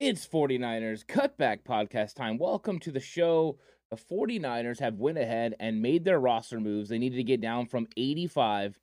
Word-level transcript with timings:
It's 0.00 0.26
49ers 0.26 1.04
Cutback 1.04 1.62
Podcast 1.62 2.14
time. 2.14 2.38
Welcome 2.38 2.78
to 2.78 2.90
the 2.90 3.00
show. 3.00 3.58
The 3.90 3.98
49ers 3.98 4.80
have 4.80 4.94
went 4.94 5.18
ahead 5.18 5.56
and 5.60 5.82
made 5.82 6.06
their 6.06 6.18
roster 6.18 6.58
moves. 6.58 6.88
They 6.88 6.96
needed 6.96 7.16
to 7.16 7.22
get 7.22 7.42
down 7.42 7.66
from 7.66 7.86
85 7.98 8.78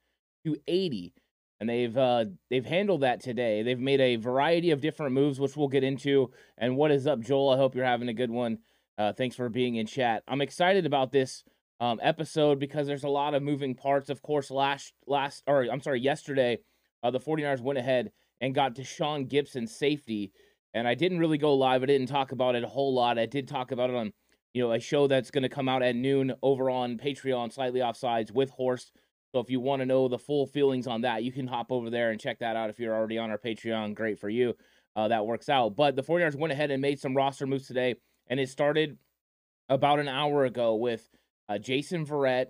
to 0.46 0.58
80. 0.68 1.16
And 1.60 1.68
they've 1.68 1.98
uh, 1.98 2.26
they've 2.52 2.64
handled 2.64 3.02
that 3.02 3.20
today. 3.20 3.64
They've 3.64 3.80
made 3.80 4.00
a 4.00 4.18
variety 4.18 4.70
of 4.70 4.80
different 4.80 5.14
moves, 5.14 5.40
which 5.40 5.58
we'll 5.58 5.70
get 5.70 5.84
into. 5.84 6.30
And 6.56 6.78
what 6.78 6.92
is 6.92 7.08
up, 7.08 7.20
Joel? 7.22 7.50
I 7.50 7.58
hope 7.58 7.74
you're 7.74 7.84
having 7.84 8.10
a 8.10 8.14
good 8.14 8.30
one. 8.30 8.60
Uh, 8.96 9.12
thanks 9.12 9.36
for 9.36 9.50
being 9.50 9.74
in 9.78 9.88
chat. 9.88 10.22
I'm 10.28 10.42
excited 10.42 10.86
about 10.86 11.12
this 11.12 11.44
um, 11.80 12.00
episode 12.04 12.60
because 12.60 12.86
there's 12.86 13.04
a 13.04 13.10
lot 13.10 13.34
of 13.34 13.42
moving 13.42 13.74
parts. 13.74 14.12
Of 14.12 14.22
course, 14.22 14.52
last 14.52 14.94
last 15.08 15.42
or 15.48 15.64
I'm 15.64 15.82
sorry, 15.82 16.00
yesterday, 16.00 16.60
uh, 17.02 17.10
the 17.10 17.20
49ers 17.20 17.62
went 17.62 17.80
ahead 17.80 18.12
and 18.40 18.54
got 18.54 18.76
Tashaun 18.76 19.28
Gibson 19.28 19.66
safety 19.66 20.32
and 20.74 20.88
I 20.88 20.96
didn't 20.96 21.20
really 21.20 21.38
go 21.38 21.54
live. 21.54 21.84
I 21.84 21.86
didn't 21.86 22.08
talk 22.08 22.32
about 22.32 22.56
it 22.56 22.64
a 22.64 22.68
whole 22.68 22.94
lot. 22.94 23.18
I 23.18 23.26
did 23.26 23.48
talk 23.48 23.72
about 23.72 23.90
it 23.90 23.96
on, 23.96 24.14
you 24.54 24.64
know, 24.64 24.72
a 24.72 24.80
show 24.80 25.08
that's 25.08 25.32
going 25.32 25.44
to 25.44 25.50
come 25.50 25.70
out 25.70 25.84
at 25.84 25.96
noon 25.96 26.34
over 26.42 26.70
on 26.70 26.98
Patreon, 26.98 27.52
slightly 27.52 27.80
offsides 27.80 28.32
with 28.32 28.50
Horst. 28.52 28.92
So 29.34 29.40
if 29.40 29.50
you 29.50 29.60
want 29.60 29.82
to 29.82 29.86
know 29.86 30.08
the 30.08 30.18
full 30.18 30.48
feelings 30.48 30.88
on 30.88 31.02
that, 31.02 31.24
you 31.24 31.32
can 31.32 31.48
hop 31.48 31.72
over 31.72 31.90
there 31.90 32.12
and 32.12 32.20
check 32.20 32.40
that 32.40 32.56
out. 32.56 32.70
If 32.70 32.80
you're 32.80 32.96
already 32.96 33.18
on 33.18 33.30
our 33.30 33.38
Patreon, 33.38 33.96
great 33.96 34.20
for 34.20 34.30
you. 34.30 34.56
Uh, 34.96 35.08
that 35.10 35.26
works 35.26 35.50
out. 35.50 35.76
But 35.76 35.96
the 35.96 36.04
49ers 36.04 36.36
went 36.36 36.54
ahead 36.54 36.72
and 36.72 36.82
made 36.82 37.00
some 37.00 37.16
roster 37.16 37.46
moves 37.46 37.68
today, 37.68 37.96
and 38.28 38.40
it 38.40 38.50
started 38.50 38.98
about 39.70 40.00
an 40.00 40.08
hour 40.08 40.46
ago 40.46 40.76
with 40.76 41.10
uh, 41.50 41.58
Jason 41.58 42.06
Verrett 42.06 42.48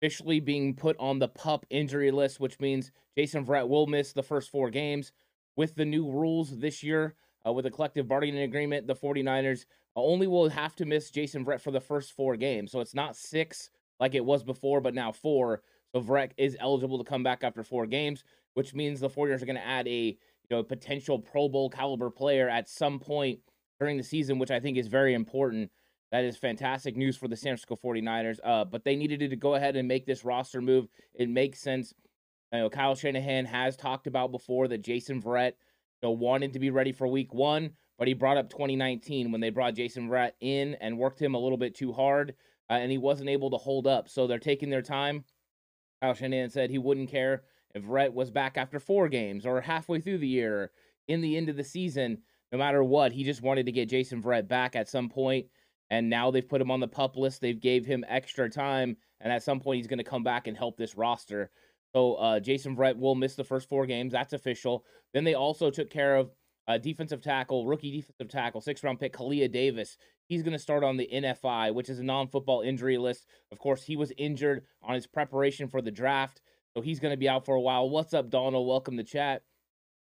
officially 0.00 0.40
being 0.40 0.74
put 0.74 0.96
on 0.98 1.18
the 1.18 1.28
pup 1.28 1.64
injury 1.70 2.10
list, 2.10 2.38
which 2.38 2.60
means 2.60 2.90
Jason 3.16 3.44
Verrett 3.44 3.68
will 3.68 3.86
miss 3.86 4.12
the 4.12 4.22
first 4.22 4.50
four 4.50 4.70
games. 4.70 5.12
With 5.56 5.74
the 5.74 5.86
new 5.86 6.10
rules 6.10 6.58
this 6.58 6.82
year, 6.82 7.14
uh, 7.46 7.52
with 7.52 7.66
a 7.66 7.70
collective 7.70 8.08
bargaining 8.08 8.42
agreement, 8.42 8.86
the 8.86 8.94
49ers 8.94 9.66
only 9.94 10.26
will 10.26 10.48
have 10.48 10.74
to 10.76 10.84
miss 10.84 11.10
Jason 11.10 11.44
Verrett 11.44 11.60
for 11.60 11.70
the 11.70 11.80
first 11.80 12.12
four 12.12 12.36
games. 12.36 12.72
So 12.72 12.80
it's 12.80 12.94
not 12.94 13.16
six 13.16 13.70
like 14.00 14.14
it 14.14 14.24
was 14.24 14.42
before, 14.42 14.80
but 14.80 14.94
now 14.94 15.12
four. 15.12 15.62
So 15.92 16.00
Verrett 16.02 16.32
is 16.36 16.56
eligible 16.60 16.98
to 16.98 17.04
come 17.04 17.22
back 17.22 17.44
after 17.44 17.62
four 17.62 17.86
games, 17.86 18.24
which 18.54 18.74
means 18.74 19.00
the 19.00 19.08
49ers 19.08 19.42
are 19.42 19.46
going 19.46 19.56
to 19.56 19.66
add 19.66 19.86
a 19.88 20.06
you 20.06 20.16
know 20.50 20.62
potential 20.62 21.18
Pro 21.18 21.48
Bowl 21.48 21.70
caliber 21.70 22.10
player 22.10 22.48
at 22.48 22.68
some 22.68 22.98
point 22.98 23.40
during 23.78 23.96
the 23.96 24.02
season, 24.02 24.38
which 24.38 24.50
I 24.50 24.60
think 24.60 24.76
is 24.76 24.88
very 24.88 25.14
important. 25.14 25.70
That 26.12 26.24
is 26.24 26.36
fantastic 26.36 26.96
news 26.96 27.16
for 27.16 27.28
the 27.28 27.36
San 27.36 27.56
Francisco 27.56 27.76
49ers. 27.76 28.38
Uh, 28.44 28.64
but 28.64 28.84
they 28.84 28.96
needed 28.96 29.30
to 29.30 29.36
go 29.36 29.54
ahead 29.54 29.76
and 29.76 29.88
make 29.88 30.06
this 30.06 30.24
roster 30.24 30.60
move. 30.60 30.86
It 31.14 31.28
makes 31.28 31.60
sense. 31.60 31.92
I 32.52 32.58
know 32.58 32.70
Kyle 32.70 32.94
Shanahan 32.94 33.44
has 33.46 33.76
talked 33.76 34.06
about 34.06 34.30
before 34.30 34.68
that 34.68 34.82
Jason 34.82 35.20
Verrett 35.20 35.52
you 35.52 35.54
know, 36.02 36.10
wanted 36.10 36.52
to 36.52 36.58
be 36.58 36.70
ready 36.70 36.92
for 36.92 37.06
week 37.06 37.32
one, 37.32 37.70
but 37.98 38.08
he 38.08 38.14
brought 38.14 38.36
up 38.36 38.50
2019 38.50 39.32
when 39.32 39.40
they 39.40 39.50
brought 39.50 39.74
Jason 39.74 40.08
Verrett 40.08 40.32
in 40.40 40.74
and 40.80 40.98
worked 40.98 41.20
him 41.20 41.34
a 41.34 41.38
little 41.38 41.58
bit 41.58 41.74
too 41.74 41.92
hard, 41.92 42.34
uh, 42.70 42.74
and 42.74 42.90
he 42.90 42.98
wasn't 42.98 43.28
able 43.28 43.50
to 43.50 43.56
hold 43.56 43.86
up. 43.86 44.08
So 44.08 44.26
they're 44.26 44.38
taking 44.38 44.70
their 44.70 44.82
time. 44.82 45.24
Kyle 46.02 46.14
Shanahan 46.14 46.50
said 46.50 46.70
he 46.70 46.78
wouldn't 46.78 47.10
care 47.10 47.44
if 47.74 47.82
Verrett 47.82 48.12
was 48.12 48.30
back 48.30 48.58
after 48.58 48.78
four 48.78 49.08
games 49.08 49.46
or 49.46 49.60
halfway 49.60 50.00
through 50.00 50.18
the 50.18 50.28
year, 50.28 50.70
in 51.08 51.20
the 51.20 51.36
end 51.36 51.48
of 51.48 51.56
the 51.56 51.64
season. 51.64 52.18
No 52.52 52.58
matter 52.58 52.82
what, 52.82 53.12
he 53.12 53.24
just 53.24 53.42
wanted 53.42 53.66
to 53.66 53.72
get 53.72 53.88
Jason 53.88 54.22
Verrett 54.22 54.48
back 54.48 54.76
at 54.76 54.88
some 54.88 55.08
point, 55.08 55.46
and 55.90 56.08
now 56.08 56.30
they've 56.30 56.48
put 56.48 56.60
him 56.60 56.70
on 56.70 56.80
the 56.80 56.88
pup 56.88 57.16
list. 57.16 57.40
They've 57.40 57.60
gave 57.60 57.84
him 57.84 58.04
extra 58.08 58.48
time, 58.48 58.96
and 59.20 59.32
at 59.32 59.42
some 59.42 59.60
point 59.60 59.78
he's 59.78 59.88
going 59.88 59.98
to 59.98 60.04
come 60.04 60.22
back 60.22 60.46
and 60.46 60.56
help 60.56 60.76
this 60.76 60.96
roster. 60.96 61.50
So 61.96 62.16
uh, 62.16 62.40
Jason 62.40 62.76
Verrett 62.76 62.98
will 62.98 63.14
miss 63.14 63.36
the 63.36 63.44
first 63.44 63.70
four 63.70 63.86
games. 63.86 64.12
That's 64.12 64.34
official. 64.34 64.84
Then 65.14 65.24
they 65.24 65.32
also 65.32 65.70
took 65.70 65.88
care 65.88 66.16
of 66.16 66.30
uh, 66.68 66.76
defensive 66.76 67.22
tackle, 67.22 67.64
rookie 67.64 67.90
defensive 67.90 68.28
tackle, 68.28 68.60
six 68.60 68.84
round 68.84 69.00
pick, 69.00 69.14
Kalia 69.14 69.50
Davis. 69.50 69.96
He's 70.28 70.42
going 70.42 70.52
to 70.52 70.58
start 70.58 70.84
on 70.84 70.98
the 70.98 71.08
NFI, 71.10 71.72
which 71.72 71.88
is 71.88 71.98
a 71.98 72.04
non 72.04 72.28
football 72.28 72.60
injury 72.60 72.98
list. 72.98 73.24
Of 73.50 73.58
course, 73.58 73.82
he 73.82 73.96
was 73.96 74.12
injured 74.18 74.66
on 74.82 74.94
his 74.94 75.06
preparation 75.06 75.68
for 75.68 75.80
the 75.80 75.90
draft. 75.90 76.42
So 76.74 76.82
he's 76.82 77.00
going 77.00 77.12
to 77.12 77.16
be 77.16 77.30
out 77.30 77.46
for 77.46 77.54
a 77.54 77.60
while. 77.62 77.88
What's 77.88 78.12
up, 78.12 78.28
Donald? 78.28 78.68
Welcome 78.68 78.98
to 78.98 79.02
chat. 79.02 79.40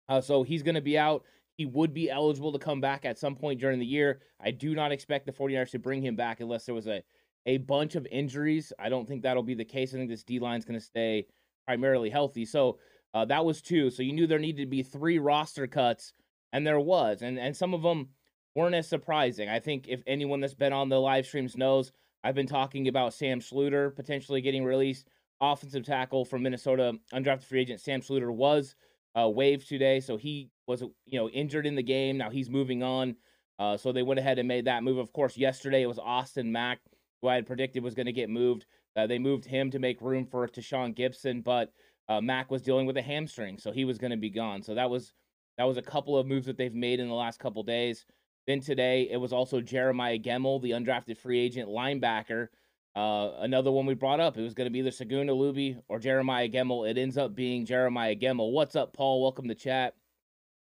Uh, 0.09 0.19
so 0.19 0.43
he's 0.43 0.63
going 0.63 0.75
to 0.75 0.81
be 0.81 0.97
out. 0.97 1.23
He 1.55 1.65
would 1.65 1.93
be 1.93 2.09
eligible 2.09 2.51
to 2.51 2.59
come 2.59 2.81
back 2.81 3.05
at 3.05 3.17
some 3.17 3.37
point 3.37 3.61
during 3.61 3.79
the 3.79 3.85
year. 3.85 4.19
I 4.41 4.51
do 4.51 4.75
not 4.75 4.91
expect 4.91 5.27
the 5.27 5.31
49ers 5.31 5.71
to 5.71 5.79
bring 5.79 6.03
him 6.03 6.17
back 6.17 6.41
unless 6.41 6.65
there 6.65 6.75
was 6.75 6.87
a, 6.87 7.01
a 7.45 7.59
bunch 7.59 7.95
of 7.95 8.05
injuries. 8.11 8.73
I 8.77 8.89
don't 8.89 9.07
think 9.07 9.21
that'll 9.23 9.43
be 9.43 9.53
the 9.53 9.63
case. 9.63 9.93
I 9.93 9.97
think 9.97 10.09
this 10.09 10.25
D 10.25 10.39
line 10.39 10.59
is 10.59 10.65
going 10.65 10.77
to 10.77 10.85
stay 10.85 11.25
primarily 11.69 12.09
healthy. 12.09 12.45
So 12.45 12.79
uh, 13.13 13.25
that 13.25 13.45
was 13.45 13.61
two. 13.61 13.91
So 13.91 14.01
you 14.01 14.11
knew 14.11 14.25
there 14.25 14.39
needed 14.39 14.63
to 14.63 14.69
be 14.69 14.81
three 14.81 15.19
roster 15.19 15.67
cuts, 15.67 16.13
and 16.51 16.65
there 16.65 16.79
was, 16.79 17.21
and 17.21 17.37
and 17.37 17.55
some 17.55 17.75
of 17.75 17.83
them 17.83 18.09
weren't 18.55 18.73
as 18.73 18.87
surprising. 18.87 19.49
I 19.49 19.59
think 19.59 19.87
if 19.87 20.01
anyone 20.07 20.39
that's 20.39 20.55
been 20.55 20.73
on 20.73 20.89
the 20.89 20.99
live 20.99 21.27
streams 21.27 21.55
knows, 21.55 21.91
I've 22.23 22.33
been 22.33 22.47
talking 22.47 22.87
about 22.87 23.13
Sam 23.13 23.39
Schlueter 23.39 23.95
potentially 23.95 24.41
getting 24.41 24.63
released. 24.63 25.07
Offensive 25.41 25.85
tackle 25.85 26.25
from 26.25 26.41
Minnesota, 26.41 26.93
undrafted 27.13 27.43
free 27.43 27.61
agent 27.61 27.81
Sam 27.81 28.01
Schlueter 28.01 28.33
was 28.33 28.73
uh, 29.17 29.29
waived 29.29 29.69
today, 29.69 29.99
so 29.99 30.17
he 30.17 30.49
was 30.65 30.81
you 31.05 31.19
know 31.19 31.29
injured 31.29 31.67
in 31.67 31.75
the 31.75 31.83
game. 31.83 32.17
Now 32.17 32.31
he's 32.31 32.49
moving 32.49 32.81
on. 32.81 33.15
Uh, 33.59 33.77
so 33.77 33.91
they 33.91 34.03
went 34.03 34.19
ahead 34.19 34.39
and 34.39 34.47
made 34.47 34.65
that 34.65 34.83
move. 34.83 34.97
Of 34.97 35.13
course, 35.13 35.37
yesterday 35.37 35.83
it 35.83 35.87
was 35.87 35.99
Austin 35.99 36.51
Mack, 36.51 36.79
who 37.21 37.27
I 37.27 37.35
had 37.35 37.45
predicted 37.45 37.83
was 37.83 37.93
going 37.93 38.07
to 38.07 38.11
get 38.11 38.29
moved. 38.29 38.65
Uh, 38.99 39.07
they 39.07 39.19
moved 39.19 39.45
him 39.45 39.71
to 39.71 39.79
make 39.79 40.01
room 40.01 40.25
for 40.25 40.47
Tashaun 40.47 40.93
Gibson, 40.93 41.41
but 41.41 41.71
uh, 42.09 42.19
Mack 42.19 42.51
was 42.51 42.61
dealing 42.61 42.85
with 42.85 42.97
a 42.97 43.01
hamstring, 43.01 43.57
so 43.57 43.71
he 43.71 43.85
was 43.85 43.97
going 43.97 44.11
to 44.11 44.17
be 44.17 44.29
gone. 44.29 44.61
So 44.61 44.75
that 44.75 44.89
was 44.89 45.13
that 45.57 45.63
was 45.63 45.77
a 45.77 45.81
couple 45.81 46.17
of 46.17 46.27
moves 46.27 46.45
that 46.47 46.57
they've 46.57 46.73
made 46.73 46.99
in 46.99 47.07
the 47.07 47.13
last 47.13 47.39
couple 47.39 47.63
days. 47.63 48.05
Then 48.47 48.59
today 48.59 49.07
it 49.11 49.17
was 49.17 49.31
also 49.31 49.61
Jeremiah 49.61 50.17
Gemmel, 50.17 50.61
the 50.61 50.71
undrafted 50.71 51.17
free 51.17 51.39
agent 51.39 51.69
linebacker. 51.69 52.47
Uh, 52.95 53.31
another 53.39 53.71
one 53.71 53.85
we 53.85 53.93
brought 53.93 54.19
up. 54.19 54.37
It 54.37 54.41
was 54.41 54.53
going 54.53 54.65
to 54.65 54.71
be 54.71 54.79
either 54.79 54.89
Segun 54.89 55.29
Olubi 55.29 55.81
or 55.87 55.99
Jeremiah 55.99 56.49
Gemmel. 56.49 56.89
It 56.89 56.97
ends 56.97 57.17
up 57.17 57.35
being 57.35 57.65
Jeremiah 57.65 58.15
Gemmel. 58.15 58.51
What's 58.51 58.75
up, 58.75 58.93
Paul? 58.93 59.21
Welcome 59.21 59.47
to 59.47 59.55
chat. 59.55 59.93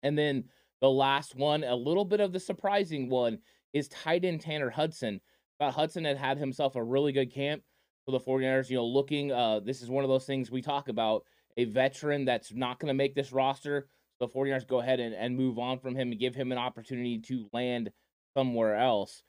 And 0.04 0.18
then 0.18 0.44
the 0.82 0.90
last 0.90 1.36
one, 1.36 1.64
a 1.64 1.76
little 1.76 2.06
bit 2.06 2.20
of 2.20 2.34
the 2.34 2.40
surprising 2.40 3.10
one, 3.10 3.40
is 3.74 3.88
tight 3.88 4.26
end 4.26 4.42
Tanner 4.42 4.70
Hudson. 4.70 5.22
Thought 5.60 5.74
Hudson 5.74 6.06
had 6.06 6.18
had 6.18 6.38
himself 6.38 6.76
a 6.76 6.84
really 6.84 7.12
good 7.12 7.34
camp 7.34 7.64
for 8.10 8.18
the 8.18 8.44
49ers. 8.44 8.70
You 8.70 8.78
know, 8.78 8.86
looking, 8.86 9.32
uh, 9.32 9.60
this 9.60 9.82
is 9.82 9.90
one 9.90 10.04
of 10.04 10.10
those 10.10 10.26
things 10.26 10.50
we 10.50 10.62
talk 10.62 10.90
about 10.90 11.24
a 11.58 11.66
veteran 11.66 12.26
that's 12.26 12.54
not 12.54 12.80
going 12.80 12.88
to 12.88 12.94
make 12.94 13.16
this 13.16 13.32
roster. 13.32 13.88
The 14.20 14.28
49ers 14.28 14.68
go 14.68 14.80
ahead 14.80 15.00
and, 15.00 15.14
and 15.14 15.36
move 15.36 15.60
on 15.60 15.80
from 15.80 15.96
him 15.96 16.12
and 16.12 16.20
give 16.20 16.36
him 16.36 16.52
an 16.52 16.58
opportunity 16.58 17.20
to 17.20 17.48
land 17.54 17.92
somewhere 18.36 18.76
else. 18.76 19.24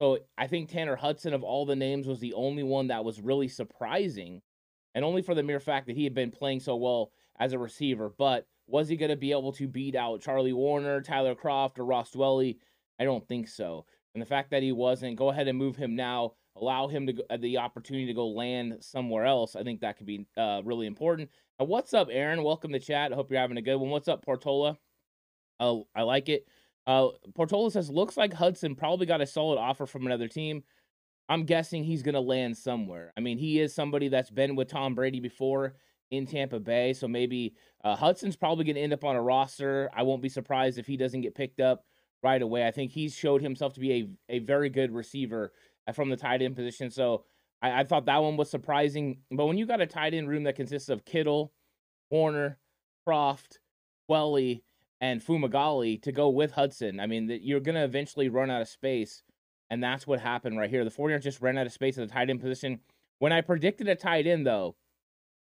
So 0.00 0.18
I 0.36 0.46
think 0.46 0.68
Tanner 0.68 0.96
Hudson, 0.96 1.34
of 1.34 1.44
all 1.44 1.66
the 1.66 1.76
names, 1.76 2.06
was 2.06 2.20
the 2.20 2.34
only 2.34 2.62
one 2.62 2.88
that 2.88 3.04
was 3.04 3.20
really 3.20 3.48
surprising, 3.48 4.42
and 4.94 5.04
only 5.04 5.22
for 5.22 5.34
the 5.34 5.42
mere 5.42 5.60
fact 5.60 5.86
that 5.86 5.96
he 5.96 6.04
had 6.04 6.14
been 6.14 6.30
playing 6.30 6.60
so 6.60 6.76
well 6.76 7.12
as 7.38 7.52
a 7.52 7.58
receiver. 7.58 8.12
But 8.16 8.46
was 8.66 8.88
he 8.88 8.96
going 8.96 9.10
to 9.10 9.16
be 9.16 9.30
able 9.30 9.52
to 9.52 9.68
beat 9.68 9.94
out 9.94 10.20
Charlie 10.20 10.52
Woerner, 10.52 11.02
Tyler 11.02 11.34
Kroft, 11.34 11.78
or 11.78 11.84
Ross 11.84 12.10
Dwelley? 12.10 12.58
I 12.98 13.04
don't 13.04 13.26
think 13.26 13.48
so. 13.48 13.86
And 14.14 14.22
the 14.22 14.26
fact 14.26 14.50
that 14.50 14.62
he 14.62 14.72
wasn't, 14.72 15.16
go 15.16 15.30
ahead 15.30 15.48
and 15.48 15.58
move 15.58 15.76
him 15.76 15.94
now 15.94 16.32
allow 16.56 16.88
him 16.88 17.06
to 17.06 17.12
go, 17.14 17.22
uh, 17.30 17.36
the 17.36 17.58
opportunity 17.58 18.06
to 18.06 18.14
go 18.14 18.28
land 18.28 18.78
somewhere 18.80 19.24
else. 19.24 19.56
I 19.56 19.62
think 19.62 19.80
that 19.80 19.96
could 19.96 20.06
be 20.06 20.26
uh, 20.36 20.62
really 20.64 20.86
important. 20.86 21.30
And 21.58 21.68
what's 21.68 21.94
up, 21.94 22.08
Aaron? 22.10 22.42
Welcome 22.42 22.72
to 22.72 22.78
chat. 22.78 23.12
I 23.12 23.16
hope 23.16 23.30
you're 23.30 23.40
having 23.40 23.56
a 23.56 23.62
good 23.62 23.76
one. 23.76 23.90
What's 23.90 24.08
up, 24.08 24.24
Portola? 24.24 24.78
Uh, 25.60 25.80
I 25.94 26.02
like 26.02 26.28
it. 26.28 26.46
Uh, 26.86 27.08
Portola 27.34 27.70
says 27.70 27.90
looks 27.90 28.16
like 28.16 28.32
Hudson 28.32 28.74
probably 28.74 29.06
got 29.06 29.20
a 29.20 29.26
solid 29.26 29.58
offer 29.58 29.86
from 29.86 30.06
another 30.06 30.28
team. 30.28 30.62
I'm 31.28 31.44
guessing 31.44 31.84
he's 31.84 32.02
going 32.02 32.14
to 32.14 32.20
land 32.20 32.56
somewhere. 32.56 33.12
I 33.16 33.20
mean, 33.20 33.38
he 33.38 33.60
is 33.60 33.74
somebody 33.74 34.08
that's 34.08 34.30
been 34.30 34.56
with 34.56 34.68
Tom 34.68 34.94
Brady 34.94 35.20
before 35.20 35.74
in 36.10 36.26
Tampa 36.26 36.60
Bay, 36.60 36.92
so 36.92 37.08
maybe 37.08 37.54
uh, 37.82 37.96
Hudson's 37.96 38.36
probably 38.36 38.64
going 38.64 38.76
to 38.76 38.82
end 38.82 38.92
up 38.92 39.04
on 39.04 39.16
a 39.16 39.22
roster. 39.22 39.90
I 39.94 40.02
won't 40.02 40.20
be 40.20 40.28
surprised 40.28 40.78
if 40.78 40.86
he 40.86 40.98
doesn't 40.98 41.22
get 41.22 41.34
picked 41.34 41.60
up 41.60 41.86
right 42.22 42.42
away. 42.42 42.66
I 42.66 42.70
think 42.70 42.90
he's 42.90 43.14
showed 43.14 43.40
himself 43.42 43.72
to 43.74 43.80
be 43.80 43.92
a, 44.28 44.36
a 44.36 44.38
very 44.40 44.68
good 44.68 44.92
receiver 44.92 45.52
from 45.92 46.08
the 46.10 46.16
tight 46.16 46.42
end 46.42 46.56
position. 46.56 46.90
So 46.90 47.24
I, 47.60 47.80
I 47.80 47.84
thought 47.84 48.06
that 48.06 48.22
one 48.22 48.36
was 48.36 48.50
surprising. 48.50 49.18
But 49.30 49.46
when 49.46 49.58
you 49.58 49.66
got 49.66 49.80
a 49.80 49.86
tight 49.86 50.14
end 50.14 50.28
room 50.28 50.44
that 50.44 50.56
consists 50.56 50.88
of 50.88 51.04
Kittle, 51.04 51.52
Woerner, 52.12 52.56
Kroft, 53.06 53.58
Dwelley, 54.08 54.62
and 55.00 55.20
Fumagalli 55.20 56.00
to 56.02 56.12
go 56.12 56.28
with 56.30 56.52
Hudson, 56.52 57.00
I 57.00 57.06
mean, 57.06 57.28
you're 57.42 57.60
going 57.60 57.74
to 57.74 57.84
eventually 57.84 58.28
run 58.28 58.50
out 58.50 58.62
of 58.62 58.68
space 58.68 59.22
And 59.70 59.82
that's 59.82 60.06
what 60.06 60.20
happened 60.20 60.58
right 60.58 60.70
here. 60.70 60.84
The 60.84 60.90
49ers 60.90 61.22
just 61.22 61.40
ran 61.42 61.58
out 61.58 61.66
of 61.66 61.72
space 61.72 61.98
at 61.98 62.06
the 62.06 62.12
tight 62.14 62.30
end 62.30 62.40
position. 62.40 62.80
When 63.18 63.32
I 63.32 63.40
predicted 63.40 63.88
a 63.88 63.94
tight 63.94 64.26
end, 64.26 64.46
though, 64.46 64.76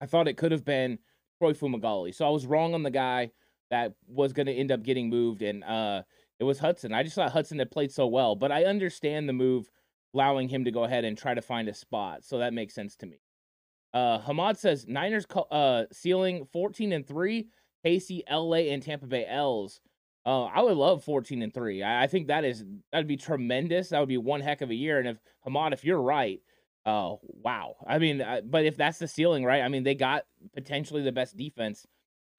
I 0.01 0.05
thought 0.05 0.27
it 0.27 0.37
could 0.37 0.51
have 0.51 0.65
been 0.65 0.99
Troy 1.39 1.53
Fumagalli. 1.53 2.13
So 2.13 2.25
I 2.25 2.29
was 2.29 2.45
wrong 2.45 2.73
on 2.73 2.83
the 2.83 2.91
guy 2.91 3.31
that 3.69 3.93
was 4.07 4.33
going 4.33 4.47
to 4.47 4.53
end 4.53 4.71
up 4.71 4.83
getting 4.83 5.09
moved, 5.09 5.41
and 5.41 5.63
uh, 5.63 6.03
it 6.39 6.43
was 6.45 6.59
Hudson. 6.59 6.93
I 6.93 7.03
just 7.03 7.15
thought 7.15 7.31
Hudson 7.31 7.59
had 7.59 7.71
played 7.71 7.91
so 7.91 8.07
well, 8.07 8.35
but 8.35 8.51
I 8.51 8.65
understand 8.65 9.27
the 9.27 9.33
move 9.33 9.69
allowing 10.13 10.49
him 10.49 10.65
to 10.65 10.71
go 10.71 10.83
ahead 10.83 11.05
and 11.05 11.17
try 11.17 11.33
to 11.33 11.41
find 11.41 11.67
a 11.67 11.73
spot. 11.73 12.23
So 12.23 12.39
that 12.39 12.53
makes 12.53 12.73
sense 12.73 12.95
to 12.97 13.05
me. 13.05 13.19
Uh, 13.93 14.19
Hamad 14.19 14.57
says 14.57 14.85
Niners 14.87 15.25
uh, 15.51 15.85
ceiling 15.91 16.45
14 16.51 16.91
and 16.93 17.07
3, 17.07 17.47
KC, 17.85 18.21
LA, 18.29 18.71
and 18.71 18.81
Tampa 18.83 19.07
Bay 19.07 19.25
L's. 19.27 19.81
Uh, 20.25 20.43
I 20.43 20.61
would 20.61 20.75
love 20.75 21.03
14 21.03 21.41
and 21.41 21.53
3. 21.53 21.83
I, 21.83 22.03
I, 22.03 22.07
think 22.07 22.27
that 22.27 22.43
is 22.43 22.65
that'd 22.91 23.07
be 23.07 23.15
tremendous. 23.15 23.89
That 23.89 23.99
would 23.99 24.09
be 24.09 24.17
one 24.17 24.41
heck 24.41 24.61
of 24.61 24.69
a 24.69 24.75
year. 24.75 24.99
And 24.99 25.07
if 25.07 25.17
Hamad, 25.45 25.71
if 25.71 25.85
you're 25.85 26.01
right, 26.01 26.41
oh 26.85 27.21
wow. 27.23 27.75
I 27.87 27.97
mean, 27.97 28.21
uh, 28.21 28.41
but 28.43 28.65
if 28.65 28.75
that's 28.75 28.99
the 28.99 29.07
ceiling, 29.07 29.45
right? 29.45 29.61
I 29.61 29.69
mean, 29.69 29.83
they 29.83 29.95
got 29.95 30.25
potentially 30.53 31.01
the 31.01 31.13
best 31.13 31.37
defense 31.37 31.87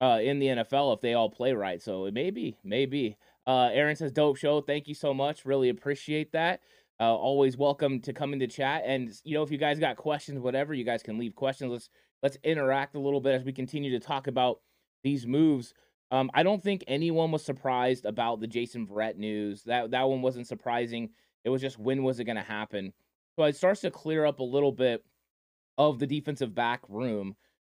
uh, 0.01 0.19
in 0.21 0.39
the 0.39 0.47
NFL 0.47 0.93
if 0.95 1.01
they 1.01 1.15
all 1.15 1.29
play 1.29 1.53
right. 1.53 1.81
So 1.81 2.05
it 2.05 2.13
may 2.13 2.29
be, 2.29 2.57
maybe. 2.63 3.17
Uh, 3.47 3.69
Aaron 3.73 3.95
says, 3.95 4.11
"Dope 4.11 4.37
show. 4.37 4.61
Thank 4.61 4.87
you 4.87 4.93
so 4.93 5.13
much. 5.13 5.43
Really 5.43 5.69
appreciate 5.69 6.31
that." 6.33 6.61
Uh, 7.01 7.15
always 7.15 7.55
welcome 7.55 8.01
to 8.01 8.11
come 8.11 8.33
into 8.33 8.47
chat. 8.47 8.83
And 8.85 9.09
you 9.23 9.33
know, 9.33 9.43
if 9.43 9.51
you 9.51 9.57
guys 9.57 9.79
got 9.79 9.95
questions, 9.95 10.39
whatever, 10.39 10.73
you 10.73 10.83
guys 10.83 11.01
can 11.01 11.17
leave 11.17 11.35
questions. 11.35 11.71
Let's 11.71 11.89
let's 12.21 12.37
interact 12.43 12.95
a 12.95 12.99
little 12.99 13.21
bit 13.21 13.35
as 13.35 13.43
we 13.43 13.53
continue 13.53 13.91
to 13.91 14.05
talk 14.05 14.27
about 14.27 14.59
these 15.03 15.25
moves. 15.25 15.73
Um, 16.11 16.29
I 16.33 16.43
don't 16.43 16.61
think 16.61 16.83
anyone 16.87 17.31
was 17.31 17.45
surprised 17.45 18.05
about 18.05 18.41
the 18.41 18.47
Jason 18.47 18.85
Verrett 18.87 19.15
news. 19.15 19.63
That 19.63 19.91
that 19.91 20.09
one 20.09 20.21
wasn't 20.21 20.47
surprising. 20.47 21.09
It 21.45 21.49
was 21.49 21.61
just 21.61 21.79
when 21.79 22.03
was 22.03 22.19
it 22.19 22.25
going 22.25 22.35
to 22.35 22.41
happen? 22.41 22.93
So 23.37 23.43
it 23.45 23.55
starts 23.55 23.81
to 23.81 23.91
clear 23.91 24.25
up 24.25 24.39
a 24.39 24.43
little 24.43 24.73
bit 24.73 25.03
of 25.77 25.99
the 25.99 26.07
defensive 26.07 26.53
back 26.53 26.81
room. 26.89 27.35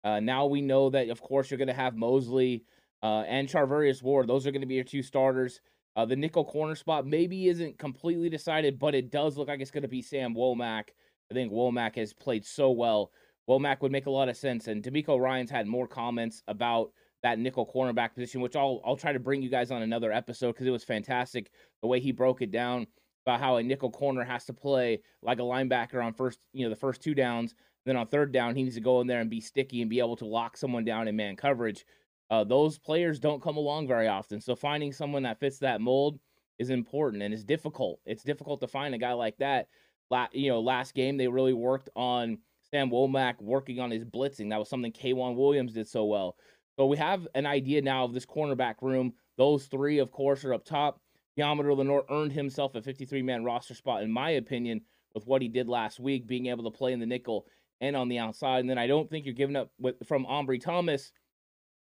Uh, 0.05 0.21
now 0.21 0.45
we 0.45 0.61
know 0.61 0.89
that, 0.89 1.09
of 1.09 1.21
course, 1.21 1.51
you're 1.51 1.57
going 1.57 1.67
to 1.67 1.73
have 1.73 1.97
Moseley 1.97 2.63
uh, 3.03 3.23
and 3.27 3.49
Charvarius 3.49 4.01
Ward. 4.01 4.27
Those 4.27 4.47
are 4.47 4.51
going 4.51 4.61
to 4.61 4.67
be 4.67 4.75
your 4.75 4.85
two 4.85 5.03
starters. 5.03 5.59
Uh, 5.95 6.05
the 6.05 6.15
nickel 6.15 6.45
corner 6.45 6.75
spot 6.75 7.05
maybe 7.05 7.47
isn't 7.47 7.77
completely 7.77 8.29
decided, 8.29 8.79
but 8.79 8.95
it 8.95 9.11
does 9.11 9.37
look 9.37 9.47
like 9.47 9.59
it's 9.59 9.71
going 9.71 9.81
to 9.81 9.87
be 9.87 10.01
Sam 10.01 10.33
Womack. 10.35 10.89
I 11.29 11.33
think 11.33 11.51
Womack 11.51 11.95
has 11.95 12.13
played 12.13 12.45
so 12.45 12.71
well. 12.71 13.11
Womack 13.49 13.81
would 13.81 13.91
make 13.91 14.05
a 14.05 14.11
lot 14.11 14.29
of 14.29 14.37
sense, 14.37 14.67
and 14.67 14.83
DeMeco 14.83 15.19
Ryans 15.19 15.49
had 15.49 15.67
more 15.67 15.87
comments 15.87 16.43
about 16.47 16.91
that 17.23 17.39
nickel 17.39 17.65
cornerback 17.65 18.13
position, 18.13 18.41
which 18.41 18.55
I'll 18.55 18.81
I'll 18.85 18.95
try 18.95 19.11
to 19.11 19.19
bring 19.19 19.41
you 19.41 19.49
guys 19.49 19.71
on 19.71 19.81
another 19.81 20.11
episode 20.11 20.53
because 20.53 20.67
it 20.67 20.71
was 20.71 20.83
fantastic 20.83 21.51
the 21.81 21.87
way 21.87 21.99
he 21.99 22.11
broke 22.11 22.41
it 22.41 22.51
down 22.51 22.87
about 23.25 23.39
how 23.39 23.57
a 23.57 23.63
nickel 23.63 23.91
corner 23.91 24.23
has 24.23 24.45
to 24.45 24.53
play 24.53 25.01
like 25.21 25.39
a 25.39 25.43
linebacker 25.43 26.03
on 26.03 26.13
first 26.13 26.39
you 26.53 26.63
know 26.63 26.69
the 26.69 26.75
first 26.75 27.01
two 27.01 27.13
downs. 27.15 27.55
Then 27.85 27.95
on 27.95 28.07
third 28.07 28.31
down, 28.31 28.55
he 28.55 28.63
needs 28.63 28.75
to 28.75 28.81
go 28.81 29.01
in 29.01 29.07
there 29.07 29.21
and 29.21 29.29
be 29.29 29.41
sticky 29.41 29.81
and 29.81 29.89
be 29.89 29.99
able 29.99 30.17
to 30.17 30.25
lock 30.25 30.57
someone 30.57 30.85
down 30.85 31.07
in 31.07 31.15
man 31.15 31.35
coverage. 31.35 31.85
Uh, 32.29 32.43
those 32.43 32.77
players 32.77 33.19
don't 33.19 33.41
come 33.41 33.57
along 33.57 33.87
very 33.87 34.07
often. 34.07 34.39
So 34.39 34.55
finding 34.55 34.93
someone 34.93 35.23
that 35.23 35.39
fits 35.39 35.59
that 35.59 35.81
mold 35.81 36.19
is 36.59 36.69
important 36.69 37.23
and 37.23 37.33
it's 37.33 37.43
difficult. 37.43 37.99
It's 38.05 38.23
difficult 38.23 38.59
to 38.61 38.67
find 38.67 38.93
a 38.93 38.99
guy 38.99 39.13
like 39.13 39.37
that. 39.37 39.67
La- 40.11 40.27
you 40.31 40.49
know, 40.49 40.59
last 40.59 40.93
game 40.93 41.17
they 41.17 41.27
really 41.27 41.53
worked 41.53 41.89
on 41.95 42.37
Sam 42.69 42.91
Womack 42.91 43.41
working 43.41 43.79
on 43.79 43.89
his 43.89 44.05
blitzing. 44.05 44.49
That 44.49 44.59
was 44.59 44.69
something 44.69 44.91
K'Waun 44.91 45.35
Williams 45.35 45.73
did 45.73 45.87
so 45.87 46.05
well. 46.05 46.35
So 46.77 46.85
we 46.85 46.97
have 46.97 47.27
an 47.33 47.45
idea 47.45 47.81
now 47.81 48.05
of 48.05 48.13
this 48.13 48.25
cornerback 48.25 48.75
room. 48.81 49.13
Those 49.37 49.65
three, 49.65 49.99
of 49.99 50.11
course, 50.11 50.45
are 50.45 50.53
up 50.53 50.65
top. 50.65 51.01
Deommodore 51.37 51.77
Lenoir 51.77 52.05
earned 52.09 52.31
himself 52.31 52.75
a 52.75 52.81
53 52.81 53.21
man 53.21 53.43
roster 53.43 53.73
spot, 53.73 54.03
in 54.03 54.11
my 54.11 54.31
opinion, 54.31 54.81
with 55.13 55.25
what 55.25 55.41
he 55.41 55.47
did 55.47 55.67
last 55.67 55.99
week, 55.99 56.27
being 56.27 56.47
able 56.47 56.63
to 56.63 56.77
play 56.77 56.93
in 56.93 56.99
the 56.99 57.05
nickel 57.05 57.47
and 57.81 57.95
on 57.95 58.09
the 58.09 58.19
outside. 58.19 58.59
And 58.59 58.69
then 58.69 58.77
I 58.77 58.87
don't 58.87 59.09
think 59.09 59.25
you're 59.25 59.33
giving 59.33 59.55
up 59.55 59.71
with, 59.79 59.95
from 60.07 60.25
Ambry 60.25 60.61
Thomas 60.61 61.11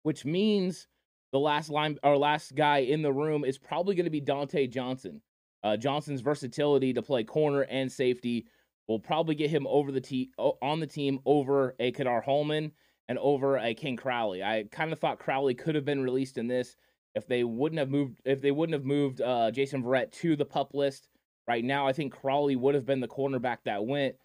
which 0.05 0.25
means 0.25 0.87
the 1.33 1.41
last 1.41 1.69
line 1.69 1.99
or 2.05 2.17
last 2.17 2.55
guy 2.55 2.79
in 2.79 3.03
the 3.03 3.13
room 3.13 3.45
is 3.45 3.59
probably 3.59 3.97
going 3.97 4.05
to 4.05 4.11
be 4.11 4.21
Dontae 4.21 4.71
Johnson. 4.71 5.21
Uh, 5.65 5.77
Johnson's 5.77 6.21
versatility 6.21 6.93
to 6.93 7.03
play 7.03 7.25
corner 7.25 7.63
and 7.63 7.91
safety 7.91 8.47
will 8.87 9.01
probably 9.01 9.35
get 9.35 9.51
him 9.51 9.67
over 9.67 9.91
the 9.91 10.01
te- 10.01 10.31
on 10.39 10.79
the 10.79 10.87
team 10.87 11.19
over 11.25 11.75
a 11.81 11.91
Ka'dar 11.91 12.23
Hollman 12.23 12.71
and 13.09 13.19
over 13.19 13.57
a 13.57 13.75
Ken 13.75 13.97
Crawley. 13.97 14.43
I 14.43 14.65
kind 14.71 14.93
of 14.93 14.99
thought 14.99 15.19
Crawley 15.19 15.55
could 15.55 15.75
have 15.75 15.87
been 15.87 16.03
released 16.03 16.39
in 16.39 16.47
this 16.47 16.77
if 17.15 17.27
they 17.27 17.45
wouldn't 17.45 17.79
have 17.79 17.91
moved 17.91 18.21
if 18.25 18.41
they 18.41 18.51
wouldn't 18.51 18.75
have 18.75 18.85
moved 18.85 19.21
uh, 19.21 19.51
Jason 19.51 19.83
Verrett 19.83 20.13
to 20.13 20.37
the 20.37 20.45
pup 20.45 20.75
list. 20.75 21.09
Right 21.49 21.65
now, 21.65 21.87
I 21.87 21.93
think 21.93 22.13
Crawley 22.13 22.57
would 22.57 22.75
have 22.75 22.87
been 22.87 23.01
the 23.01 23.09
cornerback 23.09 23.59
that 23.65 23.85
went. 23.85 24.17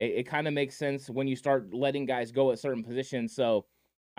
It, 0.00 0.10
it 0.10 0.28
kind 0.28 0.46
of 0.46 0.54
makes 0.54 0.76
sense 0.76 1.08
when 1.08 1.26
you 1.28 1.36
start 1.36 1.72
letting 1.72 2.06
guys 2.06 2.30
go 2.30 2.50
at 2.50 2.58
certain 2.58 2.84
positions. 2.84 3.34
So 3.34 3.66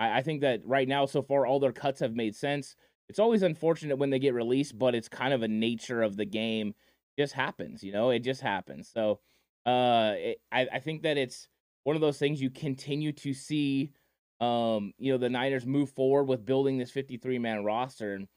I, 0.00 0.18
I 0.18 0.22
think 0.22 0.42
that 0.42 0.62
right 0.66 0.88
now, 0.88 1.06
so 1.06 1.22
far, 1.22 1.46
all 1.46 1.60
their 1.60 1.72
cuts 1.72 2.00
have 2.00 2.16
made 2.16 2.36
sense. 2.36 2.76
It's 3.10 3.20
always 3.20 3.42
unfortunate 3.42 3.98
when 3.98 4.10
they 4.10 4.20
get 4.20 4.34
released, 4.34 4.78
but 4.78 4.96
it's 4.96 5.08
kind 5.08 5.34
of 5.34 5.42
a 5.44 5.48
nature 5.48 6.02
of 6.02 6.16
the 6.16 6.26
game. 6.26 6.70
It 7.18 7.22
just 7.22 7.34
happens, 7.34 7.84
you 7.84 7.92
know. 7.92 8.10
It 8.10 8.20
just 8.20 8.42
happens. 8.42 8.90
So, 8.92 9.20
uh, 9.66 10.14
it, 10.16 10.38
I 10.52 10.68
I 10.74 10.80
think 10.80 11.02
that 11.02 11.18
it's 11.18 11.48
one 11.84 11.96
of 11.96 12.02
those 12.02 12.18
things 12.18 12.42
you 12.42 12.50
continue 12.50 13.12
to 13.12 13.34
see. 13.34 13.92
Um, 14.40 14.94
you 14.98 15.12
know, 15.12 15.18
the 15.18 15.28
Niners 15.30 15.66
move 15.66 15.90
forward 15.90 16.24
with 16.24 16.46
building 16.46 16.78
this 16.78 16.90
53 16.90 17.38
man 17.38 17.64
roster, 17.64 18.14
and 18.14 18.28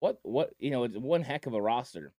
what 0.00 0.18
what 0.24 0.50
you 0.58 0.70
know, 0.70 0.84
it's 0.84 0.96
one 0.98 1.22
heck 1.22 1.46
of 1.46 1.54
a 1.54 1.62
roster. 1.62 2.14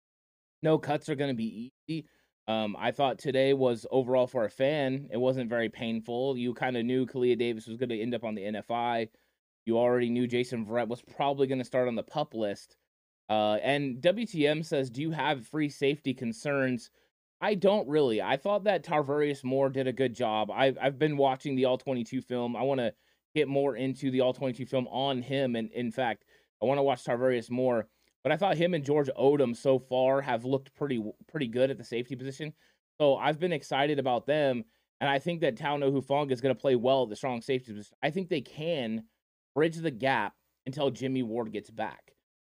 No 0.62 0.78
cuts 0.78 1.08
are 1.08 1.14
going 1.14 1.30
to 1.30 1.36
be 1.36 1.72
easy. 1.88 2.06
Um, 2.48 2.76
I 2.78 2.92
thought 2.92 3.18
today 3.18 3.52
was 3.52 3.86
overall 3.90 4.26
for 4.26 4.46
a 4.46 4.50
fan, 4.50 5.08
it 5.12 5.18
wasn't 5.18 5.50
very 5.50 5.68
painful. 5.68 6.36
You 6.36 6.54
kind 6.54 6.78
of 6.78 6.86
knew 6.86 7.06
Kalia 7.06 7.38
Davis 7.38 7.66
was 7.66 7.76
going 7.76 7.90
to 7.90 8.00
end 8.00 8.14
up 8.14 8.24
on 8.24 8.34
the 8.34 8.42
NFI. 8.42 9.10
You 9.66 9.76
already 9.76 10.08
knew 10.08 10.26
Jason 10.26 10.64
Verrett 10.64 10.88
was 10.88 11.02
probably 11.02 11.46
going 11.46 11.58
to 11.58 11.64
start 11.64 11.88
on 11.88 11.94
the 11.94 12.02
pup 12.02 12.32
list. 12.32 12.78
Uh, 13.28 13.58
and 13.62 14.00
WTM 14.00 14.64
says, 14.64 14.88
Do 14.88 15.02
you 15.02 15.10
have 15.10 15.46
free 15.46 15.68
safety 15.68 16.14
concerns? 16.14 16.90
I 17.42 17.54
don't 17.54 17.86
really. 17.86 18.22
I 18.22 18.38
thought 18.38 18.64
that 18.64 18.82
Tarvarius 18.82 19.44
Moore 19.44 19.68
did 19.68 19.86
a 19.86 19.92
good 19.92 20.14
job. 20.14 20.50
I've, 20.50 20.78
I've 20.80 20.98
been 20.98 21.18
watching 21.18 21.54
the 21.54 21.66
All 21.66 21.76
22 21.76 22.22
film. 22.22 22.56
I 22.56 22.62
want 22.62 22.80
to 22.80 22.94
get 23.34 23.46
more 23.46 23.76
into 23.76 24.10
the 24.10 24.22
All 24.22 24.32
22 24.32 24.64
film 24.64 24.88
on 24.88 25.20
him. 25.20 25.54
And 25.54 25.70
in 25.72 25.92
fact, 25.92 26.24
I 26.62 26.64
want 26.64 26.78
to 26.78 26.82
watch 26.82 27.04
Tarvarius 27.04 27.50
Moore. 27.50 27.86
But 28.22 28.32
I 28.32 28.36
thought 28.36 28.56
him 28.56 28.74
and 28.74 28.84
George 28.84 29.08
Odum 29.18 29.56
so 29.56 29.78
far 29.78 30.20
have 30.20 30.44
looked 30.44 30.74
pretty 30.74 31.02
pretty 31.30 31.46
good 31.46 31.70
at 31.70 31.78
the 31.78 31.84
safety 31.84 32.16
position. 32.16 32.52
So 33.00 33.16
I've 33.16 33.38
been 33.38 33.52
excited 33.52 33.98
about 33.98 34.26
them, 34.26 34.64
and 35.00 35.08
I 35.08 35.18
think 35.18 35.40
that 35.40 35.56
Talanoa 35.56 35.92
Hufanga 35.92 36.32
is 36.32 36.40
going 36.40 36.54
to 36.54 36.60
play 36.60 36.76
well 36.76 37.04
at 37.04 37.10
the 37.10 37.16
strong 37.16 37.40
safety 37.40 37.72
position. 37.72 37.96
I 38.02 38.10
think 38.10 38.28
they 38.28 38.40
can 38.40 39.04
bridge 39.54 39.76
the 39.76 39.90
gap 39.90 40.34
until 40.66 40.90
Jimmy 40.90 41.22
Ward 41.22 41.52
gets 41.52 41.70
back. 41.70 42.12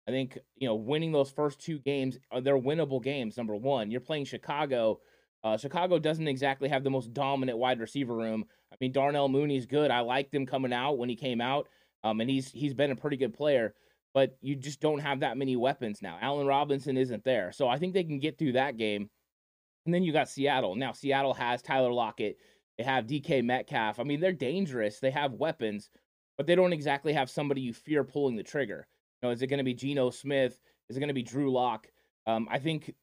I 0.07 0.11
think 0.11 0.37
you 0.57 0.67
know 0.67 0.75
winning 0.75 1.13
those 1.13 1.31
first 1.31 1.59
two 1.59 1.79
games, 1.79 2.17
uh, 2.31 2.41
they're 2.41 2.59
winnable 2.59 3.01
games. 3.01 3.37
Number 3.37 3.55
one, 3.55 3.89
you're 3.89 4.01
playing 4.01 4.25
Chicago. 4.25 4.99
Uh, 5.43 5.57
Chicago 5.57 5.99
doesn't 5.99 6.27
exactly 6.27 6.69
have 6.69 6.83
the 6.83 6.89
most 6.89 7.13
dominant 7.13 7.57
wide 7.57 7.79
receiver 7.79 8.15
room. 8.15 8.45
I 8.71 8.75
mean, 8.79 8.91
Darnell 8.91 9.29
Mooney's 9.29 9.65
good. 9.65 9.91
I 9.91 9.99
liked 9.99 10.33
him 10.33 10.45
coming 10.45 10.73
out 10.73 10.97
when 10.97 11.09
he 11.09 11.15
came 11.15 11.41
out, 11.41 11.69
um, 12.03 12.19
and 12.19 12.29
he's 12.29 12.51
he's 12.51 12.73
been 12.73 12.91
a 12.91 12.95
pretty 12.95 13.17
good 13.17 13.33
player 13.33 13.73
but 14.13 14.37
you 14.41 14.55
just 14.55 14.79
don't 14.79 14.99
have 14.99 15.21
that 15.21 15.37
many 15.37 15.55
weapons 15.55 16.01
now. 16.01 16.17
Allen 16.21 16.45
Robinson 16.47 16.97
isn't 16.97 17.23
there. 17.23 17.51
So 17.51 17.67
I 17.67 17.77
think 17.77 17.93
they 17.93 18.03
can 18.03 18.19
get 18.19 18.37
through 18.37 18.53
that 18.53 18.77
game. 18.77 19.09
And 19.85 19.93
then 19.93 20.03
you 20.03 20.13
got 20.13 20.29
Seattle. 20.29 20.75
Now, 20.75 20.91
Seattle 20.93 21.33
has 21.33 21.61
Tyler 21.61 21.91
Lockett. 21.91 22.37
They 22.77 22.83
have 22.83 23.07
DK 23.07 23.43
Metcalf. 23.43 23.99
I 23.99 24.03
mean, 24.03 24.19
they're 24.19 24.31
dangerous. 24.31 24.99
They 24.99 25.11
have 25.11 25.33
weapons, 25.33 25.89
but 26.37 26.47
they 26.47 26.55
don't 26.55 26.73
exactly 26.73 27.13
have 27.13 27.29
somebody 27.29 27.61
you 27.61 27.73
fear 27.73 28.03
pulling 28.03 28.35
the 28.35 28.43
trigger. 28.43 28.87
You 29.21 29.27
know, 29.27 29.33
is 29.33 29.41
it 29.41 29.47
going 29.47 29.57
to 29.57 29.63
be 29.63 29.73
Geno 29.73 30.09
Smith? 30.09 30.59
Is 30.89 30.97
it 30.97 30.99
going 30.99 31.09
to 31.09 31.13
be 31.13 31.23
Drew 31.23 31.51
Lock? 31.51 31.87
Um, 32.25 32.47
I 32.49 32.59
think 32.59 32.93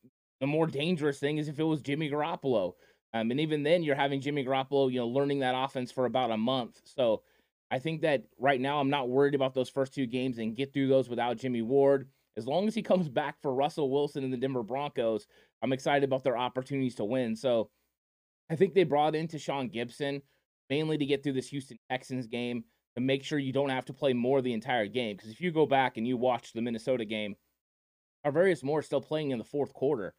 the 0.40 0.46
more 0.46 0.66
dangerous 0.66 1.18
thing 1.18 1.38
is 1.38 1.48
if 1.48 1.58
it 1.58 1.64
was 1.64 1.82
Jimmy 1.82 2.10
Garoppolo. 2.10 2.74
Um, 3.12 3.30
and 3.30 3.40
even 3.40 3.62
then, 3.62 3.82
you're 3.82 3.96
having 3.96 4.20
Jimmy 4.20 4.44
Garoppolo, 4.44 4.90
you 4.90 5.00
know, 5.00 5.08
learning 5.08 5.40
that 5.40 5.54
offense 5.56 5.90
for 5.90 6.06
about 6.06 6.30
a 6.30 6.36
month. 6.36 6.80
So 6.84 7.22
I 7.70 7.78
think 7.78 8.02
that 8.02 8.24
right 8.38 8.60
now 8.60 8.80
I'm 8.80 8.90
not 8.90 9.08
worried 9.08 9.34
about 9.34 9.54
those 9.54 9.68
first 9.68 9.94
two 9.94 10.06
games 10.06 10.38
and 10.38 10.56
get 10.56 10.72
through 10.72 10.88
those 10.88 11.08
without 11.08 11.36
Jimmy 11.36 11.62
Ward. 11.62 12.08
As 12.36 12.46
long 12.46 12.66
as 12.66 12.74
he 12.74 12.82
comes 12.90 13.08
back 13.08 13.40
for 13.40 13.54
Russell 13.54 13.90
Wilson 13.90 14.24
and 14.24 14.32
the 14.32 14.36
Denver 14.36 14.62
Broncos, 14.62 15.26
I'm 15.62 15.72
excited 15.72 16.04
about 16.04 16.24
their 16.24 16.36
opportunities 16.38 16.96
to 16.96 17.04
win. 17.04 17.36
So 17.36 17.70
I 18.50 18.56
think 18.56 18.74
they 18.74 18.84
brought 18.84 19.14
in 19.14 19.28
Tashaun 19.28 19.70
Gibson 19.70 20.22
mainly 20.68 20.98
to 20.98 21.06
get 21.06 21.22
through 21.22 21.34
this 21.34 21.48
Houston 21.48 21.78
Texans 21.90 22.26
game 22.26 22.64
to 22.94 23.00
make 23.00 23.24
sure 23.24 23.38
you 23.38 23.52
don't 23.52 23.68
have 23.70 23.84
to 23.86 23.92
play 23.92 24.12
more 24.12 24.42
the 24.42 24.52
entire 24.52 24.86
game. 24.86 25.16
Because 25.16 25.30
if 25.30 25.40
you 25.40 25.50
go 25.50 25.66
back 25.66 25.96
and 25.96 26.06
you 26.06 26.16
watch 26.16 26.52
the 26.52 26.62
Minnesota 26.62 27.04
game, 27.04 27.36
Tarvarius 28.24 28.64
Moore 28.64 28.82
still 28.82 29.00
playing 29.00 29.30
in 29.30 29.38
the 29.38 29.44
fourth 29.44 29.72
quarter. 29.72 30.14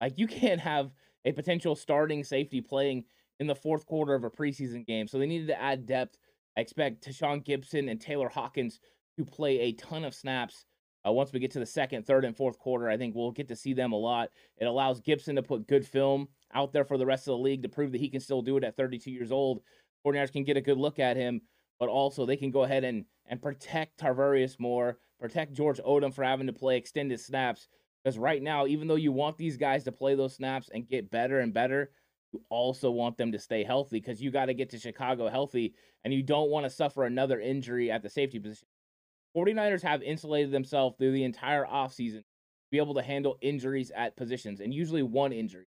Like 0.00 0.18
you 0.18 0.26
can't 0.26 0.60
have 0.60 0.90
a 1.24 1.32
potential 1.32 1.74
starting 1.76 2.24
safety 2.24 2.60
playing 2.60 3.04
in 3.38 3.46
the 3.46 3.54
fourth 3.54 3.84
quarter 3.86 4.14
of 4.14 4.24
a 4.24 4.30
preseason 4.30 4.86
game. 4.86 5.06
So 5.08 5.18
they 5.18 5.26
needed 5.26 5.48
to 5.48 5.60
add 5.60 5.86
depth 5.86 6.16
I 6.56 6.60
expect 6.60 7.06
Tashaun 7.06 7.44
Gibson 7.44 7.88
and 7.88 8.00
Taylor 8.00 8.28
Hawkins 8.28 8.80
to 9.18 9.24
play 9.24 9.60
a 9.60 9.72
ton 9.72 10.04
of 10.04 10.14
snaps 10.14 10.64
Uh, 11.06 11.12
once 11.12 11.32
we 11.32 11.38
get 11.38 11.52
to 11.52 11.60
the 11.60 11.66
second, 11.66 12.04
third, 12.04 12.24
and 12.24 12.36
fourth 12.36 12.58
quarter, 12.58 12.88
I 12.88 12.96
think 12.96 13.14
we'll 13.14 13.30
get 13.30 13.46
to 13.48 13.56
see 13.56 13.72
them 13.74 13.92
a 13.92 13.96
lot. 13.96 14.30
It 14.56 14.64
allows 14.64 15.00
Gibson 15.00 15.36
to 15.36 15.42
put 15.42 15.68
good 15.68 15.86
film 15.86 16.26
out 16.52 16.72
there 16.72 16.84
for 16.84 16.98
the 16.98 17.06
rest 17.06 17.28
of 17.28 17.32
the 17.32 17.38
league 17.38 17.62
to 17.62 17.68
prove 17.68 17.92
that 17.92 18.00
he 18.00 18.08
can 18.08 18.20
still 18.20 18.42
do 18.42 18.56
it 18.56 18.64
at 18.64 18.76
32 18.76 19.12
years 19.12 19.30
old. 19.30 19.60
49ers 20.04 20.32
can 20.32 20.42
get 20.42 20.56
a 20.56 20.60
good 20.60 20.78
look 20.78 20.98
at 20.98 21.16
him, 21.16 21.42
but 21.78 21.88
also 21.88 22.26
they 22.26 22.36
can 22.36 22.50
go 22.50 22.64
ahead 22.64 22.82
and, 22.82 23.04
and 23.26 23.40
protect 23.40 24.00
Tarvarius 24.00 24.58
Moore, 24.58 24.98
protect 25.20 25.52
George 25.52 25.78
Odum 25.78 26.12
for 26.12 26.24
having 26.24 26.48
to 26.48 26.52
play 26.52 26.76
extended 26.76 27.20
snaps. 27.20 27.68
Because 28.02 28.18
right 28.18 28.42
now, 28.42 28.66
even 28.66 28.88
though 28.88 28.96
you 28.96 29.12
want 29.12 29.36
these 29.36 29.56
guys 29.56 29.84
to 29.84 29.92
play 29.92 30.16
those 30.16 30.34
snaps 30.34 30.70
and 30.74 30.88
get 30.88 31.10
better 31.10 31.38
and 31.38 31.54
better, 31.54 31.90
also 32.50 32.90
want 32.90 33.16
them 33.16 33.32
to 33.32 33.38
stay 33.38 33.64
healthy 33.64 34.00
because 34.00 34.20
you 34.20 34.30
got 34.30 34.46
to 34.46 34.54
get 34.54 34.70
to 34.70 34.78
Chicago 34.78 35.28
healthy 35.28 35.74
and 36.04 36.12
you 36.12 36.22
don't 36.22 36.50
want 36.50 36.64
to 36.64 36.70
suffer 36.70 37.04
another 37.04 37.40
injury 37.40 37.90
at 37.90 38.02
the 38.02 38.10
safety 38.10 38.38
position. 38.38 38.68
49ers 39.36 39.82
have 39.82 40.02
insulated 40.02 40.50
themselves 40.50 40.96
through 40.96 41.12
the 41.12 41.24
entire 41.24 41.64
offseason 41.64 42.18
to 42.20 42.24
be 42.70 42.78
able 42.78 42.94
to 42.94 43.02
handle 43.02 43.36
injuries 43.42 43.92
at 43.94 44.16
positions 44.16 44.60
and 44.60 44.72
usually 44.72 45.02
one 45.02 45.32
injury. 45.32 45.66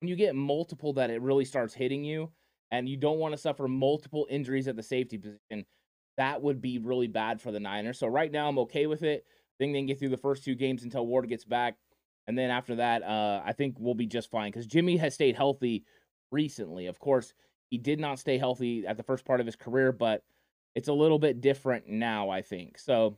When 0.00 0.08
you 0.08 0.16
get 0.16 0.34
multiple 0.34 0.94
that 0.94 1.10
it 1.10 1.20
really 1.20 1.44
starts 1.44 1.74
hitting 1.74 2.04
you 2.04 2.30
and 2.70 2.88
you 2.88 2.96
don't 2.96 3.18
want 3.18 3.32
to 3.32 3.38
suffer 3.38 3.68
multiple 3.68 4.26
injuries 4.30 4.68
at 4.68 4.76
the 4.76 4.82
safety 4.82 5.18
position, 5.18 5.66
that 6.16 6.40
would 6.40 6.60
be 6.60 6.78
really 6.78 7.08
bad 7.08 7.40
for 7.40 7.52
the 7.52 7.60
Niners. 7.60 7.98
So 7.98 8.06
right 8.06 8.32
now 8.32 8.48
I'm 8.48 8.58
okay 8.60 8.86
with 8.86 9.02
it. 9.02 9.24
I 9.28 9.54
think 9.58 9.74
they 9.74 9.80
can 9.80 9.86
get 9.86 9.98
through 9.98 10.08
the 10.08 10.16
first 10.16 10.44
two 10.44 10.54
games 10.54 10.82
until 10.82 11.06
Ward 11.06 11.28
gets 11.28 11.44
back. 11.44 11.76
And 12.26 12.38
then 12.38 12.50
after 12.50 12.76
that, 12.76 13.02
uh, 13.02 13.42
I 13.44 13.52
think 13.52 13.76
we'll 13.78 13.94
be 13.94 14.06
just 14.06 14.30
fine 14.30 14.50
because 14.50 14.66
Jimmy 14.66 14.96
has 14.98 15.14
stayed 15.14 15.36
healthy 15.36 15.84
recently. 16.30 16.86
Of 16.86 16.98
course, 16.98 17.34
he 17.70 17.78
did 17.78 18.00
not 18.00 18.18
stay 18.18 18.38
healthy 18.38 18.86
at 18.86 18.96
the 18.96 19.02
first 19.02 19.24
part 19.24 19.40
of 19.40 19.46
his 19.46 19.56
career, 19.56 19.92
but 19.92 20.22
it's 20.74 20.88
a 20.88 20.92
little 20.92 21.18
bit 21.18 21.40
different 21.40 21.88
now, 21.88 22.30
I 22.30 22.42
think. 22.42 22.78
So 22.78 23.16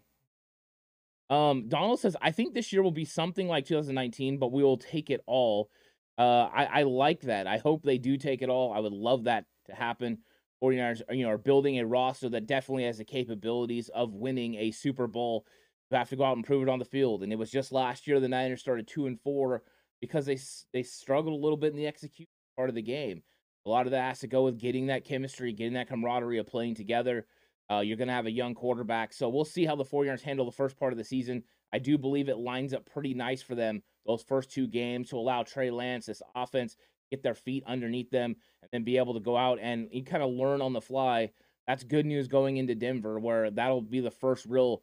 um 1.31 1.69
Donald 1.69 2.01
says, 2.01 2.17
I 2.21 2.31
think 2.31 2.53
this 2.55 2.73
year 2.73 2.83
will 2.83 2.91
be 2.91 3.05
something 3.05 3.49
like 3.49 3.67
2019, 3.67 4.39
but 4.39 4.53
we 4.53 4.63
will 4.63 4.77
take 4.77 5.11
it 5.11 5.23
all. 5.27 5.71
Uh 6.19 6.49
I, 6.53 6.65
I 6.65 6.83
like 6.83 7.23
that. 7.23 7.47
I 7.47 7.59
hope 7.59 7.83
they 7.83 7.99
do 7.99 8.17
take 8.17 8.43
it 8.43 8.51
all. 8.51 8.73
I 8.73 8.81
would 8.81 8.93
love 8.93 9.25
that 9.25 9.47
to 9.67 9.75
happen. 9.75 10.19
49ers 10.63 11.03
you 11.11 11.25
know 11.25 11.31
are 11.31 11.39
building 11.39 11.79
a 11.79 11.87
roster 11.87 12.29
that 12.29 12.47
definitely 12.47 12.85
has 12.85 12.99
the 12.99 13.05
capabilities 13.05 13.89
of 13.89 14.15
winning 14.15 14.55
a 14.57 14.71
Super 14.71 15.07
Bowl. 15.07 15.47
You 15.91 15.99
have 15.99 16.11
to 16.11 16.17
go 16.17 16.25
out 16.25 16.37
and 16.37 16.47
prove 16.47 16.63
it 16.63 16.71
on 16.71 16.79
the 16.79 16.85
field. 16.87 17.23
And 17.23 17.33
it 17.33 17.39
was 17.39 17.51
just 17.51 17.73
last 17.73 18.07
year 18.07 18.21
the 18.21 18.29
Niners 18.29 18.61
started 18.61 18.87
two 18.87 19.07
and 19.07 19.21
four 19.21 19.63
because 20.01 20.27
they 20.27 20.39
they 20.73 20.83
struggled 20.83 21.39
a 21.39 21.43
little 21.43 21.57
bit 21.57 21.73
in 21.73 21.77
the 21.77 21.87
execution 21.87 22.32
part 22.57 22.69
of 22.69 22.75
the 22.75 22.83
game. 22.83 23.23
A 23.65 23.71
lot 23.71 23.87
of 23.87 23.93
that 23.93 24.09
has 24.09 24.21
to 24.21 24.27
go 24.27 24.45
with 24.45 24.59
getting 24.59 24.87
that 24.87 25.05
chemistry, 25.05 25.53
getting 25.53 25.75
that 25.75 25.89
camaraderie 25.89 26.39
of 26.39 26.47
playing 26.47 26.75
together. 26.75 27.27
Uh, 27.71 27.81
you're 27.81 27.97
going 27.97 28.09
to 28.09 28.15
have 28.15 28.27
a 28.27 28.31
young 28.31 28.55
quarterback. 28.55 29.13
So 29.13 29.29
we'll 29.29 29.45
see 29.45 29.65
how 29.65 29.77
the 29.77 29.85
49ers 29.85 30.21
handle 30.21 30.45
the 30.45 30.53
first 30.53 30.79
part 30.79 30.93
of 30.93 30.99
the 30.99 31.05
season. 31.05 31.45
I 31.73 31.79
do 31.79 31.97
believe 31.97 32.29
it 32.29 32.39
lines 32.39 32.75
up 32.75 32.85
pretty 32.85 33.15
nice 33.15 33.41
for 33.41 33.55
them, 33.55 33.83
those 34.05 34.23
first 34.23 34.51
two 34.51 34.67
games, 34.67 35.11
to 35.11 35.17
allow 35.17 35.43
Trey 35.43 35.71
Lance, 35.71 36.07
this 36.07 36.23
offense, 36.35 36.77
get 37.11 37.23
their 37.23 37.35
feet 37.35 37.63
underneath 37.67 38.11
them, 38.11 38.37
and 38.63 38.69
then 38.73 38.85
be 38.85 38.99
able 38.99 39.15
to 39.15 39.21
go 39.21 39.37
out 39.37 39.59
and 39.61 39.89
you 39.93 40.03
kind 40.03 40.23
of 40.23 40.31
learn 40.31 40.61
on 40.61 40.73
the 40.73 40.81
fly. 40.81 41.31
That's 41.67 41.85
good 41.85 42.05
news 42.05 42.27
going 42.27 42.57
into 42.57 42.75
Denver, 42.75 43.21
where 43.21 43.51
that'll 43.51 43.81
be 43.81 44.01
the 44.01 44.11
first 44.11 44.47
real 44.47 44.83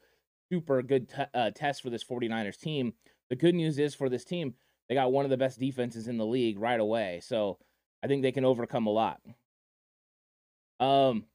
super 0.52 0.82
good 0.82 1.10
t- 1.10 1.24
uh, 1.34 1.52
test 1.52 1.82
for 1.82 1.90
this 1.90 2.04
49ers 2.04 2.60
team. 2.60 2.94
The 3.30 3.36
good 3.36 3.54
news 3.56 3.78
is 3.78 3.94
for 3.94 4.10
this 4.10 4.24
team, 4.24 4.54
they 4.90 4.96
got 4.96 5.12
one 5.12 5.24
of 5.24 5.32
the 5.32 5.38
best 5.38 5.60
defenses 5.60 6.08
in 6.08 6.18
the 6.18 6.26
league 6.26 6.60
right 6.60 6.80
away. 6.80 7.22
So 7.24 7.60
I 8.04 8.08
think 8.08 8.24
they 8.24 8.32
can 8.32 8.44
overcome 8.44 8.88
a 8.88 8.92
lot. 8.92 9.22
Um, 10.80 11.26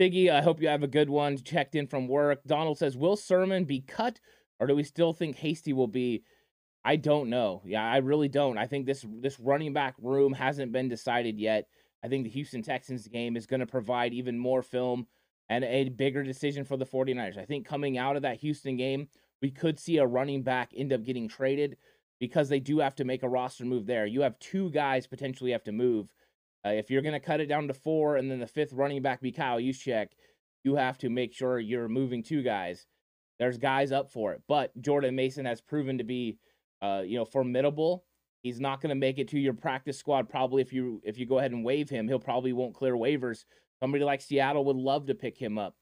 Figgy, 0.00 0.30
I 0.30 0.42
hope 0.42 0.60
you 0.60 0.68
have 0.68 0.82
a 0.82 0.88
good 0.88 1.10
one. 1.10 1.38
Checked 1.38 1.74
in 1.74 1.86
from 1.86 2.06
work. 2.06 2.40
Donald 2.46 2.78
says, 2.78 2.96
Will 2.96 3.16
Sermon 3.16 3.64
be 3.64 3.80
cut, 3.80 4.20
or 4.60 4.66
do 4.66 4.76
we 4.76 4.84
still 4.84 5.12
think 5.12 5.36
Hasty 5.36 5.72
will 5.72 5.88
be? 5.88 6.22
I 6.84 6.96
don't 6.96 7.30
know. 7.30 7.62
Yeah, 7.64 7.84
I 7.84 7.96
really 7.96 8.28
don't. 8.28 8.58
I 8.58 8.66
think 8.66 8.86
this 8.86 9.04
this 9.20 9.40
running 9.40 9.72
back 9.72 9.94
room 10.00 10.32
hasn't 10.32 10.70
been 10.70 10.88
decided 10.88 11.38
yet. 11.38 11.66
I 12.04 12.08
think 12.08 12.24
the 12.24 12.30
Houston 12.30 12.62
Texans 12.62 13.08
game 13.08 13.36
is 13.36 13.46
going 13.46 13.60
to 13.60 13.66
provide 13.66 14.12
even 14.12 14.38
more 14.38 14.62
film 14.62 15.06
and 15.48 15.64
a 15.64 15.88
bigger 15.88 16.22
decision 16.22 16.64
for 16.64 16.76
the 16.76 16.86
49ers. 16.86 17.38
I 17.38 17.44
think 17.44 17.66
coming 17.66 17.98
out 17.98 18.16
of 18.16 18.22
that 18.22 18.38
Houston 18.38 18.76
game, 18.76 19.08
we 19.42 19.50
could 19.50 19.78
see 19.78 19.98
a 19.98 20.06
running 20.06 20.42
back 20.42 20.72
end 20.76 20.92
up 20.92 21.04
getting 21.04 21.28
traded 21.28 21.76
because 22.20 22.48
they 22.48 22.60
do 22.60 22.78
have 22.78 22.94
to 22.96 23.04
make 23.04 23.22
a 23.22 23.28
roster 23.28 23.64
move 23.64 23.86
there. 23.86 24.06
You 24.06 24.22
have 24.22 24.38
two 24.38 24.70
guys 24.70 25.06
potentially 25.06 25.52
have 25.52 25.64
to 25.64 25.72
move. 25.72 26.12
Uh, 26.64 26.70
if 26.70 26.90
you're 26.90 27.02
going 27.02 27.12
to 27.12 27.20
cut 27.20 27.40
it 27.40 27.46
down 27.46 27.68
to 27.68 27.74
four 27.74 28.16
and 28.16 28.30
then 28.30 28.40
the 28.40 28.46
fifth 28.46 28.72
running 28.72 29.02
back 29.02 29.20
be 29.20 29.32
Kyle 29.32 29.58
Juszczyk, 29.58 30.08
you 30.64 30.74
have 30.76 30.98
to 30.98 31.10
make 31.10 31.32
sure 31.32 31.60
you're 31.60 31.88
moving 31.88 32.22
two 32.22 32.42
guys. 32.42 32.86
There's 33.38 33.58
guys 33.58 33.92
up 33.92 34.10
for 34.10 34.32
it, 34.32 34.42
but 34.48 34.72
Jordan 34.80 35.14
Mason 35.14 35.44
has 35.44 35.60
proven 35.60 35.98
to 35.98 36.04
be, 36.04 36.38
uh, 36.80 37.02
you 37.04 37.18
know, 37.18 37.24
formidable. 37.26 38.04
He's 38.42 38.60
not 38.60 38.80
going 38.80 38.90
to 38.90 38.96
make 38.96 39.18
it 39.18 39.28
to 39.28 39.38
your 39.38 39.52
practice 39.52 39.98
squad 39.98 40.28
probably 40.28 40.62
if 40.62 40.72
you 40.72 41.02
if 41.04 41.18
you 41.18 41.26
go 41.26 41.38
ahead 41.38 41.52
and 41.52 41.64
waive 41.64 41.90
him. 41.90 42.08
He'll 42.08 42.18
probably 42.18 42.52
won't 42.52 42.74
clear 42.74 42.94
waivers. 42.94 43.44
Somebody 43.80 44.04
like 44.04 44.22
Seattle 44.22 44.64
would 44.64 44.76
love 44.76 45.06
to 45.06 45.14
pick 45.14 45.36
him 45.36 45.58
up. 45.58 45.74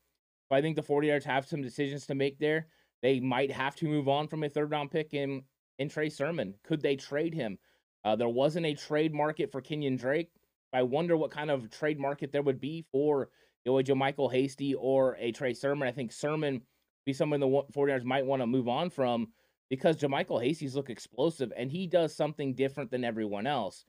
But 0.50 0.56
I 0.56 0.62
think 0.62 0.76
the 0.76 0.82
49ers 0.82 1.24
have 1.24 1.46
some 1.46 1.62
decisions 1.62 2.06
to 2.06 2.14
make 2.14 2.38
there. 2.38 2.66
They 3.04 3.20
might 3.20 3.52
have 3.52 3.76
to 3.76 3.84
move 3.84 4.08
on 4.08 4.28
from 4.28 4.44
a 4.44 4.48
third 4.48 4.70
round 4.70 4.90
pick 4.90 5.12
in 5.12 5.42
in 5.78 5.90
Trey 5.90 6.08
Sermon. 6.08 6.54
Could 6.64 6.80
they 6.80 6.96
trade 6.96 7.34
him? 7.34 7.58
Uh, 8.02 8.16
there 8.16 8.30
wasn't 8.30 8.64
a 8.64 8.72
trade 8.72 9.12
market 9.12 9.52
for 9.52 9.60
Kenyon 9.60 9.96
Drake. 9.96 10.30
I 10.72 10.84
wonder 10.84 11.14
what 11.14 11.30
kind 11.30 11.50
of 11.50 11.70
trade 11.70 12.00
market 12.00 12.32
there 12.32 12.40
would 12.40 12.62
be 12.62 12.86
for 12.90 13.28
you 13.66 13.72
know, 13.72 13.78
JaMycal 13.78 14.32
Hasty 14.32 14.74
or 14.74 15.18
a 15.20 15.32
Trey 15.32 15.52
Sermon. 15.52 15.86
I 15.86 15.92
think 15.92 16.12
Sermon 16.12 16.62
be 17.04 17.12
someone 17.12 17.40
the 17.40 17.46
49ers 17.46 18.04
might 18.04 18.24
want 18.24 18.40
to 18.40 18.46
move 18.46 18.68
on 18.68 18.88
from 18.88 19.28
because 19.68 19.98
JaMycal 19.98 20.42
Hasty's 20.42 20.74
look 20.74 20.88
explosive 20.88 21.52
and 21.58 21.70
he 21.70 21.86
does 21.86 22.16
something 22.16 22.54
different 22.54 22.90
than 22.90 23.04
everyone 23.04 23.46
else. 23.46 23.84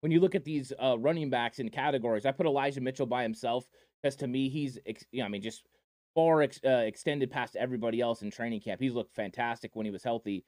When 0.00 0.10
you 0.10 0.20
look 0.20 0.34
at 0.34 0.44
these 0.44 0.72
uh, 0.82 0.96
running 0.98 1.28
backs 1.28 1.58
in 1.58 1.68
categories, 1.68 2.24
I 2.24 2.32
put 2.32 2.46
Elijah 2.46 2.80
Mitchell 2.80 3.04
by 3.04 3.24
himself 3.24 3.68
because 4.02 4.16
to 4.16 4.26
me 4.26 4.48
he's, 4.48 4.78
you 5.10 5.20
know, 5.20 5.26
I 5.26 5.28
mean, 5.28 5.42
just 5.42 5.64
far 6.14 6.42
ex- 6.42 6.60
uh, 6.64 6.84
extended 6.86 7.30
past 7.30 7.56
everybody 7.56 8.00
else 8.00 8.22
in 8.22 8.30
training 8.30 8.60
camp. 8.60 8.80
He's 8.80 8.94
looked 8.94 9.14
fantastic 9.14 9.74
when 9.74 9.86
he 9.86 9.92
was 9.92 10.02
healthy. 10.02 10.44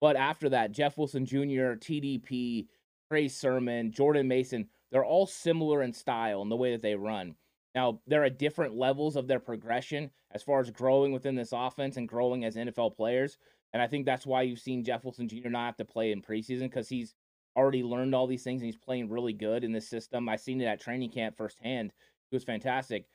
But 0.00 0.16
after 0.16 0.48
that, 0.50 0.72
Jeff 0.72 0.98
Wilson 0.98 1.24
Jr., 1.24 1.76
TDP, 1.76 2.66
Trey 3.08 3.28
Sermon, 3.28 3.92
Jordan 3.92 4.28
Mason, 4.28 4.68
they're 4.90 5.04
all 5.04 5.26
similar 5.26 5.82
in 5.82 5.92
style 5.92 6.42
and 6.42 6.50
the 6.50 6.56
way 6.56 6.72
that 6.72 6.82
they 6.82 6.94
run. 6.94 7.34
Now, 7.74 8.00
there 8.06 8.24
are 8.24 8.30
different 8.30 8.74
levels 8.74 9.16
of 9.16 9.26
their 9.26 9.40
progression 9.40 10.10
as 10.32 10.42
far 10.42 10.60
as 10.60 10.70
growing 10.70 11.12
within 11.12 11.34
this 11.34 11.52
offense 11.52 11.96
and 11.96 12.08
growing 12.08 12.44
as 12.44 12.56
NFL 12.56 12.96
players. 12.96 13.38
And 13.72 13.82
I 13.82 13.86
think 13.86 14.06
that's 14.06 14.26
why 14.26 14.42
you've 14.42 14.60
seen 14.60 14.84
Jeff 14.84 15.04
Wilson 15.04 15.28
Jr. 15.28 15.48
not 15.48 15.66
have 15.66 15.76
to 15.76 15.84
play 15.84 16.12
in 16.12 16.22
preseason 16.22 16.62
because 16.62 16.88
he's 16.88 17.14
already 17.56 17.82
learned 17.82 18.14
all 18.14 18.26
these 18.26 18.42
things 18.42 18.62
and 18.62 18.66
he's 18.66 18.76
playing 18.76 19.08
really 19.08 19.32
good 19.32 19.64
in 19.64 19.72
this 19.72 19.88
system. 19.88 20.28
I've 20.28 20.40
seen 20.40 20.60
it 20.60 20.66
at 20.66 20.80
training 20.80 21.10
camp 21.10 21.36
firsthand. 21.36 21.92
It 22.30 22.34
was 22.34 22.44
fantastic. 22.44 23.06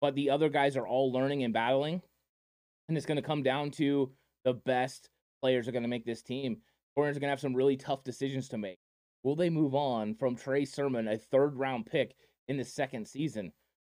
But 0.00 0.14
the 0.14 0.30
other 0.30 0.48
guys 0.48 0.76
are 0.76 0.86
all 0.86 1.12
learning 1.12 1.44
and 1.44 1.52
battling. 1.52 2.02
And 2.88 2.96
it's 2.96 3.06
going 3.06 3.16
to 3.16 3.22
come 3.22 3.42
down 3.42 3.70
to 3.72 4.10
the 4.44 4.54
best 4.54 5.10
players 5.40 5.68
are 5.68 5.72
going 5.72 5.82
to 5.82 5.88
make 5.88 6.04
this 6.04 6.22
team. 6.22 6.58
Corners 6.94 7.16
are 7.16 7.20
going 7.20 7.28
to 7.28 7.32
have 7.32 7.40
some 7.40 7.54
really 7.54 7.76
tough 7.76 8.02
decisions 8.04 8.48
to 8.48 8.58
make. 8.58 8.78
Will 9.22 9.36
they 9.36 9.50
move 9.50 9.74
on 9.74 10.14
from 10.14 10.36
Trey 10.36 10.64
Sermon, 10.64 11.08
a 11.08 11.18
third 11.18 11.56
round 11.56 11.86
pick 11.86 12.14
in 12.48 12.56
the 12.56 12.64
second 12.64 13.06
season? 13.06 13.52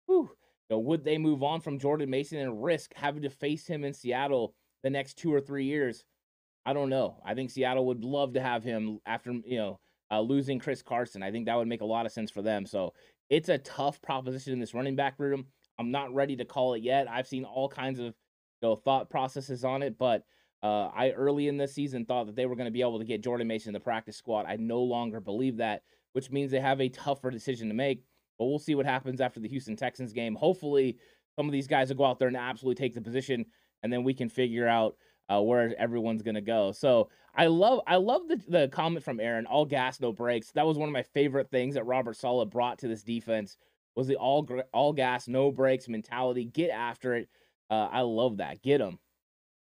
Whew. 0.06 0.30
You 0.68 0.76
know, 0.76 0.80
would 0.80 1.04
they 1.04 1.18
move 1.18 1.42
on 1.42 1.60
from 1.60 1.78
Jordan 1.78 2.10
Mason 2.10 2.38
and 2.38 2.62
risk 2.62 2.92
having 2.94 3.22
to 3.22 3.30
face 3.30 3.66
him 3.66 3.84
in 3.84 3.94
Seattle 3.94 4.54
the 4.82 4.90
next 4.90 5.18
two 5.18 5.32
or 5.32 5.40
three 5.40 5.64
years? 5.64 6.04
I 6.64 6.72
don't 6.72 6.90
know. 6.90 7.20
I 7.24 7.34
think 7.34 7.50
Seattle 7.50 7.86
would 7.86 8.04
love 8.04 8.34
to 8.34 8.40
have 8.40 8.62
him 8.62 9.00
after 9.06 9.32
you 9.44 9.58
know 9.58 9.80
uh, 10.10 10.20
losing 10.20 10.58
Chris 10.58 10.82
Carson. 10.82 11.22
I 11.22 11.30
think 11.30 11.46
that 11.46 11.56
would 11.56 11.68
make 11.68 11.80
a 11.80 11.86
lot 11.86 12.06
of 12.06 12.12
sense 12.12 12.30
for 12.30 12.42
them. 12.42 12.66
So 12.66 12.92
it's 13.30 13.48
a 13.48 13.58
tough 13.58 14.00
proposition 14.02 14.52
in 14.52 14.60
this 14.60 14.74
running 14.74 14.96
back 14.96 15.14
room. 15.18 15.46
I'm 15.78 15.90
not 15.90 16.14
ready 16.14 16.36
to 16.36 16.44
call 16.44 16.74
it 16.74 16.82
yet. 16.82 17.08
I've 17.08 17.26
seen 17.26 17.44
all 17.44 17.68
kinds 17.68 17.98
of 17.98 18.06
you 18.06 18.12
know 18.62 18.76
thought 18.76 19.10
processes 19.10 19.64
on 19.64 19.82
it, 19.82 19.98
but 19.98 20.24
uh, 20.62 20.88
I 20.94 21.10
early 21.10 21.48
in 21.48 21.56
this 21.56 21.74
season 21.74 22.04
thought 22.04 22.26
that 22.26 22.36
they 22.36 22.46
were 22.46 22.54
going 22.54 22.66
to 22.66 22.72
be 22.72 22.82
able 22.82 22.98
to 22.98 23.04
get 23.04 23.22
Jordan 23.22 23.48
Mason 23.48 23.70
in 23.70 23.74
the 23.74 23.80
practice 23.80 24.16
squad. 24.16 24.46
I 24.46 24.56
no 24.56 24.80
longer 24.80 25.20
believe 25.20 25.56
that, 25.56 25.82
which 26.12 26.30
means 26.30 26.50
they 26.50 26.60
have 26.60 26.80
a 26.80 26.88
tougher 26.88 27.30
decision 27.30 27.68
to 27.68 27.74
make. 27.74 28.04
But 28.38 28.46
we'll 28.46 28.58
see 28.58 28.74
what 28.74 28.86
happens 28.86 29.20
after 29.20 29.40
the 29.40 29.48
Houston 29.48 29.76
Texans 29.76 30.12
game. 30.12 30.34
Hopefully, 30.34 30.98
some 31.36 31.46
of 31.46 31.52
these 31.52 31.66
guys 31.66 31.88
will 31.88 31.96
go 31.96 32.04
out 32.04 32.18
there 32.18 32.28
and 32.28 32.36
absolutely 32.36 32.82
take 32.82 32.94
the 32.94 33.00
position, 33.00 33.46
and 33.82 33.92
then 33.92 34.04
we 34.04 34.14
can 34.14 34.28
figure 34.28 34.68
out 34.68 34.96
uh, 35.28 35.40
where 35.40 35.74
everyone's 35.78 36.22
going 36.22 36.34
to 36.34 36.40
go. 36.40 36.72
So 36.72 37.08
I 37.34 37.46
love 37.46 37.80
I 37.86 37.96
love 37.96 38.28
the, 38.28 38.40
the 38.48 38.68
comment 38.68 39.04
from 39.04 39.20
Aaron. 39.20 39.46
All 39.46 39.64
gas, 39.64 40.00
no 40.00 40.12
brakes. 40.12 40.52
That 40.52 40.66
was 40.66 40.78
one 40.78 40.88
of 40.88 40.92
my 40.92 41.02
favorite 41.02 41.50
things 41.50 41.74
that 41.74 41.84
Robert 41.84 42.16
Saleh 42.16 42.50
brought 42.50 42.78
to 42.78 42.88
this 42.88 43.02
defense 43.02 43.56
was 43.94 44.06
the 44.06 44.16
all 44.16 44.48
all 44.72 44.92
gas, 44.92 45.28
no 45.28 45.50
brakes 45.50 45.88
mentality. 45.88 46.44
Get 46.44 46.70
after 46.70 47.14
it. 47.14 47.28
Uh, 47.70 47.88
I 47.90 48.00
love 48.02 48.38
that. 48.38 48.62
Get 48.62 48.78
them. 48.78 48.98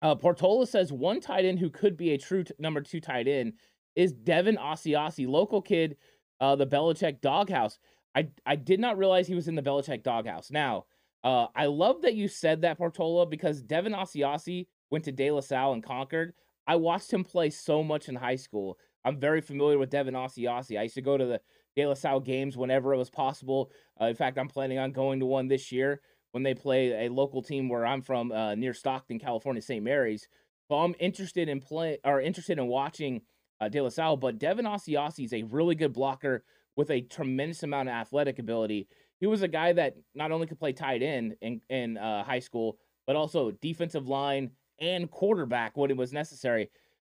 Uh, 0.03 0.15
Portola 0.15 0.67
says 0.67 0.93
one 0.93 1.21
tight 1.21 1.45
end 1.45 1.59
who 1.59 1.71
could 1.71 1.97
be 1.97 2.11
a 2.11 2.19
true 2.19 2.45
t- 2.45 2.55
number 2.59 2.81
two 2.81 3.01
tight 3.01 3.29
end 3.29 3.55
is 3.97 4.13
Devin 4.13 4.57
Asiasi, 4.57 5.29
local 5.29 5.61
kid, 5.61 5.97
uh, 6.41 6.57
the 6.57 6.67
Belichick 6.67 7.21
doghouse. 7.21 7.79
I 8.15 8.29
I 8.47 8.57
did 8.57 8.81
not 8.81 8.99
realize 8.99 9.27
he 9.27 9.35
was 9.35 9.49
in 9.49 9.55
the 9.55 9.63
Belichick 9.63 10.03
doghouse. 10.03 10.51
Now, 10.51 10.87
uh, 11.23 11.47
I 11.55 11.67
love 11.67 12.03
that 12.03 12.15
you 12.15 12.29
said 12.29 12.63
that 12.63 12.79
Portola 12.79 13.27
because 13.27 13.63
Devin 13.63 13.93
Asiasi 13.93 14.67
went 14.91 15.05
to 15.05 15.13
De 15.13 15.31
La 15.31 15.41
Salle 15.41 15.75
and 15.75 15.83
Concord. 15.83 16.33
I 16.67 16.77
watched 16.77 17.13
him 17.13 17.25
play 17.25 17.51
so 17.51 17.83
much 17.83 18.09
in 18.09 18.15
high 18.15 18.37
school. 18.37 18.79
I'm 19.05 19.19
very 19.19 19.41
familiar 19.41 19.79
with 19.79 19.91
Devin 19.91 20.15
Asiasi. 20.15 20.79
I 20.79 20.85
used 20.85 20.95
to 20.95 21.03
go 21.03 21.17
to 21.17 21.27
the 21.27 21.41
De 21.81 21.87
La 21.87 21.95
Salle 21.95 22.21
games 22.21 22.57
whenever 22.57 22.93
it 22.93 22.99
was 22.99 23.11
possible. 23.11 23.71
Uh, 24.01 24.07
in 24.07 24.15
fact, 24.15 24.39
I'm 24.39 24.49
planning 24.49 24.79
on 24.79 24.93
going 24.93 25.21
to 25.21 25.27
one 25.27 25.49
this 25.49 25.73
year 25.73 26.01
when 26.33 26.43
they 26.43 26.55
play 26.55 27.07
a 27.07 27.09
local 27.09 27.43
team 27.43 27.69
where 27.69 27.87
I'm 27.87 28.03
from, 28.03 28.31
uh, 28.33 28.55
near 28.55 28.75
Stockton, 28.75 29.19
California, 29.19 29.63
St. 29.63 29.83
Mary's. 29.83 30.29
So 30.69 30.77
I'm 30.77 30.95
interested 31.01 31.49
in 31.49 31.61
play 31.61 31.99
or 32.05 32.21
interested 32.21 32.59
in 32.59 32.67
watching 32.67 33.23
uh, 33.61 33.69
De 33.69 33.81
La 33.81 33.89
Salle. 33.89 34.17
But 34.17 34.39
Devin 34.39 34.67
Asiasi 34.67 35.25
is 35.25 35.33
a 35.33 35.43
really 35.45 35.75
good 35.75 35.93
blocker 35.93 36.45
with 36.77 36.91
a 36.91 37.01
tremendous 37.01 37.63
amount 37.63 37.89
of 37.89 37.95
athletic 37.95 38.39
ability. 38.39 38.87
He 39.19 39.27
was 39.27 39.43
a 39.43 39.49
guy 39.49 39.73
that 39.73 39.97
not 40.15 40.33
only 40.33 40.47
could 40.47 40.59
play 40.59 40.73
tight 40.73 41.03
end 41.03 41.37
in 41.41 41.61
in 41.69 41.97
uh, 41.97 42.25
high 42.25 42.39
school, 42.39 42.79
but 43.07 43.17
also 43.17 43.51
defensive 43.51 44.07
line 44.07 44.51
and 44.79 45.11
quarterback 45.11 45.77
when 45.77 45.91
it 45.91 45.97
was 45.97 46.13
necessary. 46.13 46.71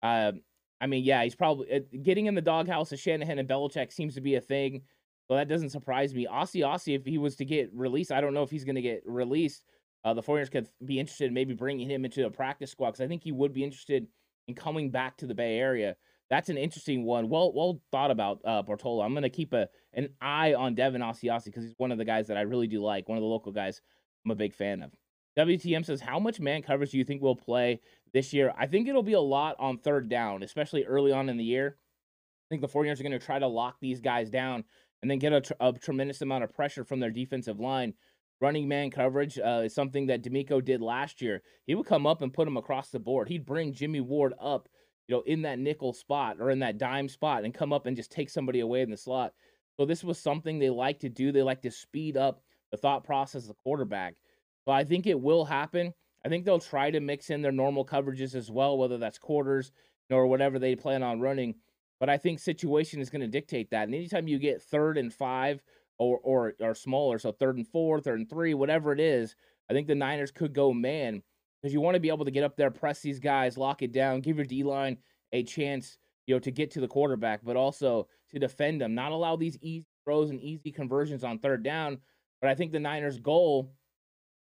Uh, 0.03 0.33
I 0.83 0.89
mean, 0.89 1.05
yeah, 1.05 1.23
he's 1.23 1.37
probably 1.37 1.73
uh, 1.73 1.81
getting 2.03 2.27
in 2.27 2.35
the 2.35 2.43
doghouse 2.43 2.91
of 2.91 2.99
Shanahan 2.99 3.39
and 3.39 3.49
Belichick 3.49 3.93
seems 3.93 4.15
to 4.17 4.21
be 4.21 4.35
a 4.35 4.41
thing. 4.41 4.83
So 5.29 5.37
that 5.37 5.49
doesn't 5.49 5.71
surprise 5.71 6.13
me. 6.13 6.27
Asiasi, 6.27 6.97
if 6.97 7.07
he 7.07 7.19
was 7.19 7.37
to 7.37 7.45
get 7.45 7.71
released, 7.73 8.11
I 8.11 8.21
don't 8.21 8.35
know 8.35 8.43
if 8.43 8.51
he's 8.51 8.65
going 8.65 8.75
to 8.75 8.83
get 8.83 9.03
released. 9.07 9.65
Uh, 10.05 10.13
the 10.13 10.23
49ers 10.23 10.51
could 10.51 10.67
be 10.85 10.99
interested 10.99 11.29
in 11.29 11.35
maybe 11.35 11.55
bringing 11.55 11.89
him 11.89 12.05
into 12.05 12.27
a 12.27 12.31
practice 12.31 12.73
squad 12.73 12.89
because 12.91 13.01
I 13.01 13.07
think 13.07 13.23
he 13.23 13.31
would 13.31 13.53
be 13.53 13.63
interested 13.63 14.09
in 14.49 14.55
coming 14.57 14.91
back 14.91 15.17
to 15.19 15.27
the 15.27 15.35
Bay 15.35 15.57
Area. 15.57 15.95
That's 16.29 16.49
an 16.49 16.59
interesting 16.59 17.05
one. 17.05 17.29
Well, 17.29 17.53
well 17.53 17.81
thought 17.93 18.11
about, 18.11 18.41
uh, 18.45 18.63
Bartolo. 18.63 19.05
I'm 19.05 19.13
going 19.13 19.23
to 19.23 19.31
keep 19.31 19.53
a 19.53 19.69
an 19.93 20.09
eye 20.21 20.55
on 20.55 20.75
Devin 20.75 21.01
Asiasi 21.01 21.45
because 21.45 21.63
he's 21.63 21.75
one 21.77 21.93
of 21.93 21.99
the 21.99 22.05
guys 22.05 22.27
that 22.27 22.37
I 22.37 22.41
really 22.41 22.67
do 22.67 22.83
like. 22.83 23.09
One 23.09 23.19
of 23.19 23.23
the 23.23 23.29
local 23.29 23.53
guys 23.53 23.81
I'm 24.25 24.33
a 24.33 24.35
big 24.35 24.55
fan 24.55 24.83
of. 24.83 24.91
WTM 25.39 25.85
says, 25.85 26.01
How 26.01 26.19
much 26.19 26.41
man 26.41 26.63
coverage 26.63 26.91
do 26.91 26.99
you 26.99 27.05
think 27.05 27.23
we'll 27.23 27.37
play 27.37 27.81
this 28.13 28.33
year? 28.33 28.53
I 28.57 28.67
think 28.67 28.89
it'll 28.89 29.03
be 29.03 29.15
a 29.15 29.21
lot 29.21 29.57
on 29.59 29.79
third 29.79 30.09
down, 30.09 30.43
especially 30.43 30.85
early 30.85 31.13
on 31.13 31.29
in 31.29 31.37
the 31.37 31.45
year. 31.45 31.77
I 31.79 32.47
think 32.51 32.61
the 32.61 32.69
49ers 32.69 33.01
are 33.01 33.05
going 33.05 33.13
to 33.13 33.19
try 33.19 33.39
to 33.39 33.47
lock 33.47 33.77
these 33.81 34.01
guys 34.01 34.29
down 34.31 34.65
and 35.01 35.11
then 35.11 35.19
get 35.19 35.33
a, 35.33 35.41
tr- 35.41 35.53
a, 35.61 35.73
tremendous 35.73 36.21
amount 36.21 36.45
of 36.45 36.55
pressure 36.55 36.85
from 36.85 37.01
their 37.01 37.11
defensive 37.11 37.59
line. 37.59 37.95
Running 38.41 38.69
man 38.69 38.91
coverage 38.91 39.39
uh, 39.39 39.63
is 39.65 39.75
something 39.75 40.07
that 40.07 40.23
DeMeco 40.23 40.65
did 40.65 40.83
last 40.83 41.23
year. 41.23 41.43
He 41.67 41.75
would 41.75 41.87
come 41.87 42.07
up 42.07 42.23
and 42.23 42.35
put 42.35 42.49
him 42.49 42.57
across 42.57 42.91
the 42.91 42.99
board. 42.99 43.29
He'd 43.29 43.47
bring 43.47 43.73
Jimmy 43.73 44.01
Ward 44.01 44.35
up, 44.41 44.69
you 45.07 45.15
know, 45.15 45.23
in 45.23 45.43
that 45.43 45.61
nickel 45.61 45.93
spot 45.93 46.37
or 46.41 46.51
in 46.51 46.59
that 46.59 46.77
dime 46.77 47.09
spot 47.09 47.45
and 47.45 47.55
come 47.55 47.73
up 47.73 47.87
and 47.87 47.97
just 47.97 48.11
take 48.11 48.29
somebody 48.29 48.61
away 48.61 48.83
in 48.83 48.91
the 48.91 48.97
slot. 48.97 49.33
So 49.79 49.87
this 49.87 50.05
was 50.05 50.19
something 50.19 50.59
they 50.59 50.71
like 50.71 51.01
to 51.01 51.09
do. 51.09 51.33
They 51.33 51.43
like 51.43 51.63
to 51.63 51.71
speed 51.71 52.17
up 52.17 52.43
the 52.71 52.77
thought 52.77 53.05
process 53.05 53.43
of 53.43 53.49
the 53.49 53.55
quarterback. 53.55 54.17
So 54.65 54.73
I 54.73 54.85
think 54.85 55.07
it 55.07 55.21
will 55.21 55.45
happen. 55.45 55.93
I 56.25 56.29
think 56.29 56.45
they'll 56.45 56.59
try 56.59 56.91
to 56.91 57.01
mix 57.01 57.31
in 57.31 57.43
their 57.43 57.53
normal 57.53 57.85
coverages 57.85 58.35
as 58.35 58.51
well, 58.51 58.79
whether 58.79 58.99
that's 58.99 59.19
quarters 59.19 59.73
or 60.11 60.27
whatever 60.27 60.59
they 60.59 60.77
plan 60.77 61.03
on 61.03 61.21
running. 61.21 61.55
But 61.99 62.09
I 62.09 62.17
think 62.17 62.39
situation 62.39 63.01
is 63.01 63.11
going 63.11 63.23
to 63.23 63.29
dictate 63.29 63.71
that. 63.71 63.85
And 63.85 63.95
anytime 63.95 64.29
you 64.29 64.39
get 64.39 64.63
third 64.63 64.99
and 64.99 65.13
five 65.13 65.63
or 65.99 66.19
or 66.23 66.55
or 66.61 66.75
smaller, 66.75 67.19
so 67.19 67.33
third 67.33 67.57
and 67.57 67.67
four, 67.67 68.01
third 68.01 68.19
and 68.19 68.29
three, 68.29 68.55
whatever 68.55 68.93
it 68.93 69.01
is, 69.01 69.35
I 69.71 69.73
think 69.73 69.87
the 69.87 69.95
Niners 69.95 70.31
could 70.31 70.53
go 70.53 70.73
man 70.73 71.23
because 71.61 71.73
you 71.73 71.81
want 71.81 71.95
to 71.95 72.01
be 72.01 72.09
able 72.09 72.25
to 72.25 72.31
get 72.31 72.45
up 72.45 72.57
there, 72.57 72.71
press 72.71 73.01
these 73.01 73.21
guys, 73.21 73.57
lock 73.57 73.83
it 73.83 73.93
down, 73.93 74.21
give 74.21 74.37
your 74.37 74.47
D 74.47 74.65
line 74.65 74.99
a 75.33 75.43
chance, 75.45 75.99
you 76.27 76.35
know, 76.35 76.41
to 76.41 76.51
get 76.51 76.71
to 76.73 76.81
the 76.81 76.89
quarterback, 76.89 77.41
but 77.45 77.57
also 77.57 78.09
to 78.31 78.39
defend 78.39 78.81
them, 78.81 78.95
not 78.95 79.13
allow 79.13 79.37
these 79.37 79.57
easy 79.61 79.87
throws 80.05 80.31
and 80.31 80.41
easy 80.41 80.73
conversions 80.73 81.23
on 81.23 81.39
third 81.39 81.63
down. 81.63 81.99
But 82.41 82.51
I 82.51 82.55
think 82.57 82.73
the 82.73 82.81
Niners' 82.81 83.21
goal 83.21 83.73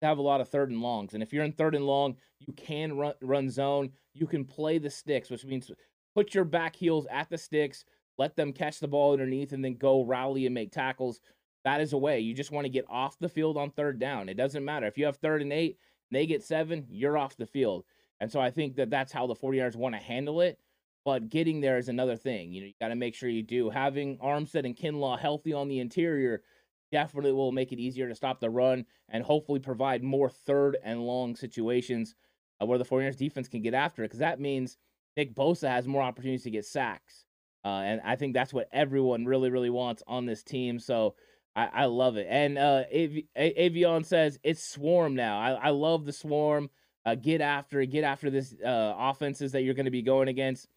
have 0.04 0.18
a 0.18 0.22
lot 0.22 0.40
of 0.40 0.48
third 0.48 0.70
and 0.70 0.80
longs. 0.80 1.14
And 1.14 1.22
if 1.22 1.32
you're 1.32 1.44
in 1.44 1.52
third 1.52 1.74
and 1.74 1.86
long, 1.86 2.16
you 2.40 2.52
can 2.54 2.96
run 2.96 3.14
run 3.20 3.50
zone. 3.50 3.90
You 4.12 4.26
can 4.26 4.44
play 4.44 4.78
the 4.78 4.90
sticks, 4.90 5.30
which 5.30 5.44
means 5.44 5.70
put 6.14 6.34
your 6.34 6.44
back 6.44 6.76
heels 6.76 7.06
at 7.10 7.28
the 7.28 7.38
sticks, 7.38 7.84
let 8.18 8.36
them 8.36 8.52
catch 8.52 8.78
the 8.78 8.88
ball 8.88 9.12
underneath, 9.12 9.52
and 9.52 9.64
then 9.64 9.74
go 9.74 10.04
rally 10.04 10.46
and 10.46 10.54
make 10.54 10.72
tackles. 10.72 11.20
That 11.64 11.80
is 11.80 11.92
a 11.92 11.98
way. 11.98 12.20
You 12.20 12.34
just 12.34 12.52
want 12.52 12.66
to 12.66 12.70
get 12.70 12.84
off 12.88 13.18
the 13.18 13.28
field 13.28 13.56
on 13.56 13.70
third 13.70 13.98
down. 13.98 14.28
It 14.28 14.36
doesn't 14.36 14.64
matter. 14.64 14.86
If 14.86 14.98
you 14.98 15.06
have 15.06 15.16
third 15.16 15.42
and 15.42 15.52
eight, 15.52 15.78
they 16.10 16.26
get 16.26 16.44
seven, 16.44 16.86
you're 16.90 17.18
off 17.18 17.36
the 17.36 17.46
field. 17.46 17.84
And 18.20 18.30
so 18.30 18.40
I 18.40 18.50
think 18.50 18.76
that 18.76 18.90
that's 18.90 19.12
how 19.12 19.26
the 19.26 19.34
49ers 19.34 19.76
want 19.76 19.94
to 19.94 20.00
handle 20.00 20.40
it. 20.40 20.58
But 21.04 21.28
getting 21.28 21.60
there 21.60 21.76
is 21.76 21.88
another 21.88 22.16
thing. 22.16 22.52
You 22.52 22.60
know, 22.60 22.66
you 22.68 22.72
got 22.80 22.88
to 22.88 22.94
make 22.94 23.14
sure 23.14 23.28
you 23.28 23.42
do. 23.42 23.68
Having 23.68 24.18
Armstead 24.18 24.64
and 24.64 24.76
Kinlaw 24.76 25.18
healthy 25.18 25.52
on 25.52 25.68
the 25.68 25.80
interior 25.80 26.42
definitely 26.92 27.32
will 27.32 27.52
make 27.52 27.72
it 27.72 27.78
easier 27.78 28.08
to 28.08 28.14
stop 28.14 28.40
the 28.40 28.50
run 28.50 28.84
and 29.08 29.24
hopefully 29.24 29.60
provide 29.60 30.02
more 30.02 30.30
third 30.30 30.76
and 30.84 31.02
long 31.02 31.36
situations 31.36 32.14
uh, 32.60 32.66
where 32.66 32.78
the 32.78 32.84
49ers 32.84 33.16
defense 33.16 33.48
can 33.48 33.62
get 33.62 33.74
after 33.74 34.02
it 34.02 34.06
because 34.06 34.20
that 34.20 34.40
means 34.40 34.76
Nick 35.16 35.34
Bosa 35.34 35.68
has 35.68 35.86
more 35.86 36.02
opportunities 36.02 36.44
to 36.44 36.50
get 36.50 36.64
sacks. 36.64 37.24
Uh, 37.64 37.82
and 37.84 38.00
I 38.04 38.16
think 38.16 38.34
that's 38.34 38.52
what 38.52 38.68
everyone 38.72 39.24
really, 39.24 39.50
really 39.50 39.70
wants 39.70 40.02
on 40.06 40.26
this 40.26 40.42
team. 40.42 40.78
So 40.78 41.14
I, 41.56 41.66
I 41.72 41.84
love 41.86 42.16
it. 42.16 42.26
And 42.28 42.58
uh, 42.58 42.84
Av- 42.92 43.24
Avion 43.36 44.04
says 44.04 44.38
it's 44.42 44.62
swarm 44.62 45.14
now. 45.14 45.38
I, 45.38 45.52
I 45.52 45.70
love 45.70 46.04
the 46.04 46.12
swarm. 46.12 46.68
Uh, 47.06 47.14
get 47.14 47.40
after. 47.40 47.84
Get 47.84 48.04
after 48.04 48.30
this 48.30 48.54
uh, 48.64 48.94
offenses 48.96 49.52
that 49.52 49.62
you're 49.62 49.74
going 49.74 49.84
to 49.84 49.90
be 49.90 50.02
going 50.02 50.28
against. 50.28 50.68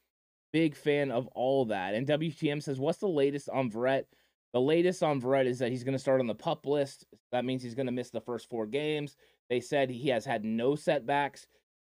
Big 0.54 0.76
fan 0.76 1.12
of 1.12 1.28
all 1.28 1.66
that. 1.66 1.94
And 1.94 2.08
WTM 2.08 2.64
says, 2.64 2.80
what's 2.80 3.00
the 3.00 3.08
latest 3.08 3.50
on 3.50 3.70
Verrett? 3.70 4.06
The 4.54 4.62
latest 4.62 5.04
on 5.04 5.22
Verrett 5.22 5.46
is 5.46 5.60
that 5.60 5.72
he's 5.72 5.84
going 5.84 5.94
to 5.94 6.00
start 6.00 6.20
on 6.20 6.28
the 6.28 6.36
pup 6.36 6.66
list. 6.66 7.06
That 7.32 7.46
means 7.46 7.62
he's 7.62 7.76
going 7.76 7.86
to 7.88 7.92
miss 7.92 8.10
the 8.10 8.22
first 8.22 8.50
four 8.50 8.66
games. 8.66 9.16
They 9.50 9.60
said 9.60 9.90
he 9.90 10.10
has 10.10 10.26
had 10.26 10.44
no 10.44 10.76
setbacks. 10.76 11.48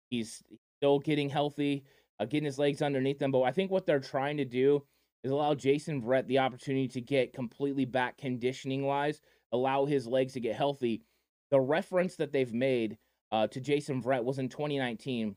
He's 0.10 0.44
still 0.78 1.00
getting 1.00 1.30
healthy, 1.30 1.84
uh, 2.20 2.26
getting 2.26 2.46
his 2.46 2.60
legs 2.60 2.82
underneath 2.82 3.20
them. 3.20 3.32
But 3.32 3.44
I 3.44 3.52
think 3.52 3.72
what 3.72 3.86
they're 3.86 4.00
trying 4.00 4.38
to 4.38 4.46
do 4.46 4.84
is 5.24 5.32
allow 5.32 5.54
Jason 5.54 6.02
Verrett 6.02 6.28
the 6.28 6.40
opportunity 6.40 6.88
to 6.90 7.02
get 7.02 7.34
completely 7.34 7.86
back 7.86 8.18
conditioning 8.18 8.84
wise, 8.86 9.22
allow 9.52 9.86
his 9.86 10.08
legs 10.08 10.34
to 10.34 10.40
get 10.40 10.56
healthy. 10.56 11.04
The 11.52 11.60
reference 11.60 12.16
that 12.18 12.32
they've 12.32 12.54
made 12.54 12.98
uh, 13.32 13.48
to 13.48 13.62
Jason 13.62 14.02
Verrett 14.02 14.24
was 14.24 14.40
in 14.40 14.50
2019. 14.50 15.36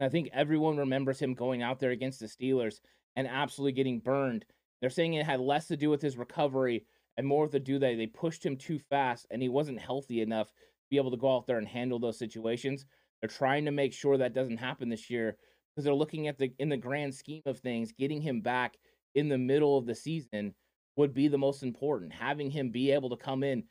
I 0.00 0.08
think 0.08 0.28
everyone 0.32 0.76
remembers 0.76 1.18
him 1.18 1.34
going 1.34 1.62
out 1.62 1.80
there 1.80 1.90
against 1.90 2.20
the 2.20 2.26
Steelers 2.26 2.80
and 3.14 3.26
absolutely 3.26 3.72
getting 3.72 4.00
burned 4.00 4.44
they're 4.80 4.90
saying 4.90 5.14
it 5.14 5.26
had 5.26 5.40
less 5.40 5.66
to 5.68 5.76
do 5.76 5.90
with 5.90 6.02
his 6.02 6.16
recovery 6.16 6.84
and 7.16 7.26
more 7.26 7.48
to 7.48 7.58
do 7.58 7.78
that 7.78 7.96
they 7.96 8.06
pushed 8.06 8.44
him 8.44 8.56
too 8.56 8.78
fast 8.78 9.26
and 9.30 9.40
he 9.40 9.48
wasn't 9.48 9.80
healthy 9.80 10.20
enough 10.20 10.48
to 10.48 10.54
be 10.90 10.96
able 10.96 11.10
to 11.10 11.16
go 11.16 11.34
out 11.34 11.46
there 11.46 11.58
and 11.58 11.68
handle 11.68 11.98
those 11.98 12.18
situations. 12.18 12.84
They're 13.20 13.28
trying 13.28 13.64
to 13.64 13.70
make 13.70 13.92
sure 13.92 14.18
that 14.18 14.34
doesn't 14.34 14.58
happen 14.58 14.88
this 14.88 15.08
year 15.08 15.36
because 15.70 15.84
they're 15.84 15.94
looking 15.94 16.28
at 16.28 16.38
the 16.38 16.52
in 16.58 16.68
the 16.68 16.76
grand 16.76 17.14
scheme 17.14 17.42
of 17.46 17.58
things, 17.58 17.92
getting 17.92 18.20
him 18.20 18.40
back 18.40 18.76
in 19.14 19.28
the 19.28 19.38
middle 19.38 19.78
of 19.78 19.86
the 19.86 19.94
season 19.94 20.54
would 20.96 21.14
be 21.14 21.28
the 21.28 21.38
most 21.38 21.62
important. 21.62 22.12
Having 22.12 22.50
him 22.50 22.70
be 22.70 22.90
able 22.90 23.10
to 23.10 23.16
come 23.16 23.42
in 23.42 23.64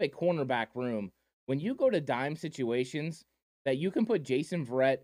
a 0.00 0.08
cornerback 0.08 0.68
room 0.74 1.10
when 1.46 1.58
you 1.58 1.74
go 1.74 1.90
to 1.90 2.00
dime 2.00 2.36
situations 2.36 3.24
that 3.64 3.78
you 3.78 3.90
can 3.90 4.06
put 4.06 4.22
Jason 4.22 4.64
Verrett 4.64 4.98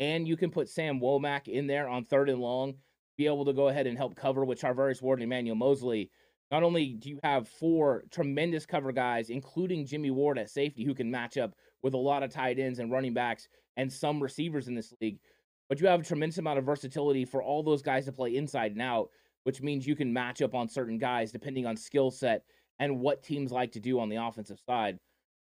and 0.00 0.26
you 0.26 0.36
can 0.36 0.50
put 0.50 0.68
Sam 0.68 1.00
Womack 1.00 1.48
in 1.48 1.66
there 1.66 1.88
on 1.88 2.04
third 2.04 2.30
and 2.30 2.40
long 2.40 2.74
be 3.18 3.26
able 3.26 3.44
to 3.44 3.52
go 3.52 3.68
ahead 3.68 3.86
and 3.86 3.98
help 3.98 4.14
cover 4.14 4.44
with 4.44 4.60
Charvarius 4.60 5.02
Ward 5.02 5.18
and 5.18 5.24
Emmanuel 5.24 5.56
Moseley. 5.56 6.10
Not 6.50 6.62
only 6.62 6.94
do 6.94 7.10
you 7.10 7.18
have 7.22 7.48
four 7.48 8.04
tremendous 8.10 8.64
cover 8.64 8.92
guys, 8.92 9.28
including 9.28 9.84
Jimmy 9.84 10.10
Ward 10.10 10.38
at 10.38 10.48
safety, 10.48 10.84
who 10.84 10.94
can 10.94 11.10
match 11.10 11.36
up 11.36 11.54
with 11.82 11.92
a 11.92 11.98
lot 11.98 12.22
of 12.22 12.30
tight 12.30 12.58
ends 12.58 12.78
and 12.78 12.90
running 12.90 13.12
backs 13.12 13.48
and 13.76 13.92
some 13.92 14.22
receivers 14.22 14.68
in 14.68 14.74
this 14.74 14.94
league, 15.00 15.18
but 15.68 15.80
you 15.80 15.86
have 15.86 16.00
a 16.00 16.04
tremendous 16.04 16.38
amount 16.38 16.58
of 16.58 16.64
versatility 16.64 17.24
for 17.24 17.42
all 17.42 17.62
those 17.62 17.82
guys 17.82 18.06
to 18.06 18.12
play 18.12 18.36
inside 18.36 18.72
and 18.72 18.80
out, 18.80 19.10
which 19.44 19.60
means 19.60 19.86
you 19.86 19.96
can 19.96 20.12
match 20.12 20.40
up 20.40 20.54
on 20.54 20.68
certain 20.68 20.96
guys 20.96 21.30
depending 21.32 21.66
on 21.66 21.76
skill 21.76 22.10
set 22.10 22.44
and 22.78 23.00
what 23.00 23.22
teams 23.22 23.52
like 23.52 23.72
to 23.72 23.80
do 23.80 24.00
on 24.00 24.08
the 24.08 24.16
offensive 24.16 24.60
side. 24.66 24.98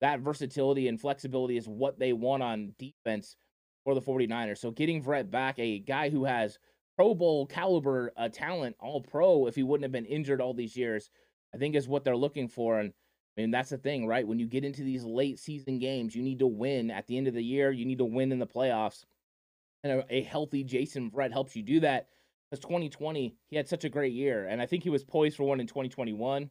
That 0.00 0.20
versatility 0.20 0.88
and 0.88 1.00
flexibility 1.00 1.56
is 1.56 1.68
what 1.68 1.98
they 1.98 2.12
want 2.12 2.42
on 2.42 2.74
defense 2.78 3.37
for 3.85 3.94
the 3.94 4.02
49ers. 4.02 4.59
So 4.59 4.70
getting 4.70 5.02
Verrett 5.02 5.30
back, 5.30 5.59
a 5.59 5.78
guy 5.78 6.11
who 6.11 6.24
has 6.24 6.59
Pro 7.01 7.15
Bowl 7.15 7.47
caliber 7.47 8.13
uh, 8.19 8.29
talent, 8.29 8.77
all 8.79 9.01
pro, 9.01 9.47
if 9.47 9.55
he 9.55 9.63
wouldn't 9.63 9.85
have 9.85 9.91
been 9.91 10.05
injured 10.05 10.39
all 10.39 10.53
these 10.53 10.77
years, 10.77 11.09
I 11.55 11.57
think 11.57 11.75
is 11.75 11.89
what 11.89 12.05
they're 12.05 12.15
looking 12.15 12.47
for. 12.47 12.79
And 12.79 12.93
I 13.39 13.41
mean, 13.41 13.51
that's 13.51 13.71
the 13.71 13.79
thing, 13.79 14.07
right? 14.07 14.29
When 14.29 14.39
you 14.39 14.47
get 14.47 14.67
into 14.67 14.83
these 14.83 15.03
late 15.03 15.39
season 15.39 15.79
games, 15.79 16.15
you 16.15 16.23
need 16.23 16.41
to 16.41 16.47
win 16.47 16.91
at 16.91 17.07
the 17.07 17.17
end 17.17 17.27
of 17.27 17.33
the 17.33 17.43
year. 17.43 17.71
You 17.73 17.87
need 17.87 17.97
to 17.97 18.05
win 18.05 18.33
in 18.33 18.39
the 18.39 18.47
playoffs. 18.47 19.07
And 19.83 20.01
a, 20.01 20.15
a 20.15 20.23
healthy 20.25 20.63
Jason 20.63 21.11
Verrett 21.11 21.33
helps 21.33 21.57
you 21.57 21.63
do 21.63 21.81
that. 21.81 22.09
Because 22.51 22.63
2020, 22.65 23.35
he 23.49 23.57
had 23.57 23.67
such 23.67 23.85
a 23.85 23.89
great 23.89 24.13
year. 24.13 24.47
And 24.49 24.61
I 24.61 24.67
think 24.67 24.83
he 24.83 24.91
was 24.91 25.03
poised 25.03 25.39
for 25.39 25.45
one 25.45 25.59
in 25.59 25.67
2021. 25.67 26.51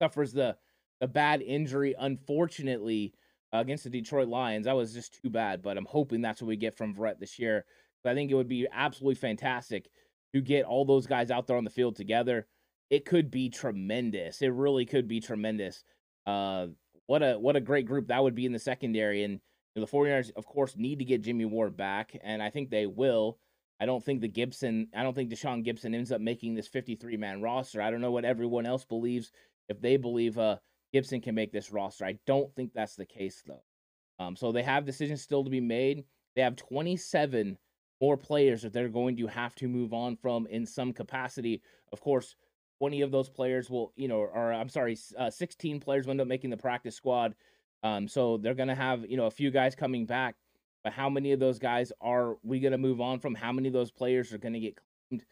Suffers 0.00 0.32
the, 0.32 0.56
the 1.00 1.08
bad 1.08 1.42
injury, 1.42 1.96
unfortunately, 1.98 3.12
uh, 3.52 3.58
against 3.58 3.82
the 3.82 3.90
Detroit 3.90 4.28
Lions. 4.28 4.66
That 4.66 4.76
was 4.76 4.94
just 4.94 5.20
too 5.20 5.30
bad. 5.30 5.62
But 5.62 5.76
I'm 5.76 5.84
hoping 5.86 6.20
that's 6.20 6.40
what 6.40 6.46
we 6.46 6.56
get 6.56 6.76
from 6.76 6.94
Verrett 6.94 7.18
this 7.18 7.40
year. 7.40 7.64
I 8.04 8.14
think 8.14 8.30
it 8.30 8.34
would 8.34 8.48
be 8.48 8.66
absolutely 8.72 9.16
fantastic 9.16 9.88
to 10.34 10.40
get 10.40 10.64
all 10.64 10.84
those 10.84 11.06
guys 11.06 11.30
out 11.30 11.46
there 11.46 11.56
on 11.56 11.64
the 11.64 11.70
field 11.70 11.96
together. 11.96 12.46
It 12.90 13.04
could 13.04 13.30
be 13.30 13.50
tremendous. 13.50 14.40
It 14.40 14.52
really 14.52 14.86
could 14.86 15.08
be 15.08 15.20
tremendous. 15.20 15.84
Uh, 16.26 16.68
what 17.06 17.22
a 17.22 17.38
what 17.38 17.56
a 17.56 17.60
great 17.60 17.86
group 17.86 18.08
that 18.08 18.22
would 18.22 18.34
be 18.34 18.46
in 18.46 18.52
the 18.52 18.58
secondary. 18.58 19.24
And 19.24 19.40
the 19.74 19.86
49ers, 19.86 20.30
of 20.36 20.46
course, 20.46 20.76
need 20.76 20.98
to 20.98 21.04
get 21.04 21.22
Jimmy 21.22 21.44
Ward 21.44 21.76
back, 21.76 22.16
and 22.22 22.42
I 22.42 22.50
think 22.50 22.70
they 22.70 22.86
will. 22.86 23.38
I 23.80 23.86
don't 23.86 24.04
think 24.04 24.20
the 24.20 24.28
Gibson, 24.28 24.88
I 24.94 25.02
don't 25.02 25.14
think 25.14 25.30
Tashaun 25.30 25.62
Gibson 25.62 25.94
ends 25.94 26.10
up 26.10 26.20
making 26.20 26.54
this 26.54 26.66
53 26.66 27.16
man 27.16 27.40
roster. 27.40 27.80
I 27.80 27.90
don't 27.90 28.00
know 28.00 28.10
what 28.10 28.24
everyone 28.24 28.66
else 28.66 28.84
believes. 28.84 29.30
If 29.68 29.80
they 29.80 29.96
believe 29.96 30.38
uh, 30.38 30.56
Gibson 30.92 31.20
can 31.20 31.34
make 31.34 31.52
this 31.52 31.70
roster, 31.70 32.04
I 32.04 32.18
don't 32.26 32.52
think 32.54 32.72
that's 32.72 32.96
the 32.96 33.06
case, 33.06 33.42
though. 33.46 33.62
Um, 34.18 34.34
so 34.34 34.50
they 34.50 34.64
have 34.64 34.84
decisions 34.84 35.22
still 35.22 35.44
to 35.44 35.50
be 35.50 35.60
made. 35.60 36.04
They 36.34 36.42
have 36.42 36.56
27 36.56 37.56
more 38.00 38.16
players 38.16 38.62
that 38.62 38.72
they're 38.72 38.88
going 38.88 39.16
to 39.16 39.26
have 39.26 39.54
to 39.56 39.68
move 39.68 39.92
on 39.92 40.16
from 40.16 40.46
in 40.46 40.64
some 40.66 40.92
capacity. 40.92 41.62
Of 41.92 42.00
course, 42.00 42.36
20 42.78 43.02
of 43.02 43.10
those 43.10 43.28
players 43.28 43.68
will, 43.68 43.92
you 43.96 44.08
know, 44.08 44.18
or 44.18 44.52
I'm 44.52 44.68
sorry, 44.68 44.96
uh, 45.18 45.30
16 45.30 45.80
players 45.80 46.06
will 46.06 46.12
end 46.12 46.20
up 46.20 46.28
making 46.28 46.50
the 46.50 46.56
practice 46.56 46.94
squad. 46.94 47.34
Um, 47.82 48.08
so 48.08 48.36
they're 48.36 48.54
going 48.54 48.68
to 48.68 48.74
have, 48.74 49.04
you 49.08 49.16
know, 49.16 49.26
a 49.26 49.30
few 49.30 49.50
guys 49.50 49.74
coming 49.74 50.06
back. 50.06 50.36
But 50.84 50.92
how 50.92 51.10
many 51.10 51.32
of 51.32 51.40
those 51.40 51.58
guys 51.58 51.92
are 52.00 52.36
we 52.42 52.60
going 52.60 52.72
to 52.72 52.78
move 52.78 53.00
on 53.00 53.18
from? 53.18 53.34
How 53.34 53.52
many 53.52 53.68
of 53.68 53.74
those 53.74 53.90
players 53.90 54.32
are 54.32 54.38
going 54.38 54.54
to 54.54 54.60
get 54.60 54.78
claimed? 55.10 55.24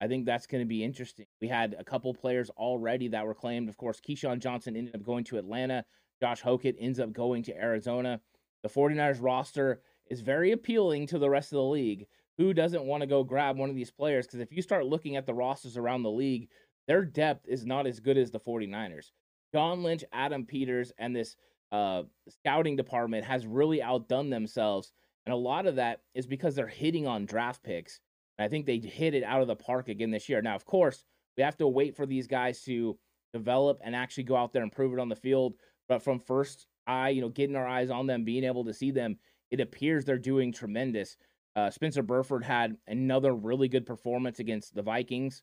I 0.00 0.08
think 0.08 0.26
that's 0.26 0.46
going 0.46 0.62
to 0.62 0.68
be 0.68 0.82
interesting. 0.82 1.26
We 1.40 1.48
had 1.48 1.76
a 1.78 1.84
couple 1.84 2.12
players 2.14 2.50
already 2.50 3.08
that 3.08 3.26
were 3.26 3.34
claimed. 3.34 3.68
Of 3.68 3.76
course, 3.76 4.00
Keyshawn 4.00 4.38
Johnson 4.40 4.76
ended 4.76 4.94
up 4.94 5.02
going 5.02 5.24
to 5.24 5.38
Atlanta. 5.38 5.84
Josh 6.20 6.42
Hokit 6.42 6.76
ends 6.78 7.00
up 7.00 7.12
going 7.12 7.42
to 7.44 7.56
Arizona. 7.56 8.20
The 8.62 8.68
49ers 8.68 9.18
roster 9.20 9.80
is 10.12 10.20
very 10.20 10.52
appealing 10.52 11.06
to 11.06 11.18
the 11.18 11.30
rest 11.30 11.52
of 11.52 11.56
the 11.56 11.64
league. 11.64 12.06
Who 12.36 12.52
doesn't 12.52 12.84
want 12.84 13.00
to 13.00 13.06
go 13.06 13.24
grab 13.24 13.56
one 13.56 13.70
of 13.70 13.76
these 13.76 13.90
players? 13.90 14.26
Because 14.26 14.40
if 14.40 14.52
you 14.52 14.60
start 14.60 14.84
looking 14.84 15.16
at 15.16 15.24
the 15.24 15.32
rosters 15.32 15.78
around 15.78 16.02
the 16.02 16.10
league, 16.10 16.50
their 16.86 17.02
depth 17.02 17.48
is 17.48 17.64
not 17.64 17.86
as 17.86 17.98
good 17.98 18.18
as 18.18 18.30
the 18.30 18.38
49ers. 18.38 19.10
John 19.54 19.82
Lynch, 19.82 20.04
Adam 20.12 20.44
Peters, 20.44 20.92
and 20.98 21.16
this 21.16 21.36
uh, 21.72 22.02
scouting 22.28 22.76
department 22.76 23.24
has 23.24 23.46
really 23.46 23.82
outdone 23.82 24.28
themselves. 24.28 24.92
And 25.24 25.32
a 25.32 25.36
lot 25.36 25.64
of 25.64 25.76
that 25.76 26.00
is 26.14 26.26
because 26.26 26.54
they're 26.54 26.66
hitting 26.66 27.06
on 27.06 27.24
draft 27.24 27.62
picks. 27.62 27.98
And 28.36 28.44
I 28.44 28.48
think 28.48 28.66
they 28.66 28.78
hit 28.78 29.14
it 29.14 29.24
out 29.24 29.40
of 29.40 29.48
the 29.48 29.56
park 29.56 29.88
again 29.88 30.10
this 30.10 30.28
year. 30.28 30.42
Now, 30.42 30.54
of 30.54 30.66
course, 30.66 31.04
we 31.38 31.42
have 31.42 31.56
to 31.56 31.68
wait 31.68 31.96
for 31.96 32.04
these 32.04 32.26
guys 32.26 32.60
to 32.64 32.98
develop 33.32 33.80
and 33.82 33.96
actually 33.96 34.24
go 34.24 34.36
out 34.36 34.52
there 34.52 34.62
and 34.62 34.72
prove 34.72 34.92
it 34.92 35.00
on 35.00 35.08
the 35.08 35.16
field. 35.16 35.54
But 35.88 36.02
from 36.02 36.20
first 36.20 36.66
eye, 36.86 37.10
you 37.10 37.22
know, 37.22 37.30
getting 37.30 37.56
our 37.56 37.66
eyes 37.66 37.88
on 37.88 38.06
them, 38.06 38.24
being 38.24 38.44
able 38.44 38.66
to 38.66 38.74
see 38.74 38.90
them, 38.90 39.16
it 39.52 39.60
appears 39.60 40.04
they're 40.04 40.18
doing 40.18 40.50
tremendous. 40.50 41.16
Uh, 41.54 41.70
Spencer 41.70 42.02
Burford 42.02 42.42
had 42.42 42.76
another 42.88 43.34
really 43.34 43.68
good 43.68 43.86
performance 43.86 44.40
against 44.40 44.74
the 44.74 44.82
Vikings. 44.82 45.42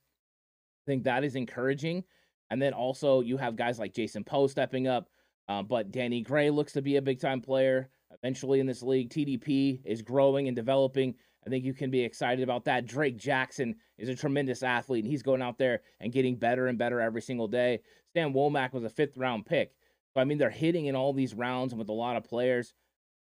I 0.86 0.92
think 0.92 1.04
that 1.04 1.24
is 1.24 1.36
encouraging. 1.36 2.04
And 2.50 2.60
then 2.60 2.74
also 2.74 3.22
you 3.22 3.38
have 3.38 3.56
guys 3.56 3.78
like 3.78 3.94
Jason 3.94 4.24
Poe 4.24 4.48
stepping 4.48 4.88
up, 4.88 5.10
uh, 5.48 5.62
but 5.62 5.92
Danny 5.92 6.22
Gray 6.22 6.50
looks 6.50 6.74
to 6.74 6.82
be 6.82 6.96
a 6.96 7.02
big 7.02 7.22
time 7.22 7.40
player 7.40 7.92
eventually 8.12 8.60
in 8.60 8.66
this 8.66 8.82
league. 8.82 9.12
TDP 9.12 9.82
is 9.86 10.02
growing 10.02 10.48
and 10.48 10.56
developing. 10.56 11.14
I 11.46 11.50
think 11.52 11.64
you 11.64 11.76
can 11.76 11.92
be 11.92 12.02
excited 12.02 12.44
about 12.44 12.66
that. 12.66 12.88
Drake 12.88 13.18
Jackson 13.18 13.76
is 14.00 14.10
a 14.10 14.16
tremendous 14.16 14.64
athlete, 14.64 15.04
and 15.04 15.12
he's 15.12 15.24
going 15.24 15.44
out 15.44 15.60
there 15.60 15.82
and 16.00 16.12
getting 16.12 16.36
better 16.36 16.68
and 16.68 16.78
better 16.78 17.00
every 17.00 17.22
single 17.22 17.48
day. 17.48 17.80
Sam 18.14 18.34
Womack 18.34 18.74
was 18.74 18.84
a 18.84 18.90
fifth 18.90 19.16
round 19.16 19.46
pick. 19.46 19.74
So, 20.14 20.22
I 20.22 20.26
mean, 20.26 20.40
they're 20.40 20.50
hitting 20.50 20.88
in 20.88 20.96
all 20.96 21.14
these 21.14 21.36
rounds 21.36 21.72
and 21.72 21.80
with 21.80 21.90
a 21.90 21.94
lot 21.94 22.18
of 22.18 22.24
players. 22.24 22.74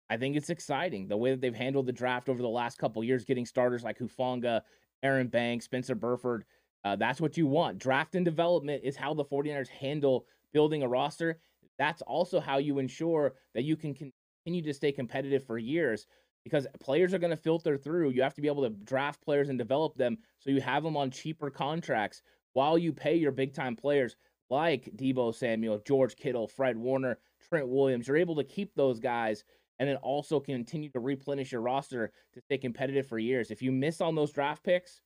I 0.09 0.17
think 0.17 0.35
it's 0.35 0.49
exciting 0.49 1.07
the 1.07 1.17
way 1.17 1.31
that 1.31 1.41
they've 1.41 1.53
handled 1.53 1.85
the 1.85 1.91
draft 1.91 2.29
over 2.29 2.41
the 2.41 2.47
last 2.47 2.77
couple 2.77 3.03
years, 3.03 3.25
getting 3.25 3.45
starters 3.45 3.83
like 3.83 3.99
Hufanga, 3.99 4.61
Aaron 5.03 5.27
Banks, 5.27 5.65
Spencer 5.65 5.95
Burford. 5.95 6.45
Uh, 6.83 6.95
that's 6.95 7.19
what 7.19 7.37
you 7.37 7.47
want. 7.47 7.79
Draft 7.79 8.15
and 8.15 8.23
development 8.23 8.81
is 8.83 8.95
how 8.95 9.13
the 9.13 9.25
49ers 9.25 9.67
handle 9.67 10.25
building 10.53 10.83
a 10.83 10.87
roster. 10.87 11.39
That's 11.77 12.01
also 12.03 12.39
how 12.39 12.57
you 12.57 12.79
ensure 12.79 13.33
that 13.53 13.63
you 13.63 13.75
can 13.75 13.93
continue 13.93 14.63
to 14.63 14.73
stay 14.73 14.91
competitive 14.91 15.45
for 15.45 15.57
years 15.57 16.07
because 16.43 16.65
players 16.79 17.13
are 17.13 17.19
going 17.19 17.31
to 17.31 17.37
filter 17.37 17.77
through. 17.77 18.11
You 18.11 18.21
have 18.23 18.33
to 18.35 18.41
be 18.41 18.47
able 18.47 18.63
to 18.63 18.69
draft 18.69 19.21
players 19.21 19.49
and 19.49 19.57
develop 19.57 19.95
them 19.95 20.17
so 20.39 20.49
you 20.49 20.61
have 20.61 20.83
them 20.83 20.95
on 20.95 21.11
cheaper 21.11 21.49
contracts 21.49 22.21
while 22.53 22.77
you 22.77 22.93
pay 22.93 23.15
your 23.15 23.33
big 23.33 23.53
time 23.53 23.75
players 23.75 24.15
like 24.49 24.89
Deebo 24.95 25.35
Samuel, 25.35 25.81
George 25.85 26.15
Kittle, 26.15 26.47
Fred 26.47 26.77
Warner, 26.77 27.19
Trent 27.49 27.67
Williams. 27.67 28.07
You're 28.07 28.17
able 28.17 28.37
to 28.37 28.43
keep 28.43 28.73
those 28.73 28.99
guys 28.99 29.43
and 29.79 29.87
then 29.87 29.97
also 29.97 30.39
continue 30.39 30.89
to 30.89 30.99
replenish 30.99 31.51
your 31.51 31.61
roster 31.61 32.11
to 32.33 32.41
stay 32.41 32.57
competitive 32.57 33.07
for 33.07 33.19
years. 33.19 33.51
If 33.51 33.61
you 33.61 33.71
miss 33.71 34.01
on 34.01 34.15
those 34.15 34.31
draft 34.31 34.63
picks, 34.63 35.01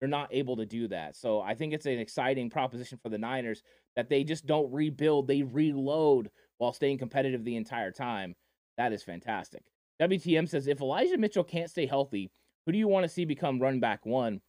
you're 0.00 0.08
not 0.08 0.28
able 0.32 0.56
to 0.56 0.66
do 0.66 0.88
that. 0.88 1.16
So 1.16 1.40
I 1.40 1.54
think 1.54 1.72
it's 1.72 1.86
an 1.86 1.98
exciting 1.98 2.50
proposition 2.50 2.98
for 3.02 3.08
the 3.08 3.18
Niners 3.18 3.62
that 3.96 4.08
they 4.08 4.24
just 4.24 4.46
don't 4.46 4.72
rebuild, 4.72 5.28
they 5.28 5.42
reload 5.42 6.30
while 6.58 6.72
staying 6.72 6.98
competitive 6.98 7.44
the 7.44 7.56
entire 7.56 7.92
time. 7.92 8.34
That 8.76 8.92
is 8.92 9.02
fantastic. 9.02 9.62
WTM 10.00 10.48
says 10.48 10.66
if 10.66 10.80
Elijah 10.80 11.18
Mitchell 11.18 11.44
can't 11.44 11.70
stay 11.70 11.86
healthy, 11.86 12.30
who 12.66 12.72
do 12.72 12.78
you 12.78 12.88
want 12.88 13.04
to 13.04 13.08
see 13.08 13.24
become 13.24 13.60
run 13.60 13.78
back 13.78 14.04
one? 14.04 14.40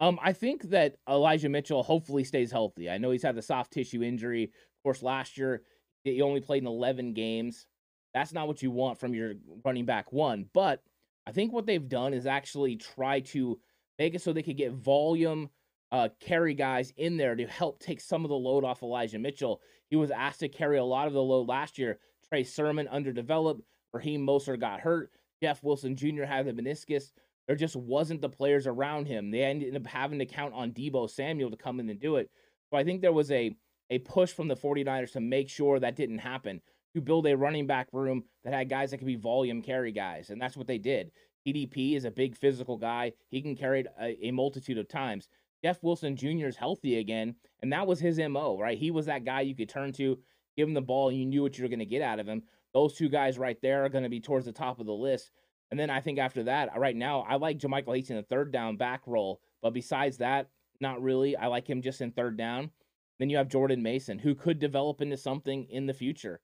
Um, 0.00 0.18
I 0.22 0.32
think 0.32 0.70
that 0.70 0.96
Elijah 1.08 1.48
Mitchell 1.48 1.82
hopefully 1.82 2.24
stays 2.24 2.50
healthy. 2.50 2.90
I 2.90 2.98
know 2.98 3.10
he's 3.10 3.22
had 3.22 3.36
the 3.36 3.42
soft 3.42 3.72
tissue 3.72 4.02
injury. 4.02 4.44
Of 4.44 4.82
course, 4.82 5.02
last 5.02 5.38
year 5.38 5.62
he 6.02 6.22
only 6.22 6.40
played 6.40 6.62
in 6.62 6.68
11 6.68 7.12
games. 7.12 7.66
That's 8.14 8.32
not 8.32 8.46
what 8.46 8.62
you 8.62 8.70
want 8.70 8.98
from 8.98 9.14
your 9.14 9.34
running 9.64 9.86
back 9.86 10.12
one. 10.12 10.46
But 10.52 10.82
I 11.26 11.32
think 11.32 11.52
what 11.52 11.66
they've 11.66 11.88
done 11.88 12.14
is 12.14 12.26
actually 12.26 12.76
try 12.76 13.20
to 13.20 13.58
make 13.98 14.14
it 14.14 14.22
so 14.22 14.32
they 14.32 14.42
could 14.42 14.56
get 14.56 14.72
volume 14.72 15.50
uh, 15.92 16.08
carry 16.20 16.54
guys 16.54 16.92
in 16.96 17.16
there 17.16 17.36
to 17.36 17.46
help 17.46 17.78
take 17.78 18.00
some 18.00 18.24
of 18.24 18.30
the 18.30 18.34
load 18.34 18.64
off 18.64 18.82
Elijah 18.82 19.18
Mitchell. 19.18 19.60
He 19.90 19.96
was 19.96 20.10
asked 20.10 20.40
to 20.40 20.48
carry 20.48 20.78
a 20.78 20.84
lot 20.84 21.06
of 21.06 21.12
the 21.12 21.22
load 21.22 21.48
last 21.48 21.78
year. 21.78 21.98
Trey 22.28 22.44
Sermon 22.44 22.88
underdeveloped. 22.88 23.62
Raheem 23.92 24.26
Mostert 24.26 24.60
got 24.60 24.80
hurt. 24.80 25.10
Jeff 25.42 25.62
Wilson 25.62 25.94
Jr. 25.96 26.24
had 26.24 26.46
the 26.46 26.52
meniscus. 26.52 27.12
There 27.46 27.56
just 27.56 27.76
wasn't 27.76 28.22
the 28.22 28.28
players 28.28 28.66
around 28.66 29.06
him. 29.06 29.30
They 29.30 29.42
ended 29.42 29.76
up 29.76 29.86
having 29.86 30.18
to 30.20 30.26
count 30.26 30.54
on 30.54 30.72
Deebo 30.72 31.10
Samuel 31.10 31.50
to 31.50 31.56
come 31.56 31.78
in 31.78 31.90
and 31.90 32.00
do 32.00 32.16
it. 32.16 32.30
So 32.70 32.78
I 32.78 32.84
think 32.84 33.02
there 33.02 33.12
was 33.12 33.30
a 33.30 33.54
a 33.90 33.98
push 33.98 34.32
from 34.32 34.48
the 34.48 34.56
49ers 34.56 35.12
to 35.12 35.20
make 35.20 35.50
sure 35.50 35.78
that 35.78 35.96
didn't 35.96 36.20
happen 36.20 36.62
to 36.94 37.00
build 37.00 37.26
a 37.26 37.36
running 37.36 37.66
back 37.66 37.88
room 37.92 38.24
that 38.44 38.52
had 38.52 38.68
guys 38.68 38.90
that 38.90 38.98
could 38.98 39.06
be 39.06 39.16
volume 39.16 39.62
carry 39.62 39.92
guys. 39.92 40.30
And 40.30 40.40
that's 40.40 40.56
what 40.56 40.66
they 40.66 40.78
did. 40.78 41.10
TDP 41.46 41.96
is 41.96 42.04
a 42.04 42.10
big 42.10 42.36
physical 42.36 42.76
guy. 42.76 43.12
He 43.28 43.42
can 43.42 43.56
carry 43.56 43.80
it 43.80 43.86
a, 44.00 44.26
a 44.26 44.30
multitude 44.30 44.78
of 44.78 44.88
times. 44.88 45.28
Jeff 45.64 45.82
Wilson 45.82 46.16
Jr. 46.16 46.46
is 46.46 46.56
healthy 46.56 46.98
again, 46.98 47.36
and 47.60 47.72
that 47.72 47.86
was 47.86 48.00
his 48.00 48.18
MO, 48.18 48.58
right? 48.58 48.78
He 48.78 48.90
was 48.90 49.06
that 49.06 49.24
guy 49.24 49.42
you 49.42 49.54
could 49.54 49.68
turn 49.68 49.92
to, 49.92 50.18
give 50.56 50.66
him 50.66 50.74
the 50.74 50.80
ball, 50.80 51.08
and 51.08 51.18
you 51.18 51.24
knew 51.24 51.42
what 51.42 51.56
you 51.56 51.64
were 51.64 51.68
going 51.68 51.78
to 51.78 51.86
get 51.86 52.02
out 52.02 52.18
of 52.18 52.26
him. 52.26 52.42
Those 52.74 52.94
two 52.94 53.08
guys 53.08 53.38
right 53.38 53.60
there 53.62 53.84
are 53.84 53.88
going 53.88 54.04
to 54.04 54.10
be 54.10 54.20
towards 54.20 54.46
the 54.46 54.52
top 54.52 54.80
of 54.80 54.86
the 54.86 54.92
list. 54.92 55.30
And 55.70 55.78
then 55.78 55.88
I 55.88 56.00
think 56.00 56.18
after 56.18 56.42
that, 56.44 56.74
uh, 56.74 56.78
right 56.78 56.96
now, 56.96 57.20
I 57.28 57.36
like 57.36 57.58
JaMycal 57.58 57.94
Hasty 57.94 58.12
in 58.12 58.16
the 58.16 58.22
third 58.24 58.52
down 58.52 58.76
back 58.76 59.02
roll. 59.06 59.40
But 59.62 59.72
besides 59.72 60.18
that, 60.18 60.48
not 60.80 61.00
really. 61.00 61.36
I 61.36 61.46
like 61.46 61.68
him 61.68 61.80
just 61.80 62.00
in 62.00 62.12
third 62.12 62.36
down. 62.36 62.70
Then 63.18 63.30
you 63.30 63.36
have 63.36 63.48
Jordan 63.48 63.82
Mason, 63.82 64.18
who 64.18 64.34
could 64.34 64.58
develop 64.58 65.00
into 65.00 65.16
something 65.16 65.64
in 65.70 65.86
the 65.86 65.94
future. 65.94 66.40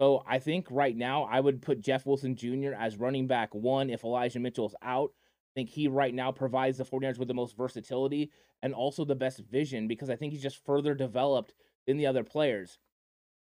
So 0.00 0.22
I 0.26 0.38
think 0.38 0.66
right 0.70 0.96
now 0.96 1.24
I 1.24 1.40
would 1.40 1.62
put 1.62 1.80
Jeff 1.80 2.04
Wilson 2.04 2.36
Jr. 2.36 2.72
as 2.78 2.98
running 2.98 3.26
back 3.26 3.54
one 3.54 3.90
if 3.90 4.04
Elijah 4.04 4.40
Mitchell 4.40 4.66
is 4.66 4.74
out. 4.82 5.12
I 5.14 5.52
think 5.54 5.70
he 5.70 5.88
right 5.88 6.14
now 6.14 6.32
provides 6.32 6.76
the 6.76 6.84
49ers 6.84 7.18
with 7.18 7.28
the 7.28 7.34
most 7.34 7.56
versatility 7.56 8.30
and 8.62 8.74
also 8.74 9.04
the 9.04 9.14
best 9.14 9.40
vision 9.50 9.88
because 9.88 10.10
I 10.10 10.16
think 10.16 10.32
he's 10.32 10.42
just 10.42 10.64
further 10.66 10.94
developed 10.94 11.54
than 11.86 11.96
the 11.96 12.06
other 12.06 12.24
players. 12.24 12.78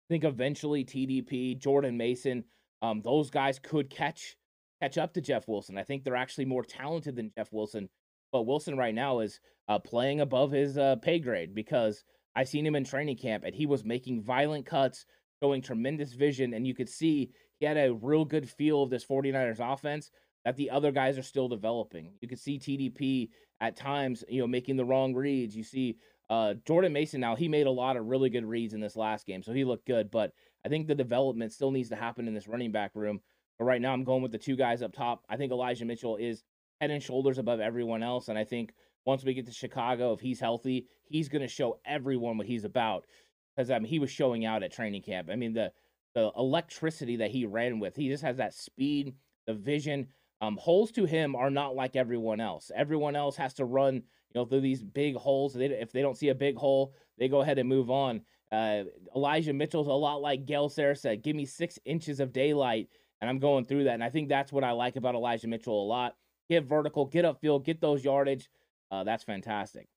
I 0.09 0.13
think 0.13 0.25
eventually 0.25 0.83
TDP, 0.83 1.57
Jordan 1.57 1.95
Mason, 1.95 2.43
um, 2.81 3.01
those 3.01 3.29
guys 3.29 3.57
could 3.59 3.89
catch 3.89 4.35
catch 4.81 4.97
up 4.97 5.13
to 5.13 5.21
Jeff 5.21 5.47
Wilson. 5.47 5.77
I 5.77 5.83
think 5.83 6.03
they're 6.03 6.15
actually 6.15 6.43
more 6.43 6.65
talented 6.65 7.15
than 7.15 7.31
Jeff 7.37 7.53
Wilson. 7.53 7.87
But 8.33 8.45
Wilson 8.45 8.75
right 8.75 8.93
now 8.93 9.19
is 9.19 9.39
uh, 9.69 9.79
playing 9.79 10.19
above 10.19 10.51
his 10.51 10.77
uh, 10.77 10.97
pay 10.97 11.19
grade 11.19 11.55
because 11.55 12.03
I've 12.35 12.49
seen 12.49 12.65
him 12.65 12.75
in 12.75 12.83
training 12.83 13.17
camp 13.17 13.45
and 13.45 13.55
he 13.55 13.65
was 13.65 13.85
making 13.85 14.23
violent 14.23 14.65
cuts 14.65 15.05
showing 15.43 15.61
tremendous 15.61 16.13
vision, 16.13 16.53
and 16.53 16.65
you 16.65 16.73
could 16.73 16.87
see 16.87 17.29
he 17.59 17.65
had 17.65 17.75
a 17.75 17.93
real 17.93 18.23
good 18.23 18.49
feel 18.49 18.83
of 18.83 18.89
this 18.89 19.05
49ers 19.05 19.59
offense 19.59 20.09
that 20.45 20.55
the 20.55 20.69
other 20.69 20.91
guys 20.91 21.17
are 21.17 21.23
still 21.23 21.49
developing. 21.49 22.13
You 22.21 22.29
could 22.29 22.39
see 22.39 22.57
TDP 22.57 23.29
at 23.59 23.75
times, 23.75 24.23
you 24.29 24.39
know, 24.39 24.47
making 24.47 24.77
the 24.77 24.85
wrong 24.85 25.13
reads. 25.13 25.55
You 25.55 25.63
see 25.63 25.97
uh, 26.29 26.53
Jordan 26.65 26.93
Mason 26.93 27.19
now, 27.19 27.35
he 27.35 27.49
made 27.49 27.67
a 27.67 27.71
lot 27.71 27.97
of 27.97 28.05
really 28.05 28.29
good 28.29 28.45
reads 28.45 28.73
in 28.73 28.79
this 28.79 28.95
last 28.95 29.25
game, 29.25 29.43
so 29.43 29.51
he 29.51 29.65
looked 29.65 29.85
good, 29.85 30.09
but 30.09 30.31
I 30.65 30.69
think 30.69 30.87
the 30.87 30.95
development 30.95 31.51
still 31.51 31.71
needs 31.71 31.89
to 31.89 31.97
happen 31.97 32.27
in 32.27 32.33
this 32.33 32.47
running 32.47 32.71
back 32.71 32.91
room. 32.95 33.19
But 33.59 33.65
right 33.65 33.81
now, 33.81 33.91
I'm 33.91 34.05
going 34.05 34.23
with 34.23 34.31
the 34.31 34.37
two 34.37 34.55
guys 34.55 34.81
up 34.81 34.93
top. 34.93 35.23
I 35.29 35.35
think 35.35 35.51
Elijah 35.51 35.83
Mitchell 35.83 36.15
is 36.15 36.43
head 36.79 36.89
and 36.89 37.03
shoulders 37.03 37.37
above 37.37 37.59
everyone 37.59 38.01
else, 38.01 38.29
and 38.29 38.37
I 38.37 38.45
think 38.45 38.73
once 39.05 39.25
we 39.25 39.33
get 39.33 39.45
to 39.47 39.51
Chicago, 39.51 40.13
if 40.13 40.21
he's 40.21 40.39
healthy, 40.39 40.87
he's 41.03 41.27
going 41.27 41.41
to 41.41 41.47
show 41.49 41.79
everyone 41.85 42.37
what 42.37 42.47
he's 42.47 42.63
about 42.63 43.05
because 43.55 43.69
mean 43.69 43.85
he 43.85 43.99
was 43.99 44.11
showing 44.11 44.45
out 44.45 44.63
at 44.63 44.71
training 44.71 45.01
camp. 45.01 45.29
I 45.31 45.35
mean 45.35 45.53
the 45.53 45.71
the 46.13 46.31
electricity 46.37 47.17
that 47.17 47.31
he 47.31 47.45
ran 47.45 47.79
with, 47.79 47.95
he 47.95 48.07
just 48.07 48.23
has 48.23 48.37
that 48.37 48.53
speed, 48.53 49.15
the 49.47 49.53
vision. 49.53 50.07
Um, 50.41 50.57
holes 50.57 50.91
to 50.91 51.05
him 51.05 51.35
are 51.35 51.49
not 51.49 51.75
like 51.75 51.95
everyone 51.95 52.39
else. 52.41 52.69
Everyone 52.75 53.15
else 53.15 53.35
has 53.37 53.53
to 53.55 53.65
run, 53.65 53.95
you 53.95 54.01
know, 54.35 54.45
through 54.45 54.61
these 54.61 54.83
big 54.83 55.15
holes. 55.15 55.53
They, 55.53 55.65
if 55.67 55.91
they 55.91 56.01
don't 56.01 56.17
see 56.17 56.29
a 56.29 56.35
big 56.35 56.57
hole, 56.57 56.93
they 57.17 57.29
go 57.29 57.41
ahead 57.41 57.59
and 57.59 57.69
move 57.69 57.89
on. 57.89 58.21
Uh, 58.51 58.83
Elijah 59.15 59.53
Mitchell's 59.53 59.87
a 59.87 59.91
lot 59.91 60.21
like 60.21 60.45
Gale 60.45 60.69
Sayers 60.69 61.01
said, 61.01 61.23
"Give 61.23 61.35
me 61.35 61.45
six 61.45 61.79
inches 61.85 62.19
of 62.19 62.33
daylight, 62.33 62.89
And 63.21 63.29
I'm 63.29 63.39
going 63.39 63.65
through 63.65 63.85
that. 63.85 63.93
And 63.93 64.03
I 64.03 64.09
think 64.09 64.27
that's 64.29 64.51
what 64.51 64.65
I 64.65 64.71
like 64.71 64.97
about 64.97 65.15
Elijah 65.15 65.47
Mitchell 65.47 65.81
a 65.81 65.87
lot. 65.87 66.15
Get 66.49 66.65
vertical, 66.65 67.05
get 67.05 67.25
upfield, 67.25 67.63
get 67.63 67.79
those 67.79 68.03
yardage. 68.03 68.49
Uh, 68.91 69.03
that's 69.05 69.23
fantastic. 69.23 69.87